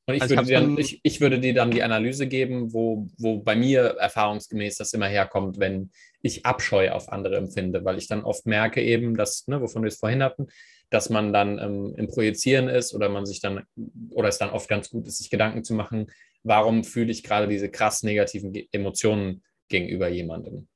Und 0.07 0.17
ich, 0.17 0.23
also 0.23 0.37
würde, 0.37 0.47
dir 0.47 0.61
dann, 0.61 0.79
ich, 0.79 1.01
ich 1.03 1.21
würde 1.21 1.41
dir 1.41 1.55
dann 1.55 1.71
die 1.71 1.83
Analyse 1.83 2.27
geben, 2.27 2.75
wo, 2.75 3.09
wo 3.17 3.39
bei 3.39 3.57
mir 3.57 3.97
erfahrungsgemäß 3.99 4.77
das 4.77 4.93
immer 4.93 5.09
herkommt, 5.09 5.59
wenn 5.59 5.91
ich 6.21 6.45
Abscheu 6.45 6.91
auf 6.91 7.09
andere 7.09 7.37
empfinde, 7.37 7.85
weil 7.85 7.97
ich 7.97 8.07
dann 8.07 8.23
oft 8.23 8.45
merke 8.45 8.83
eben, 8.83 9.17
dass, 9.17 9.47
ne, 9.49 9.63
wovon 9.63 9.83
wir 9.83 9.89
es 9.89 9.97
vorhin 9.97 10.23
hatten, 10.23 10.49
dass 10.91 11.09
man 11.09 11.33
dann 11.33 11.59
ähm, 11.59 11.95
im 11.97 12.09
Projizieren 12.09 12.69
ist 12.69 12.95
oder 12.95 13.09
man 13.09 13.25
sich 13.25 13.41
dann, 13.41 13.65
oder 14.11 14.29
es 14.29 14.37
dann 14.37 14.51
oft 14.51 14.69
ganz 14.69 14.91
gut 14.91 15.07
ist, 15.07 15.19
sich 15.19 15.31
Gedanken 15.31 15.65
zu 15.65 15.73
machen, 15.73 16.11
warum 16.43 16.85
fühle 16.85 17.11
ich 17.11 17.23
gerade 17.23 17.49
diese 17.49 17.71
krass 17.71 18.03
negativen 18.03 18.55
Emotionen 18.73 19.43
gegenüber 19.69 20.09
jemandem. 20.09 20.69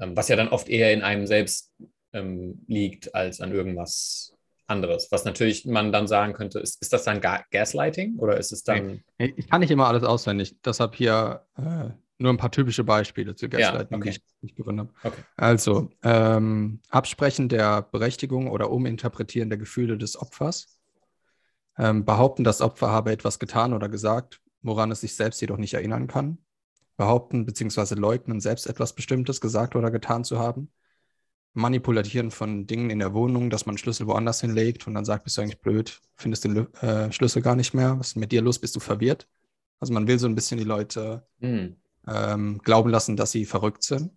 Ähm, 0.00 0.16
was 0.16 0.28
ja 0.28 0.36
dann 0.36 0.48
oft 0.48 0.68
eher 0.68 0.92
in 0.92 1.02
einem 1.02 1.26
selbst 1.26 1.72
ähm, 2.12 2.64
liegt 2.66 3.14
als 3.14 3.40
an 3.40 3.52
irgendwas 3.52 4.34
anderes. 4.66 5.08
Was 5.10 5.24
natürlich 5.24 5.64
man 5.64 5.92
dann 5.92 6.06
sagen 6.06 6.34
könnte, 6.34 6.58
ist, 6.58 6.80
ist 6.82 6.92
das 6.92 7.04
dann 7.04 7.20
Ga 7.20 7.42
Gaslighting 7.50 8.16
oder 8.18 8.36
ist 8.36 8.52
es 8.52 8.62
dann. 8.62 9.02
Nee, 9.18 9.34
ich 9.36 9.48
kann 9.48 9.60
nicht 9.60 9.70
immer 9.70 9.88
alles 9.88 10.04
auswendig. 10.04 10.56
Deshalb 10.64 10.94
hier 10.94 11.46
äh, 11.56 11.90
nur 12.18 12.32
ein 12.32 12.36
paar 12.36 12.50
typische 12.50 12.84
Beispiele 12.84 13.34
zu 13.34 13.48
Gaslighting, 13.48 13.88
Ja, 13.90 13.96
okay. 13.96 14.10
die 14.10 14.16
ich 14.16 14.22
nicht 14.42 14.56
gefunden 14.56 14.80
habe. 14.80 14.92
Okay. 15.02 15.22
Also, 15.36 15.90
ähm, 16.02 16.80
Absprechen 16.90 17.48
der 17.48 17.82
Berechtigung 17.82 18.50
oder 18.50 18.70
Uminterpretieren 18.70 19.48
der 19.48 19.58
Gefühle 19.58 19.96
des 19.96 20.20
Opfers. 20.20 20.78
Ähm, 21.78 22.04
behaupten, 22.04 22.42
das 22.42 22.60
Opfer 22.60 22.90
habe 22.90 23.12
etwas 23.12 23.38
getan 23.38 23.72
oder 23.72 23.88
gesagt, 23.88 24.40
woran 24.62 24.90
es 24.90 25.00
sich 25.00 25.14
selbst 25.14 25.40
jedoch 25.40 25.58
nicht 25.58 25.74
erinnern 25.74 26.08
kann. 26.08 26.38
Behaupten 26.98 27.46
bzw. 27.46 27.94
leugnen, 27.94 28.40
selbst 28.40 28.66
etwas 28.66 28.92
Bestimmtes 28.92 29.40
gesagt 29.40 29.76
oder 29.76 29.90
getan 29.90 30.24
zu 30.24 30.38
haben. 30.38 30.70
Manipulatieren 31.54 32.30
von 32.30 32.66
Dingen 32.66 32.90
in 32.90 32.98
der 32.98 33.14
Wohnung, 33.14 33.50
dass 33.50 33.66
man 33.66 33.74
einen 33.74 33.78
Schlüssel 33.78 34.06
woanders 34.08 34.40
hinlegt 34.40 34.86
und 34.86 34.94
dann 34.94 35.04
sagt, 35.04 35.24
bist 35.24 35.38
du 35.38 35.42
eigentlich 35.42 35.60
blöd, 35.60 36.00
findest 36.16 36.44
den 36.44 36.72
äh, 36.74 37.10
Schlüssel 37.12 37.40
gar 37.40 37.54
nicht 37.54 37.72
mehr, 37.72 37.98
was 37.98 38.08
ist 38.08 38.16
mit 38.16 38.32
dir 38.32 38.42
los, 38.42 38.58
bist 38.58 38.76
du 38.76 38.80
verwirrt? 38.80 39.28
Also 39.80 39.94
man 39.94 40.08
will 40.08 40.18
so 40.18 40.26
ein 40.26 40.34
bisschen 40.34 40.58
die 40.58 40.64
Leute 40.64 41.24
Hm. 41.40 41.76
ähm, 42.06 42.58
glauben 42.64 42.90
lassen, 42.90 43.16
dass 43.16 43.30
sie 43.30 43.44
verrückt 43.44 43.84
sind, 43.84 44.10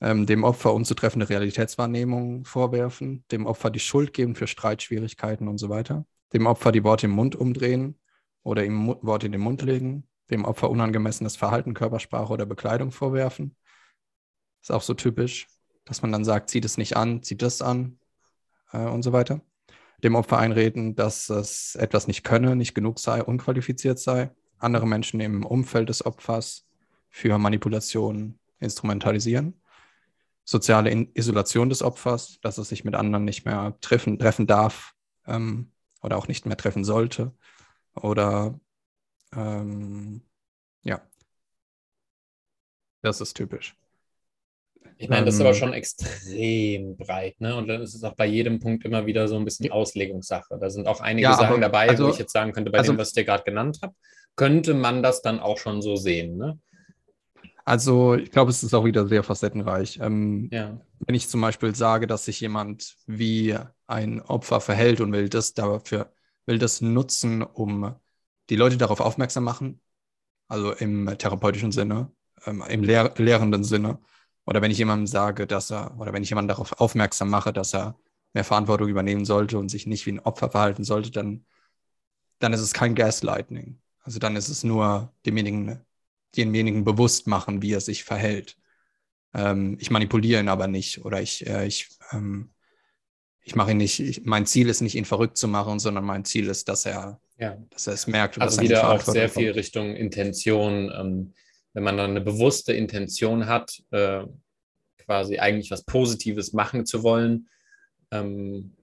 ähm, 0.00 0.24
dem 0.24 0.44
Opfer 0.44 0.72
unzutreffende 0.72 1.28
Realitätswahrnehmung 1.28 2.44
vorwerfen, 2.44 3.24
dem 3.32 3.46
Opfer 3.46 3.70
die 3.70 3.80
Schuld 3.80 4.12
geben 4.12 4.36
für 4.36 4.46
Streitschwierigkeiten 4.46 5.48
und 5.48 5.58
so 5.58 5.68
weiter, 5.68 6.06
dem 6.32 6.46
Opfer 6.46 6.70
die 6.70 6.84
Worte 6.84 7.06
im 7.06 7.12
Mund 7.12 7.34
umdrehen 7.34 7.98
oder 8.44 8.64
ihm 8.64 8.86
Worte 9.02 9.26
in 9.26 9.32
den 9.32 9.40
Mund 9.40 9.62
legen, 9.62 10.04
dem 10.30 10.44
Opfer 10.44 10.70
unangemessenes 10.70 11.36
Verhalten, 11.36 11.74
Körpersprache 11.74 12.32
oder 12.32 12.46
Bekleidung 12.46 12.90
vorwerfen. 12.90 13.56
Ist 14.60 14.72
auch 14.72 14.82
so 14.82 14.94
typisch, 14.94 15.48
dass 15.84 16.02
man 16.02 16.12
dann 16.12 16.24
sagt, 16.24 16.50
zieh 16.50 16.60
das 16.60 16.78
nicht 16.78 16.96
an, 16.96 17.22
zieh 17.22 17.36
das 17.36 17.62
an 17.62 17.98
äh, 18.72 18.78
und 18.78 19.02
so 19.02 19.12
weiter. 19.12 19.40
Dem 20.02 20.14
Opfer 20.14 20.38
einreden, 20.38 20.94
dass 20.94 21.28
es 21.30 21.74
etwas 21.74 22.06
nicht 22.06 22.24
könne, 22.24 22.56
nicht 22.56 22.74
genug 22.74 22.98
sei, 22.98 23.22
unqualifiziert 23.22 23.98
sei. 23.98 24.30
Andere 24.58 24.86
Menschen 24.86 25.20
im 25.20 25.44
Umfeld 25.44 25.88
des 25.88 26.04
Opfers 26.04 26.66
für 27.08 27.38
Manipulation 27.38 28.38
instrumentalisieren. 28.58 29.60
Soziale 30.44 30.90
In 30.90 31.10
Isolation 31.14 31.68
des 31.68 31.82
Opfers, 31.82 32.38
dass 32.40 32.58
es 32.58 32.68
sich 32.68 32.84
mit 32.84 32.94
anderen 32.94 33.24
nicht 33.24 33.44
mehr 33.44 33.76
treffen, 33.80 34.18
treffen 34.18 34.46
darf 34.46 34.94
ähm, 35.26 35.70
oder 36.00 36.16
auch 36.16 36.26
nicht 36.26 36.46
mehr 36.46 36.56
treffen 36.56 36.84
sollte. 36.84 37.32
Oder 37.94 38.58
ähm, 39.34 40.22
ja, 40.82 41.00
das 43.02 43.20
ist 43.20 43.34
typisch. 43.34 43.76
Ich 44.98 45.08
meine, 45.08 45.26
das 45.26 45.34
ist 45.34 45.40
aber 45.40 45.50
Ähm, 45.50 45.54
schon 45.56 45.72
extrem 45.72 46.96
breit, 46.96 47.40
ne? 47.40 47.56
Und 47.56 47.66
dann 47.66 47.82
ist 47.82 47.94
es 47.94 48.04
auch 48.04 48.14
bei 48.14 48.26
jedem 48.26 48.60
Punkt 48.60 48.84
immer 48.84 49.06
wieder 49.06 49.26
so 49.26 49.36
ein 49.36 49.44
bisschen 49.44 49.70
Auslegungssache. 49.72 50.58
Da 50.60 50.70
sind 50.70 50.86
auch 50.86 51.00
einige 51.00 51.24
Ja, 51.28 51.34
Sachen 51.34 51.54
aber- 51.54 51.60
dabei, 51.60 51.88
also- 51.88 52.06
wo 52.06 52.10
ich 52.10 52.18
jetzt 52.18 52.32
sagen 52.32 52.52
könnte, 52.52 52.70
bei 52.70 52.78
also- 52.78 52.92
dem, 52.92 52.98
was 52.98 53.08
ich 53.08 53.14
dir 53.14 53.24
gerade 53.24 53.42
genannt 53.44 53.80
habe, 53.82 53.94
könnte 54.36 54.74
man 54.74 55.02
das 55.02 55.20
dann 55.22 55.40
auch 55.40 55.58
schon 55.58 55.82
so 55.82 55.96
sehen, 55.96 56.36
ne? 56.36 56.58
Also 57.64 58.14
ich 58.14 58.30
glaube, 58.32 58.50
es 58.50 58.62
ist 58.64 58.74
auch 58.74 58.84
wieder 58.84 59.06
sehr 59.06 59.22
facettenreich. 59.22 59.98
Ähm, 60.00 60.48
Ja. 60.52 60.80
wenn 61.00 61.14
ich 61.14 61.28
zum 61.28 61.40
Beispiel 61.40 61.74
sage, 61.76 62.06
dass 62.08 62.24
sich 62.24 62.40
jemand 62.40 62.96
wie 63.06 63.56
ein 63.86 64.20
Opfer 64.20 64.60
verhält 64.60 65.00
und 65.00 65.12
will 65.12 65.28
das 65.28 65.54
dafür, 65.54 66.12
will 66.46 66.58
das 66.58 66.80
nutzen, 66.80 67.42
um 67.42 67.94
die 68.52 68.56
Leute 68.56 68.76
darauf 68.76 69.00
aufmerksam 69.00 69.44
machen, 69.44 69.80
also 70.46 70.72
im 70.72 71.06
therapeutischen 71.16 71.72
Sinne, 71.72 72.12
ähm, 72.44 72.62
im 72.68 72.82
lehr 72.82 73.14
lehrenden 73.16 73.64
Sinne, 73.64 73.98
oder 74.44 74.60
wenn 74.60 74.70
ich 74.70 74.76
jemandem 74.76 75.06
sage, 75.06 75.46
dass 75.46 75.70
er, 75.72 75.98
oder 75.98 76.12
wenn 76.12 76.22
ich 76.22 76.28
jemanden 76.28 76.48
darauf 76.48 76.78
aufmerksam 76.78 77.30
mache, 77.30 77.54
dass 77.54 77.72
er 77.72 77.98
mehr 78.34 78.44
Verantwortung 78.44 78.88
übernehmen 78.88 79.24
sollte 79.24 79.58
und 79.58 79.70
sich 79.70 79.86
nicht 79.86 80.04
wie 80.04 80.12
ein 80.12 80.20
Opfer 80.20 80.50
verhalten 80.50 80.84
sollte, 80.84 81.10
dann, 81.10 81.46
dann 82.40 82.52
ist 82.52 82.60
es 82.60 82.74
kein 82.74 82.94
Gaslighting. 82.94 83.80
Also 84.02 84.18
dann 84.18 84.36
ist 84.36 84.50
es 84.50 84.64
nur 84.64 85.14
demjenigen, 85.24 85.80
demjenigen 86.36 86.84
bewusst 86.84 87.26
machen, 87.26 87.62
wie 87.62 87.72
er 87.72 87.80
sich 87.80 88.04
verhält. 88.04 88.58
Ähm, 89.32 89.78
ich 89.80 89.90
manipuliere 89.90 90.40
ihn 90.40 90.50
aber 90.50 90.66
nicht 90.66 91.06
oder 91.06 91.22
ich, 91.22 91.46
äh, 91.46 91.66
ich, 91.66 91.88
ähm, 92.10 92.50
ich 93.40 93.54
mache 93.54 93.70
ihn 93.70 93.78
nicht, 93.78 93.98
ich, 93.98 94.26
mein 94.26 94.44
Ziel 94.44 94.68
ist 94.68 94.82
nicht, 94.82 94.94
ihn 94.94 95.06
verrückt 95.06 95.38
zu 95.38 95.48
machen, 95.48 95.78
sondern 95.78 96.04
mein 96.04 96.26
Ziel 96.26 96.48
ist, 96.48 96.68
dass 96.68 96.84
er, 96.84 97.18
Ja. 97.38 97.56
dass 97.70 97.86
er 97.86 97.94
es 97.94 98.06
merkt. 98.06 98.36
und 98.36 98.42
Also 98.42 98.58
er 98.58 98.62
wieder 98.64 98.90
auch 98.90 99.00
sehr 99.00 99.28
viel 99.28 99.46
kommt. 99.46 99.56
Richtung 99.56 99.96
Intention. 99.96 100.92
Ähm, 100.94 101.32
wenn 101.74 101.82
man 101.82 101.96
dann 101.96 102.10
eine 102.10 102.20
bewusste 102.20 102.72
Intention 102.74 103.46
hat, 103.46 103.82
äh, 103.90 104.24
quasi 104.98 105.38
eigentlich 105.38 105.70
was 105.70 105.84
Positives 105.84 106.52
machen 106.52 106.84
zu 106.86 107.02
wollen, 107.02 107.48
ähm, 108.10 108.76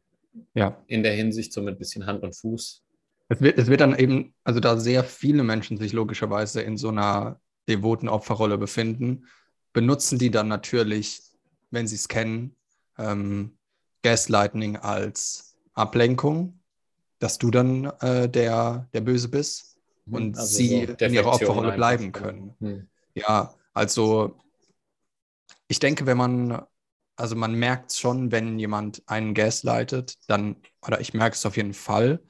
Ja. 0.55 0.83
in 0.87 1.03
der 1.03 1.13
Hinsicht 1.13 1.53
so 1.53 1.61
mit 1.61 1.75
ein 1.75 1.77
bisschen 1.77 2.05
Hand 2.05 2.23
und 2.23 2.35
Fuß. 2.35 2.83
Es 3.29 3.41
wird, 3.41 3.57
es 3.59 3.67
wird 3.67 3.81
dann 3.81 3.95
eben, 3.97 4.33
also 4.43 4.59
da 4.59 4.77
sehr 4.77 5.03
viele 5.03 5.43
Menschen 5.43 5.77
sich 5.77 5.93
logischerweise 5.93 6.61
in 6.61 6.77
so 6.77 6.89
einer 6.89 7.39
devoten 7.67 8.09
Opferrolle 8.09 8.57
befinden, 8.57 9.27
benutzen 9.71 10.17
die 10.17 10.31
dann 10.31 10.47
natürlich, 10.47 11.21
wenn 11.69 11.87
sie 11.87 11.95
es 11.95 12.07
kennen, 12.07 12.55
ähm, 12.97 13.55
Gaslighting 14.01 14.77
als 14.77 15.55
Ablenkung, 15.73 16.58
dass 17.19 17.37
du 17.37 17.51
dann 17.51 17.85
äh, 18.01 18.29
der, 18.29 18.87
der 18.93 19.01
Böse 19.01 19.29
bist 19.29 19.77
und 20.09 20.37
Also 20.37 20.57
sie 20.57 20.87
so 20.87 21.05
in 21.05 21.13
ihrer 21.13 21.33
Opferrolle 21.33 21.73
bleiben 21.73 22.11
können. 22.11 22.55
Hm. 22.59 22.87
Ja, 23.13 23.53
also 23.73 24.39
ich 25.67 25.79
denke, 25.79 26.05
wenn 26.05 26.17
man, 26.17 26.61
also 27.15 27.35
man 27.35 27.53
merkt 27.53 27.93
schon, 27.93 28.31
wenn 28.31 28.57
jemand 28.57 29.03
einen 29.05 29.33
gaslightet, 29.33 30.15
dann, 30.27 30.57
oder 30.85 30.99
ich 30.99 31.13
merke 31.13 31.35
es 31.35 31.45
auf 31.45 31.57
jeden 31.57 31.73
Fall. 31.73 32.23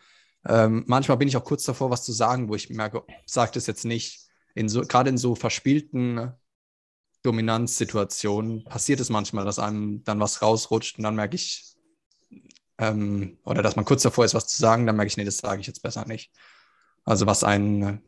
Ähm, 0.47 0.83
manchmal 0.87 1.17
bin 1.17 1.27
ich 1.27 1.37
auch 1.37 1.43
kurz 1.43 1.63
davor, 1.63 1.89
was 1.89 2.03
zu 2.03 2.11
sagen, 2.11 2.49
wo 2.49 2.55
ich 2.55 2.69
merke, 2.69 3.03
sag 3.25 3.53
das 3.53 3.67
jetzt 3.67 3.85
nicht. 3.85 4.27
In 4.55 4.67
so, 4.67 4.81
gerade 4.81 5.09
in 5.09 5.17
so 5.17 5.35
verspielten 5.35 6.33
Dominanzsituationen 7.23 8.63
passiert 8.63 8.99
es 8.99 9.09
manchmal, 9.09 9.45
dass 9.45 9.59
einem 9.59 10.03
dann 10.03 10.19
was 10.19 10.41
rausrutscht 10.41 10.97
und 10.97 11.03
dann 11.03 11.15
merke 11.15 11.35
ich, 11.35 11.75
ähm, 12.79 13.37
oder 13.43 13.61
dass 13.61 13.75
man 13.75 13.85
kurz 13.85 14.03
davor 14.03 14.25
ist, 14.25 14.33
was 14.33 14.47
zu 14.47 14.57
sagen, 14.57 14.87
dann 14.87 14.95
merke 14.95 15.09
ich, 15.09 15.17
nee, 15.17 15.25
das 15.25 15.37
sage 15.37 15.59
ich 15.61 15.67
jetzt 15.67 15.83
besser 15.83 16.07
nicht. 16.07 16.31
Also 17.03 17.27
was 17.27 17.43
einen, 17.43 18.01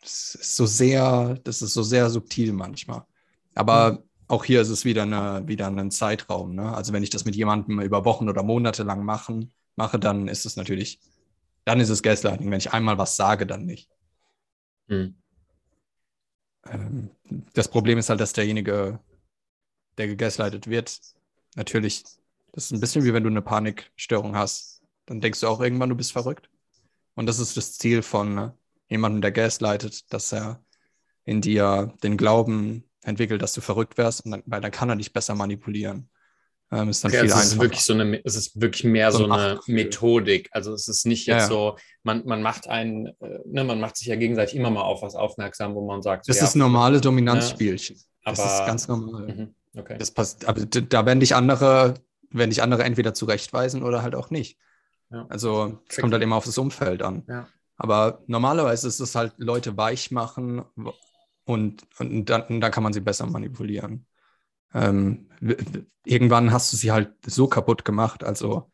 das 0.00 0.34
ist 0.34 0.56
so 0.56 0.66
sehr, 0.66 1.38
das 1.44 1.62
ist 1.62 1.74
so 1.74 1.82
sehr 1.82 2.10
subtil 2.10 2.52
manchmal. 2.52 3.04
Aber 3.54 4.02
auch 4.26 4.44
hier 4.44 4.60
ist 4.60 4.68
es 4.68 4.84
wieder, 4.84 5.02
eine, 5.02 5.46
wieder 5.46 5.68
ein 5.68 5.90
Zeitraum. 5.90 6.54
Ne? 6.54 6.74
Also 6.74 6.92
wenn 6.92 7.02
ich 7.02 7.10
das 7.10 7.24
mit 7.24 7.36
jemandem 7.36 7.80
über 7.80 8.04
Wochen 8.04 8.28
oder 8.28 8.42
Monate 8.42 8.82
lang 8.82 9.04
machen, 9.04 9.52
mache, 9.76 9.98
dann 9.98 10.26
ist 10.28 10.44
es 10.44 10.56
natürlich, 10.56 11.00
dann 11.64 11.80
ist 11.80 11.88
es 11.88 12.02
Gaslighting. 12.02 12.50
Wenn 12.50 12.58
ich 12.58 12.72
einmal 12.72 12.98
was 12.98 13.16
sage, 13.16 13.46
dann 13.46 13.64
nicht. 13.64 13.88
Hm. 14.88 15.14
Ähm, 16.66 17.10
das 17.54 17.68
Problem 17.68 17.98
ist 17.98 18.08
halt, 18.08 18.20
dass 18.20 18.32
derjenige, 18.32 18.98
der 19.98 20.08
gegaslightet 20.08 20.68
wird, 20.68 20.98
natürlich, 21.54 22.04
das 22.52 22.64
ist 22.66 22.70
ein 22.72 22.80
bisschen 22.80 23.04
wie 23.04 23.12
wenn 23.14 23.22
du 23.22 23.30
eine 23.30 23.42
Panikstörung 23.42 24.36
hast. 24.36 24.82
Dann 25.06 25.20
denkst 25.20 25.40
du 25.40 25.46
auch 25.48 25.60
irgendwann, 25.60 25.88
du 25.88 25.96
bist 25.96 26.12
verrückt. 26.12 26.48
Und 27.14 27.26
das 27.26 27.38
ist 27.38 27.56
das 27.56 27.76
Ziel 27.78 28.02
von 28.02 28.38
äh, 28.38 28.50
jemandem, 28.88 29.20
der 29.20 29.32
gaslightet, 29.32 30.12
dass 30.12 30.32
er 30.32 30.62
in 31.24 31.40
dir 31.40 31.92
den 32.02 32.16
Glauben 32.16 32.84
entwickelt, 33.02 33.42
dass 33.42 33.52
du 33.52 33.60
verrückt 33.60 33.98
wärst, 33.98 34.24
und 34.24 34.30
dann, 34.32 34.42
weil 34.46 34.60
dann 34.60 34.70
kann 34.70 34.88
er 34.90 34.96
dich 34.96 35.12
besser 35.12 35.34
manipulieren. 35.34 36.08
Ähm, 36.72 36.88
ist 36.88 37.02
dann 37.02 37.10
Okay, 37.10 37.22
viel 37.22 37.30
es 37.30 37.44
ist 37.46 37.58
wirklich 37.60 37.80
so 37.82 37.94
eine, 37.94 38.24
es 38.24 38.36
ist 38.36 38.60
wirklich 38.60 38.84
mehr 38.84 39.10
So 39.10 39.18
so, 39.18 39.24
ein 39.24 39.32
eine 39.32 39.54
Machtgefühl. 39.54 39.74
Methodik. 39.74 40.48
Also 40.52 40.72
es 40.72 40.86
ist 40.86 41.04
nicht 41.04 41.26
Ja, 41.26 41.34
jetzt 41.36 41.44
ja. 41.44 41.48
so, 41.48 41.76
man, 42.04 42.24
man 42.26 42.42
macht 42.42 42.68
einen, 42.68 43.06
äh, 43.06 43.38
ne, 43.44 43.64
man 43.64 43.80
macht 43.80 43.96
sich 43.96 44.06
ja 44.06 44.14
gegenseitig 44.16 44.54
immer 44.54 44.70
mal 44.70 44.82
auf 44.82 45.02
was 45.02 45.14
aufmerksam, 45.16 45.74
wo 45.74 45.84
man 45.84 46.00
sagt, 46.02 46.24
so, 46.26 46.30
das 46.30 46.38
ja, 46.40 46.44
ist 46.46 46.54
normale 46.54 47.00
Dominanzspielchen. 47.00 47.96
das 48.24 48.38
aber- 48.38 48.54
ist 48.60 48.66
ganz 48.66 48.86
normal. 48.88 49.26
Mhm, 49.34 49.54
okay. 49.80 49.96
Das 49.98 50.10
passt, 50.12 50.44
aber 50.46 50.64
da 50.64 51.06
werden 51.06 51.18
dich 51.20 51.34
andere, 51.34 51.94
werden 52.30 52.50
dich 52.50 52.62
andere 52.62 52.84
entweder 52.84 53.14
zurechtweisen 53.14 53.82
oder 53.82 54.02
halt 54.02 54.14
auch 54.14 54.30
nicht. 54.30 54.58
Ja. 55.10 55.26
Also 55.28 55.80
es 55.88 55.96
kommt 55.96 56.12
halt 56.12 56.22
immer 56.22 56.36
auf 56.36 56.44
das 56.44 56.58
Umfeld 56.58 57.02
an. 57.02 57.24
Ja. 57.28 57.48
Aber 57.76 58.22
normalerweise 58.26 58.86
ist 58.88 59.00
es 59.00 59.14
halt 59.14 59.34
Leute 59.38 59.76
weich 59.76 60.10
machen 60.10 60.64
und, 61.44 61.86
und, 61.98 62.24
dann, 62.26 62.42
und 62.42 62.60
dann 62.60 62.70
kann 62.70 62.82
man 62.82 62.92
sie 62.92 63.00
besser 63.00 63.26
manipulieren. 63.26 64.06
Ähm, 64.74 65.28
irgendwann 66.04 66.52
hast 66.52 66.72
du 66.72 66.76
sie 66.76 66.92
halt 66.92 67.12
so 67.26 67.48
kaputt 67.48 67.84
gemacht. 67.84 68.22
Also 68.22 68.70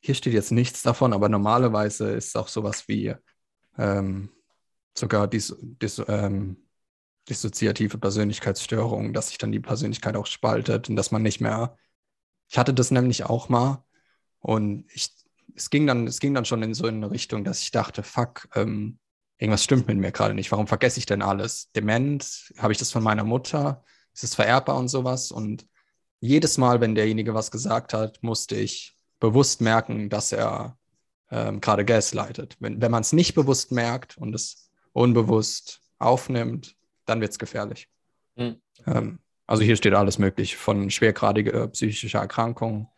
hier 0.00 0.14
steht 0.14 0.32
jetzt 0.32 0.52
nichts 0.52 0.82
davon, 0.82 1.12
aber 1.12 1.28
normalerweise 1.28 2.10
ist 2.10 2.36
auch 2.36 2.48
sowas 2.48 2.86
wie 2.88 3.14
ähm, 3.76 4.30
sogar 4.96 5.28
dis, 5.28 5.54
dis, 5.60 6.02
ähm, 6.08 6.68
dissoziative 7.28 7.98
Persönlichkeitsstörung, 7.98 9.12
dass 9.12 9.28
sich 9.28 9.38
dann 9.38 9.52
die 9.52 9.60
Persönlichkeit 9.60 10.16
auch 10.16 10.26
spaltet 10.26 10.88
und 10.88 10.96
dass 10.96 11.10
man 11.10 11.22
nicht 11.22 11.40
mehr. 11.40 11.76
Ich 12.48 12.58
hatte 12.58 12.74
das 12.74 12.90
nämlich 12.90 13.24
auch 13.24 13.48
mal 13.48 13.84
und 14.40 14.86
ich, 14.92 15.12
es 15.54 15.70
ging 15.70 15.86
dann, 15.86 16.06
es 16.06 16.20
ging 16.20 16.34
dann 16.34 16.44
schon 16.44 16.62
in 16.62 16.74
so 16.74 16.86
eine 16.86 17.10
Richtung, 17.10 17.44
dass 17.44 17.60
ich 17.60 17.70
dachte, 17.70 18.02
fuck, 18.02 18.48
ähm, 18.54 18.98
irgendwas 19.38 19.64
stimmt 19.64 19.86
mit 19.86 19.98
mir 19.98 20.12
gerade 20.12 20.34
nicht. 20.34 20.50
Warum 20.50 20.66
vergesse 20.66 20.98
ich 20.98 21.06
denn 21.06 21.22
alles? 21.22 21.70
Dement, 21.72 22.52
habe 22.58 22.72
ich 22.72 22.78
das 22.78 22.92
von 22.92 23.02
meiner 23.02 23.24
Mutter? 23.24 23.84
Ist 24.14 24.24
es 24.24 24.34
vererbbar 24.34 24.76
und 24.76 24.88
sowas? 24.88 25.30
Und 25.30 25.66
jedes 26.20 26.58
Mal, 26.58 26.80
wenn 26.80 26.94
derjenige 26.94 27.34
was 27.34 27.50
gesagt 27.50 27.94
hat, 27.94 28.22
musste 28.22 28.56
ich 28.56 28.96
bewusst 29.20 29.60
merken, 29.60 30.08
dass 30.08 30.32
er 30.32 30.76
ähm, 31.30 31.60
gerade 31.60 31.84
gaslightet. 31.84 32.56
Wenn, 32.60 32.80
wenn 32.80 32.90
man 32.90 33.02
es 33.02 33.12
nicht 33.12 33.34
bewusst 33.34 33.70
merkt 33.72 34.16
und 34.18 34.34
es 34.34 34.70
unbewusst 34.92 35.82
aufnimmt, 35.98 36.76
dann 37.04 37.20
wird 37.20 37.32
es 37.32 37.38
gefährlich. 37.38 37.88
Mhm. 38.36 38.60
Ähm, 38.86 39.18
also 39.48 39.62
hier 39.64 39.76
steht 39.76 39.94
alles 39.94 40.18
möglich, 40.18 40.56
von 40.56 40.90
schwergradiger 40.90 41.64
äh, 41.64 41.68
psychischer 41.68 42.20
Erkrankung, 42.20 42.92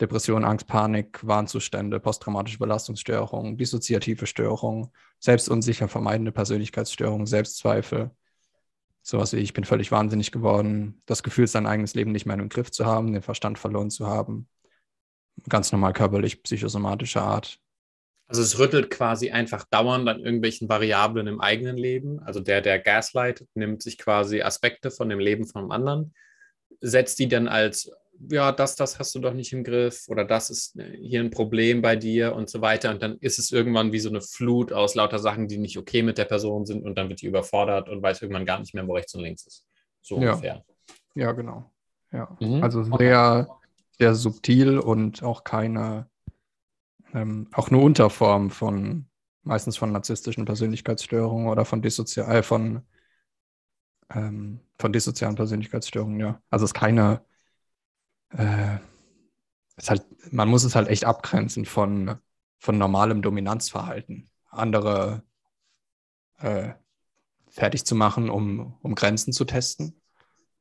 Depression, 0.00 0.44
Angst, 0.44 0.68
Panik, 0.68 1.26
Warnzustände, 1.26 1.98
posttraumatische 1.98 2.58
Belastungsstörungen, 2.58 3.56
dissoziative 3.58 4.26
Störungen, 4.26 4.92
selbstunsicher 5.18 5.88
vermeidende 5.88 6.30
Persönlichkeitsstörungen, 6.30 7.26
Selbstzweifel, 7.26 8.12
sowas 9.02 9.32
wie 9.32 9.38
ich 9.38 9.52
bin 9.52 9.64
völlig 9.64 9.90
wahnsinnig 9.90 10.30
geworden, 10.30 11.02
das 11.06 11.24
Gefühl, 11.24 11.48
sein 11.48 11.66
eigenes 11.66 11.94
Leben 11.94 12.12
nicht 12.12 12.24
mehr 12.24 12.38
im 12.38 12.48
Griff 12.48 12.70
zu 12.70 12.86
haben, 12.86 13.12
den 13.12 13.22
Verstand 13.22 13.58
verloren 13.58 13.90
zu 13.90 14.06
haben, 14.06 14.48
ganz 15.48 15.72
normal 15.72 15.92
körperlich, 15.92 16.40
psychosomatischer 16.44 17.22
Art, 17.22 17.58
also 18.28 18.42
es 18.42 18.58
rüttelt 18.58 18.90
quasi 18.90 19.30
einfach 19.30 19.64
dauernd 19.70 20.08
an 20.08 20.20
irgendwelchen 20.20 20.68
Variablen 20.68 21.28
im 21.28 21.40
eigenen 21.40 21.76
Leben. 21.76 22.20
Also 22.20 22.40
der, 22.40 22.60
der 22.60 22.80
Gaslight 22.80 23.46
nimmt 23.54 23.82
sich 23.82 23.98
quasi 23.98 24.42
Aspekte 24.42 24.90
von 24.90 25.08
dem 25.08 25.20
Leben 25.20 25.46
von 25.46 25.62
einem 25.62 25.70
anderen, 25.70 26.14
setzt 26.80 27.20
die 27.20 27.28
dann 27.28 27.46
als, 27.46 27.92
ja, 28.30 28.50
das, 28.50 28.74
das 28.74 28.98
hast 28.98 29.14
du 29.14 29.20
doch 29.20 29.32
nicht 29.32 29.52
im 29.52 29.62
Griff 29.62 30.08
oder 30.08 30.24
das 30.24 30.50
ist 30.50 30.76
hier 31.00 31.20
ein 31.20 31.30
Problem 31.30 31.82
bei 31.82 31.94
dir 31.94 32.34
und 32.34 32.50
so 32.50 32.60
weiter. 32.60 32.90
Und 32.90 33.00
dann 33.00 33.16
ist 33.20 33.38
es 33.38 33.52
irgendwann 33.52 33.92
wie 33.92 34.00
so 34.00 34.08
eine 34.08 34.20
Flut 34.20 34.72
aus 34.72 34.96
lauter 34.96 35.20
Sachen, 35.20 35.46
die 35.46 35.58
nicht 35.58 35.78
okay 35.78 36.02
mit 36.02 36.18
der 36.18 36.24
Person 36.24 36.66
sind 36.66 36.84
und 36.84 36.98
dann 36.98 37.08
wird 37.08 37.22
die 37.22 37.26
überfordert 37.26 37.88
und 37.88 38.02
weiß 38.02 38.22
irgendwann 38.22 38.46
gar 38.46 38.58
nicht 38.58 38.74
mehr, 38.74 38.88
wo 38.88 38.94
rechts 38.94 39.14
und 39.14 39.22
links 39.22 39.46
ist. 39.46 39.64
So 40.02 40.20
ja. 40.20 40.32
ungefähr. 40.32 40.64
Ja, 41.14 41.30
genau. 41.30 41.70
Ja. 42.12 42.36
Mhm. 42.40 42.62
Also 42.62 42.82
sehr, 42.82 43.48
sehr 43.98 44.14
subtil 44.16 44.80
und 44.80 45.22
auch 45.22 45.44
keine 45.44 46.08
ähm, 47.14 47.48
auch 47.52 47.68
eine 47.68 47.78
Unterform 47.78 48.50
von 48.50 49.08
meistens 49.42 49.76
von 49.76 49.92
narzisstischen 49.92 50.44
Persönlichkeitsstörungen 50.44 51.48
oder 51.48 51.64
von, 51.64 51.82
dissozial, 51.82 52.36
äh, 52.36 52.42
von, 52.42 52.82
ähm, 54.10 54.60
von 54.78 54.92
dissozialen 54.92 55.36
Persönlichkeitsstörungen, 55.36 56.20
ja. 56.20 56.42
Also 56.50 56.64
es 56.64 56.70
ist 56.70 56.74
keine, 56.74 57.24
äh, 58.30 58.78
ist 59.76 59.90
halt, 59.90 60.04
man 60.32 60.48
muss 60.48 60.64
es 60.64 60.74
halt 60.74 60.88
echt 60.88 61.04
abgrenzen 61.04 61.64
von, 61.64 62.16
von 62.58 62.78
normalem 62.78 63.22
Dominanzverhalten. 63.22 64.28
Andere 64.50 65.22
äh, 66.38 66.72
fertig 67.50 67.84
zu 67.86 67.94
machen, 67.94 68.30
um, 68.30 68.76
um 68.82 68.94
Grenzen 68.94 69.32
zu 69.32 69.44
testen. 69.44 70.00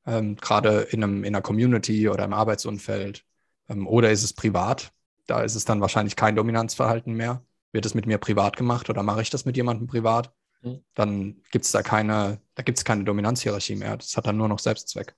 Ähm, 0.05 0.35
Gerade 0.37 0.81
in, 0.81 1.01
in 1.01 1.25
einer 1.25 1.41
Community 1.41 2.09
oder 2.09 2.25
im 2.25 2.33
Arbeitsumfeld. 2.33 3.25
Ähm, 3.69 3.87
oder 3.87 4.11
ist 4.11 4.23
es 4.23 4.33
privat? 4.33 4.94
Da 5.27 5.41
ist 5.41 5.55
es 5.55 5.65
dann 5.65 5.81
wahrscheinlich 5.81 6.15
kein 6.15 6.35
Dominanzverhalten 6.35 7.13
mehr. 7.13 7.43
Wird 7.71 7.85
es 7.85 7.93
mit 7.93 8.05
mir 8.05 8.17
privat 8.17 8.57
gemacht 8.57 8.89
oder 8.89 9.03
mache 9.03 9.21
ich 9.21 9.29
das 9.29 9.45
mit 9.45 9.57
jemandem 9.57 9.87
privat? 9.87 10.33
Mhm. 10.61 10.83
Dann 10.93 11.41
gibt 11.51 11.65
es 11.65 11.71
da 11.71 11.83
keine, 11.83 12.39
da 12.55 12.63
gibt 12.63 12.77
es 12.77 12.85
keine 12.85 13.03
Dominanzhierarchie 13.03 13.75
mehr. 13.75 13.97
Das 13.97 14.15
hat 14.17 14.27
dann 14.27 14.37
nur 14.37 14.47
noch 14.47 14.59
Selbstzweck. 14.59 15.15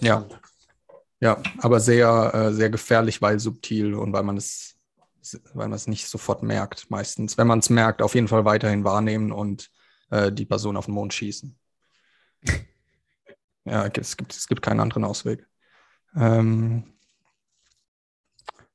Ja. 0.00 0.28
Ja, 1.20 1.42
aber 1.58 1.80
sehr, 1.80 2.32
äh, 2.32 2.52
sehr 2.52 2.70
gefährlich, 2.70 3.20
weil 3.20 3.40
subtil 3.40 3.94
und 3.94 4.12
weil 4.12 4.22
man 4.22 4.36
es, 4.36 4.78
weil 5.52 5.66
man 5.66 5.72
es 5.72 5.88
nicht 5.88 6.06
sofort 6.06 6.44
merkt, 6.44 6.90
meistens. 6.90 7.36
Wenn 7.36 7.48
man 7.48 7.58
es 7.58 7.70
merkt, 7.70 8.02
auf 8.02 8.14
jeden 8.14 8.28
Fall 8.28 8.44
weiterhin 8.44 8.84
wahrnehmen 8.84 9.32
und 9.32 9.68
äh, 10.10 10.30
die 10.30 10.46
Person 10.46 10.76
auf 10.76 10.84
den 10.84 10.94
Mond 10.94 11.12
schießen. 11.12 11.58
ja, 13.64 13.86
es 13.86 14.16
gibt, 14.16 14.32
es 14.32 14.46
gibt 14.46 14.62
keinen 14.62 14.78
anderen 14.80 15.04
Ausweg. 15.04 15.44
Ähm, 16.14 16.94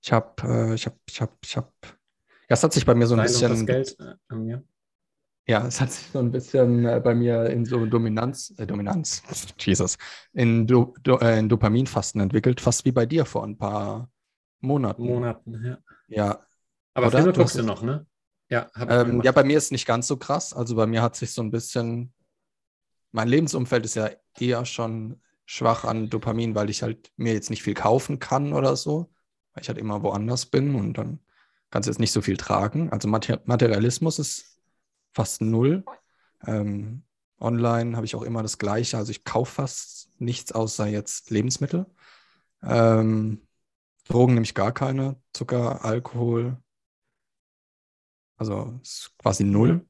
ich 0.03 0.11
habe, 0.11 0.33
äh, 0.43 0.73
ich 0.73 0.85
habe, 0.85 0.97
ich 1.07 1.21
habe, 1.21 1.31
ich 1.41 1.55
habe. 1.55 1.71
Ja, 1.81 2.55
es 2.55 2.63
hat 2.63 2.73
sich 2.73 2.85
bei 2.85 2.93
mir 2.93 3.07
so 3.07 3.15
ein 3.15 3.17
Nein, 3.17 3.27
bisschen. 3.27 3.51
Das 3.51 3.65
Geld 3.65 3.99
äh, 3.99 4.15
an 4.27 4.43
mir. 4.43 4.63
Ja, 5.47 5.65
es 5.65 5.79
hat 5.79 5.91
sich 5.91 6.07
so 6.07 6.19
ein 6.19 6.31
bisschen 6.31 6.85
äh, 6.85 7.01
bei 7.01 7.15
mir 7.15 7.45
in 7.45 7.65
so 7.65 7.85
Dominanz, 7.85 8.53
äh, 8.57 8.67
Dominanz, 8.67 9.23
Jesus, 9.59 9.97
in, 10.33 10.67
Do, 10.67 10.93
Do, 11.03 11.17
äh, 11.19 11.39
in 11.39 11.47
Dopaminfasten 11.47 12.19
entwickelt, 12.21 12.59
fast 12.59 12.83
wie 12.85 12.91
bei 12.91 13.05
dir 13.05 13.25
vor 13.25 13.45
ein 13.45 13.57
paar 13.57 14.09
Monaten. 14.59 15.05
Monaten, 15.05 15.65
ja. 15.65 15.77
Ja. 16.07 16.45
Aber 16.93 17.07
Oder? 17.07 17.17
Filme 17.19 17.33
guckst 17.33 17.57
du 17.57 17.63
noch, 17.63 17.81
ne? 17.81 18.05
Ja, 18.49 18.69
ähm, 18.77 19.21
ja, 19.23 19.31
bei 19.31 19.43
mir 19.43 19.57
ist 19.57 19.65
es 19.65 19.71
nicht 19.71 19.87
ganz 19.87 20.07
so 20.07 20.17
krass. 20.17 20.53
Also 20.53 20.75
bei 20.75 20.85
mir 20.85 21.01
hat 21.01 21.15
sich 21.15 21.33
so 21.33 21.41
ein 21.41 21.49
bisschen, 21.49 22.13
mein 23.11 23.27
Lebensumfeld 23.27 23.85
ist 23.85 23.95
ja 23.95 24.09
eher 24.37 24.65
schon 24.65 25.21
schwach 25.45 25.85
an 25.85 26.09
Dopamin, 26.09 26.55
weil 26.55 26.69
ich 26.69 26.83
halt 26.83 27.11
mir 27.15 27.33
jetzt 27.33 27.49
nicht 27.49 27.63
viel 27.63 27.73
kaufen 27.73 28.19
kann 28.19 28.53
oder 28.53 28.75
so 28.75 29.09
weil 29.53 29.61
ich 29.61 29.67
halt 29.67 29.77
immer 29.77 30.03
woanders 30.03 30.45
bin 30.45 30.75
und 30.75 30.97
dann 30.97 31.19
kannst 31.69 31.87
du 31.87 31.91
jetzt 31.91 31.99
nicht 31.99 32.11
so 32.11 32.21
viel 32.21 32.37
tragen. 32.37 32.91
Also 32.91 33.07
Materialismus 33.07 34.19
ist 34.19 34.59
fast 35.13 35.41
null. 35.41 35.83
Ähm, 36.45 37.03
online 37.39 37.95
habe 37.95 38.05
ich 38.05 38.15
auch 38.15 38.21
immer 38.21 38.41
das 38.41 38.57
Gleiche. 38.57 38.97
Also 38.97 39.11
ich 39.11 39.23
kaufe 39.23 39.53
fast 39.53 40.09
nichts 40.19 40.51
außer 40.51 40.87
jetzt 40.87 41.29
Lebensmittel. 41.29 41.85
Ähm, 42.61 43.41
Drogen 44.07 44.33
nehme 44.33 44.45
ich 44.45 44.55
gar 44.55 44.71
keine. 44.71 45.15
Zucker, 45.33 45.83
Alkohol. 45.83 46.57
Also 48.37 48.79
ist 48.81 49.13
quasi 49.17 49.43
null. 49.43 49.85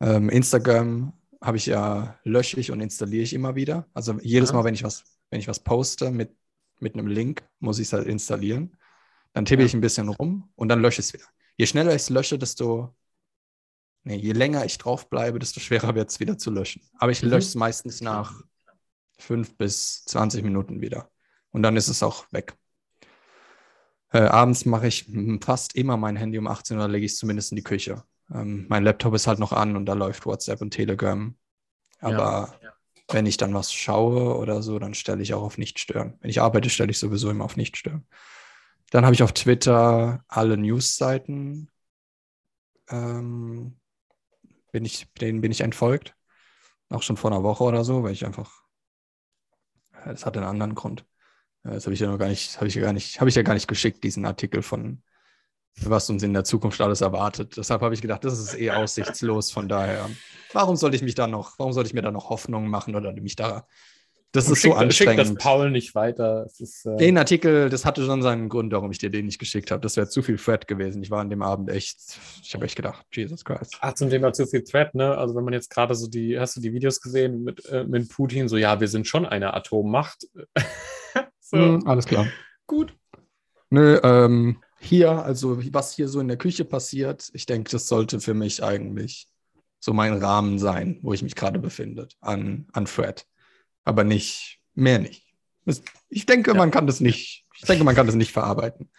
Ähm, 0.00 0.28
Instagram 0.28 1.12
habe 1.40 1.56
ich 1.56 1.66
ja, 1.66 2.18
lösche 2.24 2.58
ich 2.58 2.70
und 2.70 2.80
installiere 2.80 3.22
ich 3.22 3.32
immer 3.32 3.54
wieder. 3.54 3.88
Also 3.94 4.18
jedes 4.20 4.52
Mal, 4.52 4.64
wenn 4.64 4.74
ich 4.74 4.84
was, 4.84 5.04
wenn 5.30 5.40
ich 5.40 5.48
was 5.48 5.60
poste 5.60 6.10
mit, 6.10 6.34
mit 6.80 6.94
einem 6.94 7.06
Link, 7.06 7.48
muss 7.60 7.78
ich 7.78 7.88
es 7.88 7.92
halt 7.92 8.06
installieren. 8.06 8.76
Dann 9.32 9.44
tippe 9.44 9.62
ja. 9.62 9.66
ich 9.66 9.74
ein 9.74 9.80
bisschen 9.80 10.08
rum 10.08 10.50
und 10.54 10.68
dann 10.68 10.80
lösche 10.80 11.00
ich 11.00 11.08
es 11.08 11.12
wieder. 11.12 11.26
Je 11.56 11.66
schneller 11.66 11.90
ich 11.90 12.02
es 12.02 12.10
lösche, 12.10 12.38
desto, 12.38 12.94
nee, 14.04 14.16
je 14.16 14.32
länger 14.32 14.64
ich 14.64 14.78
drauf 14.78 15.08
bleibe, 15.08 15.38
desto 15.38 15.60
schwerer 15.60 15.94
wird 15.94 16.10
es 16.10 16.20
wieder 16.20 16.38
zu 16.38 16.50
löschen. 16.50 16.82
Aber 16.98 17.12
ich 17.12 17.22
mhm. 17.22 17.30
lösche 17.30 17.48
es 17.48 17.54
meistens 17.54 18.00
nach 18.00 18.42
fünf 19.18 19.56
bis 19.56 20.04
20 20.04 20.42
Minuten 20.44 20.80
wieder. 20.80 21.10
Und 21.50 21.62
dann 21.62 21.76
ist 21.76 21.88
es 21.88 22.02
auch 22.02 22.30
weg. 22.32 22.54
Äh, 24.10 24.20
abends 24.20 24.64
mache 24.64 24.86
ich 24.86 25.10
fast 25.42 25.74
immer 25.74 25.96
mein 25.96 26.16
Handy 26.16 26.38
um 26.38 26.46
18 26.46 26.78
Uhr, 26.78 26.88
lege 26.88 27.04
ich 27.04 27.12
es 27.12 27.18
zumindest 27.18 27.52
in 27.52 27.56
die 27.56 27.64
Küche. 27.64 28.04
Ähm, 28.32 28.66
mein 28.68 28.84
Laptop 28.84 29.14
ist 29.14 29.26
halt 29.26 29.38
noch 29.38 29.52
an 29.52 29.76
und 29.76 29.86
da 29.86 29.94
läuft 29.94 30.26
WhatsApp 30.26 30.60
und 30.60 30.70
Telegram. 30.70 31.36
Aber 32.00 32.54
ja, 32.62 32.68
ja. 32.68 32.72
wenn 33.10 33.26
ich 33.26 33.36
dann 33.36 33.54
was 33.54 33.72
schaue 33.72 34.36
oder 34.36 34.62
so, 34.62 34.78
dann 34.78 34.94
stelle 34.94 35.22
ich 35.22 35.34
auch 35.34 35.42
auf 35.42 35.58
Nicht 35.58 35.78
stören. 35.78 36.16
Wenn 36.20 36.30
ich 36.30 36.40
arbeite, 36.40 36.70
stelle 36.70 36.90
ich 36.90 36.98
sowieso 36.98 37.30
immer 37.30 37.44
auf 37.44 37.56
Nicht 37.56 37.76
stören. 37.76 38.06
Dann 38.90 39.04
habe 39.04 39.14
ich 39.14 39.22
auf 39.22 39.32
Twitter 39.32 40.24
alle 40.28 40.56
Newsseiten, 40.56 41.70
ähm, 42.88 43.78
bin 44.72 44.84
ich, 44.84 45.12
denen 45.14 45.40
bin 45.40 45.52
ich 45.52 45.60
entfolgt. 45.60 46.14
Auch 46.88 47.02
schon 47.02 47.16
vor 47.18 47.30
einer 47.30 47.42
Woche 47.42 47.64
oder 47.64 47.84
so, 47.84 48.02
weil 48.02 48.12
ich 48.12 48.24
einfach, 48.24 48.62
das 50.04 50.24
hat 50.24 50.36
einen 50.36 50.46
anderen 50.46 50.74
Grund. 50.74 51.04
Das 51.62 51.84
habe 51.84 51.92
ich 51.92 52.00
ja 52.00 52.08
noch 52.10 52.18
gar 52.18 52.28
nicht, 52.28 52.56
habe 52.56 52.68
ich 52.68 52.74
ja 52.74 52.82
gar 52.82 52.92
nicht, 52.94 53.20
habe 53.20 53.28
ich 53.28 53.36
ja 53.36 53.42
gar 53.42 53.54
nicht 53.54 53.68
geschickt, 53.68 54.04
diesen 54.04 54.24
Artikel 54.24 54.62
von 54.62 55.02
was 55.82 56.10
uns 56.10 56.22
in 56.22 56.32
der 56.32 56.44
Zukunft 56.44 56.80
alles 56.80 57.02
erwartet. 57.02 57.56
Deshalb 57.56 57.82
habe 57.82 57.94
ich 57.94 58.02
gedacht, 58.02 58.24
das 58.24 58.38
ist 58.38 58.58
eh 58.58 58.70
aussichtslos. 58.70 59.50
Von 59.50 59.68
daher, 59.68 60.08
warum 60.52 60.76
sollte 60.76 60.96
ich 60.96 61.02
mich 61.02 61.14
da 61.14 61.26
noch, 61.26 61.58
warum 61.58 61.72
sollte 61.72 61.88
ich 61.88 61.94
mir 61.94 62.02
da 62.02 62.10
noch 62.10 62.30
Hoffnungen 62.30 62.68
machen 62.68 62.96
oder 62.96 63.12
mich 63.12 63.36
da 63.36 63.66
das 64.32 64.50
ist 64.50 64.60
schick, 64.60 64.72
so 64.72 64.76
anstrengend. 64.76 65.26
Schick 65.26 65.36
das 65.36 65.42
Paul 65.42 65.70
nicht 65.70 65.94
weiter. 65.94 66.46
Ist, 66.58 66.84
äh 66.84 66.96
den 66.96 67.16
Artikel, 67.16 67.70
das 67.70 67.86
hatte 67.86 68.04
schon 68.04 68.20
seinen 68.22 68.50
Grund, 68.50 68.72
warum 68.72 68.90
ich 68.90 68.98
dir 68.98 69.10
den 69.10 69.26
nicht 69.26 69.38
geschickt 69.38 69.70
habe. 69.70 69.80
Das 69.80 69.96
wäre 69.96 70.08
zu 70.08 70.22
viel 70.22 70.36
Thread 70.36 70.68
gewesen. 70.68 71.02
Ich 71.02 71.10
war 71.10 71.20
an 71.20 71.30
dem 71.30 71.40
Abend 71.40 71.70
echt, 71.70 71.98
ich 72.42 72.54
habe 72.54 72.66
echt 72.66 72.76
gedacht, 72.76 73.06
Jesus 73.10 73.44
Christ. 73.44 73.78
Ach, 73.80 73.94
zum 73.94 74.10
Thema 74.10 74.32
zu 74.34 74.46
viel 74.46 74.62
Thread, 74.62 74.94
ne? 74.94 75.16
Also 75.16 75.34
wenn 75.34 75.44
man 75.44 75.54
jetzt 75.54 75.70
gerade 75.70 75.94
so 75.94 76.08
die, 76.08 76.38
hast 76.38 76.56
du 76.56 76.60
die 76.60 76.74
Videos 76.74 77.00
gesehen 77.00 77.42
mit, 77.42 77.64
äh, 77.66 77.84
mit 77.84 78.10
Putin, 78.10 78.48
so 78.48 78.58
ja, 78.58 78.80
wir 78.80 78.88
sind 78.88 79.06
schon 79.06 79.24
eine 79.24 79.54
Atommacht. 79.54 80.26
so. 81.40 81.56
mm, 81.56 81.86
alles 81.86 82.04
klar. 82.04 82.26
Gut. 82.66 82.94
Nö, 83.70 83.98
ähm, 84.02 84.58
hier, 84.78 85.10
also 85.10 85.58
was 85.72 85.94
hier 85.94 86.08
so 86.08 86.20
in 86.20 86.28
der 86.28 86.36
Küche 86.36 86.66
passiert, 86.66 87.30
ich 87.32 87.46
denke, 87.46 87.70
das 87.70 87.88
sollte 87.88 88.20
für 88.20 88.34
mich 88.34 88.62
eigentlich 88.62 89.26
so 89.80 89.94
mein 89.94 90.12
Rahmen 90.12 90.58
sein, 90.58 90.98
wo 91.02 91.14
ich 91.14 91.22
mich 91.22 91.34
gerade 91.34 91.58
befinde, 91.58 92.08
an, 92.20 92.66
an 92.72 92.84
Thread 92.84 93.26
aber 93.88 94.04
nicht, 94.04 94.60
mehr 94.74 94.98
nicht. 94.98 95.26
Ich 96.08 96.26
denke, 96.26 96.52
ja. 96.52 96.56
man 96.56 96.70
kann 96.70 96.86
das 96.86 97.00
nicht, 97.00 97.46
ich 97.56 97.62
denke, 97.62 97.84
man 97.84 97.94
kann 97.94 98.06
das 98.06 98.14
nicht 98.14 98.32
verarbeiten. 98.32 98.90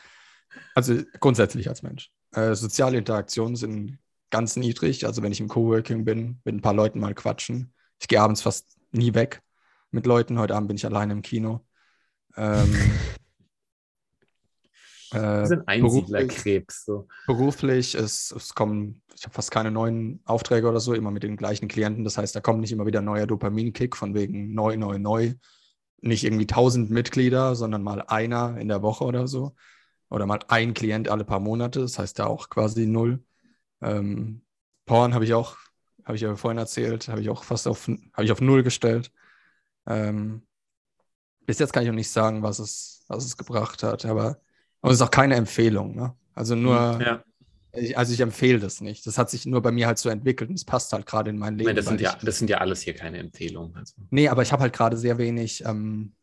Also 0.76 1.02
grundsätzlich 1.20 1.70
als 1.70 1.84
Mensch. 1.84 2.11
Äh, 2.32 2.56
soziale 2.56 2.98
Interaktionen 2.98 3.56
sind 3.56 3.99
ganz 4.30 4.56
niedrig. 4.56 5.06
Also 5.06 5.22
wenn 5.22 5.32
ich 5.32 5.40
im 5.40 5.48
Coworking 5.48 6.06
bin, 6.06 6.40
mit 6.44 6.56
ein 6.56 6.61
paar 6.61 6.74
Leuten 6.74 6.99
mal 6.99 7.14
quatschen. 7.14 7.74
Ich 7.99 8.07
gehe 8.07 8.22
abends 8.22 8.41
fast 8.41 8.78
nie 8.91 9.14
weg 9.14 9.41
mit 9.91 10.06
Leuten. 10.06 10.40
Heute 10.40 10.56
Abend 10.56 10.68
bin 10.68 10.78
ich 10.78 10.86
alleine 10.86 11.14
im 11.14 11.22
Kino. 11.22 11.66
Ähm, 12.36 12.74
äh, 15.11 15.45
sind 15.45 15.68
Einsiedlerkrebs. 15.68 16.86
So. 16.86 17.07
Beruflich, 17.27 17.95
es, 17.95 18.31
es 18.31 18.53
kommen, 18.56 19.02
ich 19.15 19.23
habe 19.23 19.34
fast 19.34 19.52
keine 19.52 19.72
neuen 19.72 20.22
Aufträge 20.26 20.68
oder 20.68 20.80
so, 20.80 20.94
immer 20.94 21.11
mit 21.11 21.23
den 21.23 21.38
gleichen 21.38 21.68
Klienten. 21.68 22.03
Das 22.03 22.18
heißt, 22.18 22.36
da 22.36 22.41
kommt 22.41 22.61
nicht 22.61 22.72
immer 22.72 22.86
wieder 22.86 22.99
ein 22.99 23.06
neuer 23.06 23.27
Dopaminkick 23.27 23.95
von 23.95 24.14
wegen 24.14 24.53
neu, 24.53 24.77
neu, 24.77 24.99
neu. 24.99 25.34
nicht 26.02 26.23
irgendwie 26.23 26.48
tausend 26.48 26.90
Mitglieder, 26.90 27.56
sondern 27.56 27.84
mal 27.84 28.02
einer 28.02 28.57
in 28.57 28.68
der 28.68 28.81
Woche 28.81 29.03
oder 29.03 29.27
so. 29.27 29.56
Oder 30.10 30.26
mal 30.26 30.40
ein 30.48 30.73
Klient 30.73 31.10
alle 31.10 31.26
paar 31.26 31.40
Monate. 31.40 31.81
Das 31.81 31.99
heißt 31.99 32.18
da 32.19 32.26
auch 32.26 32.49
quasi 32.49 32.86
null. 32.86 33.23
Ähm, 33.81 34.41
Porn 34.86 35.14
habe 35.14 35.23
ich 35.26 35.34
auch, 35.34 35.57
habe 36.03 36.15
ich 36.15 36.22
ja 36.22 36.36
vorhin 36.36 36.57
erzählt, 36.57 37.07
habe 37.10 37.22
ich 37.22 37.30
auch 37.30 37.44
fast 37.44 37.68
auf, 37.68 37.88
habe 37.88 38.23
ich 38.23 38.31
auf 38.31 38.41
null 38.41 38.64
gestellt. 38.64 39.11
Ähm, 39.86 40.48
bis 41.45 41.60
jetzt 41.60 41.73
kann 41.73 41.84
ich 41.84 41.90
auch 41.90 41.95
nicht 41.95 42.11
sagen, 42.11 42.44
was 42.44 42.60
es, 42.60 43.03
was 43.07 43.26
es 43.26 43.38
gebracht 43.38 43.84
hat, 43.84 44.06
aber, 44.06 44.40
aber 44.81 44.91
es 44.91 44.99
ist 44.99 45.01
auch 45.01 45.11
keine 45.11 45.35
Empfehlung. 45.35 45.95
Ne? 45.95 46.14
Also 46.35 46.56
nur, 46.56 46.93
Mhm. 46.95 47.01
Ja. 47.01 47.23
ich, 47.73 47.97
also 47.97 48.14
ich 48.14 48.19
empfehle 48.19 48.60
das 48.60 48.81
nicht. 48.81 49.06
Das 49.06 49.18
hat 49.18 49.30
sich 49.30 49.45
nur 49.45 49.61
bei 49.61 49.72
mir 49.72 49.88
halt 49.88 49.97
so 49.97 50.10
entwickelt 50.10 50.49
und 50.49 50.56
es 50.56 50.65
passt 50.65 50.93
halt 50.93 51.06
gerade 51.06 51.30
in 51.30 51.38
mein 51.38 51.56
Leben. 51.57 51.68
meine, 51.68 51.76
das, 51.77 51.88
sind 51.88 52.01
ja, 52.01 52.15
ich, 52.18 52.26
das 52.26 52.38
sind 52.39 52.49
ja 52.49 52.57
alles 52.60 52.81
hier 52.81 52.93
keine 52.95 53.18
Empfehlungen. 53.19 53.76
Also. 53.76 53.93
Nee, 54.10 54.30
aber 54.30 54.41
ich 54.41 54.51
habe 54.51 54.61
halt 54.64 54.73
gerade 54.73 54.97
sehr 54.97 55.18
wenig, 55.18 55.64
ähm, 55.65 56.14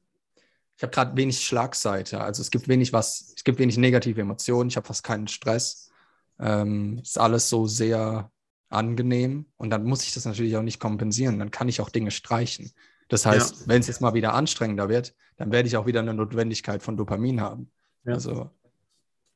ich 0.76 0.82
habe 0.82 0.90
gerade 0.92 1.16
wenig 1.16 1.40
Schlagseite. 1.44 2.20
Also 2.20 2.42
es 2.42 2.50
gibt 2.50 2.68
wenig 2.68 2.92
was, 2.92 3.32
es 3.36 3.44
gibt 3.44 3.58
wenig 3.58 3.78
negative 3.78 4.20
Emotionen, 4.20 4.68
ich 4.68 4.76
habe 4.76 4.86
fast 4.86 5.04
keinen 5.04 5.28
Stress. 5.28 5.90
Ähm, 6.38 6.98
ist 7.02 7.18
alles 7.18 7.48
so 7.48 7.66
sehr 7.66 8.30
angenehm 8.68 9.46
und 9.56 9.70
dann 9.70 9.84
muss 9.84 10.02
ich 10.02 10.12
das 10.12 10.24
natürlich 10.26 10.56
auch 10.56 10.62
nicht 10.62 10.80
kompensieren. 10.80 11.38
Dann 11.38 11.50
kann 11.50 11.68
ich 11.68 11.80
auch 11.80 11.88
Dinge 11.88 12.10
streichen. 12.10 12.72
Das 13.08 13.24
heißt, 13.24 13.68
wenn 13.68 13.80
es 13.80 13.86
jetzt 13.86 14.00
mal 14.00 14.14
wieder 14.14 14.34
anstrengender 14.34 14.88
wird, 14.88 15.14
dann 15.36 15.52
werde 15.52 15.68
ich 15.68 15.76
auch 15.76 15.86
wieder 15.86 16.00
eine 16.00 16.12
Notwendigkeit 16.12 16.82
von 16.82 16.96
Dopamin 16.96 17.40
haben. 17.40 17.70
Ja. 18.06 18.14
Also 18.14 18.50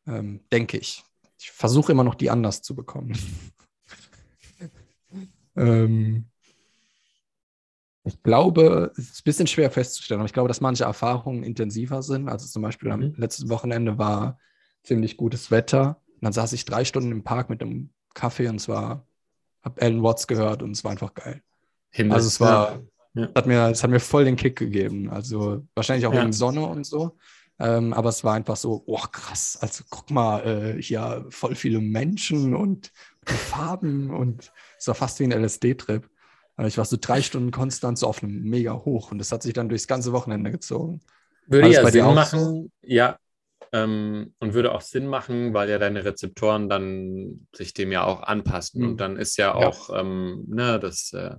ähm, 0.07 0.41
denke 0.53 0.79
ich. 0.79 1.05
Ich 1.39 1.51
versuche 1.51 1.93
immer 1.93 2.05
noch 2.05 2.15
die 2.15 2.31
anders 2.31 2.63
zu 2.63 2.75
bekommen. 2.75 3.17
ähm, 5.57 6.27
ich 8.05 8.23
glaube, 8.23 8.93
es 8.97 9.11
ist 9.11 9.21
ein 9.21 9.25
bisschen 9.25 9.47
schwer 9.47 9.71
festzustellen, 9.71 10.21
aber 10.21 10.27
ich 10.27 10.33
glaube, 10.33 10.49
dass 10.49 10.61
manche 10.61 10.85
Erfahrungen 10.85 11.43
intensiver 11.43 12.03
sind. 12.03 12.29
Also 12.29 12.47
zum 12.47 12.63
Beispiel 12.63 12.91
am 12.91 13.01
Mhm. 13.01 13.15
letzten 13.17 13.49
Wochenende 13.51 13.99
war 13.99 14.39
ziemlich 14.83 15.17
gutes 15.17 15.51
Wetter. 15.51 16.01
Und 16.15 16.25
dann 16.25 16.33
saß 16.33 16.53
ich 16.55 16.65
drei 16.65 16.85
Stunden 16.85 17.13
im 17.13 17.25
Park 17.25 17.51
mit 17.51 17.63
einem 17.63 17.91
Kaffee 18.15 18.49
und 18.49 18.59
zwar 18.59 19.07
habe 19.63 19.83
Alan 19.83 20.03
Watts 20.03 20.27
gehört 20.27 20.63
und 20.63 20.71
es 20.73 20.83
war 20.85 20.91
einfach 20.91 21.15
geil. 21.15 21.43
Himmel. 21.91 22.15
Also 22.15 22.29
es 22.29 22.41
war, 22.41 22.81
Ja. 23.15 23.29
Hat 23.35 23.47
mir, 23.47 23.69
es 23.71 23.83
hat 23.83 23.91
mir 23.91 23.99
voll 24.01 24.25
den 24.25 24.37
Kick 24.37 24.57
gegeben. 24.57 25.11
Also 25.11 25.67
wahrscheinlich 25.75 26.07
auch 26.07 26.15
Ja. 26.15 26.21
wegen 26.23 26.33
Sonne 26.33 26.65
und 26.65 26.87
so. 26.87 27.19
Ähm, 27.61 27.93
aber 27.93 28.09
es 28.09 28.25
war 28.25 28.35
einfach 28.35 28.57
so, 28.57 28.83
oh 28.87 28.99
krass, 29.13 29.59
also 29.61 29.85
guck 29.91 30.11
mal, 30.11 30.41
äh, 30.79 30.83
hier 30.83 31.27
voll 31.29 31.55
viele 31.55 31.81
Menschen 31.81 32.55
und 32.55 32.91
Farben 33.27 34.11
und 34.11 34.51
es 34.79 34.89
war 34.89 34.95
fast 34.95 35.21
wie 35.21 35.25
ein 35.25 35.33
LSD-Trip. 35.33 36.09
Aber 36.57 36.69
ich 36.69 36.79
war 36.79 36.85
so 36.85 36.97
drei 37.01 37.23
Stunden 37.23 37.51
konstant 37.51 37.99
so 37.99 38.07
auf 38.07 38.23
einem 38.23 38.43
mega 38.43 38.73
hoch 38.75 39.13
und 39.13 39.19
das 39.19 39.31
hat 39.33 39.43
sich 39.43 39.53
dann 39.53 39.69
durchs 39.69 39.87
ganze 39.87 40.13
Wochenende 40.13 40.51
gezogen. 40.51 41.01
Würde 41.47 41.69
ja 41.69 41.83
bei 41.83 41.91
dir 41.91 42.03
Sinn 42.03 42.05
auch 42.05 42.15
machen, 42.15 42.73
ja. 42.83 43.19
Ähm, 43.73 44.35
und 44.41 44.55
würde 44.55 44.73
auch 44.73 44.81
Sinn 44.81 45.07
machen, 45.07 45.55
weil 45.55 45.71
ja 45.71 45.79
deine 45.79 46.05
Rezeptoren 46.05 46.69
dann 46.69 47.47
sich 47.55 47.73
dem 47.73 47.93
ja 47.93 48.05
auch 48.05 48.23
anpassen. 48.23 48.83
Mhm. 48.83 48.89
Und 48.89 49.01
dann 49.01 49.17
ist 49.17 49.37
ja 49.37 49.49
Ja. 49.49 49.55
auch 49.55 49.91
ähm, 49.97 50.45
ne, 50.49 50.81
das 50.81 51.13
äh, 51.13 51.37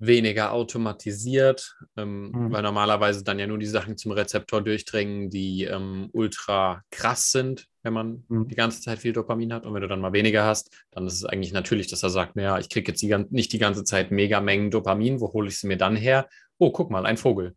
weniger 0.00 0.52
automatisiert, 0.52 1.76
ähm, 1.96 2.30
Mhm. 2.30 2.52
weil 2.52 2.62
normalerweise 2.62 3.22
dann 3.22 3.38
ja 3.38 3.46
nur 3.46 3.58
die 3.58 3.66
Sachen 3.66 3.96
zum 3.98 4.12
Rezeptor 4.12 4.62
durchdringen, 4.62 5.28
die 5.30 5.64
ähm, 5.64 6.08
ultra 6.12 6.82
krass 6.90 7.30
sind, 7.30 7.66
wenn 7.82 7.92
man 7.92 8.24
Mhm. 8.28 8.48
die 8.48 8.54
ganze 8.54 8.80
Zeit 8.80 8.98
viel 8.98 9.12
Dopamin 9.12 9.52
hat. 9.52 9.66
Und 9.66 9.74
wenn 9.74 9.82
du 9.82 9.88
dann 9.88 10.00
mal 10.00 10.12
weniger 10.14 10.44
hast, 10.44 10.70
dann 10.90 11.06
ist 11.06 11.14
es 11.14 11.24
eigentlich 11.26 11.52
natürlich, 11.52 11.86
dass 11.88 12.02
er 12.02 12.10
sagt, 12.10 12.34
naja, 12.34 12.58
ich 12.58 12.68
kriege 12.70 12.90
jetzt 12.90 13.02
die, 13.02 13.14
nicht 13.30 13.52
die 13.52 13.58
ganze 13.58 13.84
Zeit 13.84 14.10
Megamengen 14.10 14.70
Dopamin, 14.70 15.20
wo 15.20 15.32
hole 15.32 15.48
ich 15.48 15.58
sie 15.58 15.66
mir 15.66 15.76
dann 15.76 15.96
her? 15.96 16.28
Oh, 16.58 16.72
guck 16.72 16.90
mal, 16.90 17.04
ein 17.06 17.16
Vogel. 17.18 17.54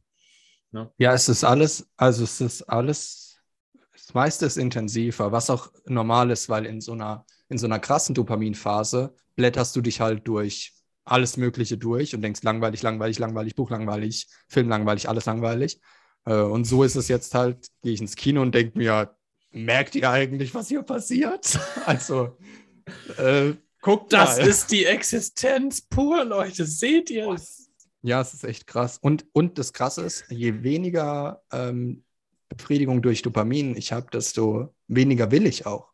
Ja, 0.98 1.14
es 1.14 1.30
ist 1.30 1.44
alles, 1.44 1.88
also 1.98 2.24
es 2.24 2.42
ist 2.42 2.64
alles, 2.64 3.38
das 3.94 4.14
meiste 4.14 4.46
ist 4.46 4.58
intensiver, 4.58 5.32
was 5.32 5.50
auch 5.50 5.72
normal 5.86 6.32
ist, 6.32 6.50
weil 6.50 6.66
in 6.66 6.82
so 6.82 6.94
einer, 6.94 7.26
in 7.48 7.58
so 7.58 7.68
einer 7.68 7.80
krassen 7.80 8.16
Dopaminphase 8.16 9.14
blätterst 9.36 9.76
du 9.76 9.82
dich 9.82 10.02
halt 10.02 10.28
durch 10.28 10.74
alles 11.06 11.38
Mögliche 11.38 11.78
durch 11.78 12.16
und 12.16 12.22
denkst 12.22 12.44
langweilig, 12.44 12.82
langweilig, 12.82 13.20
langweilig, 13.20 13.56
Buch 13.56 13.70
langweilig, 13.70 14.28
Film 14.48 14.70
langweilig, 14.70 15.10
alles 15.10 15.26
langweilig. 15.26 15.80
Äh, 16.26 16.36
Und 16.36 16.66
so 16.66 16.84
ist 16.84 16.96
es 16.96 17.08
jetzt 17.08 17.36
halt, 17.36 17.68
gehe 17.82 17.94
ich 17.94 18.02
ins 18.02 18.16
Kino 18.16 18.42
und 18.42 18.54
denke 18.56 18.78
mir, 18.78 19.16
merkt 19.52 19.96
ihr 19.96 20.10
eigentlich, 20.10 20.54
was 20.56 20.68
hier 20.70 20.84
passiert? 20.84 21.60
Also, 21.86 22.38
äh, 23.18 23.54
guckt 23.82 24.14
Das 24.14 24.38
mal. 24.38 24.48
ist 24.48 24.72
die 24.72 24.86
Existenz 24.86 25.82
pur, 25.82 26.24
Leute. 26.26 26.66
Seht 26.66 27.10
ihr 27.10 27.30
es? 27.32 27.70
Ja, 28.02 28.22
es 28.22 28.34
ist 28.34 28.44
echt 28.44 28.68
krass. 28.68 28.98
Und, 29.02 29.26
und 29.34 29.58
das 29.58 29.74
Krasse 29.74 30.02
ist, 30.04 30.26
je 30.30 30.64
weniger 30.64 31.42
ähm, 31.52 32.04
Befriedigung 32.50 33.02
durch 33.02 33.22
Dopamin 33.22 33.76
ich 33.78 33.92
habe, 33.94 34.08
desto 34.12 34.74
weniger 34.88 35.32
will 35.32 35.46
ich 35.46 35.66
auch. 35.66 35.92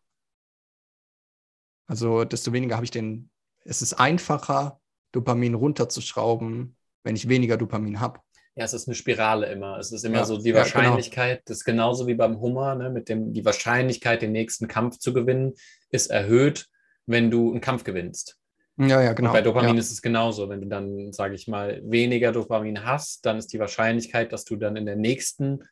Also 1.87 2.23
desto 2.23 2.53
weniger 2.53 2.75
habe 2.75 2.85
ich 2.85 2.91
den, 2.91 3.29
es 3.63 3.81
ist 3.81 3.93
einfacher, 3.93 4.78
Dopamin 5.11 5.53
runterzuschrauben, 5.53 6.75
wenn 7.03 7.15
ich 7.15 7.29
weniger 7.29 7.57
Dopamin 7.57 7.99
habe. 7.99 8.19
Ja, 8.55 8.65
es 8.65 8.73
ist 8.73 8.87
eine 8.87 8.95
Spirale 8.95 9.47
immer. 9.51 9.77
Es 9.77 9.91
ist 9.91 10.03
immer 10.03 10.17
Ja, 10.17 10.25
so 10.25 10.37
die 10.37 10.49
ja, 10.49 10.51
genau. 10.51 10.59
Wahrscheinlichkeit, 10.59 11.41
das 11.45 11.57
ist 11.57 11.63
genauso 11.63 12.07
wie 12.07 12.15
beim 12.15 12.41
Hummer, 12.41 12.75
ne, 12.75 12.89
mit 12.89 13.07
dem, 13.07 13.33
die 13.33 13.45
Wahrscheinlichkeit, 13.45 14.21
den 14.21 14.33
nächsten 14.33 14.67
Kampf 14.67 14.97
zu 14.97 15.13
gewinnen, 15.13 15.53
ist 15.91 16.07
erhöht, 16.07 16.67
wenn 17.05 17.31
du 17.31 17.51
einen 17.51 17.61
Kampf 17.61 17.83
gewinnst. 17.83 18.37
Ja, 18.77 19.01
ja, 19.01 19.13
genau. 19.13 19.29
Und 19.29 19.33
bei 19.33 19.41
Dopamin 19.41 19.75
ja. 19.75 19.79
ist 19.79 19.91
es 19.91 20.01
genauso. 20.01 20.49
Wenn 20.49 20.61
du 20.61 20.67
dann, 20.67 21.11
sage 21.11 21.35
ich 21.35 21.47
mal, 21.47 21.81
weniger 21.83 22.31
Dopamin 22.31 22.85
hast, 22.85 23.25
dann 23.25 23.37
ist 23.37 23.51
die 23.53 23.59
Wahrscheinlichkeit, 23.59 24.31
dass 24.31 24.45
du 24.45 24.55
dann 24.55 24.75
in 24.75 24.85
der 24.85 24.95
nächsten, 24.95 25.63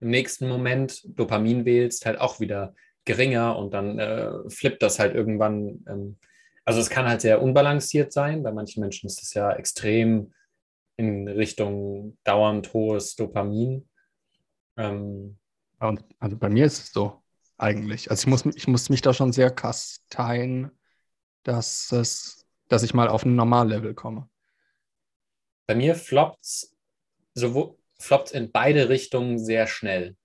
im 0.00 0.10
nächsten 0.10 0.48
Moment 0.48 1.02
Dopamin 1.04 1.64
wählst, 1.64 2.06
halt 2.06 2.20
auch 2.20 2.40
wieder 2.40 2.74
geringer 3.04 3.56
und 3.56 3.74
dann 3.74 3.98
äh, 3.98 4.32
flippt 4.48 4.82
das 4.82 4.98
halt 4.98 5.14
irgendwann. 5.14 5.84
Ähm, 5.88 6.16
also 6.64 6.80
es 6.80 6.90
kann 6.90 7.06
halt 7.06 7.20
sehr 7.20 7.42
unbalanciert 7.42 8.12
sein. 8.12 8.42
Bei 8.42 8.52
manchen 8.52 8.80
Menschen 8.80 9.06
ist 9.06 9.22
es 9.22 9.34
ja 9.34 9.52
extrem 9.52 10.32
in 10.96 11.26
Richtung 11.28 12.16
dauernd 12.24 12.72
hohes 12.72 13.16
Dopamin. 13.16 13.88
Ähm, 14.76 15.38
Und 15.80 16.04
also 16.18 16.36
bei 16.36 16.48
mir 16.48 16.66
ist 16.66 16.78
es 16.78 16.92
so 16.92 17.22
eigentlich. 17.58 18.10
Also 18.10 18.22
ich 18.22 18.26
muss, 18.28 18.46
ich 18.56 18.68
muss 18.68 18.90
mich 18.90 19.02
da 19.02 19.12
schon 19.12 19.32
sehr 19.32 19.50
kasteien, 19.50 20.70
dass, 21.42 21.90
es, 21.92 22.46
dass 22.68 22.82
ich 22.82 22.94
mal 22.94 23.08
auf 23.08 23.24
ein 23.24 23.34
Normallevel 23.36 23.94
komme. 23.94 24.28
bei 25.66 25.74
mir 25.74 25.94
floppt's 25.94 26.76
sowohl 27.34 27.76
floppt's 27.98 28.32
in 28.32 28.50
beide 28.52 28.88
Richtungen 28.88 29.38
sehr 29.38 29.66
schnell. 29.66 30.16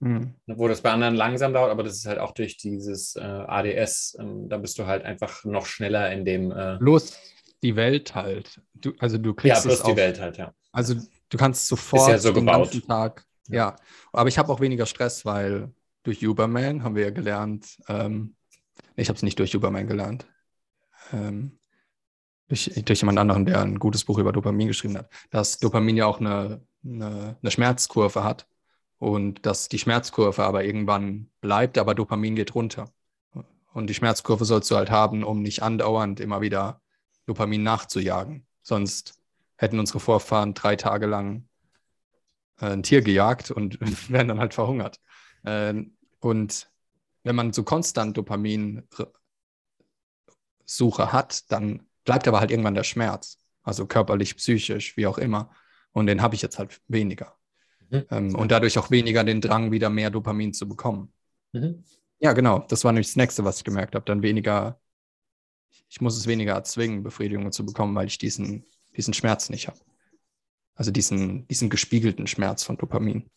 Hm. 0.00 0.34
Wo 0.46 0.68
das 0.68 0.80
bei 0.80 0.92
anderen 0.92 1.16
langsam 1.16 1.52
dauert, 1.52 1.70
aber 1.70 1.82
das 1.82 1.94
ist 1.94 2.06
halt 2.06 2.18
auch 2.18 2.32
durch 2.32 2.56
dieses 2.56 3.16
äh, 3.16 3.20
ADS, 3.20 4.16
ähm, 4.20 4.48
da 4.48 4.56
bist 4.56 4.78
du 4.78 4.86
halt 4.86 5.04
einfach 5.04 5.44
noch 5.44 5.66
schneller 5.66 6.12
in 6.12 6.24
dem. 6.24 6.52
Äh, 6.52 6.76
Bloß 6.78 7.18
die 7.62 7.74
Welt 7.74 8.14
halt. 8.14 8.60
Du, 8.74 8.92
also 9.00 9.18
du 9.18 9.30
ja, 9.30 9.34
kriegst 9.34 9.62
plus 9.62 9.74
es 9.74 9.82
die 9.82 9.90
auf, 9.90 9.96
Welt 9.96 10.20
halt, 10.20 10.36
ja. 10.36 10.54
Also 10.70 10.94
du 11.28 11.38
kannst 11.38 11.66
sofort 11.66 12.10
ja 12.10 12.18
so 12.18 12.32
den 12.32 12.46
gebaut. 12.46 12.70
ganzen 12.70 12.86
Tag. 12.86 13.24
Ja. 13.48 13.74
Aber 14.12 14.28
ich 14.28 14.38
habe 14.38 14.52
auch 14.52 14.60
weniger 14.60 14.86
Stress, 14.86 15.24
weil 15.24 15.72
durch 16.04 16.24
Uberman 16.24 16.84
haben 16.84 16.94
wir 16.94 17.04
ja 17.04 17.10
gelernt. 17.10 17.78
Ähm, 17.88 18.36
ich 18.94 19.08
habe 19.08 19.16
es 19.16 19.22
nicht 19.22 19.38
durch 19.38 19.56
Uberman 19.56 19.88
gelernt. 19.88 20.26
Ähm, 21.12 21.58
durch, 22.46 22.70
durch 22.84 23.00
jemand 23.00 23.18
anderen, 23.18 23.46
der 23.46 23.62
ein 23.62 23.78
gutes 23.78 24.04
Buch 24.04 24.18
über 24.18 24.32
Dopamin 24.32 24.68
geschrieben 24.68 24.96
hat, 24.96 25.10
dass 25.30 25.58
Dopamin 25.58 25.96
ja 25.96 26.06
auch 26.06 26.20
eine, 26.20 26.64
eine, 26.84 27.36
eine 27.42 27.50
Schmerzkurve 27.50 28.22
hat 28.22 28.46
und 28.98 29.46
dass 29.46 29.68
die 29.68 29.78
Schmerzkurve 29.78 30.44
aber 30.44 30.64
irgendwann 30.64 31.30
bleibt, 31.40 31.78
aber 31.78 31.94
Dopamin 31.94 32.34
geht 32.34 32.54
runter. 32.54 32.90
Und 33.72 33.88
die 33.88 33.94
Schmerzkurve 33.94 34.44
sollst 34.44 34.70
du 34.70 34.76
halt 34.76 34.90
haben, 34.90 35.22
um 35.22 35.42
nicht 35.42 35.62
andauernd 35.62 36.20
immer 36.20 36.40
wieder 36.40 36.80
Dopamin 37.26 37.62
nachzujagen. 37.62 38.46
Sonst 38.62 39.20
hätten 39.56 39.78
unsere 39.78 40.00
Vorfahren 40.00 40.54
drei 40.54 40.74
Tage 40.76 41.06
lang 41.06 41.48
äh, 42.60 42.66
ein 42.66 42.82
Tier 42.82 43.02
gejagt 43.02 43.50
und 43.50 43.78
wären 44.10 44.28
dann 44.28 44.40
halt 44.40 44.54
verhungert. 44.54 44.98
Ähm, 45.44 45.96
und 46.18 46.68
wenn 47.22 47.36
man 47.36 47.52
so 47.52 47.62
konstant 47.62 48.16
Dopaminsuche 48.16 49.12
hat, 51.12 51.50
dann 51.52 51.86
bleibt 52.04 52.26
aber 52.26 52.40
halt 52.40 52.50
irgendwann 52.50 52.74
der 52.74 52.84
Schmerz. 52.84 53.38
Also 53.62 53.86
körperlich, 53.86 54.36
psychisch, 54.36 54.96
wie 54.96 55.06
auch 55.06 55.18
immer. 55.18 55.50
Und 55.92 56.06
den 56.06 56.22
habe 56.22 56.34
ich 56.34 56.42
jetzt 56.42 56.58
halt 56.58 56.80
weniger. 56.88 57.37
Mhm. 57.90 58.06
Ähm, 58.10 58.34
und 58.34 58.50
dadurch 58.50 58.78
auch 58.78 58.90
weniger 58.90 59.24
den 59.24 59.40
Drang, 59.40 59.70
wieder 59.70 59.90
mehr 59.90 60.10
Dopamin 60.10 60.52
zu 60.52 60.68
bekommen. 60.68 61.12
Mhm. 61.52 61.84
Ja, 62.20 62.32
genau. 62.32 62.60
Das 62.68 62.84
war 62.84 62.92
nämlich 62.92 63.08
das 63.08 63.16
Nächste, 63.16 63.44
was 63.44 63.58
ich 63.58 63.64
gemerkt 63.64 63.94
habe. 63.94 64.04
Dann 64.04 64.22
weniger, 64.22 64.80
ich 65.88 66.00
muss 66.00 66.16
es 66.16 66.26
weniger 66.26 66.54
erzwingen, 66.54 67.02
Befriedigung 67.02 67.50
zu 67.52 67.64
bekommen, 67.64 67.94
weil 67.94 68.06
ich 68.06 68.18
diesen, 68.18 68.64
diesen 68.96 69.14
Schmerz 69.14 69.48
nicht 69.48 69.68
habe. 69.68 69.78
Also 70.74 70.90
diesen, 70.90 71.46
diesen 71.48 71.70
gespiegelten 71.70 72.26
Schmerz 72.26 72.62
von 72.62 72.76
Dopamin. 72.76 73.30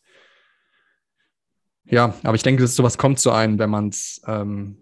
Ja, 1.85 2.15
aber 2.23 2.35
ich 2.35 2.43
denke, 2.43 2.61
dass 2.61 2.75
sowas 2.75 2.97
kommt 2.97 3.19
zu 3.19 3.31
einem, 3.31 3.57
wenn 3.57 3.69
man 3.69 3.89
es, 3.89 4.21
ähm, 4.27 4.77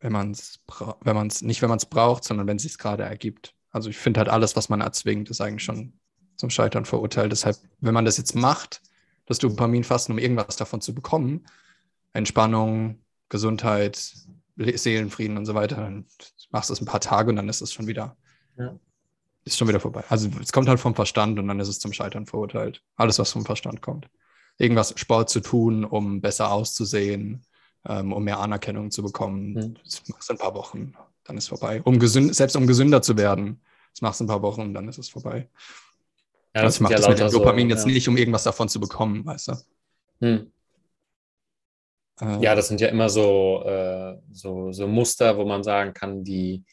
wenn 0.00 0.12
man 0.12 0.32
es, 0.32 0.60
wenn 1.00 1.16
man 1.16 1.28
es, 1.28 1.42
nicht 1.42 1.62
wenn 1.62 1.70
man 1.70 1.78
es 1.78 1.86
braucht, 1.86 2.24
sondern 2.24 2.46
wenn 2.46 2.58
es 2.58 2.64
sich 2.64 2.76
gerade 2.76 3.02
ergibt. 3.02 3.54
Also 3.70 3.88
ich 3.88 3.96
finde 3.96 4.18
halt 4.18 4.28
alles, 4.28 4.56
was 4.56 4.68
man 4.68 4.80
erzwingt, 4.80 5.30
ist 5.30 5.40
eigentlich 5.40 5.64
schon 5.64 5.98
zum 6.36 6.50
Scheitern 6.50 6.84
verurteilt. 6.84 7.32
Deshalb, 7.32 7.56
wenn 7.80 7.94
man 7.94 8.04
das 8.04 8.16
jetzt 8.16 8.34
macht, 8.34 8.80
das 9.26 9.38
Dopamin 9.38 9.84
fassen, 9.84 10.12
um 10.12 10.18
irgendwas 10.18 10.56
davon 10.56 10.80
zu 10.80 10.94
bekommen, 10.94 11.46
Entspannung, 12.12 13.00
Gesundheit, 13.28 14.14
Seelenfrieden 14.56 15.36
und 15.36 15.46
so 15.46 15.54
weiter, 15.54 15.76
dann 15.76 16.06
machst 16.50 16.70
du 16.70 16.74
es 16.74 16.80
ein 16.80 16.86
paar 16.86 17.00
Tage 17.00 17.30
und 17.30 17.36
dann 17.36 17.48
ist 17.48 17.60
es 17.60 17.72
schon 17.72 17.86
wieder, 17.86 18.16
ja. 18.56 18.78
ist 19.44 19.58
schon 19.58 19.68
wieder 19.68 19.80
vorbei. 19.80 20.04
Also 20.08 20.30
es 20.40 20.52
kommt 20.52 20.68
halt 20.68 20.80
vom 20.80 20.94
Verstand 20.94 21.38
und 21.38 21.48
dann 21.48 21.60
ist 21.60 21.68
es 21.68 21.78
zum 21.78 21.92
Scheitern 21.92 22.26
verurteilt. 22.26 22.82
Alles, 22.96 23.18
was 23.18 23.32
vom 23.32 23.44
Verstand 23.44 23.82
kommt. 23.82 24.08
Irgendwas 24.58 24.94
Sport 24.98 25.28
zu 25.28 25.40
tun, 25.40 25.84
um 25.84 26.20
besser 26.20 26.50
auszusehen, 26.50 27.44
ähm, 27.86 28.12
um 28.12 28.24
mehr 28.24 28.40
Anerkennung 28.40 28.90
zu 28.90 29.02
bekommen. 29.02 29.52
Mhm. 29.52 29.76
Das 29.84 30.02
machst 30.08 30.28
du 30.30 30.34
ein 30.34 30.38
paar 30.38 30.54
Wochen, 30.54 30.94
dann 31.24 31.36
ist 31.36 31.44
es 31.44 31.48
vorbei. 31.48 31.82
Um 31.82 31.98
gesünd, 31.98 32.34
selbst 32.34 32.56
um 32.56 32.66
gesünder 32.66 33.02
zu 33.02 33.16
werden, 33.16 33.60
das 33.92 34.00
machst 34.00 34.20
du 34.20 34.24
ein 34.24 34.28
paar 34.28 34.42
Wochen 34.42 34.62
und 34.62 34.74
dann 34.74 34.88
ist 34.88 34.98
es 34.98 35.08
vorbei. 35.08 35.48
Ja, 36.56 36.62
das 36.62 36.76
ich 36.76 36.80
mache 36.80 36.94
ja 36.94 36.98
das 36.98 37.08
mit 37.08 37.18
dem 37.18 37.30
Dopamin 37.30 37.68
so, 37.68 37.74
jetzt 37.74 37.86
ja. 37.86 37.92
nicht, 37.92 38.08
um 38.08 38.16
irgendwas 38.16 38.44
davon 38.44 38.70
zu 38.70 38.80
bekommen, 38.80 39.26
weißt 39.26 39.48
du? 39.48 39.52
Hm. 40.20 40.52
Äh, 42.18 42.42
ja, 42.42 42.54
das 42.54 42.68
sind 42.68 42.80
ja 42.80 42.88
immer 42.88 43.10
so, 43.10 43.62
äh, 43.66 44.16
so, 44.32 44.72
so 44.72 44.88
Muster, 44.88 45.36
wo 45.36 45.44
man 45.44 45.62
sagen 45.62 45.92
kann, 45.92 46.24
die, 46.24 46.64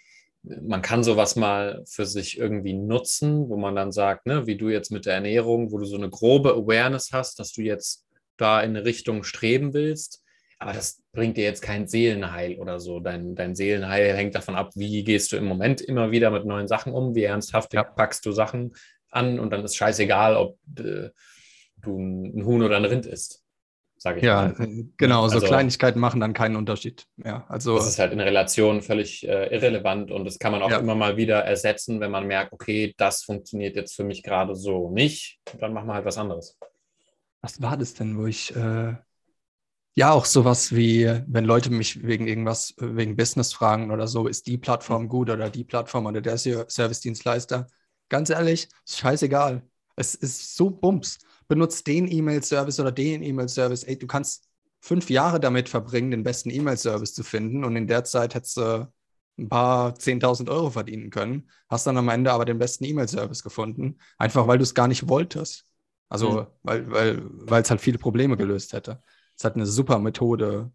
man 0.42 0.82
kann 0.82 1.04
sowas 1.04 1.36
mal 1.36 1.84
für 1.86 2.06
sich 2.06 2.38
irgendwie 2.38 2.74
nutzen, 2.74 3.50
wo 3.50 3.58
man 3.58 3.76
dann 3.76 3.92
sagt, 3.92 4.26
ne, 4.26 4.48
wie 4.48 4.56
du 4.56 4.70
jetzt 4.70 4.90
mit 4.90 5.06
der 5.06 5.16
Ernährung, 5.16 5.74
wo 5.74 5.80
du 5.80 5.86
so 5.86 5.98
eine 5.98 6.10
grobe 6.10 6.54
Awareness 6.54 7.10
hast, 7.12 7.40
dass 7.40 7.52
du 7.52 7.62
jetzt 7.62 8.06
da 8.38 8.62
in 8.62 8.70
eine 8.70 8.86
Richtung 8.86 9.24
streben 9.24 9.74
willst. 9.74 10.24
Aber 10.60 10.72
das 10.72 11.04
bringt 11.12 11.36
dir 11.36 11.44
jetzt 11.44 11.62
kein 11.62 11.90
Seelenheil 11.90 12.58
oder 12.58 12.80
so. 12.80 13.02
Dein, 13.02 13.36
dein 13.36 13.54
Seelenheil 13.54 14.16
hängt 14.16 14.34
davon 14.34 14.56
ab, 14.56 14.72
wie 14.76 15.04
gehst 15.04 15.34
du 15.34 15.36
im 15.36 15.44
Moment 15.44 15.82
immer 15.82 16.12
wieder 16.12 16.32
mit 16.32 16.46
neuen 16.46 16.70
Sachen 16.70 16.94
um, 16.94 17.16
wie 17.16 17.24
ernsthaft 17.24 17.74
ja. 17.74 17.84
packst 17.84 18.26
du 18.26 18.32
Sachen 18.32 18.72
an 19.16 19.40
und 19.40 19.52
dann 19.52 19.64
ist 19.64 19.76
scheißegal, 19.76 20.36
ob 20.36 20.58
äh, 20.78 21.10
du 21.78 21.98
ein 21.98 22.46
Huhn 22.46 22.62
oder 22.62 22.78
ein 22.78 22.86
Rind 22.86 23.06
isst, 23.06 23.44
sage 23.98 24.20
ich 24.20 24.26
ja, 24.26 24.54
mal. 24.58 24.66
Äh, 24.66 24.86
genau, 24.98 25.28
so 25.28 25.36
also, 25.36 25.48
Kleinigkeiten 25.48 26.00
machen 26.00 26.20
dann 26.20 26.34
keinen 26.34 26.56
Unterschied. 26.56 27.06
Ja, 27.24 27.46
also, 27.50 27.76
das 27.76 27.88
ist 27.88 28.00
halt 28.00 28.14
in 28.14 28.20
Relation 28.20 28.82
völlig 28.82 29.28
äh, 29.28 29.54
irrelevant 29.54 30.12
und 30.12 30.26
das 30.26 30.40
kann 30.40 30.52
man 30.52 30.62
auch 30.62 30.72
ja. 30.72 30.80
immer 30.80 30.96
mal 30.96 31.18
wieder 31.18 31.40
ersetzen, 31.40 32.00
wenn 32.00 32.12
man 32.12 32.28
merkt, 32.28 32.54
okay, 32.54 32.94
das 32.98 33.24
funktioniert 33.24 33.76
jetzt 33.76 33.96
für 33.96 34.04
mich 34.04 34.24
gerade 34.24 34.56
so 34.56 34.90
nicht, 34.90 35.40
dann 35.60 35.74
machen 35.74 35.88
wir 35.88 35.96
halt 35.96 36.06
was 36.06 36.18
anderes. 36.18 36.58
Was 37.42 37.62
war 37.62 37.78
das 37.78 37.94
denn, 37.94 38.18
wo 38.18 38.26
ich... 38.26 38.56
Äh 38.56 38.96
ja, 39.96 40.12
auch 40.12 40.26
sowas 40.26 40.76
wie, 40.76 41.06
wenn 41.28 41.46
Leute 41.46 41.70
mich 41.70 42.02
wegen 42.06 42.28
irgendwas, 42.28 42.74
wegen 42.78 43.16
Business 43.16 43.54
fragen 43.54 43.92
oder 43.92 44.08
so, 44.08 44.28
ist 44.28 44.48
die 44.48 44.58
Plattform 44.58 45.08
gut 45.08 45.30
oder 45.30 45.52
die 45.52 45.64
Plattform 45.64 46.08
oder 46.08 46.20
der 46.20 46.38
Service-Dienstleister? 46.38 47.68
Ganz 48.14 48.30
ehrlich, 48.30 48.70
ist 48.86 49.00
scheißegal. 49.00 49.64
Es 49.96 50.14
ist 50.14 50.56
so 50.56 50.70
Bums. 50.70 51.18
Benutzt 51.48 51.88
den 51.88 52.08
E-Mail-Service 52.08 52.80
oder 52.80 52.92
den 52.92 53.24
E-Mail-Service. 53.24 53.86
Ey, 53.86 53.98
du 53.98 54.06
kannst 54.06 54.48
fünf 54.82 55.10
Jahre 55.10 55.40
damit 55.40 55.68
verbringen, 55.68 56.12
den 56.12 56.22
besten 56.22 56.52
E-Mail-Service 56.52 57.16
zu 57.16 57.24
finden 57.24 57.64
und 57.64 57.76
in 57.76 57.88
der 57.88 58.04
Zeit 58.04 58.36
hättest 58.36 58.58
du 58.58 58.88
ein 59.40 59.50
paar 59.50 59.96
10.000 59.96 60.48
Euro 60.52 60.70
verdienen 60.70 61.10
können, 61.10 61.50
hast 61.70 61.88
dann 61.88 61.98
am 61.98 62.08
Ende 62.08 62.32
aber 62.32 62.46
den 62.46 62.60
besten 62.60 62.84
E-Mail-Service 62.84 63.42
gefunden, 63.42 63.98
einfach 64.20 64.46
weil 64.46 64.60
du 64.60 64.64
es 64.64 64.76
gar 64.76 64.88
nicht 64.88 65.10
wolltest. 65.10 65.66
Also, 66.08 66.42
mhm. 66.42 66.48
weil 66.62 66.82
es 66.82 67.50
weil, 67.50 67.64
halt 67.64 67.82
viele 67.82 67.98
Probleme 67.98 68.38
gelöst 68.38 68.74
hätte. 68.74 69.02
Es 69.36 69.44
hat 69.44 69.56
eine 69.56 69.66
super 69.66 69.98
Methode, 69.98 70.72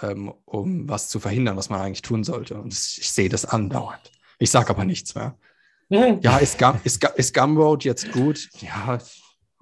ähm, 0.00 0.32
um 0.44 0.88
was 0.88 1.08
zu 1.08 1.18
verhindern, 1.18 1.56
was 1.56 1.70
man 1.70 1.80
eigentlich 1.80 2.02
tun 2.02 2.22
sollte. 2.22 2.54
Und 2.60 2.72
ich 2.72 3.10
sehe 3.10 3.28
das 3.28 3.46
andauernd. 3.46 4.12
Ich 4.38 4.52
sage 4.52 4.70
aber 4.70 4.84
nichts 4.84 5.16
mehr. 5.16 5.36
Ja, 6.20 6.38
ist, 6.38 6.58
Gum, 6.58 6.78
ist, 6.84 7.02
ist 7.16 7.34
Gumroad 7.34 7.84
jetzt 7.84 8.12
gut? 8.12 8.48
Ja, 8.60 8.98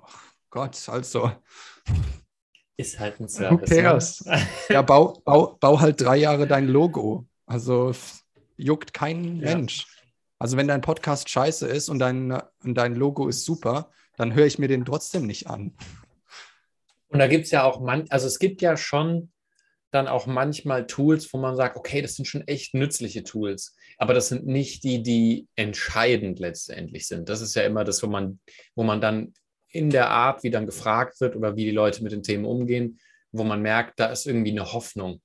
oh 0.00 0.06
Gott, 0.50 0.88
also. 0.88 1.30
Ist 2.76 2.98
halt 2.98 3.20
ein 3.20 3.28
Service. 3.28 3.70
Who 3.70 3.74
cares? 3.74 4.24
Ne? 4.24 4.46
Ja, 4.68 4.82
bau, 4.82 5.22
bau, 5.24 5.56
bau 5.60 5.80
halt 5.80 6.00
drei 6.00 6.16
Jahre 6.16 6.46
dein 6.46 6.66
Logo. 6.66 7.26
Also 7.46 7.92
juckt 8.56 8.92
kein 8.92 9.36
ja. 9.36 9.54
Mensch. 9.54 9.86
Also 10.38 10.56
wenn 10.56 10.68
dein 10.68 10.80
Podcast 10.80 11.30
scheiße 11.30 11.66
ist 11.68 11.88
und 11.88 12.00
dein, 12.00 12.32
und 12.62 12.74
dein 12.74 12.94
Logo 12.94 13.28
ist 13.28 13.44
super, 13.44 13.90
dann 14.16 14.34
höre 14.34 14.46
ich 14.46 14.58
mir 14.58 14.68
den 14.68 14.84
trotzdem 14.84 15.26
nicht 15.26 15.46
an. 15.46 15.76
Und 17.08 17.20
da 17.20 17.28
gibt 17.28 17.44
es 17.44 17.50
ja 17.52 17.62
auch 17.64 17.80
man, 17.80 18.04
also 18.10 18.26
es 18.26 18.38
gibt 18.38 18.60
ja 18.60 18.76
schon 18.76 19.30
dann 19.90 20.08
auch 20.08 20.26
manchmal 20.26 20.86
Tools, 20.86 21.32
wo 21.32 21.38
man 21.38 21.56
sagt, 21.56 21.76
okay, 21.76 22.02
das 22.02 22.16
sind 22.16 22.26
schon 22.26 22.46
echt 22.46 22.74
nützliche 22.74 23.24
Tools, 23.24 23.74
aber 23.96 24.14
das 24.14 24.28
sind 24.28 24.46
nicht 24.46 24.84
die, 24.84 25.02
die 25.02 25.48
entscheidend 25.56 26.38
letztendlich 26.38 27.06
sind. 27.06 27.28
Das 27.28 27.40
ist 27.40 27.54
ja 27.54 27.62
immer 27.62 27.84
das, 27.84 28.02
wo 28.02 28.06
man, 28.06 28.40
wo 28.74 28.82
man 28.82 29.00
dann 29.00 29.32
in 29.68 29.90
der 29.90 30.10
Art, 30.10 30.42
wie 30.42 30.50
dann 30.50 30.66
gefragt 30.66 31.20
wird 31.20 31.36
oder 31.36 31.56
wie 31.56 31.64
die 31.64 31.70
Leute 31.70 32.02
mit 32.02 32.12
den 32.12 32.22
Themen 32.22 32.44
umgehen, 32.44 32.98
wo 33.32 33.44
man 33.44 33.62
merkt, 33.62 33.98
da 34.00 34.06
ist 34.06 34.26
irgendwie 34.26 34.52
eine 34.52 34.72
Hoffnung. 34.72 35.20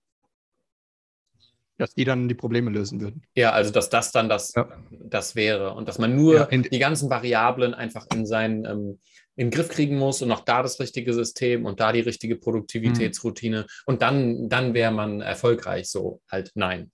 Dass 1.78 1.94
die 1.96 2.04
dann 2.04 2.28
die 2.28 2.36
Probleme 2.36 2.70
lösen 2.70 3.02
würden. 3.02 3.24
Ja, 3.36 3.52
also 3.54 3.72
dass 3.72 3.90
das 3.90 4.12
dann 4.12 4.30
das, 4.30 4.54
ja. 4.56 4.70
das 5.04 5.36
wäre 5.36 5.74
und 5.74 5.88
dass 5.88 5.98
man 5.98 6.16
nur 6.16 6.36
ja, 6.36 6.46
die 6.46 6.80
ganzen 6.80 7.10
Variablen 7.10 7.74
einfach 7.74 8.06
in 8.14 8.26
seinen 8.26 8.66
ähm, 8.66 9.00
in 9.36 9.48
den 9.48 9.52
Griff 9.52 9.70
kriegen 9.70 9.98
muss 9.98 10.22
und 10.22 10.32
auch 10.32 10.42
da 10.42 10.62
das 10.62 10.80
richtige 10.80 11.14
System 11.14 11.66
und 11.66 11.80
da 11.80 11.92
die 11.92 12.02
richtige 12.02 12.36
Produktivitätsroutine. 12.36 13.62
Mhm. 13.62 13.66
Und 13.86 14.02
dann, 14.02 14.50
dann 14.50 14.74
wäre 14.74 14.92
man 14.92 15.22
erfolgreich. 15.22 15.90
So 15.90 16.22
halt 16.30 16.52
nein. 16.54 16.92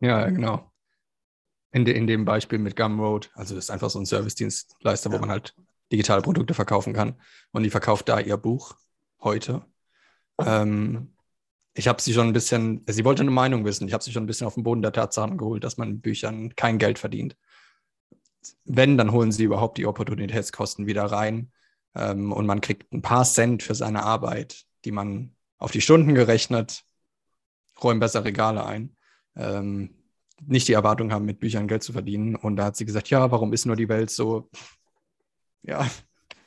Ja, 0.00 0.28
genau. 0.28 0.70
In, 1.70 1.84
de, 1.84 1.94
in 1.94 2.06
dem 2.06 2.24
Beispiel 2.24 2.58
mit 2.58 2.76
Gumroad, 2.76 3.30
also 3.34 3.54
das 3.54 3.64
ist 3.64 3.70
einfach 3.70 3.90
so 3.90 3.98
ein 3.98 4.06
Service-Dienstleister, 4.06 5.10
ja. 5.10 5.16
wo 5.16 5.20
man 5.20 5.30
halt 5.30 5.54
digitale 5.92 6.22
Produkte 6.22 6.54
verkaufen 6.54 6.94
kann. 6.94 7.14
Und 7.52 7.62
die 7.62 7.70
verkauft 7.70 8.08
da 8.08 8.20
ihr 8.20 8.36
Buch 8.38 8.76
heute. 9.20 9.64
Ähm, 10.40 11.12
ich 11.74 11.86
habe 11.86 12.00
sie 12.00 12.14
schon 12.14 12.28
ein 12.28 12.32
bisschen, 12.32 12.84
sie 12.88 13.04
wollte 13.04 13.22
eine 13.22 13.30
Meinung 13.30 13.64
wissen, 13.64 13.86
ich 13.86 13.92
habe 13.92 14.02
sie 14.02 14.12
schon 14.12 14.24
ein 14.24 14.26
bisschen 14.26 14.46
auf 14.46 14.54
den 14.54 14.64
Boden 14.64 14.82
der 14.82 14.92
Tatsachen 14.92 15.36
geholt, 15.36 15.62
dass 15.62 15.76
man 15.76 15.92
mit 15.92 16.02
Büchern 16.02 16.54
kein 16.56 16.78
Geld 16.78 16.98
verdient 16.98 17.36
wenn, 18.64 18.96
dann 18.98 19.12
holen 19.12 19.32
sie 19.32 19.44
überhaupt 19.44 19.78
die 19.78 19.86
Opportunitätskosten 19.86 20.86
wieder 20.86 21.04
rein 21.04 21.52
ähm, 21.94 22.32
und 22.32 22.46
man 22.46 22.60
kriegt 22.60 22.92
ein 22.92 23.02
paar 23.02 23.24
Cent 23.24 23.62
für 23.62 23.74
seine 23.74 24.02
Arbeit, 24.04 24.64
die 24.84 24.92
man 24.92 25.34
auf 25.58 25.72
die 25.72 25.80
Stunden 25.80 26.14
gerechnet, 26.14 26.84
räumen 27.82 28.00
besser 28.00 28.24
Regale 28.24 28.64
ein. 28.64 28.96
Ähm, 29.36 29.94
nicht 30.46 30.68
die 30.68 30.72
Erwartung 30.72 31.12
haben, 31.12 31.24
mit 31.24 31.40
Büchern 31.40 31.68
Geld 31.68 31.82
zu 31.82 31.92
verdienen. 31.92 32.36
Und 32.36 32.56
da 32.56 32.66
hat 32.66 32.76
sie 32.76 32.86
gesagt, 32.86 33.10
ja, 33.10 33.30
warum 33.30 33.52
ist 33.52 33.66
nur 33.66 33.76
die 33.76 33.88
Welt 33.88 34.10
so? 34.10 34.48
Ja, 35.62 35.88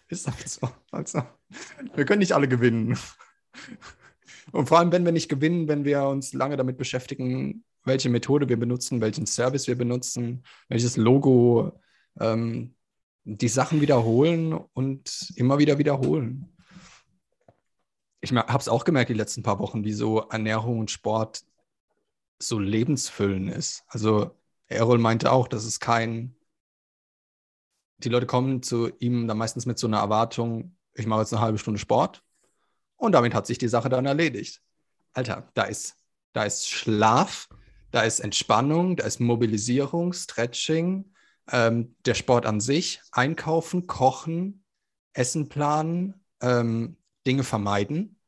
ist 0.07 0.27
halt 0.27 0.47
so. 0.47 0.69
Also, 0.91 1.23
wir 1.95 2.05
können 2.05 2.19
nicht 2.19 2.33
alle 2.33 2.47
gewinnen. 2.47 2.97
Und 4.51 4.67
vor 4.67 4.79
allem, 4.79 4.91
wenn 4.91 5.05
wir 5.05 5.11
nicht 5.11 5.29
gewinnen, 5.29 5.67
wenn 5.67 5.85
wir 5.85 6.03
uns 6.03 6.33
lange 6.33 6.57
damit 6.57 6.77
beschäftigen, 6.77 7.63
welche 7.83 8.09
Methode 8.09 8.49
wir 8.49 8.57
benutzen, 8.57 9.01
welchen 9.01 9.25
Service 9.25 9.67
wir 9.67 9.77
benutzen, 9.77 10.43
welches 10.67 10.97
Logo, 10.97 11.79
ähm, 12.19 12.75
die 13.23 13.47
Sachen 13.47 13.81
wiederholen 13.81 14.53
und 14.53 15.31
immer 15.35 15.59
wieder 15.59 15.77
wiederholen. 15.77 16.53
Ich 18.19 18.31
habe 18.33 18.57
es 18.57 18.69
auch 18.69 18.83
gemerkt 18.83 19.09
die 19.09 19.15
letzten 19.15 19.43
paar 19.43 19.59
Wochen, 19.59 19.83
wie 19.83 19.93
so 19.93 20.19
Ernährung 20.29 20.79
und 20.79 20.91
Sport 20.91 21.41
so 22.41 22.59
lebensfüllen 22.59 23.47
ist. 23.47 23.83
Also 23.87 24.31
Errol 24.67 24.97
meinte 24.97 25.31
auch, 25.31 25.47
dass 25.47 25.65
es 25.65 25.79
kein, 25.79 26.35
die 27.99 28.09
Leute 28.09 28.25
kommen 28.25 28.63
zu 28.63 28.89
ihm 28.99 29.27
dann 29.27 29.37
meistens 29.37 29.65
mit 29.65 29.77
so 29.77 29.87
einer 29.87 29.99
Erwartung, 29.99 30.75
ich 30.93 31.05
mache 31.05 31.21
jetzt 31.21 31.33
eine 31.33 31.41
halbe 31.41 31.57
Stunde 31.57 31.79
Sport 31.79 32.23
und 32.97 33.11
damit 33.13 33.33
hat 33.33 33.47
sich 33.47 33.57
die 33.57 33.67
Sache 33.67 33.89
dann 33.89 34.05
erledigt. 34.05 34.61
Alter, 35.13 35.49
da 35.53 35.63
ist, 35.63 35.97
da 36.33 36.43
ist 36.43 36.69
Schlaf, 36.69 37.49
da 37.91 38.01
ist 38.01 38.19
Entspannung, 38.21 38.95
da 38.95 39.05
ist 39.05 39.19
Mobilisierung, 39.19 40.13
Stretching, 40.13 41.13
ähm, 41.51 41.95
der 42.05 42.13
Sport 42.13 42.45
an 42.45 42.61
sich, 42.61 43.01
einkaufen, 43.11 43.87
kochen, 43.87 44.63
Essen 45.13 45.49
planen, 45.49 46.23
ähm, 46.41 46.97
Dinge 47.27 47.43
vermeiden, 47.43 48.20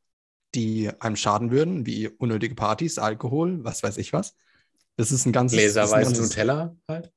die 0.54 0.90
einem 1.00 1.16
schaden 1.16 1.50
würden, 1.50 1.86
wie 1.86 2.08
unnötige 2.08 2.54
Partys, 2.54 2.98
Alkohol, 2.98 3.62
was 3.64 3.82
weiß 3.82 3.96
ich 3.98 4.12
was. 4.12 4.36
Das 4.96 5.10
ist 5.12 5.26
ein 5.26 5.32
ganzes. 5.32 5.58
Gläserweise 5.58 6.20
Nutella 6.20 6.76
halt. 6.88 7.12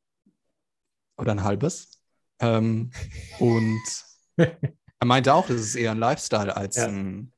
Oder 1.17 1.31
ein 1.31 1.43
halbes. 1.43 2.01
Ähm, 2.39 2.91
und 3.39 3.81
er 4.37 5.05
meinte 5.05 5.33
auch, 5.33 5.47
das 5.47 5.61
ist 5.61 5.75
eher 5.75 5.91
ein 5.91 5.99
Lifestyle 5.99 6.55
als 6.55 6.75
ja. 6.75 6.87
ein, 6.87 7.31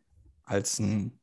als 0.43 0.79
ein 0.79 1.19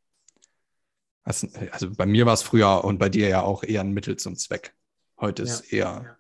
also 1.72 1.90
bei 1.90 2.06
mir 2.06 2.24
war 2.24 2.34
es 2.34 2.42
früher 2.42 2.84
und 2.84 2.98
bei 2.98 3.08
dir 3.08 3.28
ja 3.28 3.42
auch 3.42 3.64
eher 3.64 3.80
ein 3.80 3.90
Mittel 3.90 4.16
zum 4.16 4.36
Zweck. 4.36 4.76
Heute 5.18 5.42
ist 5.42 5.72
ja. 5.72 5.78
eher, 5.78 6.18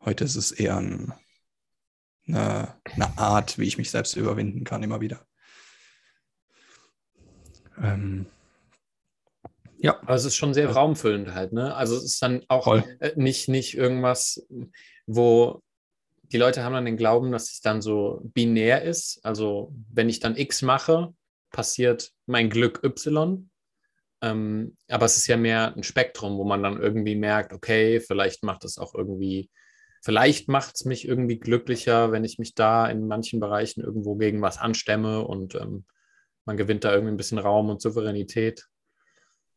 heute 0.00 0.24
ist 0.24 0.34
es 0.34 0.50
eher 0.50 0.76
ein, 0.76 1.12
eine, 2.26 2.74
eine, 2.84 3.18
Art, 3.18 3.56
wie 3.58 3.66
ich 3.66 3.78
mich 3.78 3.92
selbst 3.92 4.16
überwinden 4.16 4.64
kann, 4.64 4.82
immer 4.82 5.00
wieder. 5.00 5.24
Ähm, 7.82 8.26
ja. 9.78 9.98
Aber 10.00 10.14
es 10.14 10.24
ist 10.24 10.36
schon 10.36 10.54
sehr 10.54 10.70
raumfüllend 10.70 11.34
halt, 11.34 11.52
ne? 11.52 11.74
Also 11.74 11.96
es 11.96 12.04
ist 12.04 12.22
dann 12.22 12.42
auch 12.48 12.66
äh, 12.76 13.12
nicht, 13.16 13.48
nicht 13.48 13.76
irgendwas, 13.76 14.46
wo 15.06 15.62
die 16.32 16.38
Leute 16.38 16.64
haben 16.64 16.72
dann 16.72 16.84
den 16.84 16.96
Glauben, 16.96 17.30
dass 17.30 17.52
es 17.52 17.60
dann 17.60 17.82
so 17.82 18.20
binär 18.24 18.82
ist. 18.82 19.20
Also 19.24 19.72
wenn 19.92 20.08
ich 20.08 20.20
dann 20.20 20.36
X 20.36 20.62
mache, 20.62 21.14
passiert 21.50 22.12
mein 22.26 22.50
Glück 22.50 22.82
Y. 22.82 23.48
Ähm, 24.22 24.76
aber 24.88 25.06
es 25.06 25.16
ist 25.16 25.26
ja 25.26 25.36
mehr 25.36 25.74
ein 25.76 25.82
Spektrum, 25.82 26.38
wo 26.38 26.44
man 26.44 26.62
dann 26.62 26.80
irgendwie 26.80 27.16
merkt, 27.16 27.52
okay, 27.52 28.00
vielleicht 28.00 28.42
macht 28.42 28.64
es 28.64 28.78
auch 28.78 28.94
irgendwie, 28.94 29.50
vielleicht 30.02 30.48
macht 30.48 30.74
es 30.76 30.84
mich 30.84 31.06
irgendwie 31.06 31.38
glücklicher, 31.38 32.12
wenn 32.12 32.24
ich 32.24 32.38
mich 32.38 32.54
da 32.54 32.88
in 32.88 33.06
manchen 33.06 33.40
Bereichen 33.40 33.82
irgendwo 33.82 34.16
gegen 34.16 34.42
was 34.42 34.58
anstemme 34.58 35.26
und 35.26 35.54
ähm, 35.54 35.84
man 36.46 36.56
gewinnt 36.56 36.84
da 36.84 36.92
irgendwie 36.92 37.12
ein 37.12 37.16
bisschen 37.16 37.38
Raum 37.38 37.68
und 37.68 37.82
Souveränität. 37.82 38.66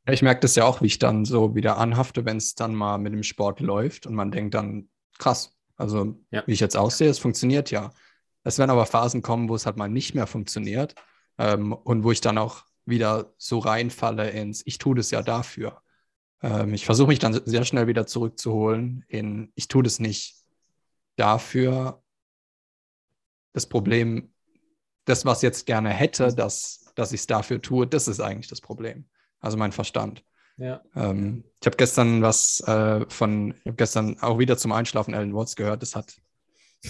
Ich 0.08 0.22
merke 0.22 0.42
das 0.42 0.56
ja 0.56 0.66
auch, 0.66 0.82
wie 0.82 0.88
ich 0.88 1.00
dann 1.00 1.24
so 1.24 1.56
wieder 1.56 1.78
anhafte, 1.78 2.26
wenn 2.26 2.38
es 2.38 2.56
dann 2.56 2.74
mal 2.74 2.98
mit 2.98 3.14
dem 3.14 3.24
Sport 3.24 3.60
läuft 3.60 4.08
und 4.08 4.16
man 4.16 4.32
denkt 4.32 4.56
dann, 4.56 4.90
krass, 5.18 5.56
also 5.76 6.20
ja. 6.32 6.44
wie 6.46 6.54
ich 6.54 6.60
jetzt 6.60 6.76
aussehe, 6.76 7.10
es 7.10 7.20
funktioniert 7.20 7.72
ja. 7.72 7.92
Es 8.44 8.58
werden 8.58 8.72
aber 8.72 8.86
Phasen 8.86 9.22
kommen, 9.22 9.50
wo 9.50 9.56
es 9.56 9.66
halt 9.66 9.78
mal 9.78 9.90
nicht 9.90 10.16
mehr 10.16 10.26
funktioniert 10.26 10.96
ähm, 11.38 11.74
und 11.74 12.04
wo 12.04 12.12
ich 12.12 12.22
dann 12.22 12.38
auch 12.38 12.66
wieder 12.86 13.34
so 13.38 13.60
reinfalle 13.60 14.30
ins, 14.32 14.64
ich 14.66 14.78
tue 14.80 14.96
das 14.96 15.12
ja 15.12 15.22
dafür. 15.22 15.82
Ähm, 16.42 16.74
ich 16.74 16.86
versuche 16.86 17.10
mich 17.10 17.20
dann 17.20 17.40
sehr 17.46 17.66
schnell 17.66 17.88
wieder 17.88 18.08
zurückzuholen 18.08 19.06
in, 19.08 19.52
ich 19.56 19.68
tue 19.68 19.84
das 19.84 20.00
nicht 20.00 20.36
dafür. 21.18 22.02
Das 23.54 23.68
Problem, 23.68 24.34
das, 25.06 25.26
was 25.26 25.42
jetzt 25.42 25.66
gerne 25.66 25.90
hätte, 25.90 26.34
dass, 26.34 26.92
dass 26.96 27.12
ich 27.12 27.22
es 27.22 27.28
dafür 27.28 27.62
tue, 27.62 27.88
das 27.88 28.08
ist 28.08 28.20
eigentlich 28.20 28.48
das 28.48 28.62
Problem 28.62 29.06
also 29.40 29.58
mein 29.58 29.72
Verstand. 29.72 30.24
Ja. 30.58 30.82
Ähm, 30.96 31.44
ich 31.62 31.66
habe 31.66 31.78
gestern 31.78 32.22
was 32.22 32.60
äh, 32.62 33.06
von, 33.10 33.52
ich 33.52 33.66
habe 33.66 33.78
gestern 33.78 34.20
auch 34.20 34.40
wieder 34.40 34.58
zum 34.58 34.72
Einschlafen 34.72 35.14
Alan 35.14 35.34
Watts 35.34 35.56
gehört. 35.56 35.82
Das 35.82 35.96
hat 35.96 36.16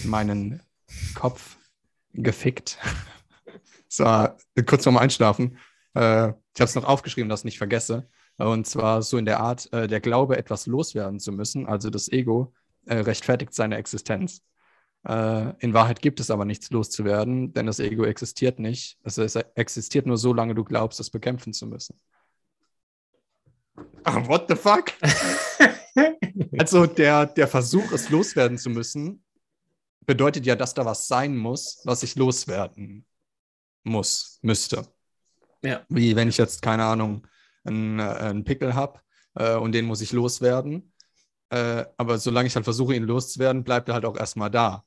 meinen 0.04 0.60
Kopf 1.14 1.56
gefickt. 2.12 2.78
so, 3.88 4.04
kurz 4.66 4.84
vorm 4.84 4.96
Einschlafen. 4.96 5.58
Äh, 5.94 6.28
ich 6.28 6.60
habe 6.60 6.68
es 6.68 6.74
noch 6.74 6.84
aufgeschrieben, 6.84 7.28
dass 7.28 7.40
ich 7.40 7.46
nicht 7.46 7.58
vergesse. 7.58 8.08
Und 8.38 8.66
zwar 8.66 9.02
so 9.02 9.18
in 9.18 9.26
der 9.26 9.40
Art, 9.40 9.72
äh, 9.72 9.86
der 9.86 10.00
Glaube, 10.00 10.36
etwas 10.38 10.66
loswerden 10.66 11.20
zu 11.20 11.30
müssen, 11.30 11.66
also 11.66 11.90
das 11.90 12.08
Ego, 12.10 12.54
äh, 12.86 12.96
rechtfertigt 12.96 13.52
seine 13.54 13.76
Existenz. 13.76 14.42
Äh, 15.06 15.54
in 15.60 15.72
Wahrheit 15.72 16.02
gibt 16.02 16.20
es 16.20 16.30
aber 16.30 16.44
nichts 16.44 16.70
loszuwerden, 16.70 17.52
denn 17.52 17.66
das 17.66 17.80
Ego 17.80 18.04
existiert 18.04 18.58
nicht. 18.58 18.98
Also 19.02 19.22
es 19.22 19.36
existiert 19.36 20.06
nur 20.06 20.18
so 20.18 20.34
lange 20.34 20.54
du 20.54 20.64
glaubst, 20.64 21.00
es 21.00 21.10
bekämpfen 21.10 21.52
zu 21.52 21.66
müssen. 21.66 21.98
Ach, 24.04 24.28
what 24.28 24.46
the 24.48 24.56
fuck? 24.56 24.92
also 26.58 26.86
der, 26.86 27.26
der 27.26 27.48
Versuch, 27.48 27.92
es 27.92 28.10
loswerden 28.10 28.58
zu 28.58 28.68
müssen, 28.68 29.24
bedeutet 30.04 30.44
ja, 30.44 30.56
dass 30.56 30.74
da 30.74 30.84
was 30.84 31.06
sein 31.06 31.36
muss, 31.36 31.80
was 31.84 32.02
ich 32.02 32.16
loswerden 32.16 33.06
muss, 33.84 34.38
müsste. 34.42 34.86
Ja. 35.62 35.84
Wie 35.88 36.16
wenn 36.16 36.28
ich 36.28 36.36
jetzt, 36.36 36.62
keine 36.62 36.84
Ahnung, 36.84 37.26
einen, 37.64 37.98
äh, 37.98 38.02
einen 38.02 38.44
Pickel 38.44 38.74
habe 38.74 39.00
äh, 39.34 39.56
und 39.56 39.72
den 39.72 39.86
muss 39.86 40.00
ich 40.00 40.12
loswerden. 40.12 40.92
Äh, 41.50 41.84
aber 41.96 42.18
solange 42.18 42.46
ich 42.46 42.54
halt 42.54 42.64
versuche, 42.64 42.94
ihn 42.94 43.04
loszuwerden, 43.04 43.64
bleibt 43.64 43.88
er 43.88 43.94
halt 43.94 44.04
auch 44.04 44.16
erstmal 44.16 44.50
da. 44.50 44.84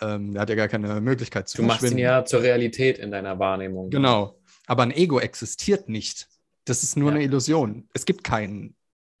Ähm, 0.00 0.34
er 0.34 0.42
hat 0.42 0.48
ja 0.48 0.54
gar 0.54 0.68
keine 0.68 1.00
Möglichkeit 1.00 1.48
zu 1.48 1.58
Du 1.58 1.62
machst 1.64 1.90
ihn 1.90 1.98
ja 1.98 2.24
zur 2.24 2.42
Realität 2.42 2.98
in 2.98 3.10
deiner 3.10 3.38
Wahrnehmung. 3.38 3.90
Genau. 3.90 4.38
Aber 4.66 4.82
ein 4.82 4.90
Ego 4.90 5.20
existiert 5.20 5.88
nicht 5.88 6.28
das 6.64 6.82
ist 6.82 6.96
nur 6.96 7.10
ja. 7.10 7.16
eine 7.16 7.24
Illusion. 7.24 7.88
Es 7.92 8.04
gibt 8.04 8.24
keinen, 8.24 8.76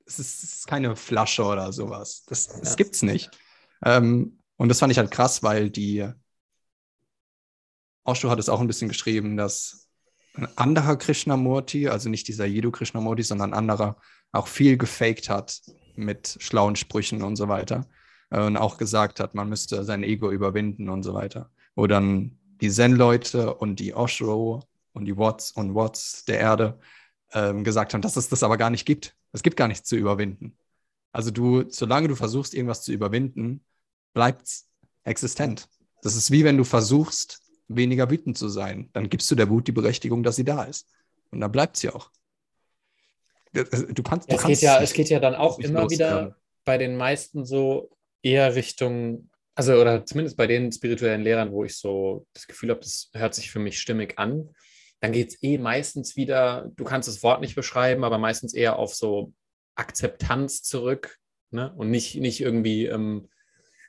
es 0.06 0.18
ist 0.18 0.66
keine 0.66 0.96
Flasche 0.96 1.44
oder 1.44 1.72
sowas. 1.72 2.24
Das, 2.26 2.46
ja. 2.46 2.60
das 2.60 2.76
gibt's 2.76 3.02
nicht. 3.02 3.30
Ähm, 3.84 4.38
und 4.56 4.68
das 4.68 4.78
fand 4.78 4.92
ich 4.92 4.98
halt 4.98 5.10
krass, 5.10 5.42
weil 5.42 5.70
die 5.70 6.08
Osho 8.04 8.30
hat 8.30 8.38
es 8.38 8.48
auch 8.48 8.60
ein 8.60 8.66
bisschen 8.66 8.88
geschrieben, 8.88 9.36
dass 9.36 9.88
ein 10.34 10.48
anderer 10.56 10.96
Krishnamurti, 10.96 11.88
also 11.88 12.08
nicht 12.08 12.26
dieser 12.28 12.46
Jiddu 12.46 12.70
Krishnamurti, 12.70 13.22
sondern 13.22 13.50
ein 13.50 13.58
anderer, 13.58 13.96
auch 14.32 14.46
viel 14.46 14.76
gefaked 14.76 15.28
hat 15.28 15.60
mit 15.94 16.36
schlauen 16.40 16.74
Sprüchen 16.74 17.22
und 17.22 17.36
so 17.36 17.48
weiter. 17.48 17.86
Und 18.32 18.56
auch 18.56 18.78
gesagt 18.78 19.20
hat, 19.20 19.34
man 19.34 19.50
müsste 19.50 19.84
sein 19.84 20.02
Ego 20.02 20.30
überwinden 20.30 20.88
und 20.88 21.02
so 21.02 21.12
weiter. 21.12 21.50
Wo 21.74 21.86
dann 21.86 22.38
die 22.62 22.70
Zen-Leute 22.70 23.54
und 23.54 23.78
die 23.78 23.94
Osho 23.94 24.62
und 24.94 25.04
die 25.04 25.18
Watts 25.18 25.52
und 25.52 25.74
Watts 25.74 26.24
der 26.24 26.38
Erde 26.40 26.78
ähm, 27.34 27.62
gesagt 27.62 27.92
haben, 27.92 28.00
dass 28.00 28.16
es 28.16 28.28
das 28.28 28.42
aber 28.42 28.56
gar 28.56 28.70
nicht 28.70 28.86
gibt. 28.86 29.14
Es 29.32 29.42
gibt 29.42 29.56
gar 29.56 29.68
nichts 29.68 29.86
zu 29.86 29.96
überwinden. 29.96 30.56
Also 31.12 31.30
du, 31.30 31.68
solange 31.68 32.08
du 32.08 32.16
versuchst, 32.16 32.54
irgendwas 32.54 32.82
zu 32.82 32.92
überwinden, 32.92 33.64
bleibt 34.14 34.46
es 34.46 34.68
existent. 35.04 35.68
Das 36.02 36.16
ist 36.16 36.30
wie 36.30 36.44
wenn 36.44 36.56
du 36.56 36.64
versuchst, 36.64 37.42
weniger 37.68 38.10
wütend 38.10 38.38
zu 38.38 38.48
sein. 38.48 38.88
Dann 38.94 39.10
gibst 39.10 39.30
du 39.30 39.34
der 39.34 39.50
Wut 39.50 39.66
die 39.68 39.72
Berechtigung, 39.72 40.22
dass 40.22 40.36
sie 40.36 40.44
da 40.44 40.64
ist. 40.64 40.88
Und 41.30 41.40
dann 41.40 41.52
bleibt 41.52 41.76
sie 41.76 41.90
auch. 41.90 42.10
Du 43.52 44.02
kannst, 44.02 44.30
du 44.30 44.36
es, 44.36 44.40
kannst 44.40 44.46
geht 44.46 44.62
ja, 44.62 44.80
es 44.80 44.92
geht 44.94 45.10
ja 45.10 45.20
dann 45.20 45.34
auch 45.34 45.58
immer 45.58 45.90
wieder 45.90 46.36
bei 46.64 46.78
den 46.78 46.96
meisten 46.96 47.44
so 47.44 47.90
eher 48.22 48.54
Richtung, 48.54 49.28
also 49.54 49.74
oder 49.74 50.04
zumindest 50.06 50.36
bei 50.36 50.46
den 50.46 50.72
spirituellen 50.72 51.22
Lehrern, 51.22 51.52
wo 51.52 51.64
ich 51.64 51.76
so 51.76 52.26
das 52.32 52.46
Gefühl 52.46 52.70
habe, 52.70 52.80
das 52.80 53.10
hört 53.12 53.34
sich 53.34 53.50
für 53.50 53.58
mich 53.58 53.80
stimmig 53.80 54.18
an, 54.18 54.50
dann 55.00 55.12
geht 55.12 55.30
es 55.30 55.42
eh 55.42 55.58
meistens 55.58 56.16
wieder, 56.16 56.70
du 56.76 56.84
kannst 56.84 57.08
das 57.08 57.22
Wort 57.22 57.40
nicht 57.40 57.56
beschreiben, 57.56 58.04
aber 58.04 58.18
meistens 58.18 58.54
eher 58.54 58.78
auf 58.78 58.94
so 58.94 59.32
Akzeptanz 59.74 60.62
zurück 60.62 61.18
ne? 61.50 61.72
und 61.76 61.90
nicht, 61.90 62.16
nicht 62.16 62.40
irgendwie 62.40 62.86
ähm, 62.86 63.28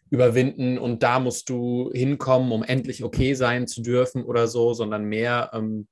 überwinden 0.10 0.77
und 0.77 1.03
da 1.03 1.19
musst 1.19 1.49
du 1.49 1.91
hinkommen, 1.93 2.51
um 2.51 2.64
endlich 2.64 3.03
okay 3.03 3.34
sein 3.34 3.68
zu 3.68 3.81
dürfen 3.81 4.23
oder 4.23 4.47
so, 4.47 4.73
sondern 4.73 5.05
mehr 5.05 5.51
ähm, 5.53 5.88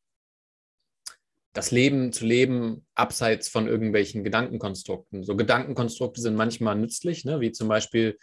das 1.54 1.72
Leben 1.72 2.14
zu 2.14 2.26
leben 2.26 2.86
abseits 2.96 3.50
von 3.50 3.68
irgendwelchen 3.68 4.24
Gedankenkonstrukten. 4.24 5.24
So 5.24 5.36
Gedankenkonstrukte 5.36 6.22
sind 6.22 6.36
manchmal 6.36 6.76
nützlich, 6.76 7.26
ne? 7.26 7.42
wie 7.42 7.52
zum 7.52 7.68
Beispiel, 7.68 8.18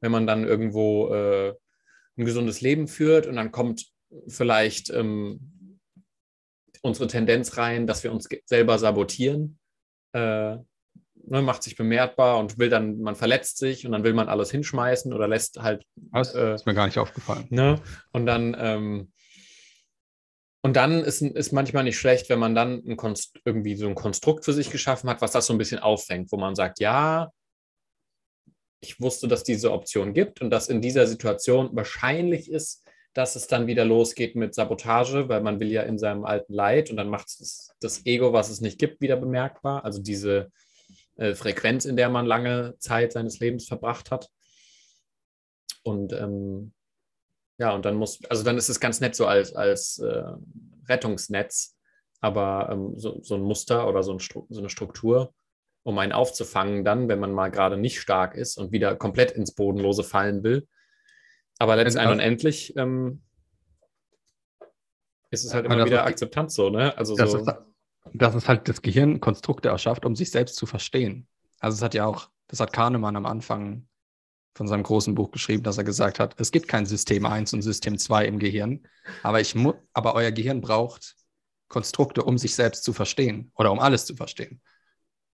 wenn 0.00 0.12
man 0.12 0.26
dann 0.26 0.44
irgendwo 0.44 1.12
äh, 1.14 1.54
ein 2.16 2.24
gesundes 2.24 2.60
Leben 2.60 2.88
führt 2.88 3.26
und 3.26 3.36
dann 3.36 3.52
kommt 3.52 3.86
vielleicht 4.26 4.90
ähm, 4.90 5.78
unsere 6.82 7.06
Tendenz 7.06 7.56
rein, 7.56 7.86
dass 7.86 8.02
wir 8.02 8.12
uns 8.12 8.28
selber 8.46 8.78
sabotieren. 8.78 9.58
Äh, 10.12 10.56
ne, 11.26 11.42
macht 11.42 11.62
sich 11.62 11.76
bemerkbar 11.76 12.38
und 12.38 12.58
will 12.58 12.68
dann, 12.68 12.98
man 12.98 13.14
verletzt 13.14 13.58
sich 13.58 13.86
und 13.86 13.92
dann 13.92 14.04
will 14.04 14.12
man 14.12 14.28
alles 14.28 14.50
hinschmeißen 14.50 15.12
oder 15.12 15.28
lässt 15.28 15.62
halt. 15.62 15.84
Das 16.12 16.34
äh, 16.34 16.54
ist 16.54 16.66
mir 16.66 16.74
gar 16.74 16.86
nicht 16.86 16.98
aufgefallen. 16.98 17.46
Ne? 17.50 17.80
Und 18.12 18.26
dann, 18.26 18.56
ähm, 18.58 19.12
und 20.62 20.76
dann 20.76 21.02
ist, 21.04 21.22
ist 21.22 21.52
manchmal 21.52 21.84
nicht 21.84 21.98
schlecht, 21.98 22.28
wenn 22.28 22.38
man 22.38 22.54
dann 22.54 22.82
irgendwie 23.44 23.74
so 23.74 23.88
ein 23.88 23.96
Konstrukt 23.96 24.44
für 24.44 24.52
sich 24.52 24.70
geschaffen 24.70 25.10
hat, 25.10 25.20
was 25.20 25.32
das 25.32 25.46
so 25.46 25.52
ein 25.52 25.58
bisschen 25.58 25.80
auffängt, 25.80 26.30
wo 26.30 26.36
man 26.36 26.54
sagt, 26.54 26.78
ja, 26.78 27.32
ich 28.80 29.00
wusste, 29.00 29.28
dass 29.28 29.42
diese 29.42 29.72
Option 29.72 30.12
gibt 30.12 30.40
und 30.40 30.50
dass 30.50 30.68
in 30.68 30.80
dieser 30.80 31.06
Situation 31.06 31.70
wahrscheinlich 31.72 32.50
ist, 32.50 32.84
dass 33.12 33.36
es 33.36 33.46
dann 33.46 33.66
wieder 33.66 33.84
losgeht 33.84 34.36
mit 34.36 34.54
Sabotage, 34.54 35.28
weil 35.28 35.42
man 35.42 35.60
will 35.60 35.70
ja 35.70 35.82
in 35.82 35.98
seinem 35.98 36.24
alten 36.24 36.52
Leid 36.52 36.90
und 36.90 36.96
dann 36.96 37.10
macht 37.10 37.26
es 37.26 37.72
das 37.80 38.06
Ego, 38.06 38.32
was 38.32 38.48
es 38.48 38.60
nicht 38.60 38.78
gibt, 38.78 39.00
wieder 39.00 39.16
bemerkbar. 39.16 39.84
Also 39.84 40.00
diese 40.00 40.50
äh, 41.16 41.34
Frequenz, 41.34 41.84
in 41.84 41.96
der 41.96 42.08
man 42.08 42.24
lange 42.24 42.74
Zeit 42.78 43.12
seines 43.12 43.38
Lebens 43.40 43.66
verbracht 43.66 44.10
hat. 44.10 44.30
Und 45.82 46.12
ähm, 46.12 46.72
ja, 47.62 47.74
und 47.74 47.84
dann 47.84 47.94
muss, 47.94 48.24
also 48.28 48.42
dann 48.42 48.58
ist 48.58 48.68
es 48.68 48.80
ganz 48.80 49.00
nett 49.00 49.14
so 49.14 49.26
als, 49.26 49.54
als 49.54 49.98
äh, 49.98 50.24
Rettungsnetz, 50.88 51.76
aber 52.20 52.68
ähm, 52.70 52.98
so, 52.98 53.20
so 53.22 53.36
ein 53.36 53.42
Muster 53.42 53.88
oder 53.88 54.02
so, 54.02 54.12
ein 54.12 54.18
so 54.18 54.46
eine 54.60 54.68
Struktur, 54.68 55.32
um 55.82 55.98
einen 55.98 56.12
aufzufangen, 56.12 56.84
dann, 56.84 57.08
wenn 57.08 57.20
man 57.20 57.32
mal 57.32 57.50
gerade 57.50 57.76
nicht 57.76 58.00
stark 58.00 58.34
ist 58.34 58.58
und 58.58 58.72
wieder 58.72 58.96
komplett 58.96 59.32
ins 59.32 59.54
Bodenlose 59.54 60.04
fallen 60.04 60.42
will 60.42 60.66
aber 61.62 61.76
letztendlich 61.76 62.12
und 62.12 62.20
endlich 62.20 62.76
ähm, 62.76 63.22
ist 65.30 65.44
es 65.44 65.54
halt 65.54 65.64
immer 65.64 65.84
wieder 65.84 66.04
Akzeptanz 66.04 66.54
so, 66.54 66.70
ne? 66.70 66.96
Also 66.98 67.16
das, 67.16 67.30
so. 67.30 67.38
Ist, 67.38 67.52
dass 68.12 68.34
es 68.34 68.48
halt 68.48 68.68
das 68.68 68.82
Gehirn 68.82 69.20
Konstrukte 69.20 69.68
erschafft, 69.68 70.04
um 70.04 70.16
sich 70.16 70.32
selbst 70.32 70.56
zu 70.56 70.66
verstehen. 70.66 71.28
Also 71.60 71.76
es 71.76 71.82
hat 71.82 71.94
ja 71.94 72.04
auch, 72.04 72.30
das 72.48 72.58
hat 72.58 72.72
Kahnemann 72.72 73.14
am 73.14 73.26
Anfang 73.26 73.86
von 74.54 74.68
seinem 74.68 74.82
großen 74.82 75.14
Buch 75.14 75.30
geschrieben, 75.30 75.62
dass 75.62 75.78
er 75.78 75.84
gesagt 75.84 76.18
hat, 76.18 76.34
es 76.38 76.50
gibt 76.50 76.68
kein 76.68 76.86
System 76.86 77.24
1 77.26 77.54
und 77.54 77.62
System 77.62 77.98
2 77.98 78.26
im 78.26 78.38
Gehirn, 78.38 78.86
aber, 79.22 79.40
ich 79.40 79.56
aber 79.92 80.14
euer 80.14 80.30
Gehirn 80.30 80.60
braucht 80.60 81.16
Konstrukte, 81.68 82.22
um 82.22 82.36
sich 82.36 82.54
selbst 82.54 82.84
zu 82.84 82.92
verstehen 82.92 83.50
oder 83.54 83.72
um 83.72 83.78
alles 83.78 84.04
zu 84.04 84.14
verstehen. 84.14 84.60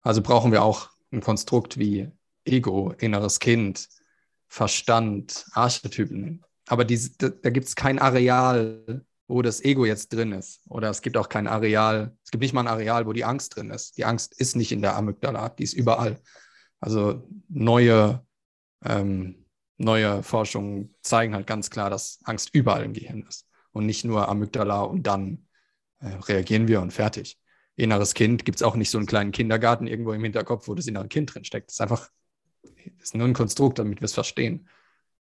Also 0.01 0.21
brauchen 0.21 0.51
wir 0.51 0.63
auch 0.63 0.89
ein 1.11 1.21
Konstrukt 1.21 1.77
wie 1.77 2.09
Ego, 2.45 2.93
inneres 2.97 3.39
Kind, 3.39 3.89
Verstand, 4.47 5.45
Archetypen. 5.51 6.43
Aber 6.67 6.85
diese, 6.85 7.11
da, 7.17 7.29
da 7.29 7.49
gibt 7.49 7.67
es 7.67 7.75
kein 7.75 7.99
Areal, 7.99 9.03
wo 9.27 9.41
das 9.41 9.63
Ego 9.63 9.85
jetzt 9.85 10.13
drin 10.13 10.31
ist. 10.31 10.61
Oder 10.69 10.89
es 10.89 11.01
gibt 11.01 11.17
auch 11.17 11.29
kein 11.29 11.47
Areal, 11.47 12.15
es 12.23 12.31
gibt 12.31 12.41
nicht 12.41 12.53
mal 12.53 12.61
ein 12.61 12.67
Areal, 12.67 13.05
wo 13.05 13.13
die 13.13 13.25
Angst 13.25 13.55
drin 13.55 13.69
ist. 13.69 13.97
Die 13.97 14.05
Angst 14.05 14.39
ist 14.39 14.55
nicht 14.55 14.71
in 14.71 14.81
der 14.81 14.95
Amygdala, 14.95 15.49
die 15.49 15.63
ist 15.63 15.73
überall. 15.73 16.19
Also 16.79 17.27
neue, 17.47 18.25
ähm, 18.83 19.45
neue 19.77 20.23
Forschungen 20.23 20.95
zeigen 21.01 21.33
halt 21.33 21.47
ganz 21.47 21.69
klar, 21.69 21.89
dass 21.89 22.19
Angst 22.23 22.49
überall 22.53 22.83
im 22.83 22.93
Gehirn 22.93 23.23
ist 23.27 23.47
und 23.71 23.85
nicht 23.85 24.05
nur 24.05 24.27
Amygdala 24.27 24.81
und 24.81 25.03
dann 25.03 25.47
äh, 25.99 26.07
reagieren 26.07 26.67
wir 26.67 26.81
und 26.81 26.91
fertig. 26.91 27.39
Inneres 27.75 28.13
Kind 28.13 28.43
gibt 28.43 28.57
es 28.57 28.63
auch 28.63 28.75
nicht 28.75 28.89
so 28.89 28.97
einen 28.97 29.07
kleinen 29.07 29.31
Kindergarten 29.31 29.87
irgendwo 29.87 30.11
im 30.11 30.23
Hinterkopf, 30.23 30.67
wo 30.67 30.75
das 30.75 30.87
innere 30.87 31.07
Kind 31.07 31.33
drin 31.33 31.45
steckt. 31.45 31.69
Das 31.69 31.75
ist 31.75 31.81
einfach 31.81 32.09
das 32.97 33.09
ist 33.09 33.15
nur 33.15 33.27
ein 33.27 33.33
Konstrukt, 33.33 33.79
damit 33.79 34.01
wir 34.01 34.05
es 34.05 34.13
verstehen. 34.13 34.67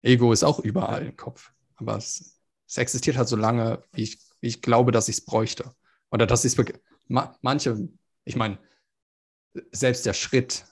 Ego 0.02 0.34
ist 0.34 0.44
auch 0.44 0.60
überall 0.60 1.06
im 1.06 1.16
Kopf, 1.16 1.52
aber 1.76 1.98
es, 1.98 2.42
es 2.68 2.78
existiert 2.78 3.18
halt 3.18 3.28
so 3.28 3.36
lange, 3.36 3.84
wie 3.94 4.04
ich, 4.04 4.20
wie 4.40 4.48
ich 4.48 4.62
glaube, 4.62 4.92
dass 4.92 5.10
ich 5.10 5.18
es 5.18 5.26
bräuchte. 5.26 5.76
Oder 6.10 6.26
dass 6.26 6.46
ich 6.46 6.58
es 6.58 6.74
ma, 7.08 7.38
manche, 7.42 7.90
ich 8.26 8.36
meine, 8.36 8.58
selbst 9.72 10.06
der 10.06 10.14
Schritt, 10.14 10.66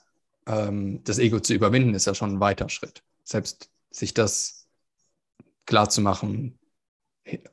ähm, 0.46 1.02
das 1.04 1.18
Ego 1.18 1.40
zu 1.40 1.54
überwinden, 1.54 1.94
ist 1.94 2.06
ja 2.06 2.14
schon 2.14 2.34
ein 2.34 2.40
weiter 2.40 2.68
Schritt. 2.68 3.02
Selbst 3.24 3.70
sich 3.90 4.14
das 4.14 4.66
klar 5.66 5.88
zu 5.88 6.00
machen, 6.00 6.58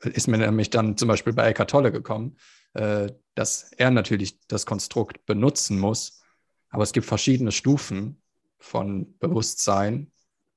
ist 0.02 0.28
mir 0.28 0.38
nämlich 0.38 0.70
dann 0.70 0.98
zum 0.98 1.08
Beispiel 1.08 1.34
bei 1.34 1.48
Eckhart 1.48 1.70
Tolle 1.70 1.92
gekommen, 1.92 2.38
äh, 2.74 3.12
dass 3.36 3.72
er 3.74 3.92
natürlich 3.92 4.40
das 4.48 4.66
Konstrukt 4.66 5.26
benutzen 5.26 5.80
muss, 5.80 6.22
aber 6.70 6.84
es 6.84 6.94
gibt 6.94 7.06
verschiedene 7.06 7.52
Stufen 7.52 8.22
von 8.60 9.18
Bewusstsein, 9.20 10.12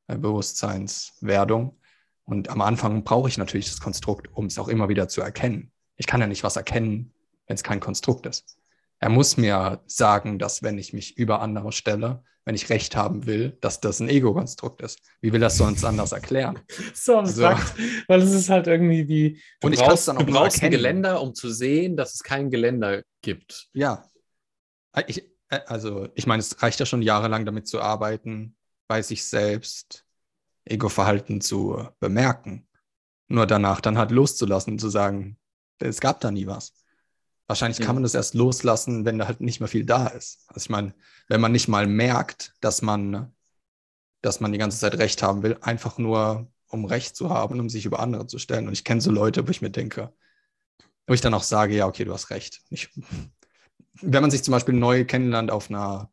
äh, 0.06 0.16
Bewusstseinswerdung. 0.16 1.78
Und 2.24 2.48
am 2.48 2.60
Anfang 2.60 3.04
brauche 3.04 3.28
ich 3.28 3.38
natürlich 3.38 3.66
das 3.66 3.80
Konstrukt, 3.80 4.28
um 4.32 4.46
es 4.46 4.58
auch 4.58 4.68
immer 4.68 4.88
wieder 4.88 5.08
zu 5.08 5.20
erkennen. 5.20 5.72
Ich 5.96 6.06
kann 6.06 6.20
ja 6.20 6.26
nicht 6.26 6.44
was 6.44 6.56
erkennen, 6.56 7.12
wenn 7.46 7.56
es 7.56 7.62
kein 7.62 7.80
Konstrukt 7.80 8.26
ist. 8.26 8.59
Er 9.00 9.08
muss 9.08 9.36
mir 9.36 9.82
sagen, 9.86 10.38
dass 10.38 10.62
wenn 10.62 10.78
ich 10.78 10.92
mich 10.92 11.16
über 11.16 11.40
andere 11.40 11.72
stelle, 11.72 12.22
wenn 12.44 12.54
ich 12.54 12.68
Recht 12.68 12.96
haben 12.96 13.26
will, 13.26 13.56
dass 13.60 13.80
das 13.80 14.00
ein 14.00 14.08
Ego-Konstrukt 14.08 14.82
ist. 14.82 15.00
Wie 15.20 15.32
will 15.32 15.40
das 15.40 15.56
sonst 15.56 15.84
anders 15.84 16.12
erklären? 16.12 16.58
so 16.94 17.18
abstrakt, 17.18 17.76
so. 17.76 17.82
weil 18.08 18.20
es 18.20 18.32
ist 18.32 18.48
halt 18.48 18.66
irgendwie 18.66 19.08
wie, 19.08 19.42
du 19.60 19.66
und 19.66 19.72
ich 19.72 19.80
brauchst, 19.80 20.08
dann 20.08 20.18
auch 20.18 20.22
du 20.22 20.32
brauchst 20.32 20.62
ein 20.62 20.70
Geländer, 20.70 21.22
um 21.22 21.34
zu 21.34 21.50
sehen, 21.50 21.96
dass 21.96 22.14
es 22.14 22.22
kein 22.22 22.50
Geländer 22.50 23.02
gibt. 23.22 23.68
Ja. 23.72 24.04
Ich, 25.06 25.24
also 25.48 26.08
ich 26.14 26.26
meine, 26.26 26.40
es 26.40 26.62
reicht 26.62 26.80
ja 26.80 26.86
schon 26.86 27.02
jahrelang 27.02 27.44
damit 27.44 27.68
zu 27.68 27.80
arbeiten, 27.80 28.56
bei 28.88 29.02
sich 29.02 29.24
selbst 29.24 30.04
Ego-Verhalten 30.64 31.40
zu 31.40 31.88
bemerken. 32.00 32.66
Nur 33.28 33.46
danach 33.46 33.80
dann 33.80 33.96
halt 33.96 34.10
loszulassen 34.10 34.74
und 34.74 34.78
zu 34.80 34.88
sagen, 34.88 35.38
es 35.78 36.00
gab 36.00 36.20
da 36.20 36.30
nie 36.30 36.46
was. 36.46 36.72
Wahrscheinlich 37.50 37.80
kann 37.80 37.96
man 37.96 38.04
das 38.04 38.14
erst 38.14 38.34
loslassen, 38.34 39.04
wenn 39.04 39.18
da 39.18 39.26
halt 39.26 39.40
nicht 39.40 39.58
mehr 39.58 39.68
viel 39.68 39.84
da 39.84 40.06
ist. 40.06 40.44
Also 40.46 40.60
ich 40.66 40.70
meine, 40.70 40.94
wenn 41.26 41.40
man 41.40 41.50
nicht 41.50 41.66
mal 41.66 41.88
merkt, 41.88 42.54
dass 42.60 42.80
man, 42.80 43.34
dass 44.22 44.38
man 44.38 44.52
die 44.52 44.58
ganze 44.58 44.78
Zeit 44.78 44.96
Recht 44.98 45.20
haben 45.24 45.42
will, 45.42 45.58
einfach 45.60 45.98
nur 45.98 46.46
um 46.68 46.84
Recht 46.84 47.16
zu 47.16 47.28
haben, 47.28 47.58
um 47.58 47.68
sich 47.68 47.86
über 47.86 47.98
andere 47.98 48.28
zu 48.28 48.38
stellen. 48.38 48.68
Und 48.68 48.72
ich 48.72 48.84
kenne 48.84 49.00
so 49.00 49.10
Leute, 49.10 49.48
wo 49.48 49.50
ich 49.50 49.62
mir 49.62 49.70
denke, 49.70 50.14
wo 51.08 51.12
ich 51.12 51.20
dann 51.22 51.34
auch 51.34 51.42
sage, 51.42 51.74
ja, 51.74 51.88
okay, 51.88 52.04
du 52.04 52.12
hast 52.12 52.30
recht. 52.30 52.60
Ich, 52.70 52.88
wenn 54.00 54.22
man 54.22 54.30
sich 54.30 54.44
zum 54.44 54.52
Beispiel 54.52 54.74
neu 54.74 55.04
kennenlernt 55.04 55.50
auf 55.50 55.70
einer 55.70 56.12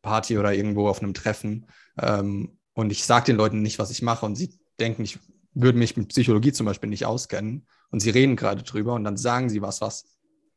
Party 0.00 0.38
oder 0.38 0.54
irgendwo 0.54 0.88
auf 0.88 1.02
einem 1.02 1.12
Treffen 1.12 1.66
ähm, 2.00 2.56
und 2.72 2.90
ich 2.92 3.04
sage 3.04 3.26
den 3.26 3.36
Leuten 3.36 3.60
nicht, 3.60 3.78
was 3.78 3.90
ich 3.90 4.00
mache 4.00 4.24
und 4.24 4.36
sie 4.36 4.58
denken, 4.80 5.02
ich 5.02 5.18
würde 5.52 5.78
mich 5.78 5.98
mit 5.98 6.08
Psychologie 6.08 6.52
zum 6.52 6.64
Beispiel 6.64 6.88
nicht 6.88 7.04
auskennen 7.04 7.66
und 7.90 8.00
sie 8.00 8.08
reden 8.08 8.36
gerade 8.36 8.62
drüber 8.62 8.94
und 8.94 9.04
dann 9.04 9.18
sagen 9.18 9.50
sie 9.50 9.60
was, 9.60 9.82
was 9.82 10.15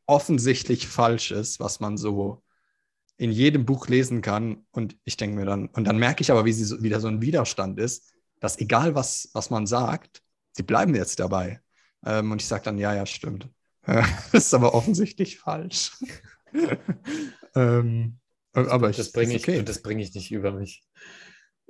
offensichtlich 0.10 0.88
falsch 0.88 1.32
ist, 1.32 1.60
was 1.60 1.80
man 1.80 1.96
so 1.96 2.44
in 3.18 3.32
jedem 3.32 3.66
Buch 3.66 3.88
lesen 3.88 4.22
kann. 4.22 4.66
Und 4.72 4.98
ich 5.06 5.18
denke 5.18 5.36
mir 5.36 5.46
dann, 5.46 5.68
und 5.68 5.86
dann 5.86 5.98
merke 5.98 6.22
ich 6.22 6.32
aber, 6.32 6.46
wie 6.46 6.54
sie 6.54 6.64
so, 6.64 6.82
wieder 6.82 7.00
so 7.00 7.08
ein 7.08 7.22
Widerstand 7.22 7.80
ist, 7.80 8.14
dass 8.40 8.60
egal 8.60 8.96
was, 8.96 9.30
was 9.34 9.50
man 9.50 9.68
sagt, 9.68 10.24
sie 10.52 10.64
bleiben 10.64 10.96
jetzt 10.96 11.20
dabei. 11.20 11.62
Ähm, 12.06 12.32
und 12.32 12.42
ich 12.42 12.48
sage 12.48 12.64
dann, 12.64 12.78
ja, 12.78 12.96
ja, 12.96 13.06
stimmt. 13.06 13.50
das 13.86 14.46
ist 14.46 14.54
aber 14.54 14.74
offensichtlich 14.74 15.38
falsch. 15.38 15.92
ähm, 17.56 18.18
aber 18.54 18.90
ich, 18.90 18.98
das 18.98 19.12
bringe 19.12 19.36
ich, 19.36 19.44
okay. 19.44 19.64
bring 19.84 20.00
ich 20.00 20.14
nicht 20.16 20.32
über 20.32 20.52
mich. 20.52 20.84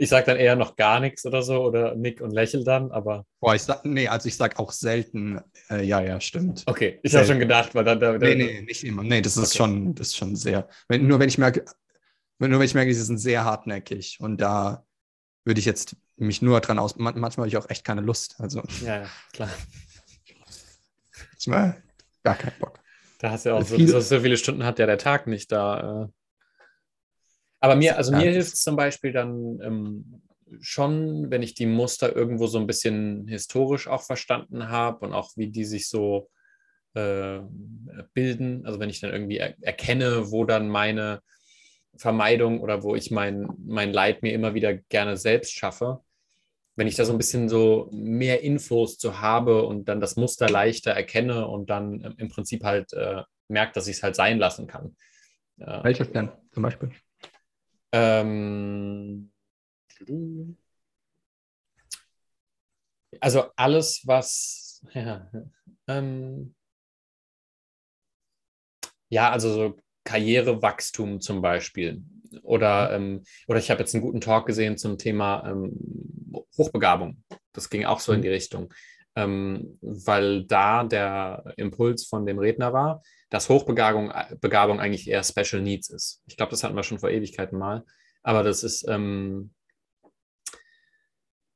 Ich 0.01 0.07
sage 0.07 0.27
dann 0.27 0.38
eher 0.38 0.55
noch 0.55 0.77
gar 0.77 1.01
nichts 1.01 1.26
oder 1.26 1.43
so 1.43 1.61
oder 1.61 1.93
nick 1.93 2.21
und 2.21 2.31
lächel 2.31 2.63
dann, 2.63 2.89
aber. 2.89 3.26
Boah, 3.41 3.53
ich 3.53 3.63
sag, 3.63 3.84
nee, 3.84 4.07
also 4.07 4.30
ich 4.30 4.38
sage 4.38 4.57
auch 4.57 4.71
selten, 4.71 5.41
äh, 5.69 5.84
ja, 5.84 5.99
ja, 5.99 6.21
stimmt. 6.21 6.63
Okay, 6.67 7.01
ich 7.03 7.13
habe 7.13 7.26
schon 7.26 7.38
gedacht, 7.38 7.76
weil 7.76 7.84
dann. 7.84 7.99
Da, 7.99 8.17
nee, 8.17 8.34
nee, 8.34 8.61
nicht 8.61 8.85
immer. 8.85 9.03
Nee, 9.03 9.21
das 9.21 9.35
ist 9.35 9.49
okay. 9.49 9.57
schon, 9.57 9.95
das 9.95 10.07
ist 10.07 10.15
schon 10.15 10.38
sehr. 10.38 10.69
Wenn, 10.88 11.05
nur 11.05 11.19
wenn 11.19 11.27
ich 11.27 11.38
merke, 11.38 11.65
nur 12.38 12.49
wenn 12.49 12.61
ich 12.61 12.73
merke, 12.73 12.93
sie 12.93 13.03
sind 13.03 13.17
sehr 13.17 13.43
hartnäckig 13.43 14.19
und 14.21 14.39
da 14.39 14.85
würde 15.43 15.59
ich 15.59 15.65
jetzt 15.65 15.97
mich 16.15 16.41
nur 16.41 16.61
dran 16.61 16.80
aus. 16.80 16.95
Manchmal 16.95 17.31
habe 17.31 17.47
ich 17.49 17.57
auch 17.57 17.69
echt 17.69 17.84
keine 17.84 17.99
Lust. 17.99 18.35
Also. 18.39 18.63
Ja, 18.85 19.01
ja 19.01 19.09
klar. 19.34 19.49
Manchmal 21.34 21.84
gar 22.23 22.35
keinen 22.35 22.57
Bock. 22.57 22.80
Da 23.19 23.31
hast 23.31 23.45
du 23.45 23.49
ja 23.49 23.55
auch 23.55 23.65
so, 23.65 23.77
so, 23.85 23.99
so, 23.99 24.21
viele 24.21 24.38
Stunden 24.38 24.63
hat 24.63 24.80
ja 24.80 24.85
der 24.85 24.97
Tag 24.97 25.27
nicht 25.27 25.51
da. 25.51 26.03
Äh 26.03 26.07
aber 27.60 27.76
mir, 27.76 27.98
also 27.98 28.11
mir 28.11 28.31
hilft 28.31 28.53
es 28.53 28.61
zum 28.61 28.76
Beispiel 28.76 29.11
dann 29.11 29.60
ähm, 29.61 30.22
schon, 30.61 31.30
wenn 31.30 31.44
ich 31.44 31.53
die 31.53 31.65
Muster 31.65 32.15
irgendwo 32.15 32.48
so 32.48 32.57
ein 32.57 32.68
bisschen 32.68 33.27
historisch 33.27 33.88
auch 33.88 34.03
verstanden 34.03 34.69
habe 34.69 35.06
und 35.06 35.14
auch 35.14 35.31
wie 35.36 35.48
die 35.48 35.65
sich 35.65 35.90
so 35.90 36.30
äh, 36.94 37.40
bilden. 38.14 38.65
Also 38.65 38.80
wenn 38.80 38.90
ich 38.90 39.02
dann 39.02 39.11
irgendwie 39.11 39.38
er 39.38 39.56
erkenne, 39.61 40.31
wo 40.31 40.45
dann 40.45 40.69
meine 40.69 41.22
Vermeidung 41.98 42.61
oder 42.61 42.84
wo 42.84 42.95
ich 42.95 43.11
mein, 43.11 43.48
mein 43.65 43.91
Leid 43.91 44.23
mir 44.23 44.34
immer 44.34 44.53
wieder 44.53 44.73
gerne 44.73 45.18
selbst 45.18 45.53
schaffe, 45.53 45.99
wenn 46.76 46.88
ich 46.88 46.95
da 46.95 47.03
so 47.03 47.11
ein 47.11 47.18
bisschen 47.18 47.49
so 47.49 47.90
mehr 47.91 48.41
Infos 48.41 48.98
zu 48.98 49.19
habe 49.19 49.64
und 49.64 49.90
dann 49.90 49.99
das 49.99 50.15
Muster 50.15 50.49
leichter 50.49 50.91
erkenne 50.91 51.45
und 51.48 51.69
dann 51.69 52.15
im 52.18 52.30
Prinzip 52.30 52.64
halt 52.64 52.94
äh, 52.94 53.23
merke, 53.49 53.73
dass 53.73 53.88
ich 53.88 53.98
es 53.98 54.03
halt 54.03 54.15
sein 54.15 54.40
lassen 54.40 54.65
kann. 54.65 54.95
Welches 55.57 56.11
denn 56.11 56.30
zum 56.53 56.64
Beispiel? 56.64 56.91
Ähm, 57.91 59.31
also 63.19 63.45
alles, 63.55 64.01
was 64.05 64.85
ja, 64.93 65.29
ähm, 65.87 66.55
ja, 69.09 69.31
also 69.31 69.51
so 69.51 69.77
Karrierewachstum 70.03 71.19
zum 71.19 71.41
Beispiel. 71.41 72.03
Oder, 72.43 72.93
ähm, 72.93 73.23
oder 73.47 73.59
ich 73.59 73.71
habe 73.71 73.79
jetzt 73.81 73.95
einen 73.95 74.03
guten 74.03 74.21
Talk 74.21 74.45
gesehen 74.45 74.77
zum 74.77 74.97
Thema 74.97 75.49
ähm, 75.49 75.73
Hochbegabung. 76.57 77.23
Das 77.53 77.69
ging 77.69 77.85
auch 77.85 77.99
so 77.99 78.11
in 78.13 78.19
mhm. 78.19 78.23
die 78.23 78.29
Richtung. 78.29 78.73
Ähm, 79.15 79.79
weil 79.81 80.45
da 80.45 80.83
der 80.83 81.53
Impuls 81.57 82.05
von 82.05 82.25
dem 82.25 82.37
Redner 82.37 82.71
war, 82.71 83.01
dass 83.30 83.49
Hochbegabung 83.49 84.11
Begabung 84.41 84.80
eigentlich 84.80 85.07
eher 85.07 85.23
Special 85.23 85.61
Needs 85.61 85.89
ist. 85.89 86.22
Ich 86.26 86.38
glaube, 86.38 86.51
das 86.51 86.64
hatten 86.64 86.76
wir 86.76 86.84
schon 86.84 86.99
vor 86.99 87.11
Ewigkeiten 87.11 87.57
mal. 87.57 87.85
Aber 88.23 88.43
das 88.43 88.64
ist, 88.64 88.88
ähm, 88.88 89.53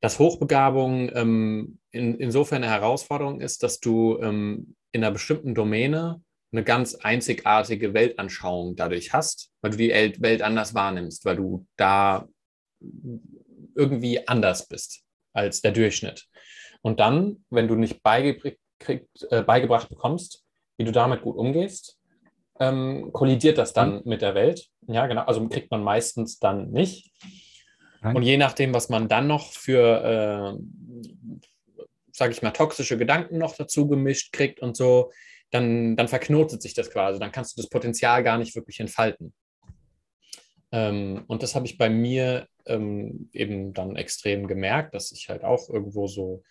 dass 0.00 0.18
Hochbegabung 0.18 1.10
ähm, 1.14 1.78
in, 1.90 2.18
insofern 2.18 2.62
eine 2.62 2.72
Herausforderung 2.72 3.40
ist, 3.40 3.62
dass 3.62 3.80
du 3.80 4.18
ähm, 4.20 4.76
in 4.92 5.02
einer 5.02 5.12
bestimmten 5.12 5.54
Domäne 5.54 6.22
eine 6.52 6.62
ganz 6.62 6.94
einzigartige 6.94 7.94
Weltanschauung 7.94 8.76
dadurch 8.76 9.12
hast, 9.12 9.50
weil 9.60 9.72
du 9.72 9.76
die 9.76 9.90
Welt 9.90 10.42
anders 10.42 10.74
wahrnimmst, 10.74 11.24
weil 11.24 11.36
du 11.36 11.66
da 11.76 12.28
irgendwie 13.74 14.26
anders 14.28 14.68
bist 14.68 15.02
als 15.32 15.62
der 15.62 15.72
Durchschnitt. 15.72 16.26
Und 16.80 17.00
dann, 17.00 17.44
wenn 17.50 17.66
du 17.66 17.74
nicht 17.74 18.02
beigebracht, 18.02 18.56
äh, 19.30 19.42
beigebracht 19.42 19.88
bekommst, 19.88 20.43
wie 20.76 20.84
du 20.84 20.92
damit 20.92 21.22
gut 21.22 21.36
umgehst, 21.36 21.98
ähm, 22.60 23.10
kollidiert 23.12 23.58
das 23.58 23.72
dann 23.72 23.96
mhm. 23.96 24.02
mit 24.04 24.22
der 24.22 24.34
Welt. 24.34 24.68
Ja, 24.86 25.06
genau. 25.06 25.22
Also 25.22 25.48
kriegt 25.48 25.70
man 25.70 25.82
meistens 25.82 26.38
dann 26.38 26.70
nicht. 26.70 27.12
Nein. 28.00 28.16
Und 28.16 28.22
je 28.22 28.36
nachdem, 28.36 28.74
was 28.74 28.88
man 28.88 29.08
dann 29.08 29.26
noch 29.26 29.52
für, 29.52 30.58
äh, 30.58 31.08
sage 32.12 32.32
ich 32.32 32.42
mal, 32.42 32.50
toxische 32.50 32.98
Gedanken 32.98 33.38
noch 33.38 33.56
dazu 33.56 33.88
gemischt 33.88 34.32
kriegt 34.32 34.60
und 34.60 34.76
so, 34.76 35.10
dann, 35.50 35.96
dann 35.96 36.08
verknotet 36.08 36.62
sich 36.62 36.74
das 36.74 36.90
quasi. 36.90 37.18
Dann 37.18 37.32
kannst 37.32 37.56
du 37.56 37.62
das 37.62 37.70
Potenzial 37.70 38.22
gar 38.22 38.38
nicht 38.38 38.54
wirklich 38.54 38.80
entfalten. 38.80 39.32
Ähm, 40.72 41.24
und 41.28 41.42
das 41.42 41.54
habe 41.54 41.66
ich 41.66 41.78
bei 41.78 41.88
mir 41.88 42.48
ähm, 42.66 43.30
eben 43.32 43.72
dann 43.72 43.96
extrem 43.96 44.46
gemerkt, 44.48 44.94
dass 44.94 45.12
ich 45.12 45.28
halt 45.28 45.44
auch 45.44 45.68
irgendwo 45.68 46.08
so 46.08 46.42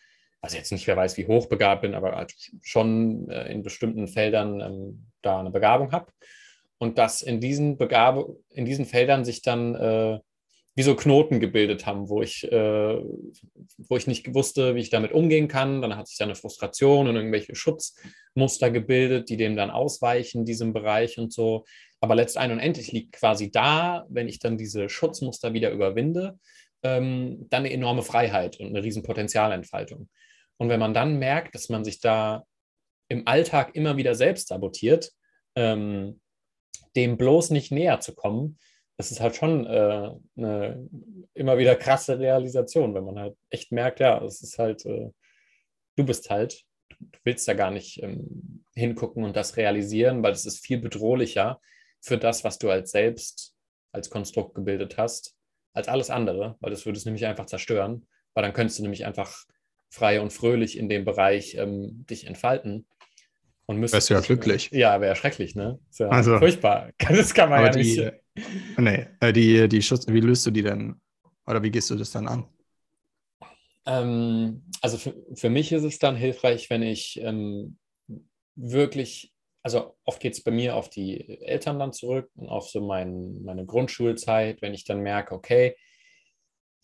also 0.43 0.57
jetzt 0.57 0.73
nicht, 0.73 0.85
wer 0.87 0.97
weiß, 0.97 1.15
wie 1.17 1.25
hochbegabt 1.25 1.83
bin, 1.83 1.95
aber 1.95 2.17
halt 2.17 2.35
schon 2.61 3.29
äh, 3.29 3.49
in 3.49 3.63
bestimmten 3.63 4.09
Feldern 4.09 4.59
ähm, 4.59 5.05
da 5.21 5.39
eine 5.39 5.51
Begabung 5.51 5.93
habe. 5.93 6.11
Und 6.77 6.97
dass 6.97 7.21
in 7.21 7.39
diesen, 7.39 7.77
Begabe, 7.77 8.35
in 8.49 8.65
diesen 8.65 8.85
Feldern 8.85 9.23
sich 9.23 9.41
dann 9.41 9.73
äh, 9.73 10.19
wie 10.75 10.83
so 10.83 10.97
Knoten 10.97 11.39
gebildet 11.39 11.85
haben, 11.85 12.09
wo 12.09 12.21
ich, 12.21 12.43
äh, 12.51 13.01
wo 13.77 13.95
ich 13.95 14.05
nicht 14.05 14.33
wusste, 14.33 14.75
wie 14.75 14.81
ich 14.81 14.89
damit 14.89 15.13
umgehen 15.13 15.47
kann. 15.47 15.81
Dann 15.81 15.95
hat 15.95 16.09
sich 16.09 16.17
da 16.17 16.25
eine 16.25 16.35
Frustration 16.35 17.07
und 17.07 17.15
irgendwelche 17.15 17.55
Schutzmuster 17.55 18.69
gebildet, 18.69 19.29
die 19.29 19.37
dem 19.37 19.55
dann 19.55 19.71
ausweichen, 19.71 20.43
diesem 20.43 20.73
Bereich 20.73 21.19
und 21.19 21.31
so. 21.31 21.63
Aber 22.01 22.15
letztendlich 22.15 22.91
liegt 22.91 23.13
quasi 23.13 23.49
da, 23.49 24.05
wenn 24.09 24.27
ich 24.27 24.39
dann 24.39 24.57
diese 24.57 24.89
Schutzmuster 24.89 25.53
wieder 25.53 25.71
überwinde 25.71 26.37
ähm, 26.83 27.47
dann 27.49 27.61
eine 27.61 27.71
enorme 27.71 28.03
Freiheit 28.03 28.59
und 28.59 28.67
eine 28.67 28.83
riesen 28.83 29.03
Potenzialentfaltung. 29.03 30.09
Und 30.57 30.69
wenn 30.69 30.79
man 30.79 30.93
dann 30.93 31.17
merkt, 31.17 31.55
dass 31.55 31.69
man 31.69 31.83
sich 31.83 31.99
da 31.99 32.45
im 33.07 33.27
Alltag 33.27 33.75
immer 33.75 33.97
wieder 33.97 34.15
selbst 34.15 34.47
sabotiert, 34.47 35.11
ähm, 35.55 36.21
dem 36.95 37.17
bloß 37.17 37.49
nicht 37.49 37.71
näher 37.71 37.99
zu 37.99 38.15
kommen, 38.15 38.59
das 38.97 39.11
ist 39.11 39.19
halt 39.19 39.35
schon 39.35 39.65
äh, 39.65 40.11
eine 40.37 40.89
immer 41.33 41.57
wieder 41.57 41.75
krasse 41.75 42.19
Realisation, 42.19 42.93
wenn 42.93 43.03
man 43.03 43.19
halt 43.19 43.35
echt 43.49 43.71
merkt, 43.71 43.99
ja, 43.99 44.23
es 44.23 44.41
ist 44.41 44.59
halt, 44.59 44.85
äh, 44.85 45.09
du 45.95 46.05
bist 46.05 46.29
halt, 46.29 46.63
du 46.99 47.19
willst 47.23 47.47
da 47.47 47.53
gar 47.53 47.71
nicht 47.71 48.01
ähm, 48.03 48.63
hingucken 48.75 49.23
und 49.23 49.35
das 49.35 49.57
realisieren, 49.57 50.21
weil 50.23 50.33
es 50.33 50.45
ist 50.45 50.65
viel 50.65 50.79
bedrohlicher 50.79 51.59
für 52.01 52.17
das, 52.17 52.43
was 52.43 52.59
du 52.59 52.69
als 52.69 52.91
selbst, 52.91 53.55
als 53.91 54.09
Konstrukt 54.09 54.55
gebildet 54.55 54.97
hast, 54.97 55.35
als 55.73 55.87
alles 55.87 56.09
andere, 56.09 56.55
weil 56.59 56.71
das 56.71 56.85
würde 56.85 56.97
es 56.97 57.05
nämlich 57.05 57.25
einfach 57.25 57.45
zerstören, 57.45 58.07
weil 58.33 58.43
dann 58.43 58.53
könntest 58.53 58.79
du 58.79 58.83
nämlich 58.83 59.05
einfach 59.05 59.45
frei 59.93 60.19
und 60.21 60.33
fröhlich 60.33 60.77
in 60.77 60.89
dem 60.89 61.05
Bereich 61.05 61.55
ähm, 61.55 62.05
dich 62.09 62.25
entfalten. 62.25 62.85
Und 63.65 63.81
Wärst 63.81 64.09
du 64.09 64.15
ja 64.15 64.19
glücklich. 64.19 64.69
Ja, 64.71 64.99
wäre 64.99 65.15
schrecklich, 65.15 65.55
ne? 65.55 65.79
Ist 65.89 65.99
ja 65.99 66.09
also, 66.09 66.37
furchtbar. 66.39 66.89
Das 67.07 67.33
kann 67.33 67.49
man 67.49 67.63
ja 67.63 67.71
nicht. 67.71 67.97
Die, 67.97 68.11
nee, 68.77 69.07
äh, 69.19 69.31
die, 69.31 69.69
die 69.69 69.81
Schutz, 69.81 70.07
wie 70.07 70.19
löst 70.19 70.45
du 70.45 70.51
die 70.51 70.63
denn? 70.63 70.95
Oder 71.45 71.61
wie 71.61 71.71
gehst 71.71 71.89
du 71.89 71.95
das 71.95 72.11
dann 72.11 72.27
an? 72.27 72.47
Ähm, 73.85 74.63
also 74.81 74.97
für, 74.97 75.13
für 75.35 75.49
mich 75.49 75.71
ist 75.71 75.83
es 75.83 75.99
dann 75.99 76.15
hilfreich, 76.15 76.69
wenn 76.69 76.81
ich 76.81 77.19
ähm, 77.21 77.77
wirklich 78.55 79.33
also 79.63 79.95
oft 80.03 80.19
geht 80.19 80.33
es 80.33 80.43
bei 80.43 80.51
mir 80.51 80.75
auf 80.75 80.89
die 80.89 81.41
Eltern 81.41 81.79
dann 81.79 81.93
zurück 81.93 82.29
und 82.35 82.49
auf 82.49 82.69
so 82.69 82.81
mein, 82.81 83.41
meine 83.43 83.65
Grundschulzeit, 83.65 84.61
wenn 84.61 84.73
ich 84.73 84.83
dann 84.83 84.99
merke, 84.99 85.33
okay, 85.33 85.77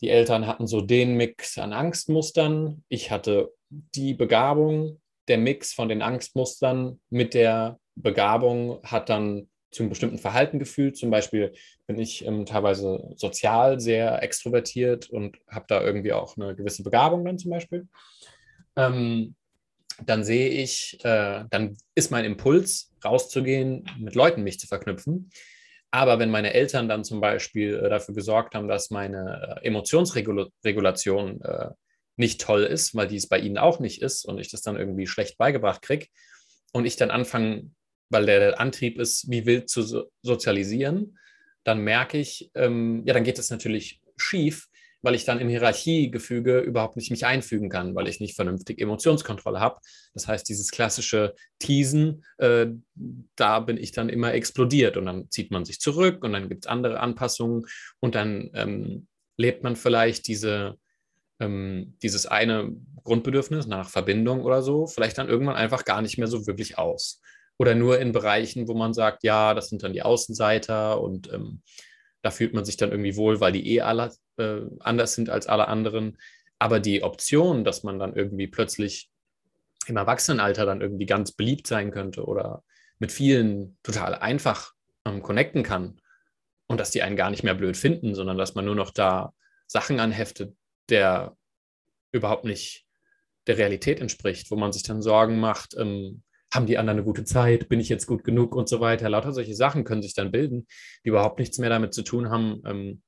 die 0.00 0.08
Eltern 0.08 0.46
hatten 0.46 0.66
so 0.66 0.80
den 0.80 1.16
Mix 1.16 1.58
an 1.58 1.72
Angstmustern, 1.72 2.84
ich 2.88 3.10
hatte 3.10 3.52
die 3.68 4.14
Begabung, 4.14 5.00
der 5.28 5.38
Mix 5.38 5.72
von 5.72 5.88
den 5.88 6.02
Angstmustern 6.02 7.00
mit 7.10 7.34
der 7.34 7.78
Begabung 7.94 8.80
hat 8.82 9.08
dann 9.08 9.48
zu 9.70 9.82
einem 9.82 9.90
bestimmten 9.90 10.18
Verhalten 10.18 10.58
gefühlt. 10.58 10.96
Zum 10.96 11.10
Beispiel 11.10 11.52
bin 11.86 11.98
ich 11.98 12.24
ähm, 12.26 12.46
teilweise 12.46 13.12
sozial 13.16 13.78
sehr 13.78 14.22
extrovertiert 14.22 15.08
und 15.10 15.38
habe 15.48 15.66
da 15.68 15.82
irgendwie 15.82 16.12
auch 16.12 16.36
eine 16.36 16.56
gewisse 16.56 16.82
Begabung 16.82 17.24
dann 17.24 17.38
zum 17.38 17.52
Beispiel. 17.52 17.86
Ähm, 18.76 19.36
dann 20.04 20.24
sehe 20.24 20.48
ich, 20.48 20.98
äh, 21.04 21.44
dann 21.50 21.76
ist 21.94 22.10
mein 22.10 22.24
Impuls, 22.24 22.92
rauszugehen, 23.04 23.88
mit 23.98 24.14
Leuten 24.14 24.42
mich 24.42 24.58
zu 24.58 24.66
verknüpfen. 24.66 25.30
Aber 25.90 26.18
wenn 26.18 26.30
meine 26.30 26.54
Eltern 26.54 26.88
dann 26.88 27.04
zum 27.04 27.20
Beispiel 27.20 27.74
äh, 27.76 27.88
dafür 27.88 28.14
gesorgt 28.14 28.54
haben, 28.54 28.68
dass 28.68 28.90
meine 28.90 29.58
äh, 29.62 29.66
Emotionsregulation 29.66 31.40
äh, 31.42 31.70
nicht 32.16 32.40
toll 32.40 32.64
ist, 32.64 32.94
weil 32.94 33.08
die 33.08 33.16
es 33.16 33.28
bei 33.28 33.38
ihnen 33.38 33.58
auch 33.58 33.80
nicht 33.80 34.02
ist 34.02 34.24
und 34.24 34.38
ich 34.38 34.50
das 34.50 34.62
dann 34.62 34.76
irgendwie 34.76 35.06
schlecht 35.06 35.38
beigebracht 35.38 35.82
kriege 35.82 36.06
und 36.72 36.84
ich 36.84 36.96
dann 36.96 37.10
anfange, 37.10 37.70
weil 38.10 38.26
der, 38.26 38.40
der 38.40 38.60
Antrieb 38.60 38.98
ist, 38.98 39.30
wie 39.30 39.46
wild 39.46 39.68
zu 39.68 39.82
so 39.82 40.10
sozialisieren, 40.22 41.18
dann 41.64 41.80
merke 41.80 42.18
ich, 42.18 42.50
ähm, 42.54 43.02
ja, 43.06 43.14
dann 43.14 43.24
geht 43.24 43.38
es 43.38 43.50
natürlich 43.50 44.00
schief, 44.16 44.68
weil 45.02 45.14
ich 45.14 45.24
dann 45.24 45.40
im 45.40 45.48
Hierarchiegefüge 45.48 46.60
überhaupt 46.60 46.96
nicht 46.96 47.10
mich 47.10 47.26
einfügen 47.26 47.68
kann, 47.68 47.94
weil 47.94 48.08
ich 48.08 48.20
nicht 48.20 48.36
vernünftig 48.36 48.80
Emotionskontrolle 48.80 49.60
habe. 49.60 49.80
Das 50.14 50.28
heißt, 50.28 50.48
dieses 50.48 50.70
klassische 50.70 51.34
Teasen, 51.58 52.24
äh, 52.38 52.66
da 53.36 53.60
bin 53.60 53.76
ich 53.76 53.92
dann 53.92 54.08
immer 54.08 54.34
explodiert 54.34 54.96
und 54.96 55.06
dann 55.06 55.30
zieht 55.30 55.50
man 55.50 55.64
sich 55.64 55.80
zurück 55.80 56.22
und 56.24 56.32
dann 56.32 56.48
gibt 56.48 56.64
es 56.64 56.70
andere 56.70 57.00
Anpassungen 57.00 57.66
und 58.00 58.14
dann 58.14 58.50
ähm, 58.54 59.06
lebt 59.36 59.62
man 59.62 59.76
vielleicht 59.76 60.26
diese, 60.26 60.76
ähm, 61.38 61.96
dieses 62.02 62.26
eine 62.26 62.70
Grundbedürfnis 63.04 63.66
nach 63.66 63.88
Verbindung 63.88 64.42
oder 64.42 64.62
so, 64.62 64.86
vielleicht 64.86 65.18
dann 65.18 65.28
irgendwann 65.28 65.56
einfach 65.56 65.84
gar 65.84 66.02
nicht 66.02 66.18
mehr 66.18 66.28
so 66.28 66.46
wirklich 66.46 66.78
aus. 66.78 67.20
Oder 67.58 67.74
nur 67.74 67.98
in 67.98 68.12
Bereichen, 68.12 68.68
wo 68.68 68.74
man 68.74 68.94
sagt, 68.94 69.22
ja, 69.22 69.52
das 69.52 69.68
sind 69.68 69.82
dann 69.82 69.92
die 69.92 70.02
Außenseiter 70.02 71.00
und 71.00 71.30
ähm, 71.32 71.62
da 72.22 72.30
fühlt 72.30 72.54
man 72.54 72.64
sich 72.64 72.76
dann 72.76 72.90
irgendwie 72.90 73.16
wohl, 73.16 73.40
weil 73.40 73.52
die 73.52 73.74
eh 73.74 73.80
alle 73.80 74.12
äh, 74.36 74.60
anders 74.80 75.14
sind 75.14 75.30
als 75.30 75.46
alle 75.46 75.68
anderen. 75.68 76.18
Aber 76.58 76.80
die 76.80 77.02
Option, 77.02 77.64
dass 77.64 77.82
man 77.82 77.98
dann 77.98 78.14
irgendwie 78.14 78.46
plötzlich 78.46 79.10
im 79.86 79.96
Erwachsenenalter 79.96 80.66
dann 80.66 80.80
irgendwie 80.80 81.06
ganz 81.06 81.32
beliebt 81.32 81.66
sein 81.66 81.90
könnte 81.90 82.24
oder 82.24 82.62
mit 82.98 83.12
vielen 83.12 83.78
total 83.82 84.14
einfach 84.14 84.72
ähm, 85.06 85.22
connecten 85.22 85.62
kann 85.62 86.00
und 86.66 86.78
dass 86.78 86.90
die 86.90 87.02
einen 87.02 87.16
gar 87.16 87.30
nicht 87.30 87.42
mehr 87.42 87.54
blöd 87.54 87.76
finden, 87.76 88.14
sondern 88.14 88.36
dass 88.36 88.54
man 88.54 88.64
nur 88.64 88.74
noch 88.74 88.90
da 88.90 89.32
Sachen 89.66 90.00
anheftet, 90.00 90.54
der 90.88 91.36
überhaupt 92.12 92.44
nicht 92.44 92.86
der 93.46 93.56
Realität 93.56 94.00
entspricht, 94.00 94.50
wo 94.50 94.56
man 94.56 94.72
sich 94.72 94.82
dann 94.82 95.02
Sorgen 95.02 95.40
macht, 95.40 95.74
ähm, 95.78 96.22
haben 96.52 96.66
die 96.66 96.78
anderen 96.78 96.98
eine 96.98 97.04
gute 97.04 97.24
Zeit, 97.24 97.68
bin 97.68 97.80
ich 97.80 97.88
jetzt 97.88 98.06
gut 98.06 98.24
genug 98.24 98.54
und 98.54 98.68
so 98.68 98.80
weiter. 98.80 99.08
Lauter 99.08 99.32
solche 99.32 99.54
Sachen 99.54 99.84
können 99.84 100.02
sich 100.02 100.14
dann 100.14 100.32
bilden, 100.32 100.66
die 101.04 101.10
überhaupt 101.10 101.38
nichts 101.38 101.58
mehr 101.58 101.70
damit 101.70 101.94
zu 101.94 102.02
tun 102.02 102.30
haben, 102.30 102.62
ähm, 102.66 103.02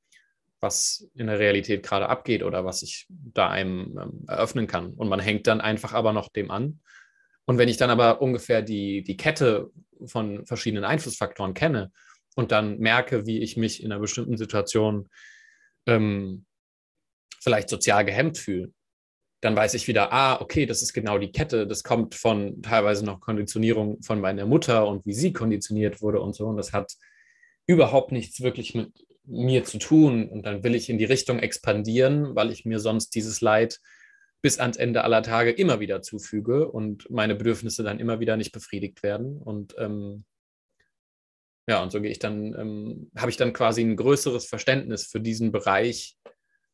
was 0.60 1.08
in 1.14 1.26
der 1.26 1.40
Realität 1.40 1.82
gerade 1.82 2.08
abgeht 2.08 2.44
oder 2.44 2.64
was 2.64 2.82
ich 2.82 3.06
da 3.08 3.48
einem 3.48 3.98
ähm, 4.00 4.24
eröffnen 4.28 4.68
kann. 4.68 4.92
Und 4.92 5.08
man 5.08 5.18
hängt 5.18 5.48
dann 5.48 5.60
einfach 5.60 5.92
aber 5.92 6.12
noch 6.12 6.28
dem 6.28 6.50
an. 6.52 6.80
Und 7.44 7.58
wenn 7.58 7.68
ich 7.68 7.76
dann 7.76 7.90
aber 7.90 8.22
ungefähr 8.22 8.62
die, 8.62 9.02
die 9.02 9.16
Kette 9.16 9.70
von 10.04 10.46
verschiedenen 10.46 10.84
Einflussfaktoren 10.84 11.54
kenne 11.54 11.90
und 12.36 12.52
dann 12.52 12.78
merke, 12.78 13.26
wie 13.26 13.40
ich 13.40 13.56
mich 13.56 13.82
in 13.82 13.90
einer 13.90 14.00
bestimmten 14.00 14.36
Situation 14.36 15.08
ähm, 15.86 16.46
vielleicht 17.40 17.68
sozial 17.68 18.04
gehemmt 18.04 18.38
fühle, 18.38 18.72
dann 19.42 19.56
weiß 19.56 19.74
ich 19.74 19.88
wieder, 19.88 20.12
ah, 20.12 20.40
okay, 20.40 20.66
das 20.66 20.82
ist 20.82 20.92
genau 20.92 21.18
die 21.18 21.32
Kette, 21.32 21.66
das 21.66 21.82
kommt 21.82 22.14
von 22.14 22.62
teilweise 22.62 23.04
noch 23.04 23.20
Konditionierung 23.20 24.00
von 24.00 24.20
meiner 24.20 24.46
Mutter 24.46 24.86
und 24.86 25.04
wie 25.04 25.14
sie 25.14 25.32
konditioniert 25.32 26.00
wurde 26.00 26.20
und 26.20 26.34
so. 26.34 26.46
Und 26.46 26.56
das 26.56 26.72
hat 26.72 26.92
überhaupt 27.66 28.12
nichts 28.12 28.40
wirklich 28.40 28.74
mit 28.76 28.92
mir 29.24 29.64
zu 29.64 29.78
tun. 29.78 30.28
Und 30.28 30.46
dann 30.46 30.62
will 30.62 30.76
ich 30.76 30.88
in 30.88 30.96
die 30.96 31.04
Richtung 31.06 31.40
expandieren, 31.40 32.36
weil 32.36 32.52
ich 32.52 32.64
mir 32.64 32.78
sonst 32.78 33.16
dieses 33.16 33.40
Leid 33.40 33.80
bis 34.42 34.60
ans 34.60 34.76
Ende 34.76 35.02
aller 35.02 35.24
Tage 35.24 35.50
immer 35.50 35.80
wieder 35.80 36.02
zufüge 36.02 36.70
und 36.70 37.10
meine 37.10 37.34
Bedürfnisse 37.34 37.82
dann 37.82 37.98
immer 37.98 38.20
wieder 38.20 38.36
nicht 38.36 38.52
befriedigt 38.52 39.02
werden. 39.02 39.38
Und 39.38 39.74
ähm, 39.76 40.24
ja, 41.68 41.82
und 41.82 41.90
so 41.90 42.00
gehe 42.00 42.12
ich 42.12 42.20
dann, 42.20 42.54
ähm, 42.54 43.10
habe 43.16 43.30
ich 43.30 43.36
dann 43.36 43.52
quasi 43.52 43.82
ein 43.82 43.96
größeres 43.96 44.46
Verständnis 44.46 45.06
für 45.06 45.20
diesen 45.20 45.50
Bereich 45.50 46.16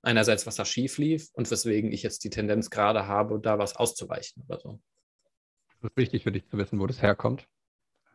einerseits, 0.03 0.47
was 0.47 0.57
da 0.57 0.65
schief 0.65 0.99
lief 0.99 1.29
und 1.33 1.51
weswegen 1.51 1.93
ich 1.93 2.03
jetzt 2.03 2.25
die 2.25 2.31
Tendenz 2.31 2.71
gerade 2.71 3.07
habe, 3.07 3.41
da 3.41 3.59
was 3.59 3.77
auszuweichen 3.77 4.45
oder 4.49 4.61
so. 4.61 4.81
Es 5.81 5.91
ist 5.91 5.97
wichtig 5.97 6.23
für 6.25 6.33
dich 6.33 6.47
zu 6.49 6.59
wissen, 6.59 6.81
wo 6.81 6.87
das 6.87 7.03
herkommt. 7.03 7.47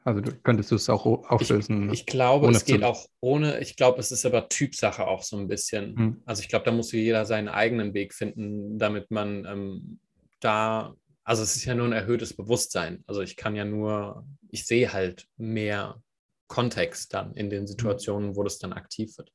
Also 0.06 0.20
du 0.20 0.34
könntest 0.36 0.70
du 0.72 0.76
es 0.76 0.90
auch 0.90 1.06
auflösen. 1.06 1.88
Ich, 1.88 2.02
ich 2.02 2.06
glaube, 2.06 2.50
es 2.50 2.66
geht 2.66 2.84
auch 2.84 3.08
ohne. 3.22 3.60
Ich 3.62 3.78
glaube, 3.78 4.00
es 4.00 4.12
ist 4.12 4.26
aber 4.26 4.50
Typsache 4.50 5.08
auch 5.08 5.24
so 5.24 5.38
ein 5.38 5.48
bisschen. 5.48 5.96
Hm. 5.98 6.22
Also 6.26 6.42
ich 6.42 6.50
glaube, 6.50 6.66
da 6.66 6.72
muss 6.72 6.92
jeder 6.92 7.26
seinen 7.26 7.48
eigenen 7.48 7.94
Weg 7.94 8.14
finden, 8.14 8.78
damit 8.78 9.12
man 9.12 9.46
ähm, 9.46 10.00
da. 10.42 10.96
Also 11.24 11.42
es 11.42 11.56
ist 11.56 11.64
ja 11.64 11.74
nur 11.74 11.86
ein 11.86 11.94
erhöhtes 11.94 12.36
Bewusstsein. 12.36 13.02
Also 13.08 13.22
ich 13.22 13.38
kann 13.38 13.56
ja 13.56 13.64
nur, 13.64 14.26
ich 14.50 14.66
sehe 14.66 14.92
halt 14.92 15.30
mehr 15.38 16.04
Kontext 16.48 17.14
dann 17.14 17.34
in 17.36 17.50
den 17.50 17.62
hm. 17.62 17.68
Situationen, 17.68 18.36
wo 18.36 18.44
das 18.44 18.60
dann 18.60 18.74
aktiv 18.74 19.18
wird. 19.18 19.32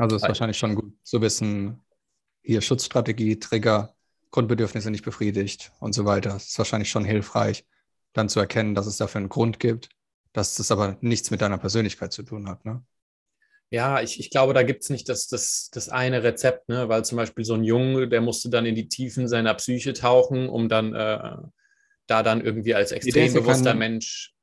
Also 0.00 0.16
ist 0.16 0.22
wahrscheinlich 0.22 0.56
schon 0.56 0.74
gut 0.74 0.94
zu 1.02 1.20
wissen, 1.20 1.80
hier 2.42 2.62
Schutzstrategie, 2.62 3.38
Trigger, 3.38 3.94
Grundbedürfnisse 4.30 4.90
nicht 4.90 5.04
befriedigt 5.04 5.72
und 5.78 5.92
so 5.92 6.06
weiter. 6.06 6.30
Das 6.30 6.48
ist 6.48 6.58
wahrscheinlich 6.58 6.90
schon 6.90 7.04
hilfreich, 7.04 7.66
dann 8.14 8.30
zu 8.30 8.40
erkennen, 8.40 8.74
dass 8.74 8.86
es 8.86 8.96
dafür 8.96 9.18
einen 9.18 9.28
Grund 9.28 9.60
gibt, 9.60 9.90
dass 10.32 10.54
das 10.54 10.70
aber 10.70 10.96
nichts 11.02 11.30
mit 11.30 11.42
deiner 11.42 11.58
Persönlichkeit 11.58 12.12
zu 12.12 12.22
tun 12.22 12.48
hat. 12.48 12.64
Ne? 12.64 12.82
Ja, 13.68 14.00
ich, 14.00 14.18
ich 14.18 14.30
glaube, 14.30 14.54
da 14.54 14.62
gibt 14.62 14.84
es 14.84 14.90
nicht 14.90 15.06
das, 15.08 15.28
das, 15.28 15.68
das 15.70 15.90
eine 15.90 16.22
Rezept, 16.22 16.70
ne? 16.70 16.88
weil 16.88 17.04
zum 17.04 17.16
Beispiel 17.16 17.44
so 17.44 17.54
ein 17.54 17.64
Junge, 17.64 18.08
der 18.08 18.22
musste 18.22 18.48
dann 18.48 18.64
in 18.64 18.74
die 18.74 18.88
Tiefen 18.88 19.28
seiner 19.28 19.52
Psyche 19.54 19.92
tauchen, 19.92 20.48
um 20.48 20.70
dann 20.70 20.94
äh, 20.94 21.36
da 22.06 22.22
dann 22.22 22.40
irgendwie 22.40 22.74
als 22.74 22.92
extrem 22.92 23.32
nee, 23.32 23.38
bewusster 23.38 23.66
ja 23.66 23.70
kein, 23.72 23.78
Mensch. 23.78 24.34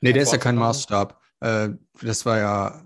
Nee, 0.00 0.14
der 0.14 0.22
ist 0.22 0.32
ja 0.32 0.38
kein 0.38 0.56
Maßstab. 0.56 1.20
Äh, 1.40 1.68
das 2.00 2.24
war 2.24 2.38
ja, 2.38 2.82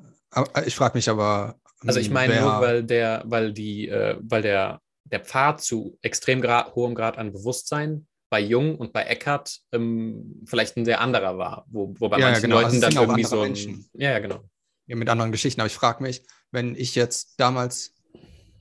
ich 0.66 0.74
frage 0.74 0.98
mich 0.98 1.09
aber, 1.09 1.61
also 1.87 2.01
ich 2.01 2.11
meine 2.11 2.41
nur, 2.41 2.61
weil 2.61 2.83
der, 2.85 3.23
weil 3.27 3.53
die, 3.53 3.89
äh, 3.89 4.17
weil 4.21 4.43
der, 4.43 4.81
der 5.05 5.21
Pfad 5.21 5.63
zu 5.63 5.99
extrem 6.03 6.41
grad, 6.41 6.75
hohem 6.75 6.95
Grad 6.95 7.19
an 7.19 7.33
Bewusstsein 7.33 8.07
bei 8.29 8.41
Jung 8.41 8.77
und 8.77 8.93
bei 8.93 9.05
Eckart 9.05 9.61
ähm, 9.73 10.43
vielleicht 10.47 10.77
ein 10.77 10.85
sehr 10.85 11.01
anderer 11.01 11.39
war, 11.39 11.65
wo, 11.69 11.95
wo 11.99 12.09
bei 12.09 12.19
ja, 12.19 12.27
manchen 12.27 12.43
genau. 12.43 12.57
Leuten 12.57 12.77
also 12.77 12.81
dann 12.81 12.97
irgendwie 12.97 13.25
so 13.25 13.41
ein, 13.41 13.55
ja, 13.95 14.13
ja, 14.13 14.19
genau. 14.19 14.41
Ja, 14.87 14.97
mit 14.97 15.09
anderen 15.09 15.33
Geschichten. 15.33 15.61
Aber 15.61 15.67
ich 15.67 15.75
frage 15.75 16.03
mich, 16.03 16.23
wenn 16.51 16.75
ich 16.75 16.95
jetzt 16.95 17.39
damals 17.39 17.95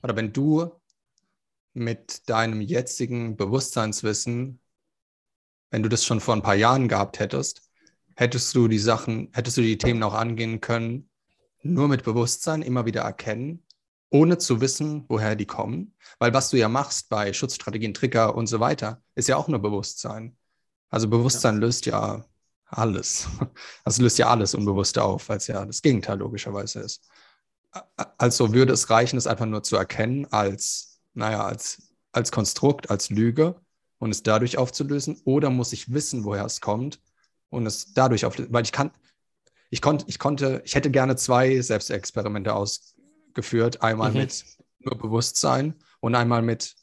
oder 0.02 0.16
wenn 0.16 0.32
du 0.32 0.70
mit 1.74 2.28
deinem 2.28 2.60
jetzigen 2.60 3.36
Bewusstseinswissen, 3.36 4.60
wenn 5.70 5.82
du 5.82 5.88
das 5.88 6.04
schon 6.04 6.20
vor 6.20 6.34
ein 6.34 6.42
paar 6.42 6.54
Jahren 6.54 6.88
gehabt 6.88 7.18
hättest, 7.18 7.68
hättest 8.16 8.54
du 8.54 8.68
die 8.68 8.78
Sachen, 8.78 9.30
hättest 9.34 9.56
du 9.56 9.62
die 9.62 9.78
Themen 9.78 10.02
auch 10.02 10.14
angehen 10.14 10.60
können, 10.60 11.10
nur 11.62 11.88
mit 11.88 12.04
Bewusstsein 12.04 12.62
immer 12.62 12.86
wieder 12.86 13.02
erkennen 13.02 13.66
ohne 14.10 14.38
zu 14.38 14.60
wissen, 14.60 15.04
woher 15.08 15.36
die 15.36 15.46
kommen. 15.46 15.94
Weil 16.18 16.32
was 16.32 16.50
du 16.50 16.56
ja 16.56 16.68
machst 16.68 17.08
bei 17.08 17.32
Schutzstrategien, 17.32 17.94
Trigger 17.94 18.34
und 18.34 18.46
so 18.46 18.60
weiter, 18.60 19.02
ist 19.14 19.28
ja 19.28 19.36
auch 19.36 19.48
nur 19.48 19.60
Bewusstsein. 19.60 20.36
Also 20.90 21.08
Bewusstsein 21.08 21.56
ja. 21.56 21.60
löst 21.60 21.86
ja 21.86 22.24
alles. 22.66 23.28
Also 23.84 24.02
löst 24.02 24.18
ja 24.18 24.28
alles 24.28 24.54
Unbewusste 24.54 25.02
auf, 25.02 25.28
weil 25.28 25.38
es 25.38 25.46
ja 25.46 25.64
das 25.64 25.82
Gegenteil 25.82 26.18
logischerweise 26.18 26.80
ist. 26.80 27.08
Also 28.18 28.52
würde 28.54 28.72
es 28.72 28.90
reichen, 28.90 29.16
es 29.16 29.26
einfach 29.26 29.46
nur 29.46 29.62
zu 29.62 29.76
erkennen 29.76 30.26
als, 30.32 31.00
naja, 31.14 31.44
als, 31.44 31.94
als 32.12 32.32
Konstrukt, 32.32 32.90
als 32.90 33.10
Lüge 33.10 33.60
und 33.98 34.10
es 34.10 34.22
dadurch 34.22 34.58
aufzulösen? 34.58 35.20
Oder 35.24 35.50
muss 35.50 35.72
ich 35.72 35.92
wissen, 35.92 36.24
woher 36.24 36.44
es 36.44 36.60
kommt 36.60 37.00
und 37.50 37.66
es 37.66 37.92
dadurch 37.92 38.24
auflösen? 38.24 38.52
Weil 38.52 38.64
ich 38.64 38.72
kann, 38.72 38.90
ich 39.70 39.82
konnte, 39.82 40.04
ich 40.08 40.18
konnte, 40.18 40.62
ich 40.64 40.74
hätte 40.74 40.90
gerne 40.90 41.16
zwei 41.16 41.60
Selbstexperimente 41.60 42.54
ausgeführt. 42.54 43.82
Einmal 43.82 44.10
mhm. 44.10 44.18
mit 44.18 44.44
nur 44.80 44.98
Bewusstsein 44.98 45.74
und 46.00 46.14
einmal 46.14 46.42
mit 46.42 46.74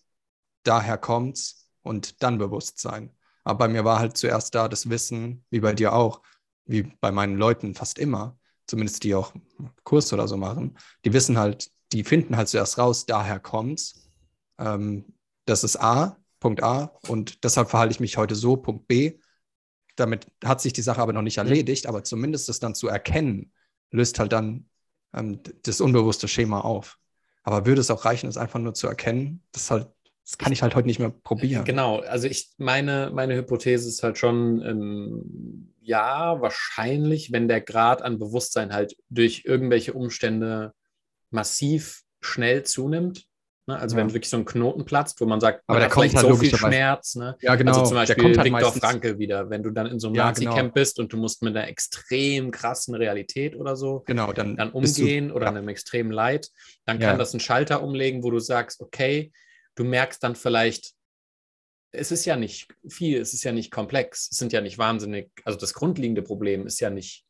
daher 0.64 0.98
kommt's 0.98 1.70
und 1.82 2.24
dann 2.24 2.38
Bewusstsein. 2.38 3.12
Aber 3.44 3.60
bei 3.60 3.68
mir 3.68 3.84
war 3.84 4.00
halt 4.00 4.18
zuerst 4.18 4.56
da 4.56 4.68
das 4.68 4.90
Wissen, 4.90 5.46
wie 5.50 5.60
bei 5.60 5.74
dir 5.74 5.94
auch, 5.94 6.22
wie 6.66 6.84
bei 7.02 7.12
meinen 7.12 7.38
Leuten 7.38 7.76
fast 7.76 8.00
immer, 8.00 8.38
zumindest 8.68 9.04
die 9.04 9.16
auch 9.16 9.34
Kurs 9.84 10.14
oder 10.14 10.28
so 10.28 10.38
machen, 10.38 10.78
die 11.04 11.14
wissen 11.14 11.38
halt, 11.38 11.70
die 11.92 12.04
finden 12.04 12.38
halt 12.38 12.48
zuerst 12.48 12.78
raus, 12.78 13.06
daher 13.06 13.40
kommt's. 13.40 14.10
Ähm, 14.58 15.14
das 15.46 15.64
ist 15.64 15.78
A, 15.78 16.18
Punkt 16.40 16.64
A, 16.64 16.98
und 17.08 17.44
deshalb 17.44 17.70
verhalte 17.70 17.94
ich 17.94 18.00
mich 18.00 18.18
heute 18.18 18.36
so, 18.36 18.56
Punkt 18.56 18.88
B. 18.88 19.20
Damit 19.96 20.28
hat 20.44 20.62
sich 20.62 20.74
die 20.74 20.82
Sache 20.82 21.02
aber 21.02 21.14
noch 21.14 21.22
nicht 21.22 21.38
erledigt, 21.38 21.88
aber 21.88 22.04
zumindest 22.04 22.50
das 22.50 22.60
dann 22.60 22.76
zu 22.76 22.88
erkennen, 22.88 23.52
löst 23.92 24.20
halt 24.20 24.32
dann 24.32 24.66
ähm, 25.14 25.40
das 25.64 25.82
unbewusste 25.82 26.28
Schema 26.28 26.62
auf. 26.62 26.98
Aber 27.44 27.66
würde 27.66 27.82
es 27.82 27.92
auch 27.92 28.06
reichen, 28.06 28.28
es 28.28 28.38
einfach 28.38 28.60
nur 28.60 28.74
zu 28.74 28.88
erkennen? 28.88 29.44
Das, 29.52 29.70
halt, 29.70 29.88
das 30.24 30.38
kann 30.38 30.54
ich 30.54 30.62
halt 30.62 30.76
heute 30.76 30.88
nicht 30.88 31.00
mehr 31.00 31.10
probieren. 31.10 31.66
Genau, 31.66 32.00
also 32.00 32.28
ich 32.28 32.54
meine, 32.58 33.12
meine 33.14 33.36
Hypothese 33.36 33.90
ist 33.90 34.02
halt 34.02 34.18
schon, 34.18 34.62
ähm, 34.62 35.74
ja, 35.82 36.42
wahrscheinlich, 36.42 37.32
wenn 37.32 37.48
der 37.48 37.62
Grad 37.62 38.02
an 38.02 38.18
Bewusstsein 38.18 38.74
halt 38.74 38.96
durch 39.10 39.44
irgendwelche 39.46 39.94
Umstände 39.94 40.74
massiv 41.30 42.04
schnell 42.22 42.64
zunimmt, 42.64 43.28
Ne? 43.66 43.80
Also 43.80 43.96
ja. 43.96 44.04
wenn 44.04 44.14
wirklich 44.14 44.30
so 44.30 44.38
ein 44.38 44.46
Knoten 44.46 44.84
platzt, 44.84 45.22
wo 45.22 45.26
man 45.26 45.40
sagt, 45.40 45.64
aber 45.68 45.80
da 45.80 45.88
kommt 45.88 46.14
halt 46.14 46.28
so 46.28 46.36
viel 46.36 46.56
Schmerz. 46.56 47.16
Ne? 47.16 47.38
Ja, 47.42 47.56
genau. 47.56 47.72
Also 47.72 47.86
zum 47.86 47.96
Beispiel 47.96 48.38
halt 48.38 48.46
Viktor 48.46 48.74
Franke 48.74 49.20
wieder, 49.20 49.50
wenn 49.50 49.64
du 49.64 49.70
dann 49.70 49.88
in 49.88 50.00
so 50.00 50.08
einem 50.08 50.16
ja, 50.16 50.26
Nazi-Camp 50.26 50.58
genau. 50.58 50.74
bist 50.74 51.00
und 51.00 51.14
du 51.14 51.18
musst 51.18 51.42
mit 51.44 51.56
einer 51.56 51.68
extrem 51.68 52.52
krassen 52.52 52.94
Realität 52.94 53.56
oder 53.56 53.76
so 53.78 54.04
genau, 54.06 54.34
dann, 54.34 54.58
dann 54.58 54.72
umgehen 54.72 55.30
du, 55.30 55.36
oder 55.36 55.46
ja. 55.46 55.52
einem 55.52 55.70
extremen 55.70 56.12
Leid, 56.12 56.50
dann 56.86 57.00
kann 57.00 57.18
das 57.18 57.34
einen 57.34 57.40
Schalter 57.40 57.84
umlegen, 57.84 58.24
wo 58.24 58.32
du 58.32 58.40
sagst, 58.40 58.82
okay, 58.82 59.32
du 59.76 59.86
merkst 59.86 60.22
dann 60.24 60.36
vielleicht, 60.36 60.94
es 61.94 62.12
ist 62.12 62.26
ja 62.26 62.36
nicht 62.36 62.68
viel, 62.90 63.22
es 63.22 63.34
ist 63.34 63.44
ja 63.44 63.54
nicht 63.54 63.72
komplex, 63.72 64.30
es 64.32 64.38
sind 64.38 64.52
ja 64.52 64.60
nicht 64.60 64.78
wahnsinnig, 64.78 65.32
also 65.46 65.58
das 65.58 65.74
grundlegende 65.74 66.22
Problem 66.22 66.68
ist 66.68 66.80
ja 66.82 66.90
nicht, 66.90 67.24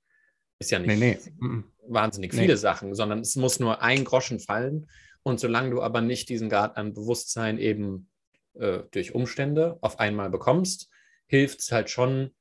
ist 0.58 0.72
ja 0.72 0.80
nicht 0.80 0.98
nee, 1.00 1.20
nee. 1.20 1.64
wahnsinnig 1.88 2.34
nee. 2.34 2.40
viele 2.40 2.58
Sachen, 2.58 2.96
sondern 2.96 3.20
es 3.20 3.36
muss 3.36 3.60
nur 3.60 3.84
ein 3.84 4.04
Groschen 4.04 4.40
fallen 4.40 4.88
und 5.24 5.40
solange 5.40 5.72
du 5.72 5.82
aber 5.82 6.02
nicht 6.02 6.30
diesen 6.30 6.50
Grad 6.50 6.78
an 6.78 6.94
Bewusstsein 6.94 7.58
eben 7.58 8.10
äh, 8.54 8.80
durch 8.92 9.16
Umstände 9.16 9.78
auf 9.82 10.00
einmal 10.00 10.30
bekommst, 10.30 10.90
hilft 11.26 11.60
es 11.62 11.72
halt 11.72 11.90
schon, 11.90 12.32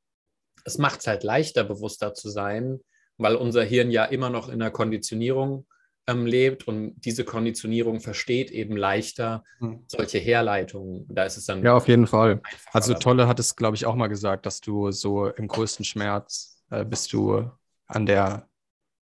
es 0.64 0.78
macht 0.78 1.00
es 1.00 1.06
halt 1.06 1.22
leichter, 1.22 1.64
bewusster 1.64 2.12
zu 2.14 2.28
sein, 2.28 2.80
weil 3.16 3.36
unser 3.36 3.64
Hirn 3.64 3.90
ja 3.90 4.04
immer 4.04 4.30
noch 4.30 4.48
in 4.48 4.58
der 4.58 4.70
Konditionierung 4.70 5.66
ähm, 6.06 6.26
lebt 6.26 6.66
und 6.66 6.94
diese 6.96 7.24
Konditionierung 7.24 8.00
versteht 8.00 8.50
eben 8.50 8.76
leichter 8.76 9.44
hm. 9.58 9.84
solche 9.86 10.18
Herleitungen. 10.18 11.06
Da 11.08 11.24
ist 11.24 11.36
es 11.36 11.46
dann. 11.46 11.62
Ja, 11.62 11.76
auf 11.76 11.88
jeden 11.88 12.06
Fall. 12.06 12.42
Also 12.72 12.94
Tolle 12.94 13.28
hat 13.28 13.38
es, 13.38 13.54
glaube 13.54 13.76
ich, 13.76 13.86
auch 13.86 13.94
mal 13.94 14.08
gesagt, 14.08 14.46
dass 14.46 14.60
du 14.60 14.90
so 14.90 15.28
im 15.28 15.46
größten 15.46 15.84
Schmerz 15.84 16.62
äh, 16.70 16.84
bist 16.84 17.12
du 17.12 17.48
an 17.86 18.06
der, 18.06 18.48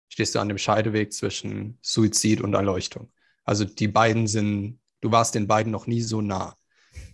stehst 0.09 0.35
du 0.35 0.39
an 0.39 0.49
dem 0.49 0.57
Scheideweg 0.57 1.11
zwischen 1.13 1.79
Suizid 1.81 2.41
und 2.41 2.53
Erleuchtung. 2.53 3.11
Also 3.43 3.65
die 3.65 3.87
beiden 3.87 4.27
sind, 4.27 4.79
du 5.01 5.11
warst 5.11 5.35
den 5.35 5.47
beiden 5.47 5.71
noch 5.71 5.87
nie 5.87 6.01
so 6.01 6.21
nah. 6.21 6.57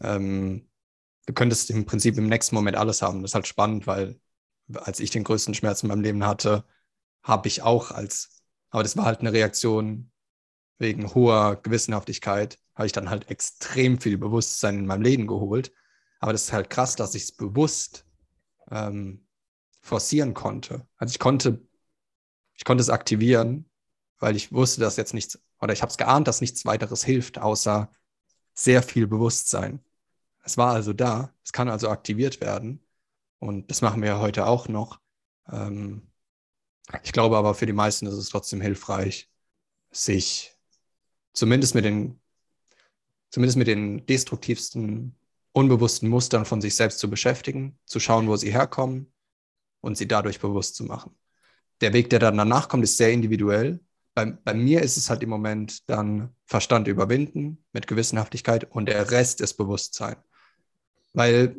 Ähm, 0.02 0.70
du 1.26 1.34
könntest 1.34 1.70
im 1.70 1.86
Prinzip 1.86 2.18
im 2.18 2.28
nächsten 2.28 2.56
Moment 2.56 2.78
alles 2.78 3.02
haben. 3.02 3.22
Das 3.22 3.32
ist 3.32 3.36
halt 3.36 3.48
spannend, 3.48 3.88
weil 3.88 4.20
als 4.74 5.00
ich 5.00 5.10
den 5.10 5.24
größten 5.24 5.54
Schmerz 5.54 5.84
in 5.84 5.90
meinem 5.90 6.02
Leben 6.02 6.26
hatte, 6.26 6.66
habe 7.24 7.48
ich 7.48 7.62
auch 7.62 7.92
als, 7.92 8.44
aber 8.70 8.84
das 8.84 8.98
war 8.98 9.06
halt 9.06 9.20
eine 9.20 9.34
Reaktion 9.34 10.12
wegen 10.78 11.14
hoher 11.14 11.58
Gewissenhaftigkeit, 11.62 12.58
habe 12.76 12.86
ich 12.86 12.92
dann 12.94 13.10
halt 13.10 13.30
extrem 13.30 14.00
viel 14.00 14.18
Bewusstsein 14.18 14.80
in 14.80 14.86
meinem 14.86 15.02
Leben 15.02 15.28
geholt. 15.28 15.74
Aber 16.20 16.32
das 16.32 16.44
ist 16.44 16.54
halt 16.54 16.70
krass, 16.70 16.96
dass 16.96 17.16
ich 17.16 17.24
es 17.24 17.32
bewusst 17.32 18.06
ähm, 18.72 19.26
forcieren 19.82 20.34
konnte. 20.34 20.88
Also 20.98 21.12
ich 21.12 21.20
konnte, 21.20 21.62
ich 22.56 22.64
konnte 22.64 22.82
es 22.82 22.90
aktivieren, 22.90 23.70
weil 24.20 24.36
ich 24.36 24.52
wusste, 24.52 24.82
dass 24.82 24.98
jetzt 24.98 25.14
nichts 25.14 25.40
oder 25.62 25.74
ich 25.74 25.82
habe 25.82 25.90
es 25.90 25.98
geahnt, 25.98 26.28
dass 26.28 26.42
nichts 26.42 26.66
weiteres 26.66 27.04
hilft, 27.04 27.38
außer 27.38 27.92
sehr 28.54 28.84
viel 28.84 29.08
Bewusstsein. 29.08 29.84
Es 30.44 30.58
war 30.58 30.74
also 30.74 30.94
da, 30.94 31.34
es 31.44 31.52
kann 31.52 31.70
also 31.70 31.90
aktiviert 31.90 32.42
werden 32.42 32.84
und 33.40 33.70
das 33.70 33.82
machen 33.82 34.02
wir 34.02 34.10
ja 34.10 34.20
heute 34.20 34.46
auch 34.46 34.68
noch. 34.68 35.00
Ähm, 35.52 36.08
ich 37.04 37.12
glaube 37.12 37.38
aber 37.38 37.54
für 37.56 37.66
die 37.66 37.74
meisten 37.74 38.08
ist 38.08 38.16
es 38.16 38.30
trotzdem 38.30 38.62
hilfreich, 38.62 39.30
sich 39.92 40.58
zumindest 41.34 41.76
mit 41.76 41.86
den, 41.86 42.20
zumindest 43.30 43.58
mit 43.58 43.68
den 43.68 44.06
destruktivsten, 44.06 45.16
unbewussten 45.52 46.10
Mustern 46.10 46.46
von 46.46 46.62
sich 46.62 46.76
selbst 46.76 47.00
zu 47.00 47.10
beschäftigen, 47.10 47.78
zu 47.86 48.00
schauen, 48.00 48.28
wo 48.28 48.36
sie 48.36 48.52
herkommen 48.52 49.12
und 49.82 49.98
sie 49.98 50.08
dadurch 50.08 50.40
bewusst 50.40 50.76
zu 50.76 50.84
machen. 50.84 51.16
Der 51.82 51.94
Weg, 51.94 52.10
der 52.10 52.20
dann 52.20 52.38
danach 52.38 52.70
kommt, 52.70 52.84
ist 52.84 52.98
sehr 52.98 53.12
individuell 53.12 53.80
bei, 54.14 54.26
bei 54.26 54.54
mir 54.54 54.82
ist 54.82 54.98
es 54.98 55.10
halt 55.10 55.24
im 55.24 55.30
Moment 55.30 55.90
dann 55.90 56.36
Verstand 56.46 56.88
überwinden 56.88 57.64
mit 57.72 57.88
Gewissenhaftigkeit 57.88 58.70
und 58.70 58.88
der 58.88 59.12
Rest 59.12 59.42
ist 59.42 59.56
Bewusstsein. 59.56 60.18
Weil 61.14 61.56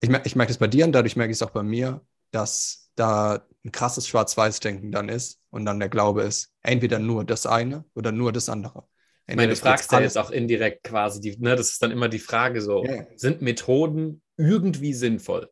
ich, 0.00 0.10
ich 0.24 0.36
merke 0.36 0.52
es 0.52 0.58
bei 0.58 0.66
dir 0.66 0.84
und 0.84 0.92
dadurch 0.92 1.16
merke 1.16 1.30
ich 1.30 1.38
es 1.38 1.42
auch 1.42 1.50
bei 1.50 1.62
mir, 1.62 2.04
dass 2.30 2.90
da 2.94 3.46
ein 3.64 3.72
krasses 3.72 4.06
Schwarz-Weiß-Denken 4.08 4.92
dann 4.92 5.08
ist 5.08 5.40
und 5.50 5.64
dann 5.64 5.80
der 5.80 5.88
Glaube 5.88 6.22
ist, 6.22 6.52
entweder 6.62 6.98
nur 6.98 7.24
das 7.24 7.46
eine 7.46 7.84
oder 7.94 8.12
nur 8.12 8.32
das 8.32 8.48
andere. 8.48 8.86
Ich 9.26 9.36
meine, 9.36 9.52
du 9.52 9.56
fragst 9.56 9.90
ja 9.90 10.00
jetzt 10.00 10.18
auch 10.18 10.30
indirekt 10.30 10.82
quasi, 10.84 11.20
die, 11.20 11.36
ne, 11.38 11.56
das 11.56 11.70
ist 11.70 11.82
dann 11.82 11.90
immer 11.90 12.08
die 12.08 12.18
Frage 12.18 12.60
so, 12.60 12.84
yeah. 12.84 13.06
sind 13.16 13.40
Methoden 13.40 14.20
irgendwie 14.36 14.92
sinnvoll? 14.92 15.50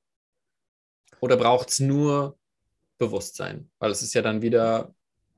Oder 1.20 1.36
braucht 1.36 1.70
es 1.70 1.80
nur 1.80 2.38
Bewusstsein? 2.98 3.70
Weil 3.78 3.90
es 3.90 4.02
ist 4.02 4.12
ja 4.12 4.20
dann 4.20 4.42
wieder 4.42 4.94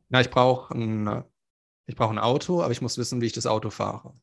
na, 0.09 0.20
ich 0.20 0.31
brauche 0.31 0.74
ein, 0.74 1.24
ich 1.86 1.97
brauch 1.97 2.10
ein 2.10 2.18
Auto, 2.18 2.62
aber 2.62 2.72
ich 2.72 2.82
muss 2.82 2.98
wissen, 2.98 3.20
wie 3.20 3.26
ich 3.26 3.32
das 3.32 3.47
Auto 3.47 3.70
fahre. 3.70 4.14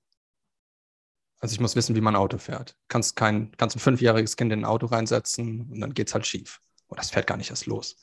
Also 1.40 1.54
ich 1.54 1.60
muss 1.60 1.76
wissen, 1.76 1.96
wie 1.96 2.02
man 2.02 2.16
Auto 2.16 2.38
fährt. 2.38 2.78
Kannst 2.88 3.16
kein, 3.16 3.52
kannst 3.58 3.76
ein 3.76 3.80
fünfjähriges 3.80 4.38
Kind 4.38 4.54
in 4.54 4.60
ein 4.60 4.66
Auto 4.66 4.86
reinsetzen 4.86 5.68
und 5.72 5.82
dann 5.82 5.94
geht 5.94 6.08
es 6.08 6.14
halt 6.14 6.28
schief. 6.28 6.62
Oh, 6.88 6.96
das 6.96 7.10
fährt 7.10 7.26
gar 7.26 7.38
nicht 7.38 7.50
erst 7.50 7.66
los. 7.66 7.98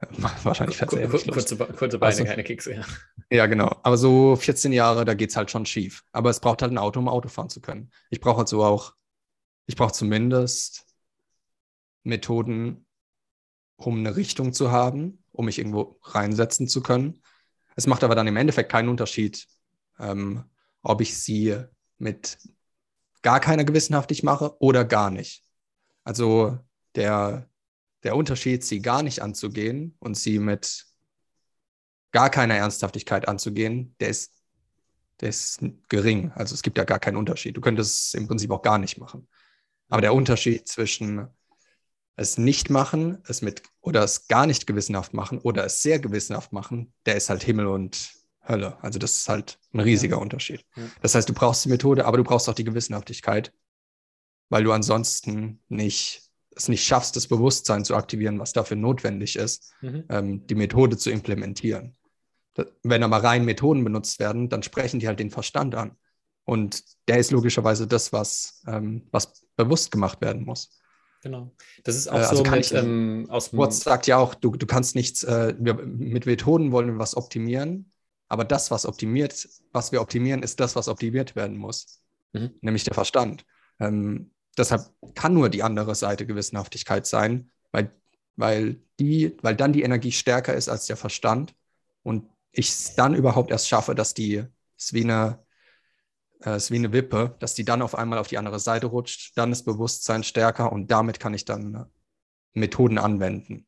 Wahrscheinlich 0.44 0.76
fährt 0.76 0.92
es 0.92 0.98
eher 0.98 1.08
nicht 1.08 1.32
kurze, 1.32 1.56
los. 1.56 1.76
Kurze 1.76 1.98
Beine, 1.98 2.12
also, 2.12 2.24
keine 2.24 2.44
Kekse, 2.44 2.74
ja. 2.74 2.84
Ja, 3.30 3.46
genau. 3.46 3.80
Aber 3.82 3.96
so 3.96 4.36
14 4.36 4.72
Jahre, 4.72 5.04
da 5.04 5.14
geht 5.14 5.30
es 5.30 5.36
halt 5.36 5.50
schon 5.50 5.66
schief. 5.66 6.04
Aber 6.12 6.30
es 6.30 6.38
braucht 6.38 6.62
halt 6.62 6.72
ein 6.72 6.78
Auto, 6.78 7.00
um 7.00 7.08
Auto 7.08 7.28
fahren 7.28 7.48
zu 7.48 7.60
können. 7.60 7.90
Ich 8.10 8.20
brauche 8.20 8.42
also 8.42 8.62
auch, 8.62 8.94
ich 9.66 9.74
brauche 9.74 9.92
zumindest 9.92 10.86
Methoden, 12.04 12.86
um 13.76 13.98
eine 13.98 14.14
Richtung 14.14 14.52
zu 14.52 14.70
haben, 14.70 15.23
um 15.34 15.46
mich 15.46 15.58
irgendwo 15.58 15.98
reinsetzen 16.02 16.68
zu 16.68 16.82
können. 16.82 17.20
Es 17.76 17.86
macht 17.86 18.04
aber 18.04 18.14
dann 18.14 18.26
im 18.26 18.36
Endeffekt 18.36 18.70
keinen 18.70 18.88
Unterschied, 18.88 19.46
ähm, 19.98 20.44
ob 20.82 21.00
ich 21.00 21.18
sie 21.18 21.56
mit 21.98 22.38
gar 23.22 23.40
keiner 23.40 23.64
gewissenhaftig 23.64 24.22
mache 24.22 24.56
oder 24.60 24.84
gar 24.84 25.10
nicht. 25.10 25.42
Also 26.04 26.58
der, 26.94 27.48
der 28.02 28.16
Unterschied, 28.16 28.64
sie 28.64 28.80
gar 28.80 29.02
nicht 29.02 29.22
anzugehen 29.22 29.96
und 29.98 30.16
sie 30.16 30.38
mit 30.38 30.86
gar 32.12 32.30
keiner 32.30 32.54
Ernsthaftigkeit 32.54 33.26
anzugehen, 33.26 33.96
der 33.98 34.10
ist, 34.10 34.32
der 35.20 35.30
ist 35.30 35.64
gering. 35.88 36.30
Also 36.32 36.54
es 36.54 36.62
gibt 36.62 36.78
ja 36.78 36.84
gar 36.84 37.00
keinen 37.00 37.16
Unterschied. 37.16 37.56
Du 37.56 37.60
könntest 37.60 38.08
es 38.08 38.14
im 38.14 38.28
Prinzip 38.28 38.50
auch 38.50 38.62
gar 38.62 38.78
nicht 38.78 38.98
machen. 38.98 39.26
Aber 39.88 40.00
der 40.00 40.14
Unterschied 40.14 40.68
zwischen 40.68 41.28
es 42.16 42.38
nicht 42.38 42.70
machen, 42.70 43.18
es 43.26 43.42
mit 43.42 43.62
oder 43.80 44.04
es 44.04 44.28
gar 44.28 44.46
nicht 44.46 44.66
gewissenhaft 44.66 45.14
machen 45.14 45.38
oder 45.38 45.64
es 45.64 45.82
sehr 45.82 45.98
gewissenhaft 45.98 46.52
machen, 46.52 46.92
der 47.06 47.16
ist 47.16 47.28
halt 47.28 47.42
Himmel 47.42 47.66
und 47.66 48.12
Hölle. 48.46 48.76
Also 48.82 48.98
das 48.98 49.16
ist 49.16 49.28
halt 49.28 49.58
ein 49.72 49.80
riesiger 49.80 50.16
ja. 50.16 50.22
Unterschied. 50.22 50.64
Ja. 50.76 50.82
Das 51.02 51.14
heißt, 51.14 51.28
du 51.28 51.34
brauchst 51.34 51.64
die 51.64 51.70
Methode, 51.70 52.04
aber 52.04 52.18
du 52.18 52.24
brauchst 52.24 52.48
auch 52.48 52.54
die 52.54 52.64
Gewissenhaftigkeit, 52.64 53.52
weil 54.48 54.64
du 54.64 54.72
ansonsten 54.72 55.60
nicht 55.68 56.24
es 56.56 56.68
nicht 56.68 56.84
schaffst, 56.84 57.16
das 57.16 57.26
Bewusstsein 57.26 57.84
zu 57.84 57.94
aktivieren, 57.94 58.38
was 58.38 58.52
dafür 58.52 58.76
notwendig 58.76 59.36
ist, 59.36 59.72
mhm. 59.80 60.04
ähm, 60.08 60.46
die 60.46 60.54
Methode 60.54 60.96
zu 60.96 61.10
implementieren. 61.10 61.96
wenn 62.84 63.02
aber 63.02 63.24
rein 63.24 63.44
Methoden 63.44 63.82
benutzt 63.82 64.20
werden, 64.20 64.48
dann 64.48 64.62
sprechen 64.62 65.00
die 65.00 65.08
halt 65.08 65.18
den 65.18 65.32
Verstand 65.32 65.74
an. 65.74 65.96
Und 66.44 66.84
der 67.08 67.18
ist 67.18 67.32
logischerweise 67.32 67.88
das, 67.88 68.12
was, 68.12 68.62
ähm, 68.68 69.08
was 69.10 69.44
bewusst 69.56 69.90
gemacht 69.90 70.20
werden 70.20 70.44
muss. 70.44 70.70
Genau. 71.24 71.50
Das 71.84 71.96
ist 71.96 72.06
auch 72.06 72.18
äh, 72.18 72.24
also 72.24 72.44
so 72.44 72.50
mit, 72.50 72.66
ich, 72.66 72.74
ähm, 72.74 73.26
aus 73.30 73.54
Watts 73.54 73.80
sagt 73.80 74.06
ja 74.06 74.18
auch, 74.18 74.34
du, 74.34 74.50
du 74.50 74.66
kannst 74.66 74.94
nichts, 74.94 75.24
äh, 75.24 75.54
wir, 75.58 75.74
mit 75.74 76.26
Methoden 76.26 76.70
wollen 76.70 76.88
wir 76.88 76.98
was 76.98 77.16
optimieren, 77.16 77.90
aber 78.28 78.44
das, 78.44 78.70
was 78.70 78.84
optimiert, 78.84 79.48
was 79.72 79.90
wir 79.90 80.02
optimieren, 80.02 80.42
ist 80.42 80.60
das, 80.60 80.76
was 80.76 80.86
optimiert 80.86 81.34
werden 81.34 81.56
muss. 81.56 82.02
Mhm. 82.34 82.50
Nämlich 82.60 82.84
der 82.84 82.92
Verstand. 82.92 83.46
Ähm, 83.80 84.32
deshalb 84.58 84.90
kann 85.14 85.32
nur 85.32 85.48
die 85.48 85.62
andere 85.62 85.94
Seite 85.94 86.26
Gewissenhaftigkeit 86.26 87.06
sein, 87.06 87.50
weil, 87.72 87.90
weil, 88.36 88.82
die, 89.00 89.34
weil 89.40 89.56
dann 89.56 89.72
die 89.72 89.82
Energie 89.82 90.12
stärker 90.12 90.52
ist 90.52 90.68
als 90.68 90.84
der 90.84 90.98
Verstand 90.98 91.54
und 92.02 92.28
ich 92.52 92.68
es 92.68 92.94
dann 92.96 93.14
überhaupt 93.14 93.50
erst 93.50 93.66
schaffe, 93.66 93.94
dass 93.94 94.12
die, 94.12 94.44
es 94.76 94.92
wie 94.92 95.04
eine, 95.04 95.42
äh, 96.44 96.56
ist 96.56 96.70
wie 96.70 96.76
eine 96.76 96.92
Wippe, 96.92 97.36
dass 97.38 97.54
die 97.54 97.64
dann 97.64 97.82
auf 97.82 97.94
einmal 97.94 98.18
auf 98.18 98.28
die 98.28 98.38
andere 98.38 98.60
Seite 98.60 98.86
rutscht, 98.86 99.36
dann 99.36 99.52
ist 99.52 99.64
Bewusstsein 99.64 100.22
stärker 100.22 100.72
und 100.72 100.90
damit 100.90 101.20
kann 101.20 101.34
ich 101.34 101.44
dann 101.44 101.74
äh, 101.74 101.84
Methoden 102.52 102.98
anwenden. 102.98 103.66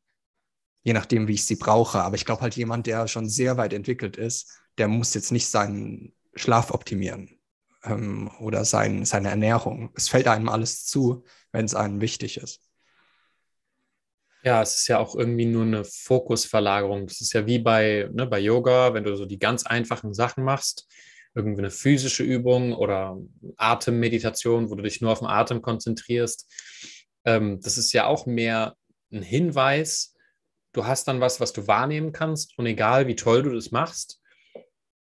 Je 0.83 0.93
nachdem, 0.93 1.27
wie 1.27 1.35
ich 1.35 1.45
sie 1.45 1.57
brauche. 1.57 1.99
Aber 1.99 2.15
ich 2.15 2.25
glaube 2.25 2.43
halt, 2.43 2.55
jemand, 2.55 2.87
der 2.87 3.09
schon 3.09 3.29
sehr 3.29 3.57
weit 3.57 3.73
entwickelt 3.73 4.17
ist, 4.17 4.61
der 4.79 4.89
muss 4.89 5.15
jetzt 5.15 5.33
nicht 5.33 5.49
seinen 5.49 6.13
Schlaf 6.37 6.71
optimieren 6.71 7.41
ähm, 7.83 8.31
oder 8.41 8.65
sein, 8.65 9.05
seine 9.05 9.31
Ernährung. 9.31 9.91
Es 9.95 10.09
fällt 10.09 10.29
einem 10.29 10.49
alles 10.49 10.85
zu, 10.87 11.25
wenn 11.51 11.65
es 11.65 11.75
einem 11.75 12.01
wichtig 12.01 12.37
ist. 12.37 12.61
Ja, 14.45 14.63
es 14.63 14.77
ist 14.77 14.87
ja 14.87 14.99
auch 14.99 15.17
irgendwie 15.17 15.47
nur 15.47 15.65
eine 15.65 15.83
Fokusverlagerung. 15.85 17.09
Das 17.09 17.21
ist 17.21 17.33
ja 17.33 17.47
wie 17.47 17.59
bei, 17.59 18.09
ne, 18.13 18.27
bei 18.27 18.39
Yoga, 18.39 18.95
wenn 18.95 19.03
du 19.03 19.17
so 19.17 19.27
die 19.27 19.41
ganz 19.41 19.67
einfachen 19.67 20.15
Sachen 20.15 20.45
machst, 20.45 20.87
irgendwie 21.37 21.61
eine 21.61 21.71
physische 21.71 22.25
Übung 22.25 22.73
oder 22.73 23.19
Atemmeditation, 23.59 24.71
wo 24.71 24.75
du 24.75 24.83
dich 24.83 25.03
nur 25.03 25.13
auf 25.13 25.19
den 25.19 25.29
Atem 25.29 25.61
konzentrierst. 25.61 26.51
Ähm, 27.27 27.61
das 27.61 27.77
ist 27.77 27.93
ja 27.93 28.07
auch 28.07 28.25
mehr 28.25 28.75
ein 29.13 29.23
Hinweis. 29.23 30.15
Du 30.73 30.87
hast 30.87 31.07
dann 31.09 31.21
was, 31.21 31.39
was 31.39 31.53
du 31.53 31.67
wahrnehmen 31.67 32.13
kannst 32.13 32.59
und 32.59 32.65
egal 32.65 33.07
wie 33.07 33.17
toll 33.17 33.43
du 33.43 33.55
das 33.55 33.71
machst, 33.71 34.21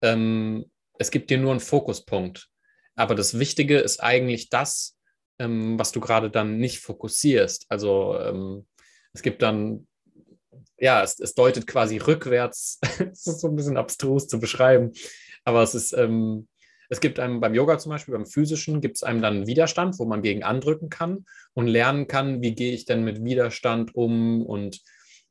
ähm, 0.03 0.65
es 0.99 1.11
gibt 1.11 1.29
dir 1.31 1.39
nur 1.39 1.51
einen 1.51 1.61
Fokuspunkt. 1.61 2.49
Aber 2.97 3.15
das 3.15 3.39
Wichtige 3.39 3.79
ist 3.79 4.03
eigentlich 4.03 4.49
das, 4.49 4.97
ähm, 5.39 5.79
was 5.79 5.93
du 5.93 6.01
gerade 6.01 6.31
dann 6.31 6.57
nicht 6.57 6.81
fokussierst. 6.81 7.67
Also 7.69 8.19
ähm, 8.19 8.67
es 9.13 9.21
gibt 9.21 9.43
dann 9.43 9.87
ja, 10.79 11.03
es, 11.03 11.19
es, 11.21 11.35
deutet 11.35 11.67
quasi 11.67 11.99
rückwärts. 11.99 12.79
das 12.99 13.27
ist 13.27 13.41
so 13.41 13.49
ein 13.49 13.57
bisschen 13.57 13.77
abstrus 13.77 14.27
zu 14.27 14.41
beschreiben. 14.41 14.93
Aber 15.45 15.63
es 15.63 15.75
ist, 15.75 15.93
ähm, 15.93 16.49
es 16.89 17.01
gibt 17.01 17.19
einem 17.19 17.41
beim 17.41 17.55
Yoga 17.55 17.79
zum 17.79 17.91
Beispiel, 17.91 18.15
beim 18.15 18.27
physischen, 18.27 18.81
gibt 18.81 18.97
es 18.97 19.03
einem 19.03 19.23
dann 19.23 19.47
Widerstand, 19.47 19.99
wo 19.99 20.05
man 20.05 20.23
gegen 20.23 20.43
andrücken 20.43 20.91
kann 20.91 21.25
und 21.55 21.67
lernen 21.67 22.07
kann, 22.07 22.43
wie 22.43 22.55
gehe 22.55 22.73
ich 22.73 22.85
denn 22.85 23.05
mit 23.05 23.25
Widerstand 23.25 23.95
um 23.95 24.43
und, 24.43 24.81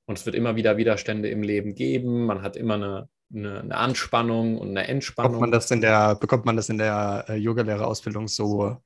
und 0.05 0.17
es 0.17 0.25
wird 0.25 0.35
immer 0.35 0.55
wieder 0.55 0.77
Widerstände 0.77 1.29
im 1.29 1.43
Leben 1.43 1.75
geben. 1.75 2.25
Man 2.25 2.41
hat 2.41 2.55
immer 2.55 2.75
eine, 2.75 3.09
eine, 3.33 3.59
eine 3.61 3.77
Anspannung 3.77 4.57
und 4.57 4.69
eine 4.69 4.87
Entspannung. 4.87 5.33
Bekommt 5.33 5.41
man 5.41 5.51
das 5.51 5.71
in 5.71 5.81
der, 5.81 6.15
bekommt 6.15 6.45
man 6.45 6.55
das 6.55 6.69
in 6.69 6.77
der 6.77 7.25
äh, 7.29 7.35
Yogalehrerausbildung 7.35 8.27
so 8.27 8.77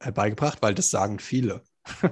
äh, 0.00 0.12
beigebracht? 0.12 0.58
Weil 0.62 0.74
das 0.74 0.90
sagen 0.90 1.18
viele. 1.18 1.62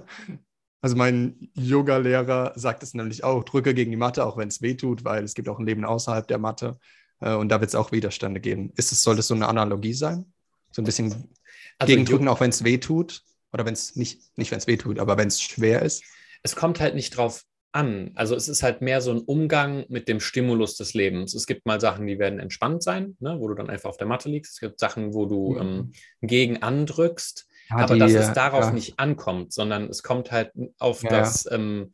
Also 0.84 0.96
mein 0.96 1.48
Yoga-Lehrer 1.54 2.54
sagt 2.56 2.82
es 2.82 2.92
nämlich 2.92 3.22
auch, 3.22 3.44
drücke 3.44 3.72
gegen 3.72 3.92
die 3.92 3.96
Matte, 3.96 4.26
auch 4.26 4.36
wenn 4.36 4.48
es 4.48 4.62
weh 4.62 4.74
tut, 4.74 5.04
weil 5.04 5.22
es 5.22 5.34
gibt 5.34 5.48
auch 5.48 5.60
ein 5.60 5.64
Leben 5.64 5.84
außerhalb 5.84 6.26
der 6.26 6.38
Matte. 6.38 6.80
Äh, 7.22 7.34
und 7.34 7.48
da 7.48 7.60
wird 7.60 7.68
es 7.68 7.74
auch 7.74 7.92
Widerstände 7.92 8.40
geben. 8.40 8.72
Ist 8.76 8.92
es, 8.92 9.02
soll 9.02 9.16
das 9.16 9.28
so 9.28 9.34
eine 9.34 9.48
Analogie 9.48 9.94
sein? 9.94 10.32
So 10.70 10.82
ein 10.82 10.84
bisschen 10.84 11.30
also 11.78 11.90
gegendrücken, 11.90 12.28
auch 12.28 12.40
wenn 12.40 12.50
es 12.50 12.64
weh 12.64 12.78
tut? 12.78 13.22
Oder 13.52 13.66
wenn 13.66 13.74
es 13.74 13.96
nicht, 13.96 14.20
nicht 14.36 14.50
wenn 14.50 14.58
es 14.58 14.66
weh 14.66 14.76
tut, 14.76 14.98
aber 14.98 15.16
wenn 15.18 15.28
es 15.28 15.40
schwer 15.40 15.82
ist? 15.82 16.02
Es 16.42 16.56
kommt 16.56 16.80
halt 16.80 16.94
nicht 16.94 17.16
drauf 17.16 17.44
an. 17.72 18.12
Also 18.14 18.34
es 18.34 18.48
ist 18.48 18.62
halt 18.62 18.80
mehr 18.80 19.00
so 19.00 19.10
ein 19.12 19.20
Umgang 19.20 19.84
mit 19.88 20.08
dem 20.08 20.20
Stimulus 20.20 20.76
des 20.76 20.94
Lebens. 20.94 21.34
Es 21.34 21.46
gibt 21.46 21.66
mal 21.66 21.80
Sachen, 21.80 22.06
die 22.06 22.18
werden 22.18 22.38
entspannt 22.38 22.82
sein, 22.82 23.16
ne, 23.20 23.36
wo 23.38 23.48
du 23.48 23.54
dann 23.54 23.70
einfach 23.70 23.90
auf 23.90 23.96
der 23.96 24.06
Matte 24.06 24.28
liegst. 24.28 24.54
Es 24.54 24.60
gibt 24.60 24.78
Sachen, 24.78 25.14
wo 25.14 25.26
du 25.26 25.58
ähm, 25.58 25.92
gegen 26.20 26.62
andrückst. 26.62 27.46
Ja, 27.70 27.76
aber 27.76 27.94
die, 27.94 28.00
dass 28.00 28.12
es 28.12 28.32
darauf 28.32 28.66
ja. 28.66 28.72
nicht 28.72 28.98
ankommt, 28.98 29.52
sondern 29.52 29.88
es 29.88 30.02
kommt 30.02 30.32
halt 30.32 30.52
auf 30.78 31.02
ja. 31.02 31.10
das 31.10 31.50
ähm, 31.50 31.92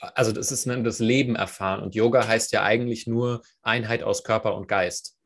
also 0.00 0.32
das 0.32 0.52
ist 0.52 0.66
ne, 0.66 0.82
das 0.82 0.98
Leben 0.98 1.36
erfahren. 1.36 1.82
Und 1.82 1.94
Yoga 1.94 2.26
heißt 2.26 2.52
ja 2.52 2.62
eigentlich 2.62 3.06
nur 3.06 3.42
Einheit 3.62 4.02
aus 4.02 4.24
Körper 4.24 4.54
und 4.54 4.68
Geist. 4.68 5.16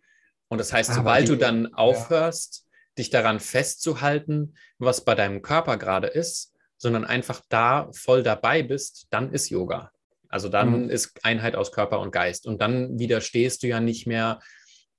Und 0.48 0.58
das 0.58 0.72
heißt, 0.72 0.92
sobald 0.94 1.28
die, 1.28 1.32
du 1.32 1.36
dann 1.36 1.74
aufhörst, 1.74 2.64
ja. 2.64 2.92
dich 2.98 3.10
daran 3.10 3.40
festzuhalten, 3.40 4.54
was 4.78 5.04
bei 5.04 5.14
deinem 5.14 5.42
Körper 5.42 5.76
gerade 5.76 6.08
ist, 6.08 6.54
sondern 6.76 7.04
einfach 7.04 7.42
da 7.48 7.90
voll 7.92 8.22
dabei 8.22 8.62
bist, 8.62 9.06
dann 9.10 9.32
ist 9.32 9.50
Yoga. 9.50 9.92
Also 10.28 10.48
dann 10.48 10.84
mhm. 10.84 10.90
ist 10.90 11.24
Einheit 11.24 11.56
aus 11.56 11.72
Körper 11.72 12.00
und 12.00 12.12
Geist. 12.12 12.46
Und 12.46 12.60
dann 12.60 12.98
widerstehst 12.98 13.62
du 13.62 13.66
ja 13.66 13.80
nicht 13.80 14.06
mehr 14.06 14.40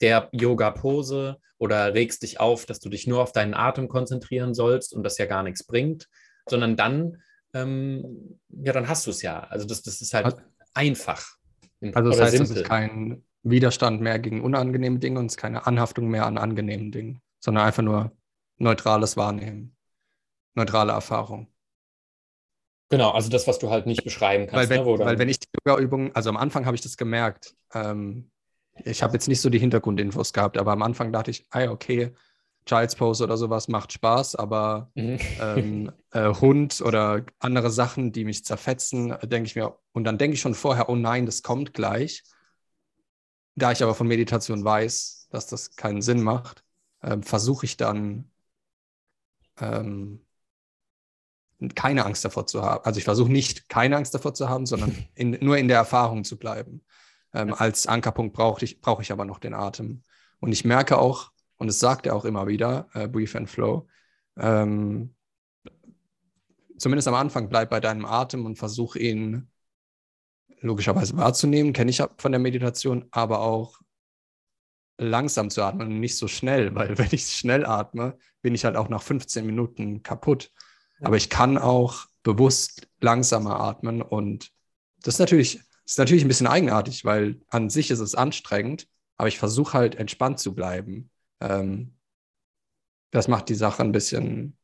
der 0.01 0.29
Yoga-Pose 0.31 1.37
oder 1.57 1.93
regst 1.93 2.23
dich 2.23 2.39
auf, 2.39 2.65
dass 2.65 2.79
du 2.79 2.89
dich 2.89 3.07
nur 3.07 3.21
auf 3.21 3.31
deinen 3.31 3.53
Atem 3.53 3.87
konzentrieren 3.87 4.53
sollst 4.53 4.93
und 4.93 5.03
das 5.03 5.17
ja 5.17 5.25
gar 5.25 5.43
nichts 5.43 5.65
bringt, 5.65 6.07
sondern 6.49 6.75
dann 6.75 7.21
ähm, 7.53 8.39
ja, 8.49 8.73
dann 8.73 8.87
hast 8.87 9.05
du 9.05 9.11
es 9.11 9.21
ja. 9.21 9.41
Also 9.41 9.67
das, 9.67 9.81
das 9.81 10.01
ist 10.01 10.13
halt 10.13 10.25
also, 10.25 10.37
einfach. 10.73 11.25
Also 11.93 12.09
das 12.11 12.21
heißt, 12.21 12.37
simpel. 12.37 12.55
es 12.55 12.61
ist 12.61 12.67
kein 12.67 13.23
Widerstand 13.43 14.01
mehr 14.01 14.19
gegen 14.19 14.41
unangenehme 14.41 14.99
Dinge 14.99 15.19
und 15.19 15.27
es 15.27 15.33
ist 15.33 15.37
keine 15.37 15.65
Anhaftung 15.65 16.09
mehr 16.09 16.25
an 16.25 16.37
angenehmen 16.37 16.91
Dingen, 16.91 17.21
sondern 17.39 17.65
einfach 17.65 17.83
nur 17.83 18.11
neutrales 18.57 19.17
Wahrnehmen, 19.17 19.75
neutrale 20.53 20.91
Erfahrung. 20.91 21.47
Genau, 22.89 23.11
also 23.11 23.29
das, 23.29 23.47
was 23.47 23.57
du 23.57 23.69
halt 23.69 23.85
nicht 23.85 24.03
beschreiben 24.03 24.47
kannst. 24.47 24.69
Weil 24.69 24.77
wenn, 24.77 24.85
ne, 24.85 24.99
weil 24.99 25.17
wenn 25.17 25.29
ich 25.29 25.39
die 25.39 25.47
Yoga-Übungen, 25.65 26.13
also 26.13 26.29
am 26.29 26.37
Anfang 26.37 26.65
habe 26.65 26.75
ich 26.75 26.81
das 26.81 26.97
gemerkt, 26.97 27.55
ähm, 27.73 28.29
ich 28.83 29.01
habe 29.01 29.13
jetzt 29.13 29.27
nicht 29.27 29.41
so 29.41 29.49
die 29.49 29.59
Hintergrundinfos 29.59 30.33
gehabt, 30.33 30.57
aber 30.57 30.71
am 30.71 30.81
Anfang 30.81 31.11
dachte 31.11 31.31
ich, 31.31 31.45
ah, 31.51 31.69
okay, 31.69 32.13
Child's 32.65 32.95
Pose 32.95 33.23
oder 33.23 33.37
sowas 33.37 33.67
macht 33.67 33.91
Spaß, 33.91 34.35
aber 34.35 34.91
mhm. 34.95 35.19
ähm, 35.39 35.91
äh, 36.11 36.33
Hund 36.33 36.81
oder 36.81 37.25
andere 37.39 37.71
Sachen, 37.71 38.11
die 38.11 38.23
mich 38.23 38.45
zerfetzen, 38.45 39.15
denke 39.23 39.47
ich 39.47 39.55
mir, 39.55 39.77
und 39.93 40.03
dann 40.03 40.17
denke 40.17 40.35
ich 40.35 40.41
schon 40.41 40.53
vorher, 40.53 40.89
oh 40.89 40.95
nein, 40.95 41.25
das 41.25 41.41
kommt 41.41 41.73
gleich. 41.73 42.23
Da 43.55 43.71
ich 43.71 43.83
aber 43.83 43.95
von 43.95 44.07
Meditation 44.07 44.63
weiß, 44.63 45.27
dass 45.31 45.47
das 45.47 45.75
keinen 45.75 46.01
Sinn 46.01 46.21
macht, 46.21 46.63
äh, 47.01 47.17
versuche 47.21 47.65
ich 47.65 47.77
dann 47.77 48.29
ähm, 49.59 50.21
keine 51.75 52.05
Angst 52.05 52.25
davor 52.25 52.47
zu 52.47 52.61
haben. 52.63 52.83
Also 52.85 52.97
ich 52.97 53.03
versuche 53.03 53.31
nicht 53.31 53.69
keine 53.69 53.97
Angst 53.97 54.13
davor 54.13 54.33
zu 54.33 54.49
haben, 54.49 54.65
sondern 54.65 54.95
in, 55.15 55.37
nur 55.41 55.57
in 55.57 55.67
der 55.67 55.77
Erfahrung 55.77 56.23
zu 56.23 56.37
bleiben. 56.37 56.83
Ähm, 57.33 57.53
als 57.53 57.87
Ankerpunkt 57.87 58.33
brauche 58.33 58.63
ich, 58.65 58.81
brauch 58.81 59.01
ich 59.01 59.11
aber 59.11 59.25
noch 59.25 59.39
den 59.39 59.53
Atem. 59.53 60.03
Und 60.39 60.51
ich 60.51 60.65
merke 60.65 60.97
auch, 60.97 61.31
und 61.61 61.67
es 61.67 61.77
sagt 61.77 62.07
er 62.07 62.15
auch 62.15 62.25
immer 62.25 62.47
wieder, 62.47 62.89
äh, 62.95 63.07
Brief 63.07 63.35
and 63.35 63.47
Flow, 63.47 63.87
ähm, 64.35 65.13
zumindest 66.75 67.07
am 67.07 67.13
Anfang 67.13 67.49
bleib 67.49 67.69
bei 67.69 67.79
deinem 67.79 68.03
Atem 68.03 68.47
und 68.47 68.55
versuch 68.55 68.95
ihn 68.95 69.47
logischerweise 70.61 71.15
wahrzunehmen, 71.17 71.71
kenne 71.71 71.91
ich 71.91 72.01
von 72.17 72.31
der 72.31 72.41
Meditation, 72.41 73.05
aber 73.11 73.41
auch 73.41 73.79
langsam 74.97 75.51
zu 75.51 75.61
atmen 75.61 75.85
und 75.85 75.99
nicht 75.99 76.17
so 76.17 76.27
schnell, 76.27 76.73
weil 76.75 76.97
wenn 76.97 77.09
ich 77.11 77.27
schnell 77.27 77.63
atme, 77.63 78.17
bin 78.41 78.55
ich 78.55 78.65
halt 78.65 78.75
auch 78.75 78.89
nach 78.89 79.03
15 79.03 79.45
Minuten 79.45 80.01
kaputt. 80.01 80.51
Ja. 80.99 81.07
Aber 81.07 81.17
ich 81.17 81.29
kann 81.29 81.59
auch 81.59 82.07
bewusst 82.23 82.87
langsamer 83.01 83.59
atmen 83.59 84.01
und 84.01 84.49
das 85.03 85.13
ist 85.13 85.19
natürlich, 85.19 85.61
ist 85.85 85.99
natürlich 85.99 86.25
ein 86.25 86.27
bisschen 86.27 86.47
eigenartig, 86.47 87.05
weil 87.05 87.39
an 87.49 87.69
sich 87.69 87.91
ist 87.91 87.99
es 87.99 88.15
anstrengend, 88.15 88.87
aber 89.17 89.27
ich 89.27 89.37
versuche 89.37 89.73
halt 89.73 89.93
entspannt 89.93 90.39
zu 90.39 90.55
bleiben 90.55 91.11
ähm, 91.41 91.97
das 93.11 93.27
macht 93.27 93.49
die 93.49 93.55
Sache 93.55 93.83
ein 93.83 93.91
bisschen, 93.91 94.57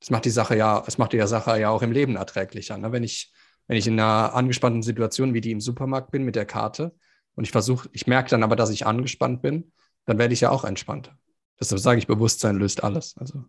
das 0.00 0.10
macht 0.10 0.24
die 0.24 0.30
Sache 0.30 0.56
ja, 0.56 0.82
es 0.86 0.98
macht 0.98 1.12
die 1.12 1.20
Sache 1.26 1.60
ja 1.60 1.70
auch 1.70 1.82
im 1.82 1.92
Leben 1.92 2.16
erträglicher. 2.16 2.78
Ne? 2.78 2.92
Wenn 2.92 3.02
ich, 3.02 3.32
wenn 3.66 3.76
ich 3.76 3.86
in 3.86 4.00
einer 4.00 4.34
angespannten 4.34 4.82
Situation 4.82 5.34
wie 5.34 5.40
die 5.40 5.50
im 5.50 5.60
Supermarkt 5.60 6.10
bin 6.10 6.24
mit 6.24 6.36
der 6.36 6.46
Karte 6.46 6.94
und 7.34 7.44
ich 7.44 7.50
versuche, 7.50 7.88
ich 7.92 8.06
merke 8.06 8.30
dann 8.30 8.42
aber, 8.42 8.56
dass 8.56 8.70
ich 8.70 8.86
angespannt 8.86 9.42
bin, 9.42 9.72
dann 10.06 10.18
werde 10.18 10.32
ich 10.32 10.40
ja 10.40 10.50
auch 10.50 10.64
entspannter. 10.64 11.18
Deshalb 11.60 11.80
sage 11.80 11.98
ich, 11.98 12.06
Bewusstsein 12.06 12.56
löst 12.56 12.82
alles. 12.82 13.14
Also. 13.18 13.44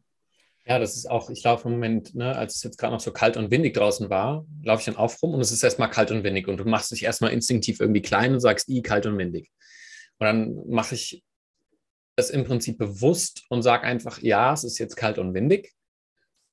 Ja, 0.65 0.77
das 0.77 0.95
ist 0.95 1.09
auch, 1.09 1.29
ich 1.29 1.43
laufe 1.43 1.67
im 1.67 1.75
Moment, 1.75 2.13
ne, 2.13 2.35
als 2.35 2.57
es 2.57 2.63
jetzt 2.63 2.77
gerade 2.77 2.93
noch 2.93 2.99
so 2.99 3.11
kalt 3.11 3.37
und 3.37 3.49
windig 3.49 3.73
draußen 3.73 4.09
war, 4.09 4.45
laufe 4.63 4.81
ich 4.81 4.85
dann 4.85 4.97
auf 4.97 5.21
rum 5.23 5.33
und 5.33 5.41
es 5.41 5.51
ist 5.51 5.63
erstmal 5.63 5.89
kalt 5.89 6.11
und 6.11 6.23
windig 6.23 6.47
und 6.47 6.57
du 6.57 6.65
machst 6.65 6.91
dich 6.91 7.03
erstmal 7.03 7.31
instinktiv 7.31 7.79
irgendwie 7.79 8.01
klein 8.01 8.33
und 8.33 8.41
sagst, 8.41 8.67
i, 8.69 8.81
kalt 8.81 9.05
und 9.05 9.17
windig. 9.17 9.49
Und 10.19 10.27
dann 10.27 10.55
mache 10.67 10.95
ich 10.95 11.23
es 12.15 12.29
im 12.29 12.43
Prinzip 12.43 12.77
bewusst 12.77 13.43
und 13.49 13.63
sage 13.63 13.83
einfach, 13.83 14.19
ja, 14.21 14.53
es 14.53 14.63
ist 14.63 14.77
jetzt 14.77 14.95
kalt 14.95 15.17
und 15.17 15.33
windig 15.33 15.73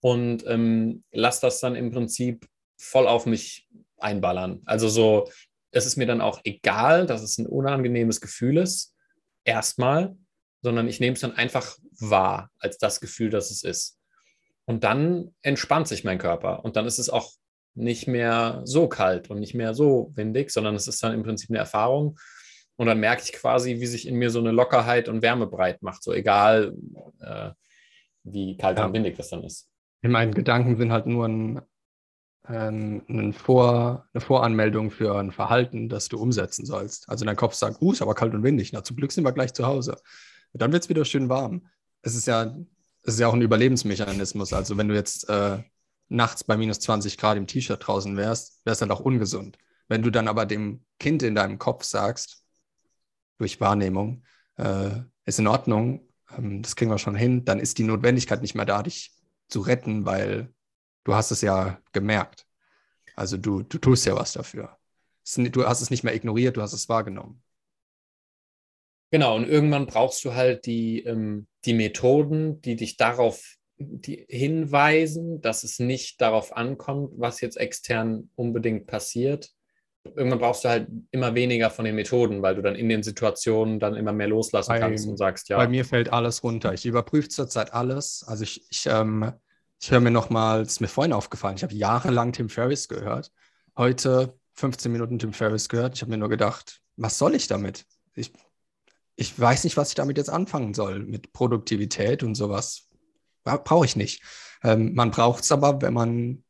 und 0.00 0.46
ähm, 0.46 1.04
lass 1.10 1.40
das 1.40 1.60
dann 1.60 1.74
im 1.74 1.90
Prinzip 1.90 2.46
voll 2.76 3.06
auf 3.06 3.26
mich 3.26 3.68
einballern. 3.98 4.62
Also 4.64 4.88
so, 4.88 5.28
es 5.72 5.86
ist 5.86 5.96
mir 5.96 6.06
dann 6.06 6.20
auch 6.20 6.40
egal, 6.44 7.06
dass 7.06 7.22
es 7.22 7.38
ein 7.38 7.46
unangenehmes 7.46 8.20
Gefühl 8.20 8.58
ist, 8.58 8.94
erstmal, 9.44 10.16
sondern 10.62 10.88
ich 10.88 11.00
nehme 11.00 11.14
es 11.14 11.20
dann 11.20 11.36
einfach 11.36 11.76
wahr 11.98 12.50
als 12.58 12.78
das 12.78 13.00
Gefühl, 13.00 13.30
das 13.30 13.50
es 13.50 13.64
ist. 13.64 13.98
Und 14.64 14.84
dann 14.84 15.34
entspannt 15.42 15.88
sich 15.88 16.04
mein 16.04 16.18
Körper 16.18 16.64
und 16.64 16.76
dann 16.76 16.86
ist 16.86 16.98
es 16.98 17.10
auch 17.10 17.32
nicht 17.74 18.06
mehr 18.06 18.60
so 18.64 18.88
kalt 18.88 19.30
und 19.30 19.40
nicht 19.40 19.54
mehr 19.54 19.72
so 19.72 20.12
windig, 20.14 20.50
sondern 20.50 20.74
es 20.74 20.88
ist 20.88 21.02
dann 21.02 21.14
im 21.14 21.22
Prinzip 21.22 21.50
eine 21.50 21.58
Erfahrung. 21.58 22.18
Und 22.78 22.86
dann 22.86 23.00
merke 23.00 23.22
ich 23.24 23.32
quasi, 23.32 23.80
wie 23.80 23.86
sich 23.86 24.06
in 24.06 24.14
mir 24.14 24.30
so 24.30 24.38
eine 24.38 24.52
Lockerheit 24.52 25.08
und 25.08 25.20
Wärme 25.20 25.48
breit 25.48 25.82
macht, 25.82 26.00
so 26.00 26.12
egal, 26.12 26.76
äh, 27.20 27.50
wie 28.22 28.56
kalt 28.56 28.78
ja. 28.78 28.86
und 28.86 28.92
windig 28.92 29.16
das 29.16 29.30
dann 29.30 29.42
ist. 29.42 29.68
In 30.00 30.12
meinen 30.12 30.32
Gedanken 30.32 30.76
sind 30.76 30.92
halt 30.92 31.06
nur 31.06 31.26
ein, 31.26 31.60
ein, 32.44 33.02
ein 33.08 33.32
Vor, 33.32 34.06
eine 34.12 34.20
Voranmeldung 34.20 34.92
für 34.92 35.18
ein 35.18 35.32
Verhalten, 35.32 35.88
das 35.88 36.08
du 36.08 36.20
umsetzen 36.20 36.64
sollst. 36.64 37.08
Also 37.08 37.24
dein 37.24 37.34
Kopf 37.34 37.54
sagt, 37.54 37.82
uh, 37.82 37.92
ist 37.92 38.00
aber 38.00 38.14
kalt 38.14 38.32
und 38.32 38.44
windig. 38.44 38.72
Na, 38.72 38.84
zum 38.84 38.96
Glück 38.96 39.10
sind 39.10 39.24
wir 39.24 39.32
gleich 39.32 39.52
zu 39.54 39.66
Hause. 39.66 39.96
Und 40.52 40.62
dann 40.62 40.70
wird 40.70 40.84
es 40.84 40.88
wieder 40.88 41.04
schön 41.04 41.28
warm. 41.28 41.66
Es 42.02 42.14
ist 42.14 42.28
ja, 42.28 42.56
es 43.02 43.14
ist 43.14 43.20
ja 43.20 43.26
auch 43.26 43.34
ein 43.34 43.42
Überlebensmechanismus. 43.42 44.52
Also 44.52 44.78
wenn 44.78 44.86
du 44.86 44.94
jetzt 44.94 45.28
äh, 45.28 45.58
nachts 46.08 46.44
bei 46.44 46.56
minus 46.56 46.78
20 46.78 47.18
Grad 47.18 47.36
im 47.36 47.48
T-Shirt 47.48 47.84
draußen 47.84 48.16
wärst, 48.16 48.64
wäre 48.64 48.72
es 48.74 48.78
dann 48.78 48.92
auch 48.92 49.00
ungesund. 49.00 49.58
Wenn 49.88 50.02
du 50.02 50.10
dann 50.10 50.28
aber 50.28 50.46
dem 50.46 50.84
Kind 51.00 51.24
in 51.24 51.34
deinem 51.34 51.58
Kopf 51.58 51.82
sagst, 51.82 52.44
durch 53.38 53.60
Wahrnehmung, 53.60 54.24
äh, 54.56 54.90
ist 55.24 55.38
in 55.38 55.46
Ordnung, 55.46 56.08
ähm, 56.36 56.62
das 56.62 56.76
kriegen 56.76 56.90
wir 56.90 56.98
schon 56.98 57.16
hin, 57.16 57.44
dann 57.44 57.60
ist 57.60 57.78
die 57.78 57.84
Notwendigkeit 57.84 58.42
nicht 58.42 58.54
mehr 58.54 58.66
da, 58.66 58.82
dich 58.82 59.12
zu 59.48 59.60
retten, 59.60 60.04
weil 60.04 60.52
du 61.04 61.14
hast 61.14 61.30
es 61.30 61.40
ja 61.40 61.80
gemerkt. 61.92 62.46
Also 63.16 63.36
du, 63.36 63.62
du 63.62 63.78
tust 63.78 64.06
ja 64.06 64.14
was 64.14 64.32
dafür. 64.32 64.76
Du 65.36 65.66
hast 65.66 65.80
es 65.80 65.90
nicht 65.90 66.04
mehr 66.04 66.14
ignoriert, 66.14 66.56
du 66.56 66.62
hast 66.62 66.72
es 66.72 66.88
wahrgenommen. 66.88 67.42
Genau, 69.10 69.36
und 69.36 69.48
irgendwann 69.48 69.86
brauchst 69.86 70.24
du 70.24 70.34
halt 70.34 70.66
die, 70.66 71.00
ähm, 71.00 71.46
die 71.64 71.74
Methoden, 71.74 72.60
die 72.60 72.76
dich 72.76 72.96
darauf 72.96 73.58
die 73.78 74.26
hinweisen, 74.28 75.40
dass 75.40 75.62
es 75.62 75.78
nicht 75.78 76.20
darauf 76.20 76.56
ankommt, 76.56 77.12
was 77.16 77.40
jetzt 77.40 77.56
extern 77.56 78.30
unbedingt 78.34 78.86
passiert. 78.86 79.50
Irgendwann 80.16 80.38
brauchst 80.38 80.64
du 80.64 80.68
halt 80.68 80.88
immer 81.10 81.34
weniger 81.34 81.70
von 81.70 81.84
den 81.84 81.94
Methoden, 81.94 82.42
weil 82.42 82.54
du 82.54 82.62
dann 82.62 82.74
in 82.74 82.88
den 82.88 83.02
Situationen 83.02 83.80
dann 83.80 83.94
immer 83.94 84.12
mehr 84.12 84.28
loslassen 84.28 84.68
bei, 84.68 84.80
kannst 84.80 85.06
und 85.06 85.16
sagst, 85.16 85.48
ja. 85.48 85.56
Bei 85.56 85.68
mir 85.68 85.84
fällt 85.84 86.12
alles 86.12 86.42
runter. 86.42 86.72
Ich 86.74 86.86
überprüfe 86.86 87.28
zurzeit 87.28 87.72
alles. 87.72 88.24
Also 88.26 88.44
ich, 88.44 88.66
ich, 88.70 88.86
ähm, 88.86 89.32
ich 89.80 89.90
höre 89.90 90.00
mir 90.00 90.10
nochmal, 90.10 90.62
es 90.62 90.72
ist 90.72 90.80
mir 90.80 90.88
vorhin 90.88 91.12
aufgefallen, 91.12 91.56
ich 91.56 91.62
habe 91.62 91.74
jahrelang 91.74 92.32
Tim 92.32 92.48
Ferriss 92.48 92.88
gehört. 92.88 93.30
Heute 93.76 94.34
15 94.54 94.90
Minuten 94.90 95.18
Tim 95.18 95.32
Ferriss 95.32 95.68
gehört. 95.68 95.94
Ich 95.94 96.02
habe 96.02 96.10
mir 96.10 96.18
nur 96.18 96.28
gedacht, 96.28 96.80
was 96.96 97.18
soll 97.18 97.34
ich 97.34 97.46
damit? 97.46 97.86
Ich, 98.14 98.32
ich 99.16 99.38
weiß 99.38 99.64
nicht, 99.64 99.76
was 99.76 99.90
ich 99.90 99.94
damit 99.94 100.16
jetzt 100.16 100.30
anfangen 100.30 100.74
soll, 100.74 101.00
mit 101.00 101.32
Produktivität 101.32 102.22
und 102.22 102.34
sowas 102.34 102.88
brauche 103.44 103.86
ich 103.86 103.96
nicht. 103.96 104.22
Ähm, 104.62 104.94
man 104.94 105.10
braucht 105.10 105.44
es 105.44 105.52
aber, 105.52 105.80
wenn 105.80 105.94
man 105.94 106.44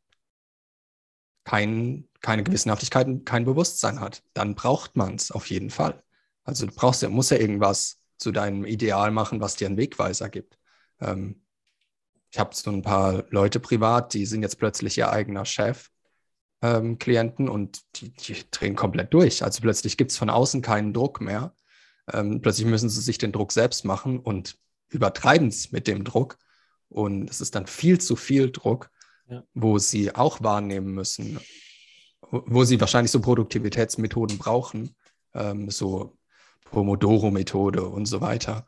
kein, 1.44 2.07
keine 2.20 2.42
Gewissenhaftigkeit 2.42 3.06
und 3.06 3.24
kein 3.24 3.44
Bewusstsein 3.44 4.00
hat. 4.00 4.22
Dann 4.34 4.54
braucht 4.54 4.96
man 4.96 5.14
es 5.14 5.30
auf 5.30 5.46
jeden 5.50 5.70
Fall. 5.70 6.02
Also 6.44 6.66
du 6.66 6.74
brauchst 6.74 7.02
ja, 7.02 7.08
musst 7.08 7.30
ja 7.30 7.36
irgendwas 7.36 7.98
zu 8.16 8.32
deinem 8.32 8.64
Ideal 8.64 9.10
machen, 9.10 9.40
was 9.40 9.56
dir 9.56 9.66
einen 9.66 9.76
Wegweiser 9.76 10.28
gibt. 10.28 10.58
Ähm, 11.00 11.42
ich 12.30 12.38
habe 12.38 12.54
so 12.54 12.70
ein 12.70 12.82
paar 12.82 13.24
Leute 13.30 13.60
privat, 13.60 14.12
die 14.14 14.26
sind 14.26 14.42
jetzt 14.42 14.58
plötzlich 14.58 14.98
ihr 14.98 15.10
eigener 15.10 15.44
Chef, 15.44 15.90
ähm, 16.60 16.98
Klienten, 16.98 17.48
und 17.48 17.82
die, 17.96 18.10
die, 18.10 18.36
drehen 18.50 18.76
komplett 18.76 19.14
durch. 19.14 19.44
Also 19.44 19.60
plötzlich 19.60 19.96
gibt 19.96 20.10
es 20.10 20.16
von 20.16 20.28
außen 20.28 20.60
keinen 20.60 20.92
Druck 20.92 21.20
mehr. 21.20 21.54
Ähm, 22.12 22.40
plötzlich 22.40 22.66
müssen 22.66 22.88
sie 22.88 23.00
sich 23.00 23.18
den 23.18 23.32
Druck 23.32 23.52
selbst 23.52 23.84
machen 23.84 24.18
und 24.18 24.58
übertreiben 24.88 25.48
es 25.48 25.72
mit 25.72 25.86
dem 25.86 26.04
Druck 26.04 26.38
und 26.88 27.30
es 27.30 27.40
ist 27.40 27.54
dann 27.54 27.66
viel 27.66 28.00
zu 28.00 28.16
viel 28.16 28.50
Druck, 28.50 28.90
ja. 29.28 29.44
wo 29.54 29.78
sie 29.78 30.14
auch 30.14 30.42
wahrnehmen 30.42 30.94
müssen, 30.94 31.38
wo 32.30 32.64
sie 32.64 32.80
wahrscheinlich 32.80 33.10
so 33.10 33.20
Produktivitätsmethoden 33.20 34.38
brauchen, 34.38 34.94
ähm, 35.34 35.70
so 35.70 36.18
Pomodoro-Methode 36.70 37.84
und 37.84 38.06
so 38.06 38.20
weiter. 38.20 38.66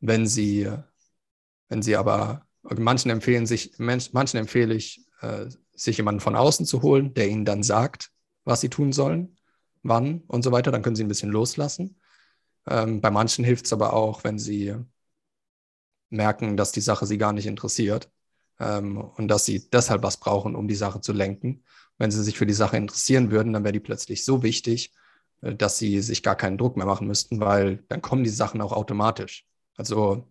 Wenn 0.00 0.26
sie, 0.26 0.70
wenn 1.68 1.82
sie 1.82 1.96
aber, 1.96 2.46
manchen 2.62 3.10
empfehlen 3.10 3.46
sich, 3.46 3.78
manchen 3.78 4.36
empfehle 4.36 4.74
ich, 4.74 5.06
äh, 5.20 5.46
sich 5.74 5.96
jemanden 5.96 6.20
von 6.20 6.36
außen 6.36 6.66
zu 6.66 6.82
holen, 6.82 7.14
der 7.14 7.28
ihnen 7.28 7.44
dann 7.44 7.62
sagt, 7.62 8.10
was 8.44 8.60
sie 8.60 8.68
tun 8.68 8.92
sollen, 8.92 9.36
wann 9.82 10.22
und 10.26 10.42
so 10.42 10.52
weiter, 10.52 10.72
dann 10.72 10.82
können 10.82 10.96
sie 10.96 11.04
ein 11.04 11.08
bisschen 11.08 11.30
loslassen. 11.30 12.00
Ähm, 12.66 13.00
bei 13.00 13.10
manchen 13.10 13.44
hilft 13.44 13.66
es 13.66 13.72
aber 13.72 13.92
auch, 13.92 14.24
wenn 14.24 14.38
sie 14.38 14.74
merken, 16.10 16.56
dass 16.56 16.72
die 16.72 16.80
Sache 16.80 17.06
sie 17.06 17.18
gar 17.18 17.32
nicht 17.32 17.46
interessiert 17.46 18.10
ähm, 18.58 18.98
und 18.98 19.28
dass 19.28 19.44
sie 19.44 19.68
deshalb 19.70 20.02
was 20.02 20.18
brauchen, 20.18 20.54
um 20.54 20.68
die 20.68 20.74
Sache 20.74 21.00
zu 21.00 21.12
lenken. 21.12 21.64
Wenn 21.98 22.10
sie 22.10 22.22
sich 22.22 22.36
für 22.38 22.46
die 22.46 22.52
Sache 22.52 22.76
interessieren 22.76 23.30
würden, 23.30 23.52
dann 23.52 23.64
wäre 23.64 23.72
die 23.72 23.80
plötzlich 23.80 24.24
so 24.24 24.42
wichtig, 24.42 24.92
äh, 25.42 25.54
dass 25.54 25.78
sie 25.78 26.00
sich 26.00 26.22
gar 26.22 26.36
keinen 26.36 26.58
Druck 26.58 26.76
mehr 26.76 26.86
machen 26.86 27.06
müssten, 27.06 27.40
weil 27.40 27.84
dann 27.88 28.02
kommen 28.02 28.24
die 28.24 28.30
Sachen 28.30 28.60
auch 28.60 28.72
automatisch. 28.72 29.46
Also 29.76 30.26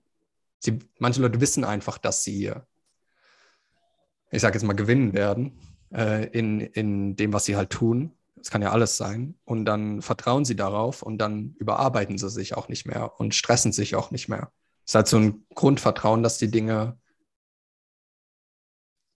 sie, 0.59 0.79
manche 0.99 1.21
Leute 1.21 1.41
wissen 1.41 1.63
einfach, 1.63 1.97
dass 1.97 2.23
sie, 2.23 2.51
ich 4.31 4.41
sage 4.41 4.57
jetzt 4.57 4.65
mal, 4.65 4.73
gewinnen 4.73 5.13
werden 5.13 5.59
äh, 5.93 6.27
in, 6.27 6.59
in 6.59 7.15
dem, 7.15 7.33
was 7.33 7.45
sie 7.45 7.55
halt 7.55 7.69
tun. 7.69 8.13
Das 8.35 8.51
kann 8.51 8.61
ja 8.61 8.71
alles 8.71 8.97
sein. 8.97 9.35
Und 9.45 9.65
dann 9.65 10.01
vertrauen 10.01 10.45
sie 10.45 10.55
darauf 10.55 11.01
und 11.01 11.17
dann 11.17 11.55
überarbeiten 11.57 12.17
sie 12.17 12.29
sich 12.29 12.55
auch 12.55 12.67
nicht 12.67 12.85
mehr 12.85 13.19
und 13.19 13.33
stressen 13.33 13.71
sich 13.71 13.95
auch 13.95 14.11
nicht 14.11 14.27
mehr. 14.27 14.51
Es 14.85 14.91
ist 14.91 14.95
halt 14.95 15.07
so 15.07 15.17
ein 15.17 15.45
Grundvertrauen, 15.55 16.21
dass 16.21 16.37
die 16.37 16.51
Dinge 16.51 16.99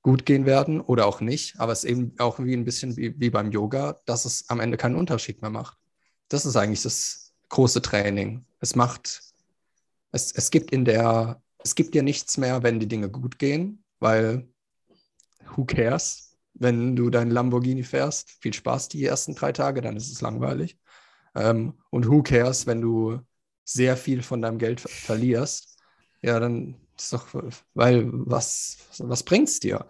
gut 0.02 0.26
gehen 0.26 0.46
werden 0.46 0.82
oder 0.82 1.06
auch 1.08 1.22
nicht. 1.22 1.60
Aber 1.60 1.72
es 1.72 1.84
ist 1.84 1.90
eben 1.90 2.14
auch 2.20 2.40
wie 2.40 2.54
ein 2.54 2.66
bisschen 2.66 2.96
wie, 2.98 3.20
wie 3.20 3.30
beim 3.30 3.52
Yoga, 3.52 4.00
dass 4.06 4.26
es 4.26 4.50
am 4.50 4.60
Ende 4.60 4.78
keinen 4.78 4.96
Unterschied 4.96 5.42
mehr 5.42 5.52
macht. 5.52 5.78
Das 6.30 6.46
ist 6.46 6.56
eigentlich 6.56 6.84
das 6.84 7.34
große 7.50 7.82
Training. 7.82 8.46
Es 8.60 8.76
macht, 8.76 9.22
es, 10.12 10.32
es 10.32 10.52
gibt 10.52 10.72
in 10.72 10.86
der, 10.86 11.42
es 11.60 11.76
gibt 11.76 11.94
dir 11.94 12.04
nichts 12.04 12.38
mehr, 12.38 12.64
wenn 12.64 12.80
die 12.80 12.88
Dinge 12.88 13.10
gut 13.10 13.40
gehen, 13.40 13.84
weil 14.00 14.48
who 15.56 15.66
cares, 15.66 16.38
wenn 16.54 16.96
du 16.96 17.10
dein 17.10 17.32
Lamborghini 17.32 17.84
fährst? 17.84 18.32
Viel 18.42 18.54
Spaß 18.54 18.90
die 18.90 19.06
ersten 19.06 19.36
drei 19.36 19.52
Tage, 19.52 19.82
dann 19.82 19.98
ist 19.98 20.12
es 20.12 20.22
langweilig. 20.22 20.78
Ähm, 21.36 21.80
und 21.90 22.08
who 22.08 22.24
cares, 22.24 22.68
wenn 22.68 22.82
du 22.82 23.20
sehr 23.64 23.98
viel 23.98 24.24
von 24.24 24.42
deinem 24.42 24.58
Geld 24.58 24.82
verlierst, 24.82 25.78
ja, 26.22 26.40
dann 26.40 26.76
ist 27.00 27.14
doch, 27.14 27.28
weil 27.74 28.10
was, 28.12 28.78
was 28.98 29.24
bringt 29.24 29.50
es 29.50 29.60
dir? 29.60 29.88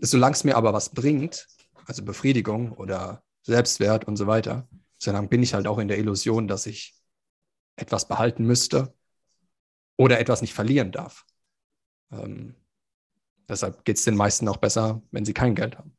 Solange 0.00 0.34
es 0.34 0.44
mir 0.44 0.56
aber 0.56 0.72
was 0.72 0.90
bringt, 0.90 1.46
also 1.86 2.04
Befriedigung 2.04 2.72
oder 2.72 3.22
Selbstwert 3.42 4.06
und 4.06 4.16
so 4.16 4.26
weiter, 4.26 4.68
solange 4.98 5.28
bin 5.28 5.42
ich 5.42 5.54
halt 5.54 5.66
auch 5.66 5.78
in 5.78 5.88
der 5.88 5.98
Illusion, 5.98 6.48
dass 6.48 6.66
ich 6.66 6.94
etwas 7.76 8.08
behalten 8.08 8.44
müsste 8.44 8.94
oder 9.96 10.20
etwas 10.20 10.42
nicht 10.42 10.54
verlieren 10.54 10.92
darf. 10.92 11.24
Ähm, 12.10 12.54
deshalb 13.48 13.84
geht 13.84 13.96
es 13.96 14.04
den 14.04 14.16
meisten 14.16 14.48
auch 14.48 14.58
besser, 14.58 15.02
wenn 15.10 15.24
sie 15.24 15.34
kein 15.34 15.54
Geld 15.54 15.78
haben. 15.78 15.96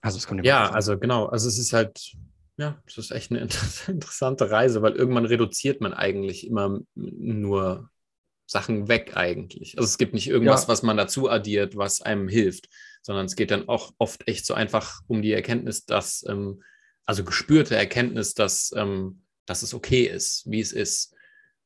Also 0.00 0.18
es 0.18 0.26
kommt 0.26 0.44
ja, 0.44 0.70
also 0.70 0.98
genau, 0.98 1.26
also 1.26 1.48
es 1.48 1.58
ist 1.58 1.72
halt 1.72 2.14
ja, 2.56 2.80
das 2.84 2.98
ist 2.98 3.10
echt 3.10 3.30
eine 3.30 3.40
interessante 3.88 4.50
Reise, 4.50 4.82
weil 4.82 4.92
irgendwann 4.92 5.26
reduziert 5.26 5.80
man 5.80 5.92
eigentlich 5.92 6.46
immer 6.46 6.80
nur 6.94 7.90
Sachen 8.46 8.88
weg 8.88 9.12
eigentlich. 9.16 9.78
Also 9.78 9.88
es 9.88 9.98
gibt 9.98 10.14
nicht 10.14 10.28
irgendwas, 10.28 10.62
ja. 10.62 10.68
was 10.68 10.82
man 10.82 10.96
dazu 10.96 11.30
addiert, 11.30 11.76
was 11.76 12.02
einem 12.02 12.28
hilft, 12.28 12.68
sondern 13.02 13.26
es 13.26 13.36
geht 13.36 13.50
dann 13.50 13.68
auch 13.68 13.92
oft 13.98 14.28
echt 14.28 14.46
so 14.46 14.54
einfach 14.54 15.00
um 15.06 15.22
die 15.22 15.32
Erkenntnis, 15.32 15.86
dass, 15.86 16.24
ähm, 16.28 16.62
also 17.04 17.24
gespürte 17.24 17.76
Erkenntnis, 17.76 18.34
dass, 18.34 18.72
ähm, 18.76 19.22
dass 19.46 19.62
es 19.62 19.74
okay 19.74 20.04
ist, 20.04 20.50
wie 20.50 20.60
es 20.60 20.72
ist. 20.72 21.14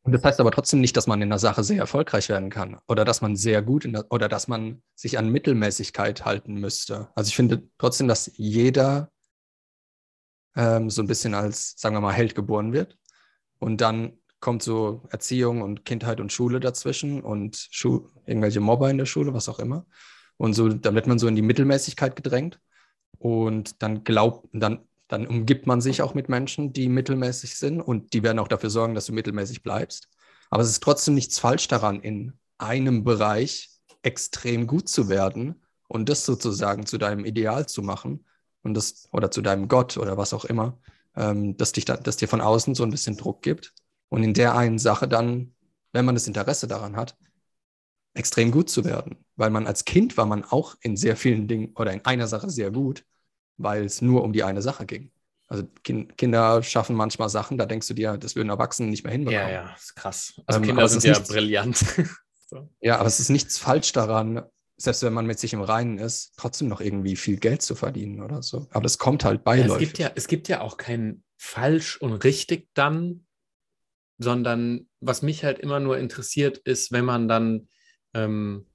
Und 0.03 0.13
das 0.13 0.25
heißt 0.25 0.41
aber 0.41 0.53
trotzdem 0.53 0.81
nicht, 0.81 0.97
dass 0.97 1.07
man 1.07 1.21
in 1.21 1.29
der 1.29 1.39
Sache 1.39 1.65
sehr 1.65 1.79
erfolgreich 1.79 2.29
werden 2.29 2.51
kann 2.51 2.79
oder 2.87 3.05
dass 3.05 3.21
man 3.21 3.37
sehr 3.37 3.63
gut 3.63 3.85
in 3.85 3.93
der, 3.93 4.11
oder 4.11 4.29
dass 4.29 4.49
man 4.49 4.83
sich 4.95 5.19
an 5.19 5.29
Mittelmäßigkeit 5.29 6.25
halten 6.25 6.55
müsste. 6.55 7.09
Also 7.15 7.29
ich 7.29 7.37
finde 7.37 7.69
trotzdem, 7.77 8.09
dass 8.09 8.31
jeder 8.37 9.11
ähm, 10.57 10.91
so 10.91 11.03
ein 11.03 11.07
bisschen 11.07 11.35
als, 11.35 11.75
sagen 11.77 11.95
wir 11.95 12.01
mal, 12.01 12.13
Held 12.13 12.35
geboren 12.35 12.73
wird. 12.73 12.97
Und 13.59 13.81
dann 13.81 14.19
kommt 14.41 14.63
so 14.63 15.03
Erziehung 15.11 15.63
und 15.63 15.85
Kindheit 15.85 16.21
und 16.21 16.33
Schule 16.33 16.61
dazwischen 16.61 17.23
und 17.23 17.69
Schu 17.71 18.09
irgendwelche 18.27 18.61
Mobber 18.61 18.91
in 18.91 18.99
der 18.99 19.07
Schule, 19.07 19.35
was 19.35 19.49
auch 19.49 19.59
immer. 19.59 19.87
Und 20.37 20.55
so, 20.55 20.69
dann 20.69 20.95
wird 20.95 21.07
man 21.07 21.19
so 21.19 21.27
in 21.27 21.35
die 21.35 21.43
Mittelmäßigkeit 21.43 22.15
gedrängt. 22.15 22.61
Und 23.19 23.83
dann 23.83 24.05
glaubt, 24.05 24.49
dann, 24.53 24.87
dann 25.09 25.27
umgibt 25.27 25.67
man 25.67 25.81
sich 25.81 26.03
auch 26.03 26.15
mit 26.15 26.29
Menschen, 26.29 26.73
die 26.73 26.89
mittelmäßig 26.89 27.57
sind 27.57 27.81
und 27.81 28.13
die 28.13 28.23
werden 28.23 28.39
auch 28.39 28.49
dafür 28.49 28.71
sorgen, 28.71 28.95
dass 28.95 29.07
du 29.07 29.13
mittelmäßig 29.13 29.65
bleibst. 29.65 30.09
Aber 30.51 30.63
es 30.63 30.69
ist 30.69 30.83
trotzdem 30.83 31.15
nichts 31.15 31.41
falsch 31.41 31.67
daran, 31.67 32.01
in 32.01 32.35
einem 32.59 33.03
Bereich 33.03 33.71
extrem 34.03 34.69
gut 34.69 34.89
zu 34.89 35.09
werden 35.09 35.65
und 35.89 36.09
das 36.09 36.25
sozusagen 36.25 36.87
zu 36.87 36.99
deinem 36.99 37.25
Ideal 37.25 37.67
zu 37.67 37.83
machen 37.83 38.25
und 38.63 38.75
das, 38.75 39.09
oder 39.11 39.33
zu 39.33 39.43
deinem 39.43 39.67
Gott 39.67 39.97
oder 39.97 40.17
was 40.17 40.33
auch 40.33 40.45
immer, 40.45 40.79
ähm, 41.17 41.57
dass, 41.57 41.73
dich 41.73 41.85
da, 41.85 41.97
dass 41.97 42.17
dir 42.17 42.29
von 42.29 42.41
außen 42.41 42.77
so 42.77 42.85
ein 42.85 42.91
bisschen 42.91 43.17
Druck 43.17 43.43
gibt 43.43 43.75
und 44.09 44.23
in 44.23 44.35
der 44.35 44.57
einen 44.57 44.79
Sache 44.79 45.09
dann, 45.09 45.55
wenn 45.93 46.05
man 46.05 46.15
das 46.15 46.27
Interesse 46.27 46.67
daran 46.67 46.97
hat, 46.97 47.17
extrem 48.15 48.51
gut 48.51 48.71
zu 48.71 48.85
werden. 48.85 49.25
Weil 49.37 49.51
man 49.51 49.67
als 49.67 49.85
Kind 49.85 50.17
war 50.17 50.27
man 50.27 50.45
auch 50.45 50.75
in 50.81 50.97
sehr 50.97 51.17
vielen 51.17 51.49
Dingen 51.49 51.73
oder 51.77 51.93
in 51.93 52.05
einer 52.05 52.27
Sache 52.27 52.51
sehr 52.51 52.71
gut, 52.71 53.05
weil 53.57 53.85
es 53.85 54.03
nur 54.03 54.25
um 54.25 54.33
die 54.33 54.43
eine 54.43 54.63
Sache 54.63 54.87
ging. 54.87 55.11
Also 55.47 55.65
kind, 55.83 56.19
Kinder 56.19 56.63
schaffen 56.63 56.95
manchmal 56.95 57.31
Sachen, 57.31 57.57
da 57.57 57.65
denkst 57.65 57.89
du 57.89 57.95
dir, 57.95 58.19
das 58.19 58.37
würden 58.37 58.51
Erwachsene 58.51 58.91
nicht 58.91 59.03
mehr 59.03 59.13
hinbekommen. 59.13 59.49
Ja, 59.49 59.65
ja, 59.65 59.75
ist 59.75 59.97
krass. 59.97 60.41
Also 60.47 60.61
ähm, 60.61 60.67
Kinder 60.67 60.89
sind 60.89 61.05
ja 61.05 61.13
nichts, 61.13 61.29
brillant. 61.29 61.77
so. 62.47 62.69
Ja, 62.81 62.99
aber 62.99 63.07
es 63.07 63.19
ist 63.19 63.31
nichts 63.31 63.57
falsch 63.57 63.93
daran, 63.93 64.43
selbst 64.77 65.03
wenn 65.03 65.15
man 65.15 65.27
mit 65.27 65.39
sich 65.39 65.55
im 65.55 65.63
Reinen 65.63 65.99
ist, 65.99 66.35
trotzdem 66.37 66.69
noch 66.69 66.81
irgendwie 66.81 67.17
viel 67.17 67.39
Geld 67.39 67.63
zu 67.63 67.75
verdienen 67.75 68.23
oder 68.23 68.43
so. 68.43 68.69
Aber 68.71 68.85
es 68.85 68.99
kommt 68.99 69.25
halt 69.25 69.43
beiläufig. 69.43 69.71
Ja, 69.71 69.75
es, 69.75 69.79
gibt 69.79 69.99
ja, 69.99 70.11
es 70.15 70.29
gibt 70.29 70.49
ja 70.49 70.61
auch 70.61 70.77
kein 70.77 71.23
falsch 71.39 71.97
und 71.97 72.13
richtig 72.25 72.69
dann, 72.75 73.27
sondern 74.19 74.89
was 75.01 75.23
mich 75.23 75.45
halt 75.45 75.59
immer 75.59 75.81
nur 75.81 75.99
interessiert, 75.99 76.59
ist, 76.59 76.93
wenn 76.93 77.05
man 77.05 77.29
dann 77.29 77.69
ähm, 78.15 78.67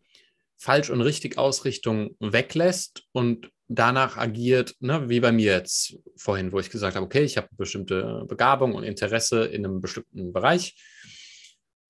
falsch 0.58 0.90
und 0.90 1.02
richtig 1.02 1.38
Ausrichtung 1.38 2.16
weglässt 2.20 3.04
und 3.12 3.50
danach 3.68 4.18
agiert, 4.18 4.76
ne, 4.80 5.10
wie 5.10 5.20
bei 5.20 5.32
mir 5.32 5.52
jetzt 5.52 5.98
vorhin, 6.16 6.52
wo 6.52 6.60
ich 6.60 6.70
gesagt 6.70 6.96
habe, 6.96 7.06
okay, 7.06 7.24
ich 7.24 7.38
habe 7.38 7.48
bestimmte 7.58 8.24
Begabung 8.28 8.74
und 8.76 8.84
Interesse 8.84 9.46
in 9.46 9.66
einem 9.66 9.82
bestimmten 9.82 10.32
Bereich. 10.32 10.76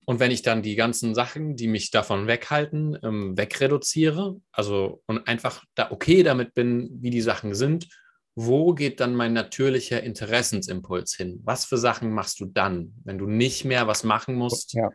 Und 0.06 0.20
wenn 0.20 0.30
ich 0.30 0.42
dann 0.42 0.62
die 0.62 0.76
ganzen 0.76 1.14
Sachen, 1.14 1.56
die 1.56 1.68
mich 1.68 1.90
davon 1.90 2.26
weghalten, 2.26 2.98
ähm, 3.02 3.36
wegreduziere, 3.38 4.40
also 4.52 5.02
und 5.06 5.26
einfach 5.26 5.64
da 5.74 5.90
okay 5.90 6.22
damit 6.22 6.54
bin, 6.54 6.90
wie 7.00 7.10
die 7.10 7.22
Sachen 7.22 7.54
sind, 7.54 7.88
wo 8.36 8.74
geht 8.74 9.00
dann 9.00 9.14
mein 9.14 9.32
natürlicher 9.32 10.02
Interessensimpuls 10.02 11.14
hin? 11.14 11.40
Was 11.44 11.64
für 11.64 11.78
Sachen 11.78 12.12
machst 12.12 12.40
du 12.40 12.46
dann, 12.46 12.92
wenn 13.04 13.18
du 13.18 13.26
nicht 13.26 13.64
mehr 13.64 13.86
was 13.86 14.02
machen 14.02 14.34
musst, 14.34 14.74
ja. 14.74 14.90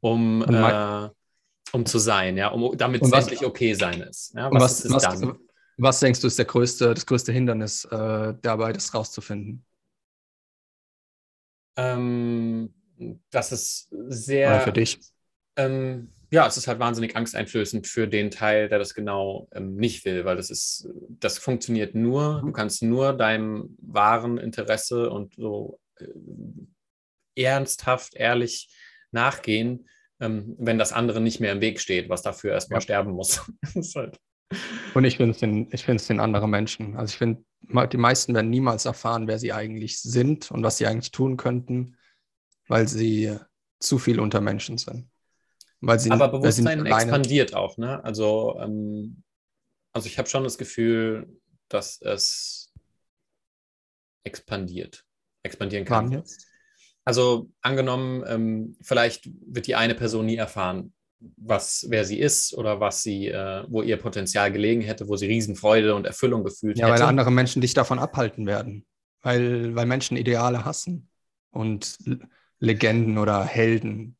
um, 0.00 0.42
äh, 0.42 1.08
um 1.72 1.86
zu 1.86 1.98
sein, 1.98 2.36
ja, 2.36 2.48
um, 2.48 2.76
damit 2.76 3.02
es 3.02 3.10
endlich 3.10 3.44
okay 3.44 3.74
sein 3.74 4.00
ist? 4.00 4.34
Ja? 4.34 4.50
Was, 4.52 4.62
was, 4.62 4.84
ist 4.84 4.92
was, 4.92 5.02
dann? 5.02 5.38
Was 5.76 6.00
denkst 6.00 6.20
du 6.20 6.28
ist 6.28 6.38
der 6.38 6.44
größte, 6.44 6.94
das 6.94 7.04
größte 7.04 7.32
Hindernis 7.32 7.84
äh, 7.86 8.34
dabei, 8.40 8.72
das 8.72 8.94
rauszufinden? 8.94 9.64
Ähm, 11.76 12.72
das 13.30 13.50
ist 13.50 13.88
sehr. 13.90 14.50
Oder 14.50 14.60
für 14.60 14.72
dich. 14.72 15.00
Ähm, 15.56 16.12
ja, 16.34 16.48
es 16.48 16.56
ist 16.56 16.66
halt 16.66 16.80
wahnsinnig 16.80 17.14
angsteinflößend 17.14 17.86
für 17.86 18.08
den 18.08 18.32
Teil, 18.32 18.68
der 18.68 18.80
das 18.80 18.94
genau 18.94 19.46
ähm, 19.52 19.76
nicht 19.76 20.04
will, 20.04 20.24
weil 20.24 20.36
das 20.36 20.50
ist, 20.50 20.88
das 21.08 21.38
funktioniert 21.38 21.94
nur, 21.94 22.42
du 22.44 22.50
kannst 22.50 22.82
nur 22.82 23.12
deinem 23.12 23.76
wahren 23.80 24.38
Interesse 24.38 25.10
und 25.10 25.34
so 25.36 25.78
äh, 26.00 26.08
ernsthaft, 27.40 28.16
ehrlich 28.16 28.68
nachgehen, 29.12 29.88
ähm, 30.18 30.56
wenn 30.58 30.76
das 30.76 30.92
andere 30.92 31.20
nicht 31.20 31.38
mehr 31.38 31.52
im 31.52 31.60
Weg 31.60 31.78
steht, 31.78 32.08
was 32.08 32.22
dafür 32.22 32.50
erstmal 32.50 32.78
ja. 32.78 32.82
sterben 32.82 33.12
muss. 33.12 33.48
halt 33.94 34.18
und 34.94 35.04
ich 35.04 35.16
finde 35.16 35.30
es 35.30 35.38
den, 35.38 35.68
ich 35.70 35.84
den 35.84 36.20
anderen 36.20 36.50
Menschen. 36.50 36.96
Also 36.96 37.12
ich 37.12 37.18
finde, 37.18 37.44
die 37.62 37.96
meisten 37.96 38.34
werden 38.34 38.50
niemals 38.50 38.86
erfahren, 38.86 39.28
wer 39.28 39.38
sie 39.38 39.52
eigentlich 39.52 40.00
sind 40.00 40.50
und 40.50 40.64
was 40.64 40.78
sie 40.78 40.86
eigentlich 40.86 41.12
tun 41.12 41.36
könnten, 41.36 41.96
weil 42.66 42.88
sie 42.88 43.36
zu 43.78 43.98
viel 43.98 44.18
unter 44.18 44.40
Menschen 44.40 44.78
sind. 44.78 45.08
Weil 45.86 45.98
sie, 45.98 46.10
Aber 46.10 46.28
Bewusstsein 46.28 46.86
expandiert 46.86 47.54
auch, 47.54 47.76
ne? 47.76 48.02
Also, 48.04 48.58
ähm, 48.60 49.22
also 49.92 50.06
ich 50.06 50.18
habe 50.18 50.28
schon 50.28 50.44
das 50.44 50.58
Gefühl, 50.58 51.40
dass 51.68 52.00
es 52.00 52.72
expandiert, 54.24 55.04
expandieren 55.42 55.84
kann. 55.84 56.06
Wann 56.06 56.12
jetzt? 56.12 56.46
Also 57.04 57.50
angenommen, 57.60 58.24
ähm, 58.26 58.76
vielleicht 58.80 59.28
wird 59.46 59.66
die 59.66 59.74
eine 59.74 59.94
Person 59.94 60.24
nie 60.26 60.36
erfahren, 60.36 60.94
was, 61.36 61.86
wer 61.88 62.04
sie 62.04 62.18
ist 62.18 62.54
oder 62.54 62.80
was 62.80 63.02
sie, 63.02 63.28
äh, 63.28 63.64
wo 63.68 63.82
ihr 63.82 63.98
Potenzial 63.98 64.50
gelegen 64.50 64.80
hätte, 64.80 65.08
wo 65.08 65.16
sie 65.16 65.26
Riesenfreude 65.26 65.94
und 65.94 66.06
Erfüllung 66.06 66.44
gefühlt 66.44 66.78
ja, 66.78 66.86
hätte. 66.86 66.96
Ja, 66.96 67.00
weil 67.02 67.08
andere 67.08 67.30
Menschen 67.30 67.60
dich 67.60 67.74
davon 67.74 67.98
abhalten 67.98 68.46
werden. 68.46 68.86
Weil, 69.20 69.74
weil 69.74 69.86
Menschen 69.86 70.16
Ideale 70.16 70.64
hassen 70.64 71.08
und 71.50 71.98
Legenden 72.58 73.18
oder 73.18 73.44
Helden. 73.44 74.16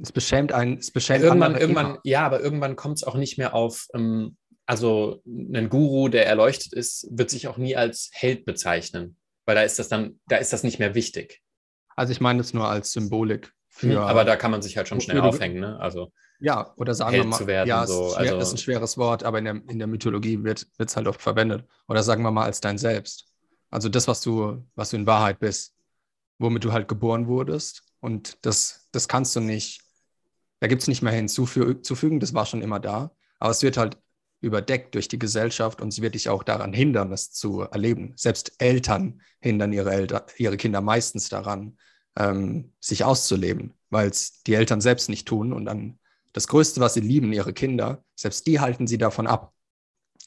Es 0.00 0.12
beschämt 0.12 0.52
einen, 0.52 0.78
es 0.78 0.90
beschämt 0.90 1.22
irgendwann, 1.22 1.56
irgendwann, 1.56 1.98
Ja, 2.04 2.26
aber 2.26 2.40
irgendwann 2.40 2.76
kommt 2.76 2.98
es 2.98 3.04
auch 3.04 3.14
nicht 3.14 3.38
mehr 3.38 3.54
auf, 3.54 3.86
ähm, 3.94 4.36
also 4.66 5.22
ein 5.26 5.68
Guru, 5.68 6.08
der 6.08 6.26
erleuchtet 6.26 6.72
ist, 6.72 7.06
wird 7.10 7.30
sich 7.30 7.48
auch 7.48 7.58
nie 7.58 7.76
als 7.76 8.10
Held 8.12 8.44
bezeichnen, 8.44 9.16
weil 9.46 9.54
da 9.54 9.62
ist 9.62 9.78
das 9.78 9.88
dann, 9.88 10.18
da 10.26 10.36
ist 10.36 10.52
das 10.52 10.62
nicht 10.62 10.78
mehr 10.78 10.94
wichtig. 10.94 11.42
Also 11.96 12.12
ich 12.12 12.20
meine 12.20 12.40
es 12.40 12.54
nur 12.54 12.68
als 12.68 12.92
Symbolik. 12.92 13.52
Für, 13.68 13.88
hm, 13.88 13.98
aber 13.98 14.24
da 14.24 14.36
kann 14.36 14.50
man 14.50 14.62
sich 14.62 14.76
halt 14.76 14.88
schon 14.88 15.00
schnell 15.00 15.20
aufhängen, 15.20 15.60
ne? 15.60 15.78
Also 15.80 16.12
ja, 16.40 16.74
oder 16.76 16.94
sagen 16.94 17.16
wir 17.16 17.24
mal, 17.24 17.46
werden, 17.46 17.68
ja, 17.68 17.86
so. 17.86 18.08
ist, 18.08 18.14
schwer, 18.14 18.20
also, 18.20 18.38
ist 18.38 18.52
ein 18.52 18.58
schweres 18.58 18.98
Wort, 18.98 19.22
aber 19.24 19.38
in 19.38 19.44
der, 19.44 19.54
in 19.68 19.78
der 19.78 19.86
Mythologie 19.86 20.42
wird 20.42 20.66
es 20.78 20.96
halt 20.96 21.06
oft 21.06 21.22
verwendet. 21.22 21.64
Oder 21.88 22.02
sagen 22.02 22.22
wir 22.22 22.30
mal 22.30 22.44
als 22.44 22.60
dein 22.60 22.78
Selbst. 22.78 23.26
Also 23.70 23.88
das, 23.88 24.08
was 24.08 24.20
du, 24.20 24.64
was 24.74 24.90
du 24.90 24.96
in 24.96 25.06
Wahrheit 25.06 25.38
bist, 25.38 25.74
womit 26.38 26.64
du 26.64 26.72
halt 26.72 26.88
geboren 26.88 27.26
wurdest. 27.26 27.84
Und 28.00 28.44
das, 28.44 28.86
das 28.92 29.08
kannst 29.08 29.34
du 29.36 29.40
nicht, 29.40 29.80
da 30.64 30.66
gibt 30.66 30.80
es 30.80 30.88
nicht 30.88 31.02
mehr 31.02 31.12
hinzufügen, 31.12 32.20
das 32.20 32.32
war 32.32 32.46
schon 32.46 32.62
immer 32.62 32.80
da. 32.80 33.14
Aber 33.38 33.50
es 33.50 33.62
wird 33.62 33.76
halt 33.76 33.98
überdeckt 34.40 34.94
durch 34.94 35.08
die 35.08 35.18
Gesellschaft 35.18 35.82
und 35.82 35.90
sie 35.90 36.00
wird 36.00 36.14
dich 36.14 36.30
auch 36.30 36.42
daran 36.42 36.72
hindern, 36.72 37.10
das 37.10 37.32
zu 37.32 37.60
erleben. 37.60 38.14
Selbst 38.16 38.54
Eltern 38.56 39.20
hindern 39.42 39.74
ihre, 39.74 39.92
Elter, 39.92 40.24
ihre 40.38 40.56
Kinder 40.56 40.80
meistens 40.80 41.28
daran, 41.28 41.76
ähm, 42.16 42.72
sich 42.80 43.04
auszuleben, 43.04 43.74
weil 43.90 44.08
es 44.08 44.42
die 44.44 44.54
Eltern 44.54 44.80
selbst 44.80 45.10
nicht 45.10 45.28
tun 45.28 45.52
und 45.52 45.66
dann 45.66 45.98
das 46.32 46.48
Größte, 46.48 46.80
was 46.80 46.94
sie 46.94 47.00
lieben, 47.00 47.34
ihre 47.34 47.52
Kinder, 47.52 48.02
selbst 48.14 48.46
die 48.46 48.58
halten 48.58 48.86
sie 48.86 48.96
davon 48.96 49.26
ab. 49.26 49.52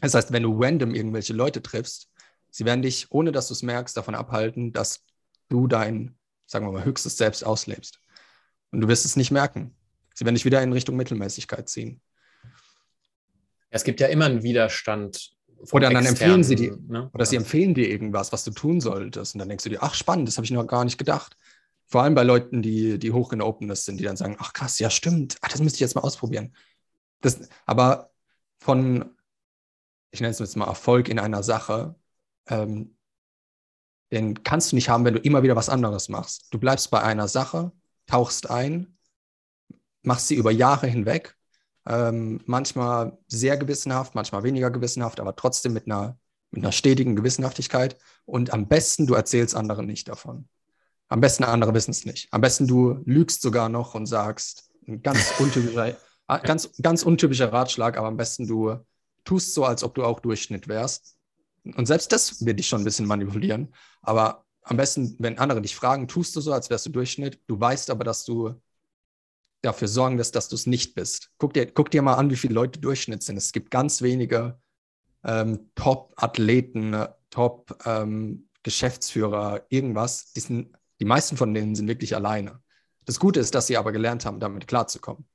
Das 0.01 0.13
heißt, 0.13 0.31
wenn 0.31 0.43
du 0.43 0.55
random 0.61 0.93
irgendwelche 0.93 1.33
Leute 1.33 1.63
triffst, 1.63 2.11
sie 2.51 2.63
werden 2.63 2.83
dich, 2.83 3.11
ohne 3.11 3.31
dass 3.31 3.47
du 3.47 3.55
es 3.55 3.63
merkst, 3.63 3.97
davon 3.97 4.13
abhalten, 4.13 4.71
dass 4.71 5.03
du 5.49 5.65
dein, 5.65 6.15
sagen 6.45 6.67
wir 6.67 6.73
mal, 6.73 6.85
höchstes 6.85 7.17
Selbst 7.17 7.43
auslebst. 7.43 7.99
Und 8.69 8.81
du 8.81 8.87
wirst 8.87 9.03
es 9.03 9.15
nicht 9.15 9.31
merken. 9.31 9.76
Sie 10.17 10.25
werden 10.25 10.33
dich 10.33 10.45
wieder 10.45 10.63
in 10.63 10.73
Richtung 10.73 10.95
Mittelmäßigkeit 10.95 11.69
ziehen. 11.69 12.01
Es 13.69 13.83
gibt 13.83 13.99
ja 13.99 14.07
immer 14.07 14.25
einen 14.25 14.41
Widerstand. 14.41 15.31
Oder 15.71 15.91
dann 15.91 16.07
empfehlen 16.07 16.43
sie 16.43 16.55
dir, 16.55 16.75
ne? 16.87 17.11
oder 17.13 17.23
sie 17.23 17.35
empfehlen 17.35 17.75
dir 17.75 17.87
irgendwas, 17.87 18.31
was 18.31 18.43
du 18.43 18.49
tun 18.49 18.81
solltest. 18.81 19.35
Und 19.35 19.39
dann 19.39 19.47
denkst 19.47 19.65
du 19.65 19.69
dir, 19.69 19.83
ach 19.83 19.93
spannend, 19.93 20.27
das 20.27 20.37
habe 20.37 20.45
ich 20.45 20.49
noch 20.49 20.65
gar 20.65 20.85
nicht 20.85 20.97
gedacht. 20.97 21.37
Vor 21.85 22.01
allem 22.01 22.15
bei 22.15 22.23
Leuten, 22.23 22.63
die, 22.63 22.97
die 22.97 23.11
hoch 23.11 23.31
in 23.31 23.39
der 23.39 23.47
Openness 23.47 23.85
sind, 23.85 23.99
die 23.99 24.05
dann 24.05 24.17
sagen, 24.17 24.37
ach 24.39 24.53
krass, 24.53 24.79
ja 24.79 24.89
stimmt, 24.89 25.37
ach, 25.41 25.49
das 25.49 25.61
müsste 25.61 25.77
ich 25.77 25.81
jetzt 25.81 25.93
mal 25.93 26.01
ausprobieren. 26.01 26.55
Das, 27.21 27.47
aber 27.67 28.09
von, 28.57 29.15
ich 30.09 30.19
nenne 30.19 30.31
es 30.31 30.39
jetzt 30.39 30.57
mal 30.57 30.65
Erfolg 30.65 31.09
in 31.09 31.19
einer 31.19 31.43
Sache, 31.43 31.93
ähm, 32.47 32.97
den 34.11 34.41
kannst 34.43 34.71
du 34.71 34.75
nicht 34.75 34.89
haben, 34.89 35.05
wenn 35.05 35.13
du 35.13 35.19
immer 35.19 35.43
wieder 35.43 35.55
was 35.55 35.69
anderes 35.69 36.09
machst. 36.09 36.47
Du 36.49 36.57
bleibst 36.57 36.89
bei 36.89 37.03
einer 37.03 37.27
Sache, 37.27 37.71
tauchst 38.07 38.49
ein, 38.49 38.96
machst 40.07 40.27
sie 40.29 40.35
über 40.35 40.51
Jahre 40.51 40.87
hinweg, 40.87 41.35
ähm, 41.85 42.41
manchmal 42.45 43.17
sehr 43.27 43.57
gewissenhaft, 43.57 44.15
manchmal 44.15 44.43
weniger 44.43 44.71
gewissenhaft, 44.71 45.19
aber 45.19 45.35
trotzdem 45.35 45.73
mit 45.73 45.85
einer, 45.85 46.17
mit 46.49 46.63
einer 46.63 46.71
stetigen 46.71 47.15
Gewissenhaftigkeit. 47.15 47.97
Und 48.25 48.51
am 48.53 48.67
besten, 48.67 49.05
du 49.05 49.13
erzählst 49.13 49.55
anderen 49.55 49.85
nicht 49.85 50.07
davon. 50.07 50.47
Am 51.09 51.21
besten 51.21 51.43
andere 51.43 51.73
wissen 51.73 51.91
es 51.91 52.05
nicht. 52.05 52.27
Am 52.31 52.41
besten 52.41 52.67
du 52.67 53.01
lügst 53.05 53.41
sogar 53.41 53.69
noch 53.69 53.95
und 53.95 54.05
sagst, 54.05 54.69
ein 54.87 55.01
ganz 55.01 55.33
untypischer, 55.39 55.95
ganz, 56.43 56.71
ganz 56.81 57.03
untypischer 57.03 57.53
Ratschlag, 57.53 57.97
aber 57.97 58.07
am 58.07 58.17
besten 58.17 58.47
du 58.47 58.77
tust 59.23 59.53
so, 59.53 59.65
als 59.65 59.83
ob 59.83 59.93
du 59.95 60.03
auch 60.03 60.19
Durchschnitt 60.21 60.67
wärst. 60.67 61.17
Und 61.75 61.85
selbst 61.85 62.11
das 62.13 62.45
wird 62.45 62.59
dich 62.59 62.67
schon 62.67 62.81
ein 62.81 62.85
bisschen 62.85 63.05
manipulieren. 63.05 63.73
Aber 64.01 64.45
am 64.63 64.77
besten, 64.77 65.15
wenn 65.19 65.37
andere 65.37 65.61
dich 65.61 65.75
fragen, 65.75 66.07
tust 66.07 66.35
du 66.35 66.41
so, 66.41 66.53
als 66.53 66.69
wärst 66.69 66.85
du 66.85 66.91
Durchschnitt. 66.91 67.41
Du 67.47 67.59
weißt 67.59 67.89
aber, 67.89 68.05
dass 68.05 68.23
du 68.23 68.55
dafür 69.67 69.87
sorgen 69.87 70.17
wirst, 70.17 70.35
dass 70.35 70.49
du 70.49 70.55
es 70.55 70.65
nicht 70.65 70.95
bist. 70.95 71.29
Guck 71.37 71.53
dir, 71.53 71.71
guck 71.71 71.91
dir 71.91 72.01
mal 72.01 72.15
an, 72.15 72.31
wie 72.31 72.35
viele 72.35 72.55
Leute 72.55 72.79
Durchschnitt 72.79 73.21
sind. 73.23 73.37
Es 73.37 73.51
gibt 73.51 73.69
ganz 73.71 74.01
wenige 74.01 74.59
ähm, 75.23 75.69
Top-Athleten, 75.75 77.05
Top-Geschäftsführer, 77.29 79.57
ähm, 79.57 79.61
irgendwas. 79.69 80.33
Die 80.33 80.39
sind 80.39 80.75
die 80.99 81.05
meisten 81.05 81.37
von 81.37 81.53
denen 81.53 81.75
sind 81.75 81.87
wirklich 81.87 82.15
alleine. 82.15 82.61
Das 83.05 83.19
Gute 83.19 83.39
ist, 83.39 83.55
dass 83.55 83.67
sie 83.67 83.77
aber 83.77 83.91
gelernt 83.91 84.25
haben, 84.25 84.39
damit 84.39 84.67
klarzukommen. 84.67 85.25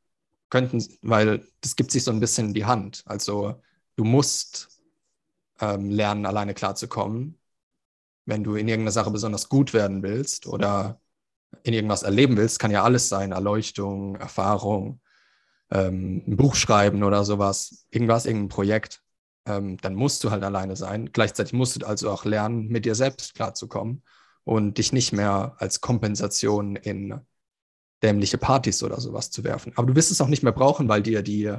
Könnten, 0.50 0.84
weil 1.00 1.46
das 1.60 1.76
gibt 1.76 1.90
sich 1.90 2.04
so 2.04 2.10
ein 2.10 2.20
bisschen 2.20 2.48
in 2.48 2.54
die 2.54 2.66
Hand. 2.66 3.02
Also 3.06 3.62
du 3.96 4.04
musst 4.04 4.82
ähm, 5.60 5.88
lernen, 5.88 6.26
alleine 6.26 6.52
klarzukommen, 6.52 7.38
wenn 8.26 8.44
du 8.44 8.56
in 8.56 8.68
irgendeiner 8.68 8.92
Sache 8.92 9.10
besonders 9.10 9.48
gut 9.48 9.72
werden 9.72 10.02
willst 10.02 10.46
oder 10.46 11.00
in 11.64 11.74
irgendwas 11.74 12.02
erleben 12.02 12.36
willst, 12.36 12.58
kann 12.58 12.70
ja 12.70 12.82
alles 12.84 13.08
sein, 13.08 13.32
Erleuchtung, 13.32 14.16
Erfahrung, 14.16 15.00
ähm, 15.70 16.22
ein 16.26 16.36
Buch 16.36 16.54
schreiben 16.56 17.02
oder 17.04 17.24
sowas, 17.24 17.86
irgendwas, 17.90 18.26
irgendein 18.26 18.48
Projekt. 18.48 19.02
ähm, 19.46 19.76
dann 19.78 19.94
musst 19.94 20.22
du 20.24 20.30
halt 20.30 20.44
alleine 20.44 20.76
sein. 20.76 21.10
Gleichzeitig 21.12 21.52
musst 21.52 21.82
du 21.82 21.86
also 21.86 22.10
auch 22.10 22.24
lernen, 22.24 22.68
mit 22.68 22.84
dir 22.84 22.94
selbst 22.94 23.34
klarzukommen 23.34 24.04
und 24.44 24.78
dich 24.78 24.92
nicht 24.92 25.12
mehr 25.12 25.56
als 25.58 25.80
Kompensation 25.80 26.76
in 26.76 27.20
dämliche 28.02 28.38
Partys 28.38 28.82
oder 28.82 29.00
sowas 29.00 29.30
zu 29.30 29.44
werfen. 29.44 29.72
Aber 29.76 29.86
du 29.88 29.96
wirst 29.96 30.10
es 30.10 30.20
auch 30.20 30.28
nicht 30.28 30.42
mehr 30.42 30.52
brauchen, 30.52 30.88
weil 30.88 31.02
dir 31.02 31.22
die, 31.22 31.54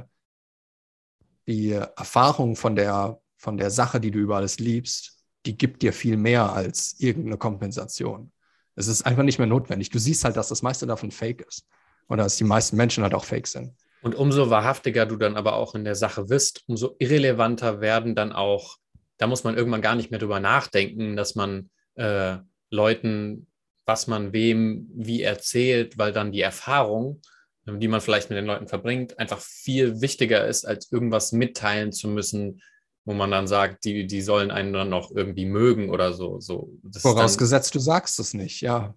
die 1.46 1.72
Erfahrung 1.72 2.56
von 2.56 2.76
der, 2.76 3.20
von 3.36 3.56
der 3.56 3.70
Sache, 3.70 4.00
die 4.00 4.10
du 4.10 4.18
über 4.18 4.36
alles 4.36 4.58
liebst, 4.58 5.18
die 5.46 5.56
gibt 5.56 5.82
dir 5.82 5.92
viel 5.92 6.16
mehr 6.16 6.52
als 6.52 6.98
irgendeine 7.00 7.36
Kompensation. 7.38 8.32
Es 8.76 8.88
ist 8.88 9.02
einfach 9.02 9.22
nicht 9.22 9.38
mehr 9.38 9.46
notwendig. 9.46 9.90
Du 9.90 9.98
siehst 9.98 10.24
halt, 10.24 10.36
dass 10.36 10.48
das 10.48 10.62
meiste 10.62 10.86
davon 10.86 11.10
fake 11.10 11.42
ist. 11.46 11.66
Oder 12.08 12.24
dass 12.24 12.36
die 12.36 12.44
meisten 12.44 12.76
Menschen 12.76 13.02
halt 13.02 13.14
auch 13.14 13.24
fake 13.24 13.46
sind. 13.46 13.74
Und 14.02 14.14
umso 14.14 14.50
wahrhaftiger 14.50 15.06
du 15.06 15.16
dann 15.16 15.36
aber 15.36 15.54
auch 15.54 15.74
in 15.74 15.84
der 15.84 15.94
Sache 15.94 16.24
bist, 16.24 16.62
umso 16.66 16.94
irrelevanter 16.98 17.80
werden 17.80 18.14
dann 18.14 18.32
auch, 18.32 18.76
da 19.16 19.26
muss 19.26 19.44
man 19.44 19.56
irgendwann 19.56 19.80
gar 19.80 19.94
nicht 19.94 20.10
mehr 20.10 20.20
drüber 20.20 20.40
nachdenken, 20.40 21.16
dass 21.16 21.34
man 21.34 21.70
äh, 21.94 22.36
Leuten, 22.70 23.46
was 23.86 24.06
man 24.06 24.34
wem 24.34 24.90
wie 24.94 25.22
erzählt, 25.22 25.96
weil 25.96 26.12
dann 26.12 26.32
die 26.32 26.42
Erfahrung, 26.42 27.22
die 27.66 27.88
man 27.88 28.02
vielleicht 28.02 28.28
mit 28.28 28.36
den 28.36 28.44
Leuten 28.44 28.68
verbringt, 28.68 29.18
einfach 29.18 29.40
viel 29.40 30.02
wichtiger 30.02 30.46
ist, 30.46 30.66
als 30.66 30.92
irgendwas 30.92 31.32
mitteilen 31.32 31.92
zu 31.92 32.08
müssen, 32.08 32.60
wo 33.04 33.12
man 33.12 33.30
dann 33.30 33.46
sagt, 33.46 33.84
die, 33.84 34.06
die 34.06 34.22
sollen 34.22 34.50
einen 34.50 34.72
dann 34.72 34.88
noch 34.88 35.10
irgendwie 35.10 35.44
mögen 35.44 35.90
oder 35.90 36.12
so. 36.12 36.40
so. 36.40 36.70
Vorausgesetzt, 36.98 37.74
dann, 37.74 37.80
du 37.80 37.84
sagst 37.84 38.18
es 38.18 38.34
nicht, 38.34 38.60
ja. 38.60 38.94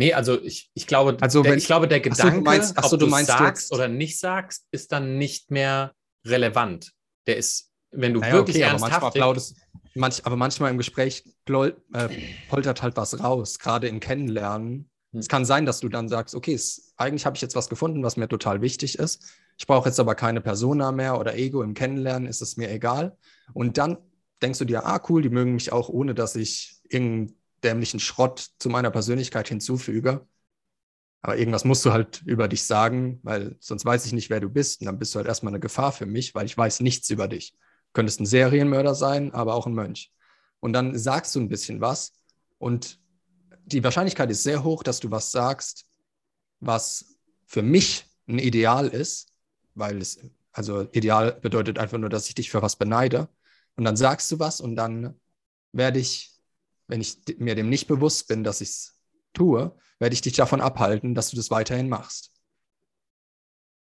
Nee, 0.00 0.14
also 0.14 0.40
ich, 0.40 0.70
ich 0.74 0.86
glaube, 0.86 1.16
also 1.20 1.42
der, 1.42 1.56
ich 1.56 1.66
glaube, 1.66 1.88
der 1.88 1.98
Gedanke, 1.98 2.22
so, 2.22 2.38
du 2.38 2.44
meinst, 2.44 2.78
achso, 2.78 2.94
ob 2.94 3.00
du 3.00 3.06
meinst 3.08 3.30
sagst 3.30 3.64
jetzt, 3.64 3.72
oder 3.72 3.88
nicht 3.88 4.18
sagst, 4.18 4.66
ist 4.70 4.92
dann 4.92 5.18
nicht 5.18 5.50
mehr 5.50 5.92
relevant. 6.24 6.92
Der 7.26 7.36
ist, 7.36 7.72
wenn 7.90 8.14
du 8.14 8.20
naja, 8.20 8.34
wirklich 8.34 8.56
okay, 8.56 8.66
ernsthaft... 8.66 8.92
Aber 8.92 9.02
manchmal, 9.02 9.12
plaudest, 9.12 9.56
manch, 9.94 10.24
aber 10.24 10.36
manchmal 10.36 10.70
im 10.70 10.78
Gespräch 10.78 11.24
äh, 11.48 11.72
poltert 12.48 12.82
halt 12.82 12.96
was 12.96 13.18
raus, 13.18 13.58
gerade 13.58 13.88
im 13.88 13.98
Kennenlernen. 13.98 14.88
Hm. 15.12 15.20
Es 15.20 15.26
kann 15.26 15.44
sein, 15.44 15.66
dass 15.66 15.80
du 15.80 15.88
dann 15.88 16.08
sagst, 16.08 16.36
okay, 16.36 16.54
es, 16.54 16.92
eigentlich 16.96 17.26
habe 17.26 17.34
ich 17.34 17.42
jetzt 17.42 17.56
was 17.56 17.68
gefunden, 17.68 18.04
was 18.04 18.16
mir 18.16 18.28
total 18.28 18.62
wichtig 18.62 19.00
ist. 19.00 19.26
Ich 19.58 19.66
brauche 19.66 19.88
jetzt 19.88 19.98
aber 19.98 20.14
keine 20.14 20.40
Persona 20.40 20.92
mehr 20.92 21.18
oder 21.18 21.34
Ego 21.34 21.62
im 21.62 21.74
Kennenlernen, 21.74 22.28
ist 22.28 22.40
es 22.40 22.56
mir 22.56 22.70
egal. 22.70 23.18
Und 23.52 23.76
dann 23.76 23.98
denkst 24.40 24.60
du 24.60 24.64
dir, 24.64 24.86
ah, 24.86 25.02
cool, 25.08 25.20
die 25.20 25.30
mögen 25.30 25.54
mich 25.54 25.72
auch, 25.72 25.88
ohne 25.88 26.14
dass 26.14 26.36
ich 26.36 26.80
irgendein 26.88 27.36
dämlichen 27.64 27.98
Schrott 27.98 28.50
zu 28.60 28.70
meiner 28.70 28.92
Persönlichkeit 28.92 29.48
hinzufüge. 29.48 30.24
Aber 31.22 31.36
irgendwas 31.36 31.64
musst 31.64 31.84
du 31.84 31.92
halt 31.92 32.22
über 32.24 32.46
dich 32.46 32.62
sagen, 32.62 33.18
weil 33.24 33.56
sonst 33.58 33.84
weiß 33.84 34.06
ich 34.06 34.12
nicht, 34.12 34.30
wer 34.30 34.38
du 34.38 34.48
bist. 34.48 34.80
Und 34.80 34.86
dann 34.86 34.98
bist 35.00 35.14
du 35.14 35.16
halt 35.16 35.26
erstmal 35.26 35.52
eine 35.52 35.60
Gefahr 35.60 35.90
für 35.90 36.06
mich, 36.06 36.36
weil 36.36 36.46
ich 36.46 36.56
weiß 36.56 36.78
nichts 36.80 37.10
über 37.10 37.26
dich. 37.26 37.52
Du 37.52 37.92
könntest 37.94 38.20
ein 38.20 38.26
Serienmörder 38.26 38.94
sein, 38.94 39.34
aber 39.34 39.54
auch 39.54 39.66
ein 39.66 39.74
Mönch. 39.74 40.12
Und 40.60 40.72
dann 40.72 40.96
sagst 40.96 41.34
du 41.34 41.40
ein 41.40 41.48
bisschen 41.48 41.80
was 41.80 42.12
und 42.58 43.00
die 43.64 43.82
Wahrscheinlichkeit 43.82 44.30
ist 44.30 44.44
sehr 44.44 44.62
hoch, 44.62 44.82
dass 44.84 45.00
du 45.00 45.10
was 45.10 45.32
sagst, 45.32 45.86
was 46.60 47.16
für 47.46 47.62
mich 47.62 48.06
ein 48.28 48.38
Ideal 48.38 48.88
ist, 48.88 49.27
weil 49.78 49.98
es, 49.98 50.18
also 50.52 50.88
Ideal 50.92 51.32
bedeutet 51.32 51.78
einfach 51.78 51.98
nur, 51.98 52.10
dass 52.10 52.28
ich 52.28 52.34
dich 52.34 52.50
für 52.50 52.62
was 52.62 52.76
beneide. 52.76 53.28
Und 53.76 53.84
dann 53.84 53.96
sagst 53.96 54.30
du 54.32 54.38
was 54.38 54.60
und 54.60 54.76
dann 54.76 55.14
werde 55.72 55.98
ich 55.98 56.38
wenn 56.88 57.00
ich 57.00 57.18
mir 57.38 57.54
dem 57.54 57.68
nicht 57.68 57.86
bewusst 57.86 58.26
bin, 58.28 58.42
dass 58.42 58.60
ich 58.60 58.70
es 58.70 59.00
tue, 59.34 59.76
werde 60.00 60.14
ich 60.14 60.22
dich 60.22 60.32
davon 60.32 60.60
abhalten, 60.60 61.14
dass 61.14 61.30
du 61.30 61.36
das 61.36 61.50
weiterhin 61.50 61.88
machst. 61.88 62.32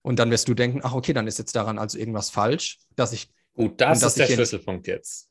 Und 0.02 0.18
dann 0.18 0.30
wirst 0.30 0.48
du 0.48 0.54
denken, 0.54 0.80
ach 0.82 0.94
okay, 0.94 1.12
dann 1.12 1.26
ist 1.26 1.38
jetzt 1.38 1.54
daran 1.54 1.78
also 1.78 1.98
irgendwas 1.98 2.30
falsch, 2.30 2.78
dass 2.96 3.12
ich. 3.12 3.32
Gut, 3.54 3.80
das 3.80 4.02
ist 4.02 4.18
der 4.18 4.26
Schlüsselpunkt 4.26 4.86
jetzt. 4.86 5.28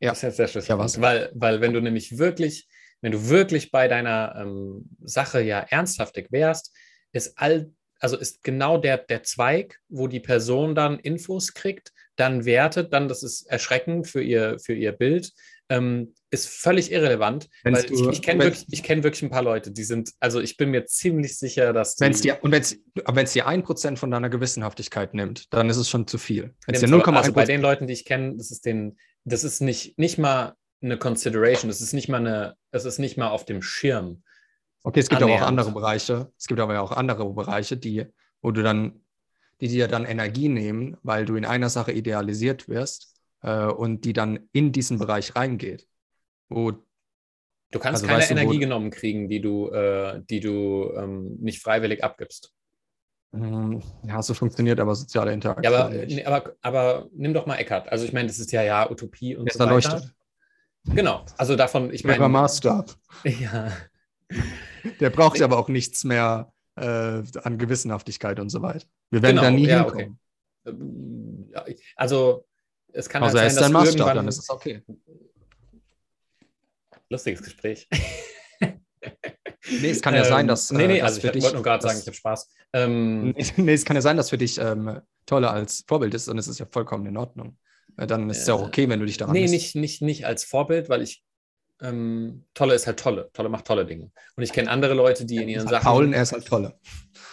Ja. 0.00 0.10
Das 0.10 0.18
ist 0.18 0.22
jetzt 0.22 0.38
der 0.38 0.48
Schlüsselpunkt. 0.48 0.94
Ja, 0.96 1.02
weil, 1.02 1.32
weil 1.34 1.60
wenn 1.60 1.72
du 1.72 1.80
nämlich 1.80 2.18
wirklich, 2.18 2.68
wenn 3.00 3.12
du 3.12 3.28
wirklich 3.28 3.70
bei 3.70 3.88
deiner 3.88 4.34
ähm, 4.36 4.90
Sache 5.02 5.40
ja 5.40 5.60
ernsthaftig 5.60 6.30
wärst, 6.30 6.72
ist 7.12 7.38
all, 7.38 7.72
also 8.04 8.18
ist 8.18 8.44
genau 8.44 8.76
der, 8.76 8.98
der 8.98 9.22
Zweig, 9.22 9.80
wo 9.88 10.08
die 10.08 10.20
Person 10.20 10.74
dann 10.74 10.98
Infos 10.98 11.54
kriegt, 11.54 11.90
dann 12.16 12.44
wertet, 12.44 12.92
dann, 12.92 13.08
das 13.08 13.22
ist 13.22 13.46
erschreckend 13.50 14.06
für 14.06 14.22
ihr, 14.22 14.58
für 14.58 14.74
ihr 14.74 14.92
Bild, 14.92 15.32
ähm, 15.70 16.12
ist 16.30 16.46
völlig 16.46 16.92
irrelevant, 16.92 17.48
wenn's 17.62 17.78
weil 17.78 17.86
du, 17.86 18.10
ich, 18.10 18.18
ich 18.18 18.22
kenne 18.22 18.44
wirklich, 18.44 18.82
kenn 18.82 19.02
wirklich 19.04 19.22
ein 19.22 19.30
paar 19.30 19.42
Leute, 19.42 19.70
die 19.70 19.84
sind, 19.84 20.10
also 20.20 20.38
ich 20.38 20.58
bin 20.58 20.70
mir 20.70 20.84
ziemlich 20.84 21.38
sicher, 21.38 21.72
dass 21.72 21.98
wenn's 21.98 22.20
dir, 22.20 22.36
Und 22.42 22.52
wenn 22.52 23.24
es 23.24 23.32
dir 23.32 23.46
ein 23.46 23.62
Prozent 23.62 23.98
von 23.98 24.10
deiner 24.10 24.28
Gewissenhaftigkeit 24.28 25.14
nimmt, 25.14 25.50
dann 25.54 25.70
ist 25.70 25.78
es 25.78 25.88
schon 25.88 26.06
zu 26.06 26.18
viel. 26.18 26.54
Wenn's 26.66 26.80
dir 26.80 26.88
0, 26.88 27.02
also 27.04 27.32
bei 27.32 27.46
den 27.46 27.62
Leuten, 27.62 27.86
die 27.86 27.94
ich 27.94 28.04
kenne, 28.04 28.36
das 28.36 28.50
ist 28.50 28.66
den, 28.66 28.98
das 29.24 29.44
ist 29.44 29.62
nicht, 29.62 29.98
nicht 29.98 30.18
mal 30.18 30.56
eine 30.82 30.98
Consideration, 30.98 31.70
das 31.70 31.80
ist 31.80 31.94
nicht 31.94 32.10
mal 32.10 32.18
eine, 32.18 32.54
das 32.70 32.84
ist 32.84 32.98
nicht 32.98 33.16
mal 33.16 33.30
auf 33.30 33.46
dem 33.46 33.62
Schirm. 33.62 34.22
Okay, 34.86 35.00
es 35.00 35.08
gibt 35.08 35.22
aber 35.22 35.32
auch 35.32 35.40
andere 35.42 35.72
Bereiche, 35.72 36.30
es 36.38 36.46
gibt 36.46 36.60
aber 36.60 36.78
auch 36.80 36.92
andere 36.92 37.32
Bereiche, 37.32 37.78
die, 37.78 38.04
wo 38.42 38.50
du 38.50 38.62
dann, 38.62 39.00
die 39.62 39.68
dir 39.68 39.88
dann 39.88 40.04
Energie 40.04 40.50
nehmen, 40.50 40.98
weil 41.02 41.24
du 41.24 41.36
in 41.36 41.46
einer 41.46 41.70
Sache 41.70 41.90
idealisiert 41.92 42.68
wirst 42.68 43.14
äh, 43.40 43.64
und 43.64 44.04
die 44.04 44.12
dann 44.12 44.40
in 44.52 44.72
diesen 44.72 44.98
Bereich 44.98 45.34
reingeht. 45.36 45.88
Wo, 46.50 46.72
du 46.72 47.78
kannst 47.78 48.02
also, 48.02 48.06
keine 48.06 48.18
weißt 48.20 48.30
Energie 48.32 48.58
genommen 48.58 48.90
kriegen, 48.90 49.30
die 49.30 49.40
du, 49.40 49.70
äh, 49.70 50.20
die 50.28 50.40
du 50.40 50.92
ähm, 50.96 51.38
nicht 51.40 51.62
freiwillig 51.62 52.04
abgibst. 52.04 52.52
Hm, 53.32 53.82
ja, 54.06 54.20
so 54.20 54.34
funktioniert 54.34 54.78
aber 54.80 54.94
soziale 54.94 55.32
Interaktion. 55.32 55.72
Ja, 55.72 55.86
aber, 55.86 55.94
nee, 55.94 56.24
aber, 56.26 56.56
aber 56.60 57.08
nimm 57.14 57.32
doch 57.32 57.46
mal 57.46 57.56
Eckart. 57.56 57.90
Also 57.90 58.04
ich 58.04 58.12
meine, 58.12 58.28
das 58.28 58.38
ist 58.38 58.52
ja 58.52 58.62
ja 58.62 58.90
Utopie 58.90 59.34
und 59.34 59.50
so 59.50 59.58
weiter. 59.58 59.70
Leuchtet. 59.70 60.14
Genau, 60.84 61.24
also 61.38 61.56
davon, 61.56 61.90
ich 61.90 62.04
meine. 62.04 62.28
Maßstab. 62.28 62.94
Ja. 63.24 63.72
Der 65.00 65.10
braucht 65.10 65.38
nee. 65.38 65.44
aber 65.44 65.58
auch 65.58 65.68
nichts 65.68 66.04
mehr 66.04 66.52
äh, 66.76 67.22
an 67.42 67.58
Gewissenhaftigkeit 67.58 68.40
und 68.40 68.50
so 68.50 68.62
weiter. 68.62 68.86
Wir 69.10 69.22
werden 69.22 69.36
genau, 69.36 69.42
da 69.42 69.50
nie 69.50 69.66
ja, 69.66 69.84
hinkommen. 69.84 70.18
Okay. 71.54 71.76
Also 71.96 72.46
es 72.92 73.08
kann 73.08 73.22
also 73.22 73.38
halt 73.38 73.52
sein, 73.52 73.62
dass 73.62 73.72
Maßstab, 73.72 73.96
irgendwann... 73.96 74.16
dann 74.16 74.28
ist 74.28 74.38
es 74.38 74.50
okay. 74.50 74.82
Lustiges 77.08 77.42
Gespräch. 77.42 77.88
Nee, 79.80 79.90
es 79.90 80.02
kann 80.02 80.14
ja 80.14 80.24
sein, 80.24 80.46
dass. 80.46 80.70
Nee, 80.70 80.86
nee, 80.86 80.98
äh, 80.98 81.02
also 81.02 81.18
ich 81.18 81.24
wollte 81.24 81.54
nur 81.54 81.62
gerade 81.62 81.82
sagen, 81.82 81.98
ich 81.98 82.06
habe 82.06 82.16
Spaß. 82.16 82.50
Ähm, 82.72 83.34
nee, 83.56 83.72
es 83.72 83.84
kann 83.84 83.96
ja 83.96 84.02
sein, 84.02 84.16
dass 84.16 84.30
für 84.30 84.38
dich 84.38 84.58
ähm, 84.58 85.00
Tolle 85.26 85.50
als 85.50 85.84
Vorbild 85.86 86.14
ist 86.14 86.28
und 86.28 86.38
es 86.38 86.48
ist 86.48 86.58
ja 86.58 86.66
vollkommen 86.70 87.06
in 87.06 87.16
Ordnung. 87.16 87.58
Äh, 87.96 88.06
dann 88.06 88.28
ist 88.28 88.42
es 88.42 88.46
ja 88.46 88.54
auch 88.54 88.66
okay, 88.66 88.88
wenn 88.88 89.00
du 89.00 89.06
dich 89.06 89.16
daran 89.16 89.32
Nee, 89.32 89.46
nicht, 89.46 89.74
nicht, 89.74 90.02
nicht 90.02 90.26
als 90.26 90.44
Vorbild, 90.44 90.88
weil 90.88 91.02
ich. 91.02 91.24
Ähm, 91.80 92.44
Tolle 92.54 92.74
ist 92.74 92.86
halt 92.86 93.00
Tolle. 93.00 93.30
Tolle 93.32 93.48
macht 93.48 93.66
tolle 93.66 93.84
Dinge. 93.84 94.10
Und 94.36 94.42
ich 94.42 94.52
kenne 94.52 94.70
andere 94.70 94.94
Leute, 94.94 95.24
die 95.24 95.36
in 95.36 95.48
ihren 95.48 95.68
Sachen. 95.68 95.84
Paul, 95.84 96.14
er 96.14 96.22
ist 96.22 96.32
halt 96.32 96.46
Tolle. 96.46 96.78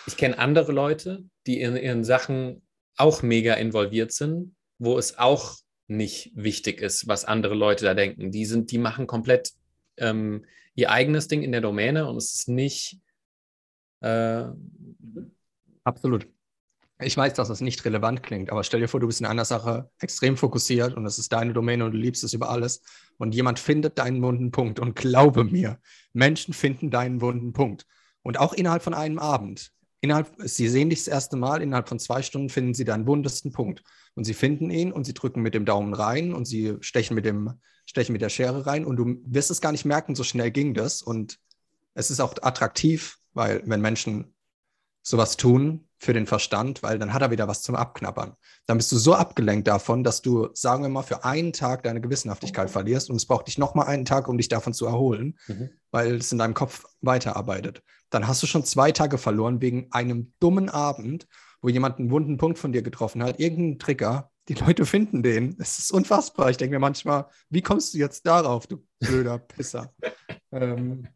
Ich 0.08 0.18
kenne 0.18 0.38
andere 0.38 0.72
Leute, 0.72 1.24
die 1.48 1.62
in 1.62 1.76
ihren 1.76 2.04
Sachen 2.04 2.62
auch 2.98 3.22
mega 3.22 3.54
involviert 3.54 4.12
sind, 4.12 4.56
wo 4.80 4.98
es 4.98 5.18
auch 5.18 5.56
nicht 5.88 6.32
wichtig 6.36 6.82
ist, 6.82 7.08
was 7.08 7.26
andere 7.26 7.54
Leute 7.54 7.86
da 7.86 7.94
denken. 7.94 8.32
Die 8.32 8.46
sind, 8.46 8.72
die 8.72 8.78
machen 8.78 9.08
komplett 9.08 9.52
ähm, 9.98 10.46
ihr 10.76 10.90
eigenes 10.92 11.28
Ding 11.28 11.44
in 11.44 11.52
der 11.52 11.62
Domäne 11.62 12.08
und 12.08 12.18
es 12.18 12.34
ist 12.34 12.48
nicht. 12.48 13.00
Äh, 14.02 14.46
Absolut. 15.84 16.28
Ich 17.04 17.18
weiß, 17.18 17.34
dass 17.34 17.48
das 17.48 17.62
nicht 17.62 17.84
relevant 17.84 18.22
klingt, 18.22 18.52
aber 18.52 18.64
stell 18.64 18.80
dir 18.80 18.88
vor, 18.88 19.00
du 19.00 19.08
bist 19.08 19.22
in 19.22 19.26
einer 19.26 19.46
Sache 19.46 19.90
extrem 20.00 20.38
fokussiert 20.38 20.94
und 20.94 21.06
es 21.06 21.18
ist 21.18 21.34
deine 21.34 21.52
Domäne 21.52 21.86
und 21.86 21.94
du 21.94 21.98
liebst 21.98 22.24
es 22.24 22.34
über 22.34 22.50
alles 22.50 22.82
und 23.18 23.34
jemand 23.34 23.60
findet 23.60 23.98
deinen 23.98 24.22
wunden 24.22 24.52
Punkt 24.52 24.80
und 24.80 24.96
glaube 24.96 25.44
mir, 25.44 25.80
Menschen 26.14 26.54
finden 26.54 26.92
deinen 26.92 27.20
wunden 27.20 27.54
Punkt 27.54 27.88
und 28.22 28.40
auch 28.40 28.54
innerhalb 28.54 28.84
von 28.84 28.94
einem 28.94 29.18
Abend. 29.18 29.72
Innerhalb, 30.00 30.32
sie 30.38 30.68
sehen 30.68 30.90
dich 30.90 31.00
das 31.00 31.08
erste 31.08 31.38
Mal, 31.38 31.62
innerhalb 31.62 31.90
von 31.90 32.00
zwei 32.00 32.22
Stunden 32.22 32.50
finden 32.50 32.74
sie 32.74 32.86
deinen 32.86 33.06
wundesten 33.06 33.52
Punkt. 33.52 33.84
Und 34.16 34.24
sie 34.24 34.34
finden 34.34 34.72
ihn 34.72 34.92
und 34.92 35.06
sie 35.06 35.14
drücken 35.14 35.42
mit 35.42 35.54
dem 35.54 35.64
Daumen 35.64 35.94
rein 35.94 36.34
und 36.34 36.46
sie 36.46 36.76
stechen 36.82 37.14
mit, 37.14 37.24
dem, 37.24 37.54
stechen 37.86 38.14
mit 38.14 38.22
der 38.24 38.30
Schere 38.30 38.66
rein 38.66 38.84
und 38.84 38.96
du 38.96 39.22
wirst 39.26 39.52
es 39.52 39.62
gar 39.62 39.72
nicht 39.72 39.86
merken, 39.86 40.16
so 40.16 40.24
schnell 40.24 40.50
ging 40.50 40.74
das. 40.74 41.04
Und 41.04 41.38
es 41.94 42.10
ist 42.10 42.20
auch 42.20 42.34
attraktiv, 42.42 43.20
weil 43.34 43.62
wenn 43.66 43.80
Menschen 43.80 44.34
sowas 45.04 45.38
tun 45.38 45.88
für 46.02 46.14
den 46.14 46.26
Verstand, 46.26 46.84
weil 46.84 46.98
dann 46.98 47.14
hat 47.14 47.22
er 47.22 47.32
wieder 47.32 47.48
was 47.48 47.62
zum 47.62 47.76
Abknabbern. 47.76 48.34
Dann 48.66 48.78
bist 48.78 48.92
du 48.92 48.98
so 48.98 49.14
abgelenkt 49.14 49.68
davon, 49.68 50.04
dass 50.04 50.22
du, 50.22 50.50
sagen 50.54 50.84
wir 50.84 50.90
mal, 50.90 51.04
für 51.04 51.24
einen 51.24 51.54
Tag 51.54 51.84
deine 51.84 52.02
Gewissenhaftigkeit 52.02 52.70
verlierst 52.70 53.10
und 53.10 53.16
es 53.18 53.26
braucht 53.26 53.48
dich 53.48 53.58
nochmal 53.58 53.88
einen 53.88 54.06
Tag, 54.06 54.28
um 54.28 54.38
dich 54.38 54.50
davon 54.50 54.74
zu 54.74 54.86
erholen, 54.88 55.38
mhm. 55.48 55.70
weil 55.92 56.16
es 56.16 56.32
in 56.32 56.40
deinem 56.40 56.56
Kopf 56.56 56.86
weiterarbeitet 57.02 57.84
dann 58.12 58.28
hast 58.28 58.44
du 58.44 58.48
schon 58.48 58.64
zwei 58.64 58.92
Tage 58.92 59.18
verloren 59.18 59.62
wegen 59.62 59.88
einem 59.92 60.34
dummen 60.40 60.70
Abend, 60.70 61.28
wo 61.62 61.70
jemand 61.70 61.98
einen 61.98 62.12
wunden 62.12 62.38
Punkt 62.38 62.60
von 62.60 62.72
dir 62.72 62.84
getroffen 62.84 63.24
hat, 63.24 63.40
irgendeinen 63.40 63.80
Trigger. 63.80 64.30
Die 64.48 64.54
Leute 64.54 64.86
finden 64.86 65.24
den. 65.24 65.56
Es 65.60 65.80
ist 65.80 65.92
unfassbar. 65.92 66.50
Ich 66.50 66.58
denke 66.58 66.76
mir 66.76 66.80
manchmal, 66.80 67.28
wie 67.50 67.62
kommst 67.62 67.94
du 67.94 67.98
jetzt 67.98 68.26
darauf, 68.26 68.68
du 68.68 68.86
blöder 69.00 69.40
Pisser? 69.40 69.94
ähm, 70.52 71.08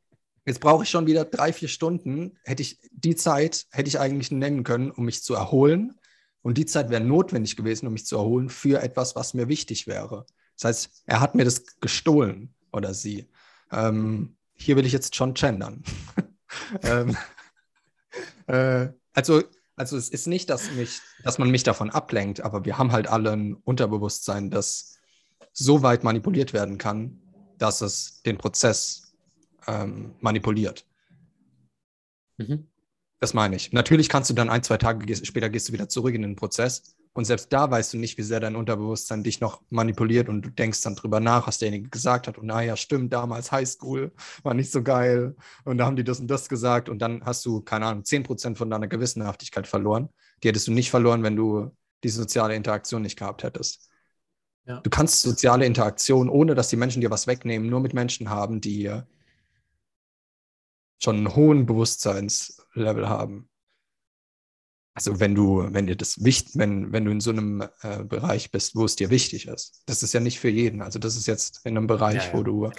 jetzt 0.46 0.60
brauche 0.60 0.84
ich 0.84 0.90
schon 0.90 1.08
wieder 1.08 1.26
drei, 1.26 1.52
vier 1.52 1.68
Stunden. 1.68 2.38
Hätte 2.44 2.62
ich 2.62 2.80
die 2.92 3.16
Zeit, 3.16 3.66
hätte 3.72 3.88
ich 3.90 4.00
eigentlich 4.00 4.32
nennen 4.32 4.64
können, 4.64 4.92
um 4.92 5.06
mich 5.06 5.24
zu 5.24 5.34
erholen 5.34 5.96
Und 6.42 6.58
die 6.58 6.66
Zeit 6.66 6.90
wäre 6.90 7.04
notwendig 7.04 7.56
gewesen, 7.56 7.88
um 7.88 7.94
mich 7.94 8.06
zu 8.06 8.18
erholen 8.18 8.50
für 8.50 8.82
etwas, 8.82 9.16
was 9.16 9.34
mir 9.34 9.48
wichtig 9.48 9.88
wäre. 9.88 10.26
Das 10.56 10.66
heißt, 10.66 11.04
er 11.08 11.20
hat 11.20 11.36
mir 11.36 11.44
das 11.44 11.64
gestohlen 11.80 12.54
oder 12.72 12.94
sie. 12.94 13.28
Ähm, 13.72 14.38
hier 14.54 14.76
will 14.76 14.86
ich 14.86 14.94
jetzt 14.94 15.16
schon 15.16 15.34
gendern. 15.34 15.84
ähm, 16.84 17.18
äh, 18.48 18.90
also, 19.14 19.44
also 19.76 19.98
es 19.98 20.10
ist 20.10 20.28
nicht, 20.28 20.50
dass, 20.50 20.72
mich, 20.72 21.02
dass 21.24 21.38
man 21.38 21.50
mich 21.50 21.64
davon 21.64 21.90
ablenkt, 21.90 22.42
aber 22.42 22.64
wir 22.64 22.78
haben 22.78 22.92
halt 22.92 23.08
alle 23.08 23.32
ein 23.32 23.56
Unterbewusstsein, 23.56 24.50
das 24.52 25.00
so 25.52 25.82
weit 25.82 26.04
manipuliert 26.04 26.54
werden 26.54 26.78
kann, 26.78 27.22
dass 27.58 27.82
es 27.82 28.22
den 28.24 28.38
Prozess 28.38 29.05
ähm, 29.68 30.16
manipuliert. 30.20 30.86
Mhm. 32.38 32.68
Das 33.20 33.34
meine 33.34 33.56
ich. 33.56 33.72
Natürlich 33.72 34.10
kannst 34.10 34.30
du 34.30 34.34
dann 34.34 34.50
ein, 34.50 34.64
zwei 34.64 34.78
Tage 34.78 35.16
später 35.26 35.50
gehst 35.50 35.70
du 35.70 35.74
wieder 35.74 35.88
zurück 35.90 36.14
in 36.14 36.22
den 36.22 36.36
Prozess 36.36 36.96
und 37.14 37.24
selbst 37.24 37.52
da 37.54 37.72
weißt 37.72 37.94
du 37.94 37.98
nicht, 37.98 38.18
wie 38.18 38.24
sehr 38.24 38.42
dein 38.42 38.58
Unterbewusstsein 38.58 39.24
dich 39.24 39.40
noch 39.40 39.62
manipuliert 39.70 40.28
und 40.28 40.42
du 40.42 40.50
denkst 40.50 40.82
dann 40.82 40.96
drüber 40.96 41.22
nach, 41.22 41.48
was 41.48 41.60
derjenige 41.60 41.90
gesagt 41.90 42.28
hat 42.28 42.38
und 42.38 42.48
naja, 42.48 42.76
stimmt, 42.76 43.14
damals 43.14 43.54
Highschool 43.54 44.12
war 44.44 44.54
nicht 44.54 44.70
so 44.70 44.84
geil 44.84 45.36
und 45.64 45.78
da 45.78 45.86
haben 45.86 45.96
die 45.96 46.04
das 46.04 46.20
und 46.20 46.28
das 46.28 46.50
gesagt 46.50 46.90
und 46.90 47.00
dann 47.00 47.24
hast 47.24 47.46
du, 47.46 47.62
keine 47.62 47.86
Ahnung, 47.86 48.04
10% 48.04 48.58
von 48.58 48.70
deiner 48.70 48.88
Gewissenhaftigkeit 48.88 49.66
verloren. 49.66 50.10
Die 50.44 50.50
hättest 50.50 50.68
du 50.68 50.74
nicht 50.74 50.92
verloren, 50.92 51.24
wenn 51.24 51.38
du 51.38 51.72
die 52.04 52.10
soziale 52.10 52.54
Interaktion 52.54 53.02
nicht 53.02 53.18
gehabt 53.18 53.44
hättest. 53.44 53.90
Ja. 54.66 54.82
Du 54.82 54.90
kannst 54.90 55.22
soziale 55.22 55.66
Interaktion, 55.66 56.28
ohne 56.28 56.54
dass 56.54 56.68
die 56.68 56.76
Menschen 56.76 57.00
dir 57.00 57.12
was 57.12 57.28
wegnehmen, 57.28 57.70
nur 57.70 57.80
mit 57.80 57.94
Menschen 57.94 58.30
haben, 58.30 58.60
die 58.60 58.92
schon 61.00 61.18
einen 61.18 61.36
hohen 61.36 61.66
Bewusstseinslevel 61.66 63.10
haben. 63.10 63.50
Also 64.94 65.20
wenn 65.20 65.36
du, 65.36 65.68
wenn 65.72 65.88
dir 65.88 65.98
das 65.98 66.24
wichtig, 66.24 66.54
wenn, 66.56 66.94
wenn 66.94 67.04
du 67.04 67.12
in 67.12 67.20
so 67.20 67.32
einem 67.32 67.62
äh, 67.82 68.04
Bereich 68.04 68.52
bist, 68.52 68.76
wo 68.76 68.86
es 68.86 68.96
dir 68.96 69.10
wichtig 69.10 69.48
ist. 69.48 69.84
Das 69.86 70.04
ist 70.04 70.14
ja 70.14 70.22
nicht 70.22 70.40
für 70.40 70.50
jeden. 70.50 70.82
Also 70.82 71.00
das 71.00 71.18
ist 71.18 71.28
jetzt 71.28 71.66
in 71.66 71.78
einem 71.78 71.88
Bereich, 71.88 72.16
ja, 72.16 72.28
ja, 72.28 72.34
wo 72.34 72.44
du, 72.44 72.72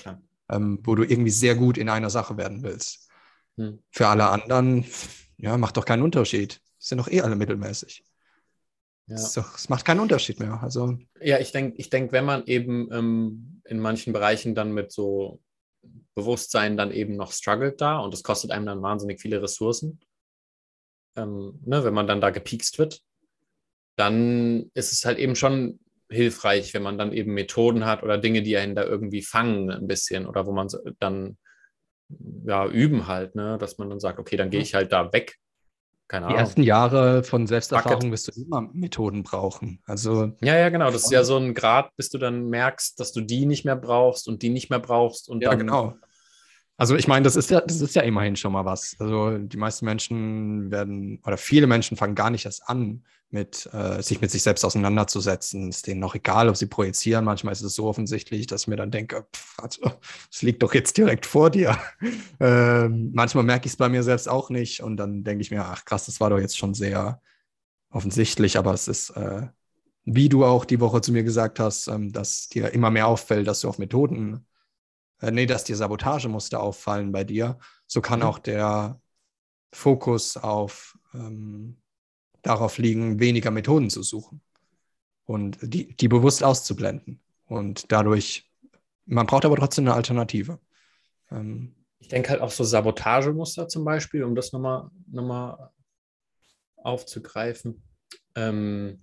ähm, 0.50 0.78
wo 0.82 0.94
du 0.94 1.02
irgendwie 1.02 1.30
sehr 1.30 1.54
gut 1.54 1.76
in 1.76 1.90
einer 1.90 2.08
Sache 2.08 2.38
werden 2.38 2.62
willst. 2.62 3.10
Hm. 3.58 3.80
Für 3.90 4.08
alle 4.08 4.28
anderen, 4.30 4.86
ja, 5.36 5.58
macht 5.58 5.76
doch 5.76 5.84
keinen 5.84 6.02
Unterschied. 6.02 6.60
Sind 6.78 6.98
doch 6.98 7.08
eh 7.08 7.20
alle 7.20 7.36
mittelmäßig. 7.36 8.02
Ja. 9.08 9.16
Es 9.16 9.68
macht 9.68 9.84
keinen 9.84 10.00
Unterschied 10.00 10.40
mehr. 10.40 10.62
Also 10.62 10.98
ja, 11.20 11.38
ich 11.38 11.52
denke, 11.52 11.76
ich 11.76 11.90
denk, 11.90 12.12
wenn 12.12 12.24
man 12.24 12.44
eben 12.46 12.88
ähm, 12.92 13.62
in 13.64 13.78
manchen 13.78 14.12
Bereichen 14.12 14.54
dann 14.54 14.72
mit 14.72 14.90
so 14.90 15.40
Bewusstsein 16.16 16.76
dann 16.76 16.90
eben 16.90 17.14
noch 17.14 17.30
struggelt 17.30 17.80
da 17.80 17.98
und 17.98 18.12
es 18.14 18.22
kostet 18.22 18.50
einem 18.50 18.66
dann 18.66 18.82
wahnsinnig 18.82 19.20
viele 19.20 19.42
Ressourcen, 19.42 20.00
ähm, 21.14 21.60
ne, 21.64 21.84
wenn 21.84 21.94
man 21.94 22.06
dann 22.06 22.20
da 22.20 22.30
gepiekst 22.30 22.78
wird, 22.78 23.02
dann 23.96 24.70
ist 24.74 24.92
es 24.92 25.04
halt 25.04 25.18
eben 25.18 25.36
schon 25.36 25.78
hilfreich, 26.08 26.72
wenn 26.74 26.82
man 26.82 26.98
dann 26.98 27.12
eben 27.12 27.34
Methoden 27.34 27.84
hat 27.84 28.02
oder 28.02 28.18
Dinge, 28.18 28.42
die 28.42 28.56
einen 28.56 28.74
da 28.74 28.84
irgendwie 28.84 29.22
fangen 29.22 29.70
ein 29.70 29.86
bisschen 29.86 30.26
oder 30.26 30.46
wo 30.46 30.52
man 30.52 30.68
dann 30.98 31.36
ja 32.46 32.66
üben 32.66 33.06
halt, 33.06 33.34
ne, 33.34 33.58
dass 33.58 33.78
man 33.78 33.90
dann 33.90 34.00
sagt, 34.00 34.18
okay, 34.18 34.36
dann 34.36 34.50
gehe 34.50 34.60
ich 34.60 34.74
halt 34.74 34.92
da 34.92 35.12
weg 35.12 35.38
keine 36.08 36.26
Ahnung. 36.26 36.36
Die 36.36 36.40
ersten 36.40 36.62
Jahre 36.62 37.24
von 37.24 37.46
Selbsterfahrung 37.46 38.12
wirst 38.12 38.28
du 38.28 38.40
immer 38.40 38.60
Methoden 38.72 39.22
brauchen. 39.22 39.80
Also 39.86 40.32
ja, 40.40 40.56
ja, 40.56 40.68
genau. 40.68 40.90
Das 40.90 41.04
ist 41.04 41.10
ja 41.10 41.24
so 41.24 41.36
ein 41.36 41.54
Grad, 41.54 41.90
bis 41.96 42.10
du 42.10 42.18
dann 42.18 42.48
merkst, 42.48 42.98
dass 43.00 43.12
du 43.12 43.20
die 43.20 43.46
nicht 43.46 43.64
mehr 43.64 43.76
brauchst 43.76 44.28
und 44.28 44.42
die 44.42 44.50
nicht 44.50 44.70
mehr 44.70 44.78
brauchst 44.78 45.28
und 45.28 45.42
ja, 45.42 45.50
dann 45.50 45.58
genau. 45.60 45.94
Also 46.78 46.94
ich 46.94 47.08
meine, 47.08 47.24
das 47.24 47.36
ist 47.36 47.50
ja, 47.50 47.60
das 47.62 47.80
ist 47.80 47.94
ja 47.94 48.02
immerhin 48.02 48.36
schon 48.36 48.52
mal 48.52 48.66
was. 48.66 48.96
Also 48.98 49.38
die 49.38 49.56
meisten 49.56 49.86
Menschen 49.86 50.70
werden 50.70 51.20
oder 51.24 51.38
viele 51.38 51.66
Menschen 51.66 51.96
fangen 51.96 52.14
gar 52.14 52.30
nicht 52.30 52.44
erst 52.44 52.68
an, 52.68 53.02
mit 53.30 53.68
äh, 53.72 54.02
sich 54.02 54.20
mit 54.20 54.30
sich 54.30 54.42
selbst 54.42 54.64
auseinanderzusetzen. 54.64 55.70
Ist 55.70 55.86
denen 55.86 56.00
noch 56.00 56.14
egal, 56.14 56.48
ob 56.50 56.56
sie 56.56 56.66
projizieren. 56.66 57.24
Manchmal 57.24 57.52
ist 57.52 57.62
es 57.62 57.74
so 57.74 57.86
offensichtlich, 57.86 58.46
dass 58.46 58.62
ich 58.62 58.68
mir 58.68 58.76
dann 58.76 58.90
denke, 58.90 59.26
pff, 59.34 59.58
also, 59.58 59.90
es 60.30 60.42
liegt 60.42 60.62
doch 60.62 60.74
jetzt 60.74 60.98
direkt 60.98 61.24
vor 61.24 61.50
dir. 61.50 61.78
ähm, 62.40 63.10
manchmal 63.14 63.44
merke 63.44 63.66
ich 63.66 63.72
es 63.72 63.76
bei 63.76 63.88
mir 63.88 64.02
selbst 64.02 64.28
auch 64.28 64.50
nicht 64.50 64.82
und 64.82 64.98
dann 64.98 65.24
denke 65.24 65.42
ich 65.42 65.50
mir, 65.50 65.64
ach 65.64 65.84
krass, 65.86 66.06
das 66.06 66.20
war 66.20 66.30
doch 66.30 66.38
jetzt 66.38 66.58
schon 66.58 66.74
sehr 66.74 67.22
offensichtlich, 67.90 68.58
aber 68.58 68.74
es 68.74 68.86
ist, 68.88 69.10
äh, 69.10 69.46
wie 70.04 70.28
du 70.28 70.44
auch 70.44 70.64
die 70.66 70.80
Woche 70.80 71.00
zu 71.00 71.12
mir 71.12 71.22
gesagt 71.22 71.58
hast, 71.58 71.88
ähm, 71.88 72.12
dass 72.12 72.48
dir 72.48 72.72
immer 72.74 72.90
mehr 72.90 73.06
auffällt, 73.06 73.46
dass 73.48 73.60
du 73.60 73.68
auf 73.68 73.78
Methoden 73.78 74.46
äh, 75.20 75.30
nee, 75.30 75.46
dass 75.46 75.64
dir 75.64 75.76
Sabotagemuster 75.76 76.60
auffallen 76.60 77.12
bei 77.12 77.24
dir, 77.24 77.58
so 77.86 78.00
kann 78.00 78.20
mhm. 78.20 78.26
auch 78.26 78.38
der 78.38 79.00
Fokus 79.72 80.36
auf 80.36 80.98
ähm, 81.14 81.78
darauf 82.42 82.78
liegen, 82.78 83.18
weniger 83.18 83.50
Methoden 83.50 83.90
zu 83.90 84.02
suchen 84.02 84.40
und 85.24 85.58
die, 85.62 85.96
die 85.96 86.08
bewusst 86.08 86.42
auszublenden. 86.42 87.20
Und 87.46 87.92
dadurch, 87.92 88.50
man 89.04 89.26
braucht 89.26 89.44
aber 89.44 89.56
trotzdem 89.56 89.86
eine 89.86 89.94
Alternative. 89.94 90.60
Ähm, 91.30 91.74
ich 91.98 92.08
denke 92.08 92.30
halt 92.30 92.40
auch 92.40 92.50
so 92.50 92.64
Sabotagemuster 92.64 93.68
zum 93.68 93.84
Beispiel, 93.84 94.22
um 94.22 94.34
das 94.34 94.52
nochmal 94.52 94.90
noch 95.10 95.24
mal 95.24 95.70
aufzugreifen. 96.76 97.82
Ähm, 98.34 99.02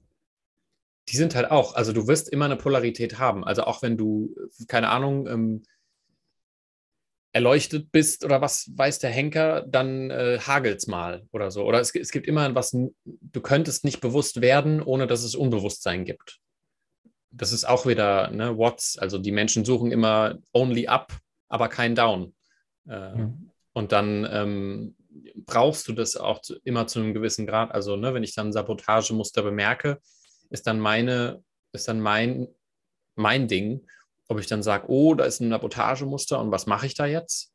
die 1.10 1.18
sind 1.18 1.36
halt 1.36 1.52
auch, 1.52 1.76
also 1.76 1.92
du 1.92 2.08
wirst 2.08 2.30
immer 2.30 2.46
eine 2.46 2.56
Polarität 2.56 3.20
haben. 3.20 3.44
Also 3.44 3.64
auch 3.64 3.82
wenn 3.82 3.98
du, 3.98 4.34
keine 4.68 4.90
Ahnung, 4.90 5.28
ähm, 5.28 5.64
erleuchtet 7.34 7.92
bist 7.92 8.24
oder 8.24 8.42
was 8.42 8.72
weiß 8.76 9.00
der 9.00 9.10
Henker, 9.10 9.66
dann 9.68 10.12
äh, 10.12 10.40
hagelt's 10.40 10.86
mal 10.86 11.28
oder 11.32 11.50
so. 11.50 11.64
Oder 11.64 11.80
es, 11.82 11.94
es 11.94 12.12
gibt 12.12 12.28
immer 12.28 12.54
was, 12.54 12.72
du 12.72 13.42
könntest 13.42 13.84
nicht 13.84 14.02
bewusst 14.02 14.40
werden, 14.40 14.82
ohne 14.82 15.08
dass 15.08 15.24
es 15.24 15.34
Unbewusstsein 15.34 16.06
gibt. 16.06 16.40
Das 17.32 17.52
ist 17.52 17.66
auch 17.66 17.88
wieder 17.88 18.30
ne, 18.30 18.56
What's, 18.56 19.00
also 19.00 19.18
die 19.18 19.32
Menschen 19.32 19.66
suchen 19.66 19.92
immer 19.92 20.38
only 20.54 20.88
up, 20.88 21.12
aber 21.50 21.70
kein 21.70 21.96
down. 21.96 22.36
Äh, 22.88 23.16
mhm. 23.16 23.50
Und 23.74 23.92
dann 23.92 24.28
ähm, 24.32 24.96
brauchst 25.36 25.88
du 25.88 25.94
das 25.94 26.16
auch 26.16 26.40
zu, 26.42 26.56
immer 26.64 26.86
zu 26.86 27.00
einem 27.00 27.16
gewissen 27.16 27.48
Grad. 27.48 27.72
Also, 27.72 27.96
ne, 27.96 28.14
wenn 28.14 28.24
ich 28.24 28.36
dann 28.36 28.54
Sabotagemuster 28.54 29.42
bemerke, 29.42 30.00
ist 30.52 30.68
dann 30.68 30.80
meine, 30.80 31.44
ist 31.72 31.88
dann 31.88 32.00
mein, 32.00 32.48
mein 33.16 33.48
Ding 33.48 33.88
ob 34.34 34.40
ich 34.40 34.48
dann 34.48 34.64
sage, 34.64 34.90
oh, 34.90 35.14
da 35.14 35.26
ist 35.26 35.40
ein 35.40 35.52
Sabotagemuster 35.52 36.40
und 36.40 36.52
was 36.52 36.66
mache 36.66 36.88
ich 36.88 36.96
da 36.96 37.06
jetzt? 37.06 37.54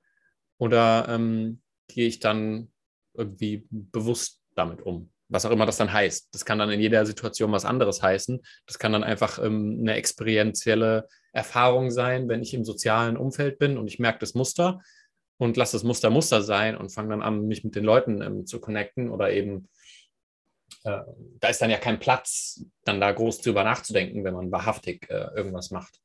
Oder 0.58 1.08
ähm, 1.08 1.60
gehe 1.88 2.06
ich 2.06 2.20
dann 2.20 2.70
irgendwie 3.14 3.66
bewusst 3.70 4.40
damit 4.54 4.80
um? 4.82 5.10
Was 5.28 5.44
auch 5.44 5.50
immer 5.50 5.66
das 5.66 5.76
dann 5.76 5.92
heißt. 5.92 6.28
Das 6.32 6.44
kann 6.44 6.58
dann 6.58 6.70
in 6.70 6.80
jeder 6.80 7.04
Situation 7.04 7.52
was 7.52 7.64
anderes 7.64 8.02
heißen. 8.02 8.40
Das 8.66 8.78
kann 8.78 8.92
dann 8.92 9.04
einfach 9.04 9.38
ähm, 9.38 9.78
eine 9.80 9.94
experientielle 9.94 11.08
Erfahrung 11.32 11.90
sein, 11.90 12.28
wenn 12.28 12.42
ich 12.42 12.54
im 12.54 12.64
sozialen 12.64 13.16
Umfeld 13.16 13.58
bin 13.58 13.76
und 13.76 13.88
ich 13.88 13.98
merke 13.98 14.20
das 14.20 14.34
Muster 14.34 14.80
und 15.36 15.56
lasse 15.56 15.76
das 15.76 15.82
Muster 15.82 16.10
Muster 16.10 16.42
sein 16.42 16.76
und 16.76 16.92
fange 16.92 17.10
dann 17.10 17.22
an, 17.22 17.46
mich 17.46 17.64
mit 17.64 17.74
den 17.74 17.84
Leuten 17.84 18.22
ähm, 18.22 18.46
zu 18.46 18.60
connecten 18.60 19.10
oder 19.10 19.32
eben 19.32 19.68
äh, 20.84 21.00
da 21.40 21.48
ist 21.48 21.60
dann 21.60 21.70
ja 21.70 21.78
kein 21.78 21.98
Platz, 21.98 22.64
dann 22.84 23.00
da 23.00 23.12
groß 23.12 23.40
drüber 23.40 23.64
nachzudenken, 23.64 24.24
wenn 24.24 24.34
man 24.34 24.50
wahrhaftig 24.50 25.08
äh, 25.10 25.28
irgendwas 25.34 25.70
macht. 25.70 26.00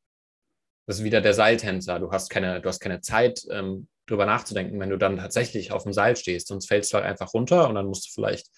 Das 0.85 0.99
ist 0.99 1.03
wieder 1.03 1.21
der 1.21 1.33
Seiltänzer. 1.33 1.99
Du 1.99 2.11
hast 2.11 2.29
keine, 2.29 2.61
du 2.61 2.67
hast 2.67 2.79
keine 2.79 3.01
Zeit, 3.01 3.45
ähm, 3.49 3.87
drüber 4.05 4.25
nachzudenken, 4.25 4.79
wenn 4.79 4.89
du 4.89 4.97
dann 4.97 5.17
tatsächlich 5.17 5.71
auf 5.71 5.83
dem 5.83 5.93
Seil 5.93 6.15
stehst. 6.15 6.47
Sonst 6.47 6.67
fällst 6.67 6.91
du 6.91 6.97
halt 6.97 7.05
einfach 7.05 7.33
runter 7.33 7.69
und 7.69 7.75
dann 7.75 7.85
musst 7.85 8.07
du 8.07 8.11
vielleicht, 8.13 8.49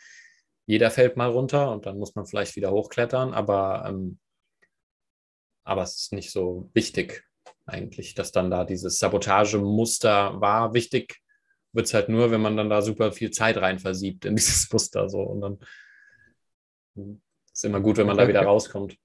jeder 0.66 0.90
fällt 0.90 1.18
mal 1.18 1.30
runter 1.30 1.72
und 1.72 1.86
dann 1.86 2.00
muss 2.00 2.16
man 2.16 2.26
vielleicht 2.26 2.56
wieder 2.56 2.72
hochklettern, 2.72 3.34
aber, 3.34 3.86
ähm, 3.88 4.20
aber 5.64 5.84
es 5.84 5.96
ist 5.98 6.14
nicht 6.14 6.32
so 6.32 6.70
wichtig 6.74 7.24
eigentlich, 7.68 8.16
dass 8.16 8.32
dann 8.32 8.50
da 8.50 8.64
dieses 8.64 8.98
Sabotagemuster 8.98 10.42
war. 10.42 10.74
Wichtig 10.74 11.22
wird 11.74 11.88
es 11.88 11.94
halt 11.94 12.10
nur, 12.10 12.32
wenn 12.32 12.42
man 12.42 12.58
dann 12.58 12.70
da 12.70 12.82
super 12.82 13.12
viel 13.12 13.32
Zeit 13.32 13.58
rein 13.58 13.80
versiebt 13.80 14.26
in 14.26 14.36
dieses 14.36 14.72
Muster 14.72 15.10
so 15.10 15.22
und 15.22 15.42
dann 15.42 15.60
hm, 16.96 17.22
ist 17.54 17.66
immer 17.66 17.82
gut, 17.82 17.98
wenn 17.98 18.08
man 18.08 18.18
da 18.18 18.28
wieder 18.28 18.42
rauskommt 18.42 18.98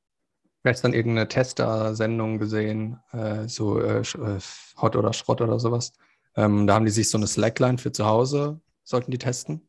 gestern 0.62 0.92
irgendeine 0.92 1.28
Tester-Sendung 1.28 2.38
gesehen, 2.38 2.98
äh, 3.12 3.48
so 3.48 3.80
äh, 3.80 4.00
äh, 4.00 4.38
Hot 4.80 4.96
oder 4.96 5.12
Schrott 5.12 5.40
oder 5.40 5.58
sowas. 5.58 5.92
Ähm, 6.36 6.66
da 6.66 6.74
haben 6.74 6.84
die 6.84 6.90
sich 6.90 7.10
so 7.10 7.18
eine 7.18 7.26
Slackline 7.26 7.78
für 7.78 7.92
zu 7.92 8.06
Hause, 8.06 8.60
sollten 8.84 9.10
die 9.10 9.18
testen. 9.18 9.68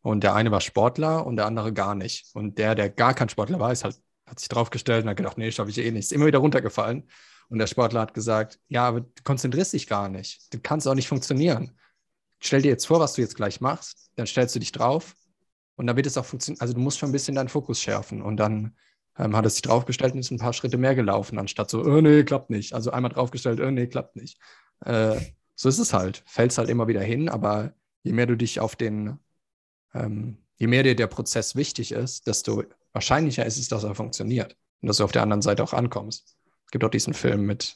Und 0.00 0.22
der 0.22 0.34
eine 0.34 0.50
war 0.50 0.60
Sportler 0.60 1.26
und 1.26 1.36
der 1.36 1.46
andere 1.46 1.72
gar 1.72 1.94
nicht. 1.94 2.26
Und 2.34 2.58
der, 2.58 2.74
der 2.74 2.90
gar 2.90 3.14
kein 3.14 3.28
Sportler 3.28 3.58
war, 3.58 3.72
ist 3.72 3.84
halt, 3.84 3.98
hat 4.26 4.38
sich 4.38 4.48
draufgestellt 4.48 5.04
und 5.04 5.10
hat 5.10 5.16
gedacht, 5.16 5.38
nee, 5.38 5.50
schaffe 5.50 5.70
ich 5.70 5.78
eh 5.78 5.90
nicht. 5.90 6.04
Ist 6.04 6.12
immer 6.12 6.26
wieder 6.26 6.40
runtergefallen. 6.40 7.08
Und 7.48 7.58
der 7.58 7.66
Sportler 7.66 8.00
hat 8.00 8.14
gesagt, 8.14 8.58
ja, 8.68 8.86
aber 8.86 9.00
du 9.00 9.22
konzentrierst 9.22 9.72
dich 9.72 9.86
gar 9.86 10.08
nicht. 10.08 10.52
Du 10.52 10.58
kannst 10.60 10.88
auch 10.88 10.94
nicht 10.94 11.08
funktionieren. 11.08 11.78
Stell 12.40 12.62
dir 12.62 12.68
jetzt 12.68 12.86
vor, 12.86 13.00
was 13.00 13.14
du 13.14 13.22
jetzt 13.22 13.36
gleich 13.36 13.60
machst, 13.60 14.10
dann 14.16 14.26
stellst 14.26 14.54
du 14.54 14.58
dich 14.58 14.72
drauf 14.72 15.14
und 15.76 15.86
dann 15.86 15.96
wird 15.96 16.06
es 16.06 16.18
auch 16.18 16.24
funktionieren. 16.24 16.60
Also 16.60 16.74
du 16.74 16.80
musst 16.80 16.98
schon 16.98 17.08
ein 17.08 17.12
bisschen 17.12 17.34
deinen 17.34 17.48
Fokus 17.48 17.80
schärfen 17.80 18.20
und 18.22 18.36
dann 18.36 18.76
ähm, 19.18 19.36
hat 19.36 19.44
er 19.44 19.50
sich 19.50 19.62
draufgestellt 19.62 20.14
und 20.14 20.20
ist 20.20 20.30
ein 20.30 20.38
paar 20.38 20.52
Schritte 20.52 20.78
mehr 20.78 20.94
gelaufen, 20.94 21.38
anstatt 21.38 21.70
so, 21.70 21.82
oh 21.84 22.00
nee, 22.00 22.24
klappt 22.24 22.50
nicht. 22.50 22.72
Also 22.72 22.90
einmal 22.90 23.12
draufgestellt, 23.12 23.60
oh 23.60 23.70
nee, 23.70 23.86
klappt 23.86 24.16
nicht. 24.16 24.38
Äh, 24.84 25.20
so 25.54 25.68
ist 25.68 25.78
es 25.78 25.92
halt. 25.92 26.22
Fällst 26.26 26.58
halt 26.58 26.68
immer 26.68 26.88
wieder 26.88 27.02
hin, 27.02 27.28
aber 27.28 27.74
je 28.02 28.12
mehr 28.12 28.26
du 28.26 28.36
dich 28.36 28.60
auf 28.60 28.76
den, 28.76 29.18
ähm, 29.94 30.38
je 30.56 30.66
mehr 30.66 30.82
dir 30.82 30.96
der 30.96 31.06
Prozess 31.06 31.54
wichtig 31.54 31.92
ist, 31.92 32.26
desto 32.26 32.64
wahrscheinlicher 32.92 33.46
ist 33.46 33.58
es, 33.58 33.68
dass 33.68 33.84
er 33.84 33.94
funktioniert 33.94 34.56
und 34.80 34.88
dass 34.88 34.98
du 34.98 35.04
auf 35.04 35.12
der 35.12 35.22
anderen 35.22 35.42
Seite 35.42 35.62
auch 35.62 35.72
ankommst. 35.72 36.36
Es 36.64 36.70
gibt 36.70 36.84
auch 36.84 36.90
diesen 36.90 37.14
Film 37.14 37.46
mit 37.46 37.74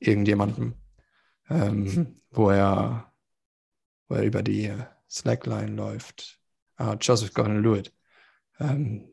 irgendjemandem, 0.00 0.74
ähm, 1.48 2.20
wo, 2.30 2.50
er, 2.50 3.12
wo 4.08 4.16
er 4.16 4.22
über 4.22 4.42
die 4.42 4.72
Slackline 5.08 5.72
läuft. 5.72 6.40
Ah, 6.76 6.96
Joseph 7.00 7.34
Gordon-Lewitt. 7.34 7.92
Ähm, 8.58 9.12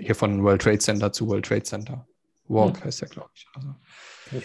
hier 0.00 0.14
von 0.14 0.42
World 0.42 0.62
Trade 0.62 0.78
Center 0.78 1.12
zu 1.12 1.26
World 1.28 1.46
Trade 1.46 1.62
Center. 1.62 2.06
Walk 2.48 2.78
hm. 2.78 2.84
heißt 2.84 3.02
der, 3.02 3.08
glaube 3.08 3.30
ich. 3.34 3.46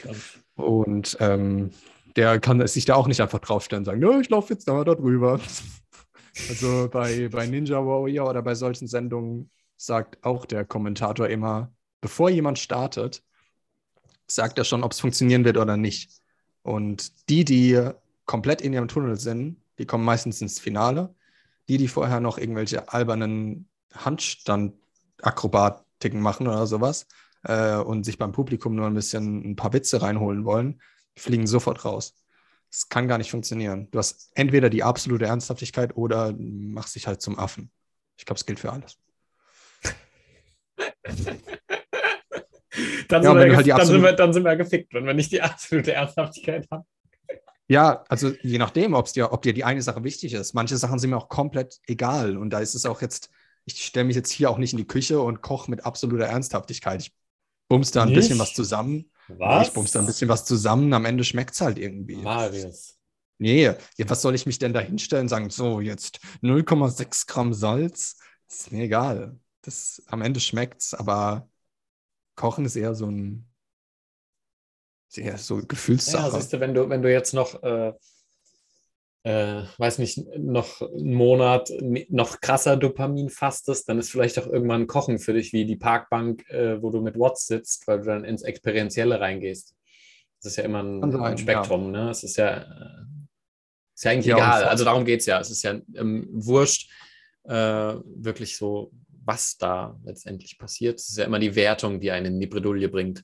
Also. 0.08 0.22
Und 0.56 1.18
ähm, 1.20 1.72
der 2.16 2.40
kann 2.40 2.66
sich 2.68 2.86
da 2.86 2.96
auch 2.96 3.08
nicht 3.08 3.22
einfach 3.22 3.40
draufstellen 3.40 3.82
und 3.82 3.86
sagen, 3.86 4.00
no, 4.00 4.20
ich 4.20 4.30
laufe 4.30 4.54
jetzt 4.54 4.68
da 4.68 4.74
mal 4.74 4.84
da 4.84 4.96
drüber. 4.96 5.40
also 6.50 6.90
bei, 6.92 7.30
bei 7.30 7.48
Ninja 7.48 7.86
Warrior 7.86 8.30
oder 8.30 8.42
bei 8.42 8.56
solchen 8.56 8.88
Sendungen 8.88 9.50
sagt 9.78 10.24
auch 10.24 10.46
der 10.46 10.66
Kommentator 10.66 11.28
immer, 11.28 11.72
bevor 12.02 12.30
jemand 12.30 12.60
startet, 12.60 13.24
sagt 14.28 14.58
er 14.58 14.64
schon, 14.64 14.84
ob 14.84 14.92
es 14.92 15.00
funktionieren 15.00 15.46
wird 15.46 15.58
oder 15.58 15.78
nicht. 15.78 16.12
Und 16.62 17.30
die, 17.30 17.46
die 17.46 17.90
komplett 18.26 18.62
in 18.62 18.74
ihrem 18.74 18.88
Tunnel 18.88 19.18
sind, 19.18 19.58
die 19.78 19.86
kommen 19.86 20.04
meistens 20.04 20.42
ins 20.42 20.60
Finale. 20.60 21.16
Die, 21.70 21.78
die 21.78 21.88
vorher 21.88 22.20
noch 22.20 22.38
irgendwelche 22.38 22.92
albernen 22.92 23.70
Handstand-Akrobatiken 25.22 26.22
machen 26.22 26.48
oder 26.48 26.68
sowas 26.68 27.08
äh, 27.44 27.76
und 27.76 28.04
sich 28.04 28.18
beim 28.18 28.32
Publikum 28.32 28.76
nur 28.76 28.88
ein 28.88 28.94
bisschen 28.94 29.52
ein 29.52 29.56
paar 29.56 29.74
Witze 29.74 30.02
reinholen 30.02 30.46
wollen, 30.46 30.82
fliegen 31.16 31.48
sofort 31.48 31.86
raus. 31.86 32.16
Das 32.72 32.90
kann 32.90 33.08
gar 33.08 33.18
nicht 33.18 33.32
funktionieren. 33.32 33.90
Du 33.92 33.98
hast 33.98 34.32
entweder 34.36 34.70
die 34.70 34.84
absolute 34.84 35.26
Ernsthaftigkeit 35.26 35.96
oder 35.96 36.34
machst 36.38 36.96
dich 36.96 37.08
halt 37.08 37.22
zum 37.22 37.40
Affen. 37.40 37.72
Ich 38.18 38.26
glaube, 38.26 38.38
es 38.38 38.46
gilt 38.46 38.60
für 38.60 38.72
alles. 38.72 38.98
dann, 43.08 43.24
ja, 43.24 43.32
sind 43.32 43.40
wir, 43.40 43.56
halt 43.56 43.68
dann, 43.68 43.86
sind 43.86 44.02
wir, 44.04 44.14
dann 44.14 44.34
sind 44.34 44.44
wir 44.44 44.56
gefickt, 44.56 44.94
wenn 44.94 45.06
wir 45.06 45.16
nicht 45.16 45.32
die 45.32 45.42
absolute 45.42 45.94
Ernsthaftigkeit 45.94 46.68
haben. 46.70 46.86
Ja, 47.68 48.04
also 48.10 48.32
je 48.42 48.58
nachdem, 48.58 48.94
ob's 48.94 49.14
dir, 49.14 49.32
ob 49.32 49.44
dir 49.44 49.54
die 49.54 49.64
eine 49.64 49.82
Sache 49.82 50.04
wichtig 50.04 50.34
ist. 50.34 50.54
Manche 50.54 50.78
Sachen 50.78 50.98
sind 50.98 51.12
mir 51.12 51.18
auch 51.18 51.30
komplett 51.30 51.80
egal. 51.88 52.38
Und 52.38 52.50
da 52.50 52.60
ist 52.60 52.74
es 52.74 52.86
auch 52.86 53.02
jetzt, 53.02 53.30
ich 53.74 53.86
stelle 53.86 54.06
mich 54.06 54.16
jetzt 54.16 54.32
hier 54.32 54.50
auch 54.50 54.58
nicht 54.58 54.74
in 54.74 54.78
die 54.78 54.88
Küche 54.88 55.22
und 55.22 55.42
koche 55.42 55.70
mit 55.70 55.86
absoluter 55.86 56.26
Ernsthaftigkeit. 56.26 57.02
Ich 57.02 57.14
bumst 57.68 57.96
da 57.96 58.04
ein 58.04 58.10
nicht? 58.10 58.18
bisschen 58.18 58.40
was 58.40 58.54
zusammen. 58.54 59.12
Was? 59.28 59.68
Ich 59.68 59.74
bumst 59.74 59.96
da 59.96 60.00
ein 60.00 60.06
bisschen 60.06 60.30
was 60.30 60.46
zusammen. 60.46 60.92
Am 60.94 61.06
Ende 61.06 61.24
schmeckt 61.24 61.54
es 61.54 61.62
halt 61.62 61.78
irgendwie. 61.78 62.18
Marius. 62.18 62.98
Nee, 63.38 63.74
was 64.00 64.22
soll 64.22 64.36
ich 64.36 64.46
mich 64.46 64.60
denn 64.60 64.74
da 64.74 64.82
hinstellen 64.82 65.24
und 65.24 65.30
sagen, 65.30 65.50
so, 65.50 65.80
jetzt 65.80 66.20
0,6 66.42 67.26
Gramm 67.28 67.54
Salz? 67.54 68.18
Ist 68.50 68.72
mir 68.72 68.84
egal. 68.84 69.40
Das, 69.62 70.02
am 70.08 70.22
Ende 70.22 70.40
schmeckt 70.40 70.82
es, 70.82 70.94
aber 70.94 71.48
Kochen 72.36 72.66
ist 72.66 72.76
eher 72.76 72.96
so 72.96 73.06
ein 73.06 73.50
sehr 75.08 75.38
so 75.38 75.58
Gefühlssache. 75.66 76.32
Ja, 76.32 76.32
siehst 76.32 76.54
du, 76.54 76.60
wenn 76.60 76.74
du, 76.74 76.90
wenn 76.90 77.02
du 77.02 77.12
jetzt 77.12 77.34
noch, 77.34 77.62
äh, 77.64 77.94
äh, 79.24 79.64
weiß 79.78 79.98
nicht, 79.98 80.20
noch 80.38 80.82
einen 80.82 81.14
Monat 81.14 81.72
noch 82.10 82.40
krasser 82.40 82.78
Dopamin 82.78 83.30
fastest, 83.30 83.90
dann 83.90 84.00
ist 84.00 84.12
vielleicht 84.12 84.40
auch 84.40 84.48
irgendwann 84.48 84.88
Kochen 84.88 85.20
für 85.20 85.34
dich 85.34 85.52
wie 85.52 85.66
die 85.66 85.76
Parkbank, 85.76 86.50
äh, 86.50 86.82
wo 86.82 86.90
du 86.90 87.02
mit 87.02 87.20
Watts 87.20 87.48
sitzt, 87.48 87.88
weil 87.88 88.00
du 88.00 88.06
dann 88.06 88.24
ins 88.24 88.44
Experientielle 88.44 89.20
reingehst. 89.20 89.76
Das 90.42 90.54
ist 90.54 90.58
ja 90.58 90.64
immer 90.64 90.84
ein, 90.84 91.12
sein, 91.12 91.22
ein 91.22 91.38
Spektrum, 91.38 91.94
ja. 91.94 92.06
ne? 92.06 92.10
Es 92.12 92.24
ist 92.24 92.38
ja, 92.38 92.58
äh, 92.60 93.06
ist 93.94 94.04
ja 94.06 94.12
eigentlich 94.12 94.26
ja, 94.28 94.38
egal. 94.38 94.64
Also 94.64 94.86
darum 94.86 95.04
geht 95.04 95.20
es 95.20 95.26
ja. 95.26 95.40
Es 95.40 95.52
ist 95.52 95.64
ja 95.64 95.80
ähm, 95.96 96.30
wurscht, 96.32 96.90
äh, 97.44 97.96
wirklich 98.06 98.56
so 98.56 98.92
was 99.26 99.58
da 99.58 100.00
letztendlich 100.06 100.58
passiert. 100.58 101.00
Es 101.00 101.10
ist 101.10 101.18
ja 101.18 101.26
immer 101.26 101.40
die 101.40 101.56
Wertung, 101.56 102.00
die 102.00 102.10
einen 102.10 102.36
in 102.36 102.40
die 102.40 102.48
Bredouille 102.48 102.90
bringt. 102.90 103.24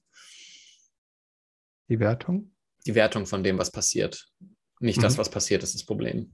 Die 1.89 1.99
Wertung? 1.99 2.51
Die 2.85 2.95
Wertung 2.95 3.25
von 3.25 3.43
dem, 3.43 3.57
was 3.57 3.71
passiert. 3.71 4.27
Nicht 4.79 4.97
mhm. 4.97 5.03
das, 5.03 5.17
was 5.17 5.29
passiert, 5.29 5.63
ist 5.63 5.75
das 5.75 5.85
Problem. 5.85 6.31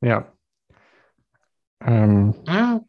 Ja. 0.00 0.32
Ähm, 1.84 2.34
ah. 2.46 2.80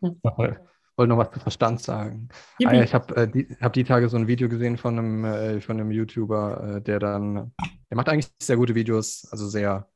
wollte 0.97 1.09
noch 1.09 1.17
was 1.17 1.31
zu 1.31 1.39
Verstand 1.39 1.81
sagen. 1.81 2.29
Ah, 2.63 2.73
ja, 2.73 2.83
ich 2.83 2.93
habe 2.93 3.15
äh, 3.15 3.27
die, 3.27 3.47
hab 3.61 3.73
die 3.73 3.83
Tage 3.83 4.09
so 4.09 4.17
ein 4.17 4.27
Video 4.27 4.49
gesehen 4.49 4.77
von 4.77 4.97
einem, 4.97 5.25
äh, 5.25 5.61
von 5.61 5.79
einem 5.79 5.91
YouTuber, 5.91 6.77
äh, 6.77 6.81
der 6.81 6.99
dann, 6.99 7.53
der 7.89 7.95
macht 7.95 8.09
eigentlich 8.09 8.31
sehr 8.41 8.57
gute 8.57 8.75
Videos, 8.75 9.27
also 9.31 9.47
sehr 9.47 9.87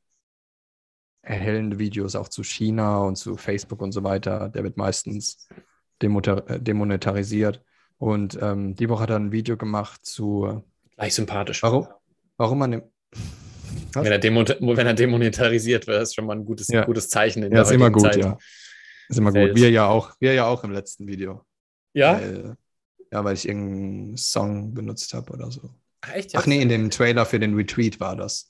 erhellende 1.23 1.79
Videos 1.79 2.15
auch 2.15 2.27
zu 2.27 2.43
China 2.43 2.99
und 2.99 3.15
zu 3.15 3.37
Facebook 3.37 3.81
und 3.81 3.91
so 3.91 4.03
weiter. 4.03 4.49
Der 4.49 4.63
wird 4.63 4.77
meistens 4.77 5.47
äh, 5.99 6.59
demonetarisiert. 6.59 7.63
Und 7.97 8.37
ähm, 8.41 8.75
die 8.75 8.89
Woche 8.89 9.03
hat 9.03 9.11
er 9.11 9.17
ein 9.17 9.31
Video 9.31 9.57
gemacht 9.57 10.05
zu. 10.05 10.63
Gleich 10.95 11.13
sympathisch. 11.13 11.61
Warum, 11.61 11.87
warum 12.37 12.59
man. 12.59 12.81
Wenn 13.93 14.11
er, 14.11 14.21
wenn 14.23 14.87
er, 14.87 14.93
demonetarisiert 14.93 15.87
wird, 15.87 16.03
ist 16.03 16.15
schon 16.15 16.25
mal 16.25 16.35
ein 16.35 16.45
gutes, 16.45 16.67
ja. 16.67 16.85
gutes 16.85 17.09
Zeichen. 17.09 17.43
In 17.43 17.51
ja, 17.51 17.61
ist 17.61 17.71
immer 17.71 17.91
gut, 17.91 18.03
Zeit. 18.03 18.17
ja. 18.17 18.37
Ist 19.09 19.17
immer 19.17 19.31
gut. 19.31 19.55
Wir 19.55 19.69
ja 19.69 19.87
auch, 19.87 20.15
wir 20.19 20.33
ja 20.33 20.45
auch 20.45 20.63
im 20.63 20.71
letzten 20.71 21.07
Video. 21.07 21.43
Ja? 21.93 22.19
Weil, 22.19 22.55
ja, 23.11 23.23
weil 23.23 23.33
ich 23.33 23.47
irgendeinen 23.47 24.17
Song 24.17 24.73
benutzt 24.73 25.13
habe 25.13 25.31
oder 25.33 25.51
so. 25.51 25.69
Ach, 26.01 26.13
echt? 26.13 26.35
Ach 26.35 26.45
nee, 26.45 26.61
in 26.61 26.69
dem 26.69 26.89
Trailer 26.89 27.25
für 27.25 27.39
den 27.39 27.55
Retreat 27.55 27.99
war 27.99 28.15
das. 28.15 28.49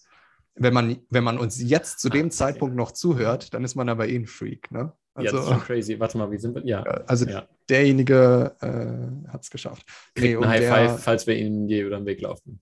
Wenn 0.55 0.73
man, 0.73 0.97
wenn 1.09 1.23
man 1.23 1.37
uns 1.37 1.61
jetzt 1.61 1.99
zu 1.99 2.09
dem 2.09 2.27
ah, 2.27 2.29
Zeitpunkt 2.29 2.75
noch 2.75 2.91
zuhört, 2.91 3.53
dann 3.53 3.63
ist 3.63 3.75
man 3.75 3.89
aber 3.89 4.07
eh 4.07 4.17
ein 4.17 4.27
Freak, 4.27 4.71
ne? 4.71 4.93
Also, 5.13 5.25
ja, 5.25 5.31
das 5.31 5.43
ist 5.43 5.49
schon 5.49 5.61
crazy. 5.61 5.99
Warte 5.99 6.17
mal, 6.17 6.31
wie 6.31 6.37
sind 6.37 6.55
wir? 6.55 6.65
Ja. 6.65 6.83
Also 6.83 7.25
ja. 7.25 7.45
derjenige 7.69 8.55
äh, 8.61 9.29
hat 9.29 9.43
es 9.43 9.49
geschafft. 9.49 9.85
Nee, 10.17 10.37
ein 10.37 10.47
High 10.47 10.59
der, 10.61 10.73
Five, 10.73 11.03
falls 11.03 11.27
wir 11.27 11.35
ihnen 11.35 11.67
je 11.67 11.81
über 11.81 11.97
den 11.97 12.05
Weg 12.05 12.21
laufen. 12.21 12.61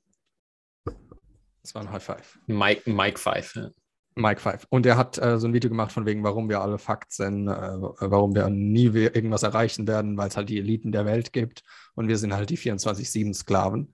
Das 1.70 1.76
war 1.76 1.84
ein 1.84 1.92
High 1.92 2.04
Five. 2.04 2.40
Mike, 2.48 2.90
Mike 2.90 3.20
Five. 3.20 3.56
Ja. 3.56 3.70
Mike 4.16 4.42
Five. 4.42 4.66
Und 4.70 4.88
er 4.88 4.98
hat 4.98 5.20
äh, 5.20 5.38
so 5.38 5.48
ein 5.48 5.54
Video 5.54 5.70
gemacht 5.70 5.92
von 5.92 6.08
wegen, 6.08 6.24
warum 6.24 6.50
wir 6.50 6.62
alle 6.62 6.80
Fakt 6.80 7.14
sind, 7.14 7.48
äh, 7.48 7.52
warum 7.52 8.34
wir 8.34 8.50
nie 8.50 8.86
irgendwas 8.86 9.44
erreichen 9.44 9.88
werden, 9.88 10.18
weil 10.18 10.30
es 10.30 10.36
halt 10.36 10.50
die 10.50 10.58
Eliten 10.58 10.92
der 10.92 11.06
Welt 11.06 11.32
gibt 11.32 11.62
und 11.94 12.08
wir 12.08 12.18
sind 12.18 12.34
halt 12.34 12.50
die 12.50 12.58
24-7-Sklaven. 12.58 13.94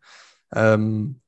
Ähm, 0.53 1.19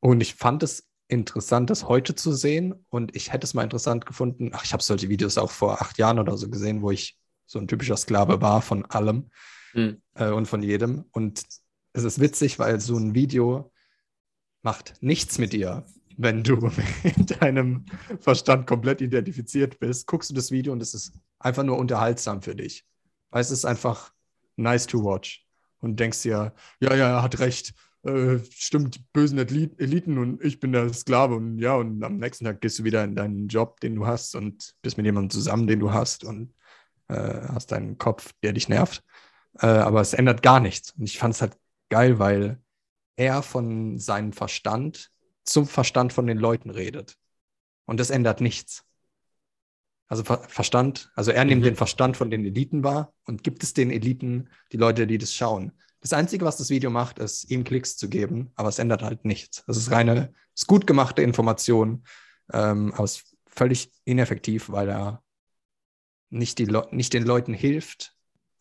und 0.00 0.22
ich 0.22 0.36
fand 0.36 0.62
es 0.62 0.88
interessant, 1.06 1.68
das 1.68 1.86
heute 1.86 2.14
zu 2.14 2.32
sehen. 2.32 2.86
Und 2.88 3.14
ich 3.14 3.30
hätte 3.30 3.44
es 3.44 3.52
mal 3.52 3.64
interessant 3.64 4.06
gefunden. 4.06 4.52
Ach, 4.54 4.64
ich 4.64 4.72
habe 4.72 4.82
solche 4.82 5.10
Videos 5.10 5.36
auch 5.36 5.50
vor 5.50 5.82
acht 5.82 5.98
Jahren 5.98 6.18
oder 6.18 6.38
so 6.38 6.48
gesehen, 6.48 6.80
wo 6.80 6.92
ich 6.92 7.18
so 7.44 7.58
ein 7.58 7.68
typischer 7.68 7.98
Sklave 7.98 8.40
war 8.40 8.62
von 8.62 8.86
allem 8.86 9.28
mhm. 9.74 10.00
äh, 10.14 10.30
und 10.30 10.46
von 10.46 10.62
jedem. 10.62 11.04
Und 11.12 11.44
es 11.92 12.04
ist 12.04 12.20
witzig, 12.20 12.58
weil 12.58 12.80
so 12.80 12.96
ein 12.96 13.14
Video 13.14 13.70
macht 14.62 14.94
nichts 15.00 15.38
mit 15.38 15.52
dir, 15.52 15.84
wenn 16.16 16.42
du 16.42 16.56
mit 17.04 17.40
deinem 17.40 17.86
Verstand 18.20 18.66
komplett 18.66 19.00
identifiziert 19.00 19.78
bist. 19.78 20.06
Guckst 20.06 20.30
du 20.30 20.34
das 20.34 20.50
Video 20.50 20.72
und 20.72 20.82
es 20.82 20.94
ist 20.94 21.12
einfach 21.38 21.62
nur 21.62 21.78
unterhaltsam 21.78 22.42
für 22.42 22.54
dich. 22.54 22.84
Weil 23.30 23.40
es 23.42 23.50
ist 23.50 23.64
einfach 23.64 24.12
nice 24.56 24.86
to 24.86 25.02
watch. 25.04 25.46
Und 25.80 25.98
denkst 25.98 26.22
dir, 26.22 26.52
ja, 26.80 26.94
ja, 26.94 27.08
er 27.08 27.22
hat 27.22 27.38
recht 27.38 27.72
äh, 28.02 28.38
stimmt, 28.50 29.12
bösen 29.12 29.38
Eliten 29.38 30.18
und 30.18 30.42
ich 30.42 30.60
bin 30.60 30.72
der 30.72 30.92
Sklave 30.92 31.34
und 31.34 31.58
ja, 31.58 31.74
und 31.74 32.02
am 32.02 32.16
nächsten 32.16 32.44
Tag 32.44 32.60
gehst 32.60 32.78
du 32.78 32.84
wieder 32.84 33.04
in 33.04 33.14
deinen 33.14 33.48
Job, 33.48 33.80
den 33.80 33.94
du 33.94 34.06
hast 34.06 34.34
und 34.34 34.74
bist 34.82 34.96
mit 34.96 35.06
jemandem 35.06 35.30
zusammen, 35.30 35.66
den 35.66 35.80
du 35.80 35.92
hast 35.92 36.24
und 36.24 36.54
äh, 37.08 37.40
hast 37.48 37.72
deinen 37.72 37.98
Kopf, 37.98 38.32
der 38.42 38.52
dich 38.52 38.68
nervt. 38.68 39.02
Äh, 39.58 39.66
aber 39.66 40.00
es 40.00 40.14
ändert 40.14 40.42
gar 40.42 40.60
nichts. 40.60 40.92
Und 40.92 41.04
ich 41.04 41.18
fand 41.18 41.34
es 41.34 41.42
halt 41.42 41.56
geil, 41.90 42.18
weil 42.18 42.58
er 43.16 43.42
von 43.42 43.98
seinem 43.98 44.32
Verstand 44.32 45.10
zum 45.44 45.66
Verstand 45.66 46.12
von 46.12 46.26
den 46.26 46.38
Leuten 46.38 46.70
redet. 46.70 47.16
Und 47.86 47.98
das 47.98 48.10
ändert 48.10 48.40
nichts. 48.40 48.84
Also 50.06 50.24
Ver 50.24 50.42
Verstand, 50.48 51.10
also 51.14 51.30
er 51.30 51.44
nimmt 51.44 51.62
mhm. 51.62 51.66
den 51.66 51.76
Verstand 51.76 52.16
von 52.16 52.30
den 52.30 52.44
Eliten 52.44 52.82
wahr 52.82 53.12
und 53.24 53.44
gibt 53.44 53.62
es 53.62 53.74
den 53.74 53.90
Eliten, 53.90 54.48
die 54.72 54.76
Leute, 54.76 55.06
die 55.06 55.18
das 55.18 55.34
schauen. 55.34 55.72
Das 56.00 56.12
Einzige, 56.12 56.44
was 56.44 56.56
das 56.56 56.70
Video 56.70 56.90
macht, 56.90 57.18
ist, 57.18 57.50
ihm 57.50 57.62
Klicks 57.62 57.96
zu 57.96 58.08
geben, 58.08 58.50
aber 58.56 58.68
es 58.68 58.78
ändert 58.78 59.02
halt 59.02 59.24
nichts. 59.24 59.62
Das 59.66 59.76
ist 59.76 59.90
reine, 59.90 60.32
ist 60.54 60.66
gut 60.66 60.86
gemachte 60.86 61.22
Information, 61.22 62.04
ähm, 62.52 62.92
aber 62.94 63.04
es 63.04 63.18
ist 63.18 63.36
völlig 63.46 63.92
ineffektiv, 64.04 64.70
weil 64.70 64.88
er 64.88 65.22
nicht, 66.30 66.58
die 66.58 66.66
nicht 66.90 67.12
den 67.12 67.24
Leuten 67.24 67.54
hilft, 67.54 68.16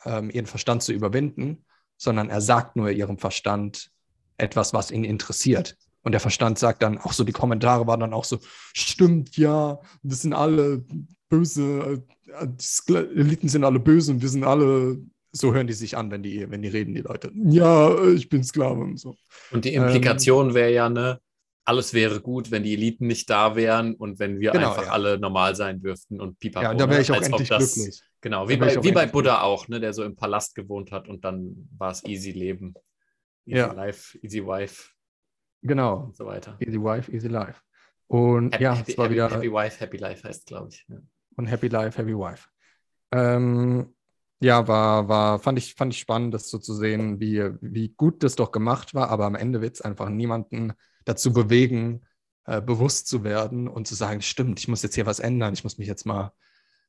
ähm, 0.05 0.29
ihren 0.29 0.47
Verstand 0.47 0.83
zu 0.83 0.91
überwinden, 0.91 1.65
sondern 1.97 2.29
er 2.29 2.41
sagt 2.41 2.75
nur 2.75 2.91
ihrem 2.91 3.17
Verstand 3.17 3.91
etwas, 4.39 4.73
was 4.73 4.91
ihn 4.91 5.03
interessiert. 5.03 5.77
Und 6.01 6.13
der 6.13 6.21
Verstand 6.21 6.57
sagt 6.57 6.81
dann, 6.81 6.97
auch 6.97 7.13
so 7.13 7.23
die 7.23 7.33
Kommentare 7.33 7.85
waren 7.85 7.99
dann 7.99 8.13
auch 8.13 8.23
so, 8.23 8.39
stimmt, 8.73 9.37
ja, 9.37 9.79
das 10.01 10.21
sind 10.21 10.33
alle 10.33 10.85
böse, 11.27 12.03
äh, 12.41 12.47
die 12.47 12.95
Eliten 12.95 13.49
sind 13.49 13.63
alle 13.63 13.79
böse 13.79 14.11
und 14.13 14.21
wir 14.21 14.29
sind 14.29 14.43
alle 14.43 14.99
so 15.31 15.53
hören 15.53 15.67
die 15.67 15.73
sich 15.73 15.95
an, 15.95 16.09
wenn 16.11 16.23
die, 16.23 16.49
wenn 16.49 16.61
die 16.61 16.69
reden, 16.69 16.93
die 16.95 17.01
Leute. 17.01 17.31
Ja, 17.35 18.03
ich 18.07 18.29
bin 18.29 18.43
Sklave 18.43 18.81
und 18.81 18.99
so. 18.99 19.15
Und 19.51 19.65
die 19.65 19.73
Implikation 19.73 20.49
ähm, 20.49 20.53
wäre 20.55 20.73
ja, 20.73 20.89
ne, 20.89 21.19
alles 21.65 21.93
wäre 21.93 22.19
gut, 22.19 22.49
wenn 22.51 22.63
die 22.63 22.73
Eliten 22.73 23.07
nicht 23.07 23.29
da 23.29 23.55
wären 23.55 23.93
und 23.93 24.17
wenn 24.19 24.39
wir 24.39 24.51
Genau, 24.51 24.69
einfach 24.69 24.85
ja. 24.85 24.91
alle 24.91 25.19
normal 25.19 25.55
sein 25.55 25.81
dürften 25.81 26.19
und 26.19 26.39
pipapo. 26.39 26.63
Ja, 26.65 26.73
da 26.73 26.85
ne? 26.85 26.91
wäre 26.91 27.01
ich 27.01 27.11
auch 27.11 27.21
endlich 27.21 27.49
das- 27.49 27.75
glücklich. 27.75 28.01
Genau, 28.21 28.49
wie 28.49 28.57
bei, 28.57 28.83
wie 28.83 28.91
bei 28.91 29.05
Buddha 29.05 29.43
auch, 29.43 29.69
ne, 29.69 29.79
der 29.79 29.93
so 29.93 30.03
im 30.03 30.15
Palast 30.15 30.53
gewohnt 30.53 30.91
hat 30.91 31.07
und 31.07 31.23
dann 31.23 31.69
war 31.77 31.91
es 31.91 32.03
easy 32.03 32.31
Leben. 32.31 32.73
Easy 33.49 33.57
Ja. 33.59 33.71
Life, 33.73 34.17
easy 34.21 34.45
wife 34.45 34.89
Genau. 35.61 36.03
und 36.05 36.15
so 36.15 36.25
weiter. 36.25 36.55
Easy 36.59 36.79
Wife, 36.81 37.11
Easy 37.11 37.27
Life. 37.27 37.61
Und 38.07 38.53
Happy, 38.53 38.63
ja, 38.63 38.75
happy, 38.75 38.91
es 38.91 38.97
war 38.97 39.05
happy, 39.05 39.15
wieder 39.15 39.29
happy 39.29 39.51
Wife, 39.51 39.79
Happy 39.79 39.97
Life 39.97 40.27
heißt, 40.27 40.45
glaube 40.47 40.69
ich. 40.71 40.85
Ja. 40.87 40.97
und 41.35 41.45
Happy 41.47 41.67
Life, 41.67 41.97
Happy 41.97 42.13
Wife. 42.15 42.47
Ähm, 43.11 43.93
ja, 44.41 44.67
war, 44.67 45.07
war, 45.09 45.39
fand 45.39 45.57
ich, 45.57 45.75
fand 45.75 45.93
ich 45.93 45.99
spannend, 45.99 46.33
das 46.33 46.49
so 46.49 46.59
zu 46.59 46.73
sehen, 46.73 47.19
wie, 47.19 47.43
wie 47.61 47.89
gut 47.89 48.23
das 48.23 48.35
doch 48.35 48.51
gemacht 48.51 48.93
war, 48.93 49.09
aber 49.09 49.25
am 49.25 49.35
Ende 49.35 49.61
wird 49.61 49.75
es 49.75 49.81
einfach 49.81 50.09
niemanden 50.09 50.73
dazu 51.05 51.33
bewegen, 51.33 52.05
äh, 52.45 52.61
bewusst 52.61 53.07
zu 53.07 53.23
werden 53.23 53.67
und 53.67 53.87
zu 53.87 53.95
sagen, 53.95 54.21
stimmt, 54.21 54.59
ich 54.59 54.67
muss 54.69 54.81
jetzt 54.83 54.95
hier 54.95 55.05
was 55.05 55.19
ändern, 55.19 55.53
ich 55.53 55.63
muss 55.63 55.77
mich 55.77 55.87
jetzt 55.87 56.05
mal 56.05 56.31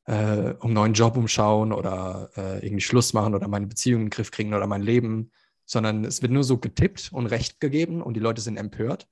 äh, 0.07 0.55
um 0.61 0.66
einen 0.66 0.74
neuen 0.74 0.93
Job 0.95 1.16
umschauen 1.16 1.73
oder 1.73 2.31
äh, 2.37 2.65
irgendwie 2.65 2.81
Schluss 2.82 3.12
machen 3.15 3.35
oder 3.35 3.49
meine 3.49 3.66
Beziehung 3.66 4.03
in 4.03 4.07
den 4.07 4.11
Griff 4.11 4.31
kriegen 4.31 4.55
oder 4.55 4.66
mein 4.66 4.82
Leben, 4.82 5.32
sondern 5.71 6.05
es 6.05 6.21
wird 6.21 6.33
nur 6.33 6.43
so 6.43 6.59
getippt 6.59 7.13
und 7.13 7.27
Recht 7.27 7.61
gegeben 7.61 8.03
und 8.03 8.15
die 8.15 8.21
Leute 8.21 8.41
sind 8.41 8.57
empört, 8.57 9.09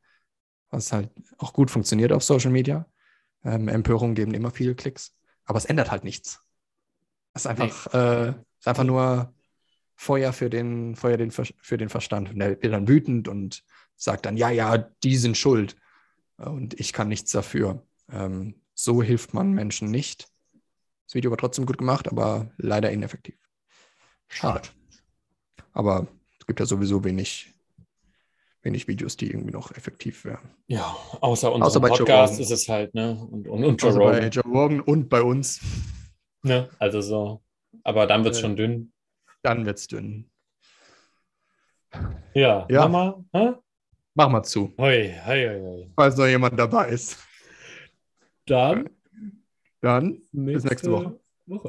was 0.71 0.91
halt 0.91 1.09
auch 1.37 1.53
gut 1.53 1.71
funktioniert 1.71 2.11
auf 2.11 2.25
Social 2.25 2.51
Media. 2.51 2.85
Ähm, 3.45 3.69
Empörungen 3.69 4.17
geben 4.17 4.35
immer 4.35 4.51
viele 4.51 4.75
Klicks, 4.75 5.15
aber 5.45 5.59
es 5.59 5.67
ändert 5.67 5.93
halt 5.93 6.03
nichts. 6.03 6.43
Es 7.33 7.43
ist 7.43 7.47
einfach, 7.47 7.95
äh, 7.95 8.31
es 8.31 8.35
ist 8.59 8.67
einfach 8.67 8.83
nur 8.83 9.33
Feuer 9.95 10.33
für 10.33 10.51
den, 10.51 10.97
Feuer 10.97 11.17
den, 11.17 11.31
für 11.31 11.77
den 11.77 11.91
Verstand. 11.91 12.31
Und 12.31 12.41
der 12.41 12.61
wird 12.61 12.73
dann 12.73 12.89
wütend 12.89 13.29
und 13.29 13.63
sagt 13.95 14.27
dann, 14.27 14.37
ja, 14.37 14.51
ja, 14.51 14.79
die 14.79 15.17
sind 15.17 15.37
schuld 15.37 15.77
und 16.39 16.79
ich 16.81 16.93
kann 16.93 17.07
nichts 17.07 17.31
dafür. 17.31 17.87
Ähm, 18.11 18.61
so 18.75 19.01
hilft 19.01 19.33
man 19.33 19.53
Menschen 19.53 19.93
nicht. 19.93 20.29
Das 21.07 21.15
Video 21.15 21.31
war 21.31 21.39
trotzdem 21.39 21.67
gut 21.67 21.79
gemacht, 21.79 22.09
aber 22.09 22.51
leider 22.57 22.91
ineffektiv. 22.91 23.37
Schade. 24.27 24.69
Aber 25.73 26.09
gibt 26.49 26.59
ja 26.59 26.67
sowieso 26.67 27.05
wenig, 27.05 27.55
wenig 28.63 28.89
Videos, 28.89 29.17
die 29.17 29.31
irgendwie 29.31 29.53
noch 29.53 29.71
effektiv 29.71 30.25
wären. 30.25 30.51
Ja, 30.67 30.97
außer 31.21 31.53
unserem 31.53 31.63
Außer 31.63 31.81
bei 31.81 31.89
Podcast 31.91 32.33
Rogan. 32.35 32.43
ist 32.43 32.51
es 32.51 32.69
halt, 32.69 32.95
ne? 32.95 33.17
Und, 33.31 33.47
und, 33.47 33.65
und 33.65 33.81
Joe 33.81 33.91
Also 33.91 34.01
bei 34.01 34.15
Rogan. 34.17 34.31
Joe 34.31 34.45
Rogan 34.45 34.81
und 34.81 35.09
bei 35.09 35.23
uns, 35.23 35.61
Ne? 36.43 36.69
Also 36.79 37.01
so. 37.01 37.43
Aber 37.85 38.07
dann 38.07 38.25
wird 38.25 38.35
es 38.35 38.39
Äh, 38.41 38.43
schon 38.43 38.57
dünn. 38.57 38.93
dann 39.43 39.67
wird's 39.67 39.87
dünn. 39.89 40.31
Ja, 42.35 42.67
ja. 42.71 42.89
Mama? 42.89 43.25
Hä? 43.33 43.53
Mach 44.15 44.29
mal 44.29 44.43
zu, 44.43 44.73
Hoi, 44.79 45.15
hoi, 45.27 45.61
hoi, 45.61 45.91
falls 45.95 46.17
noch 46.17 46.27
jemand 46.27 46.59
dabei 46.59 46.89
ist. 46.91 47.19
Dann 48.47 48.89
Dann 49.81 50.23
bis 50.33 50.65
nächste 50.65 50.91
Woche. 50.91 51.21
Woche. 51.47 51.63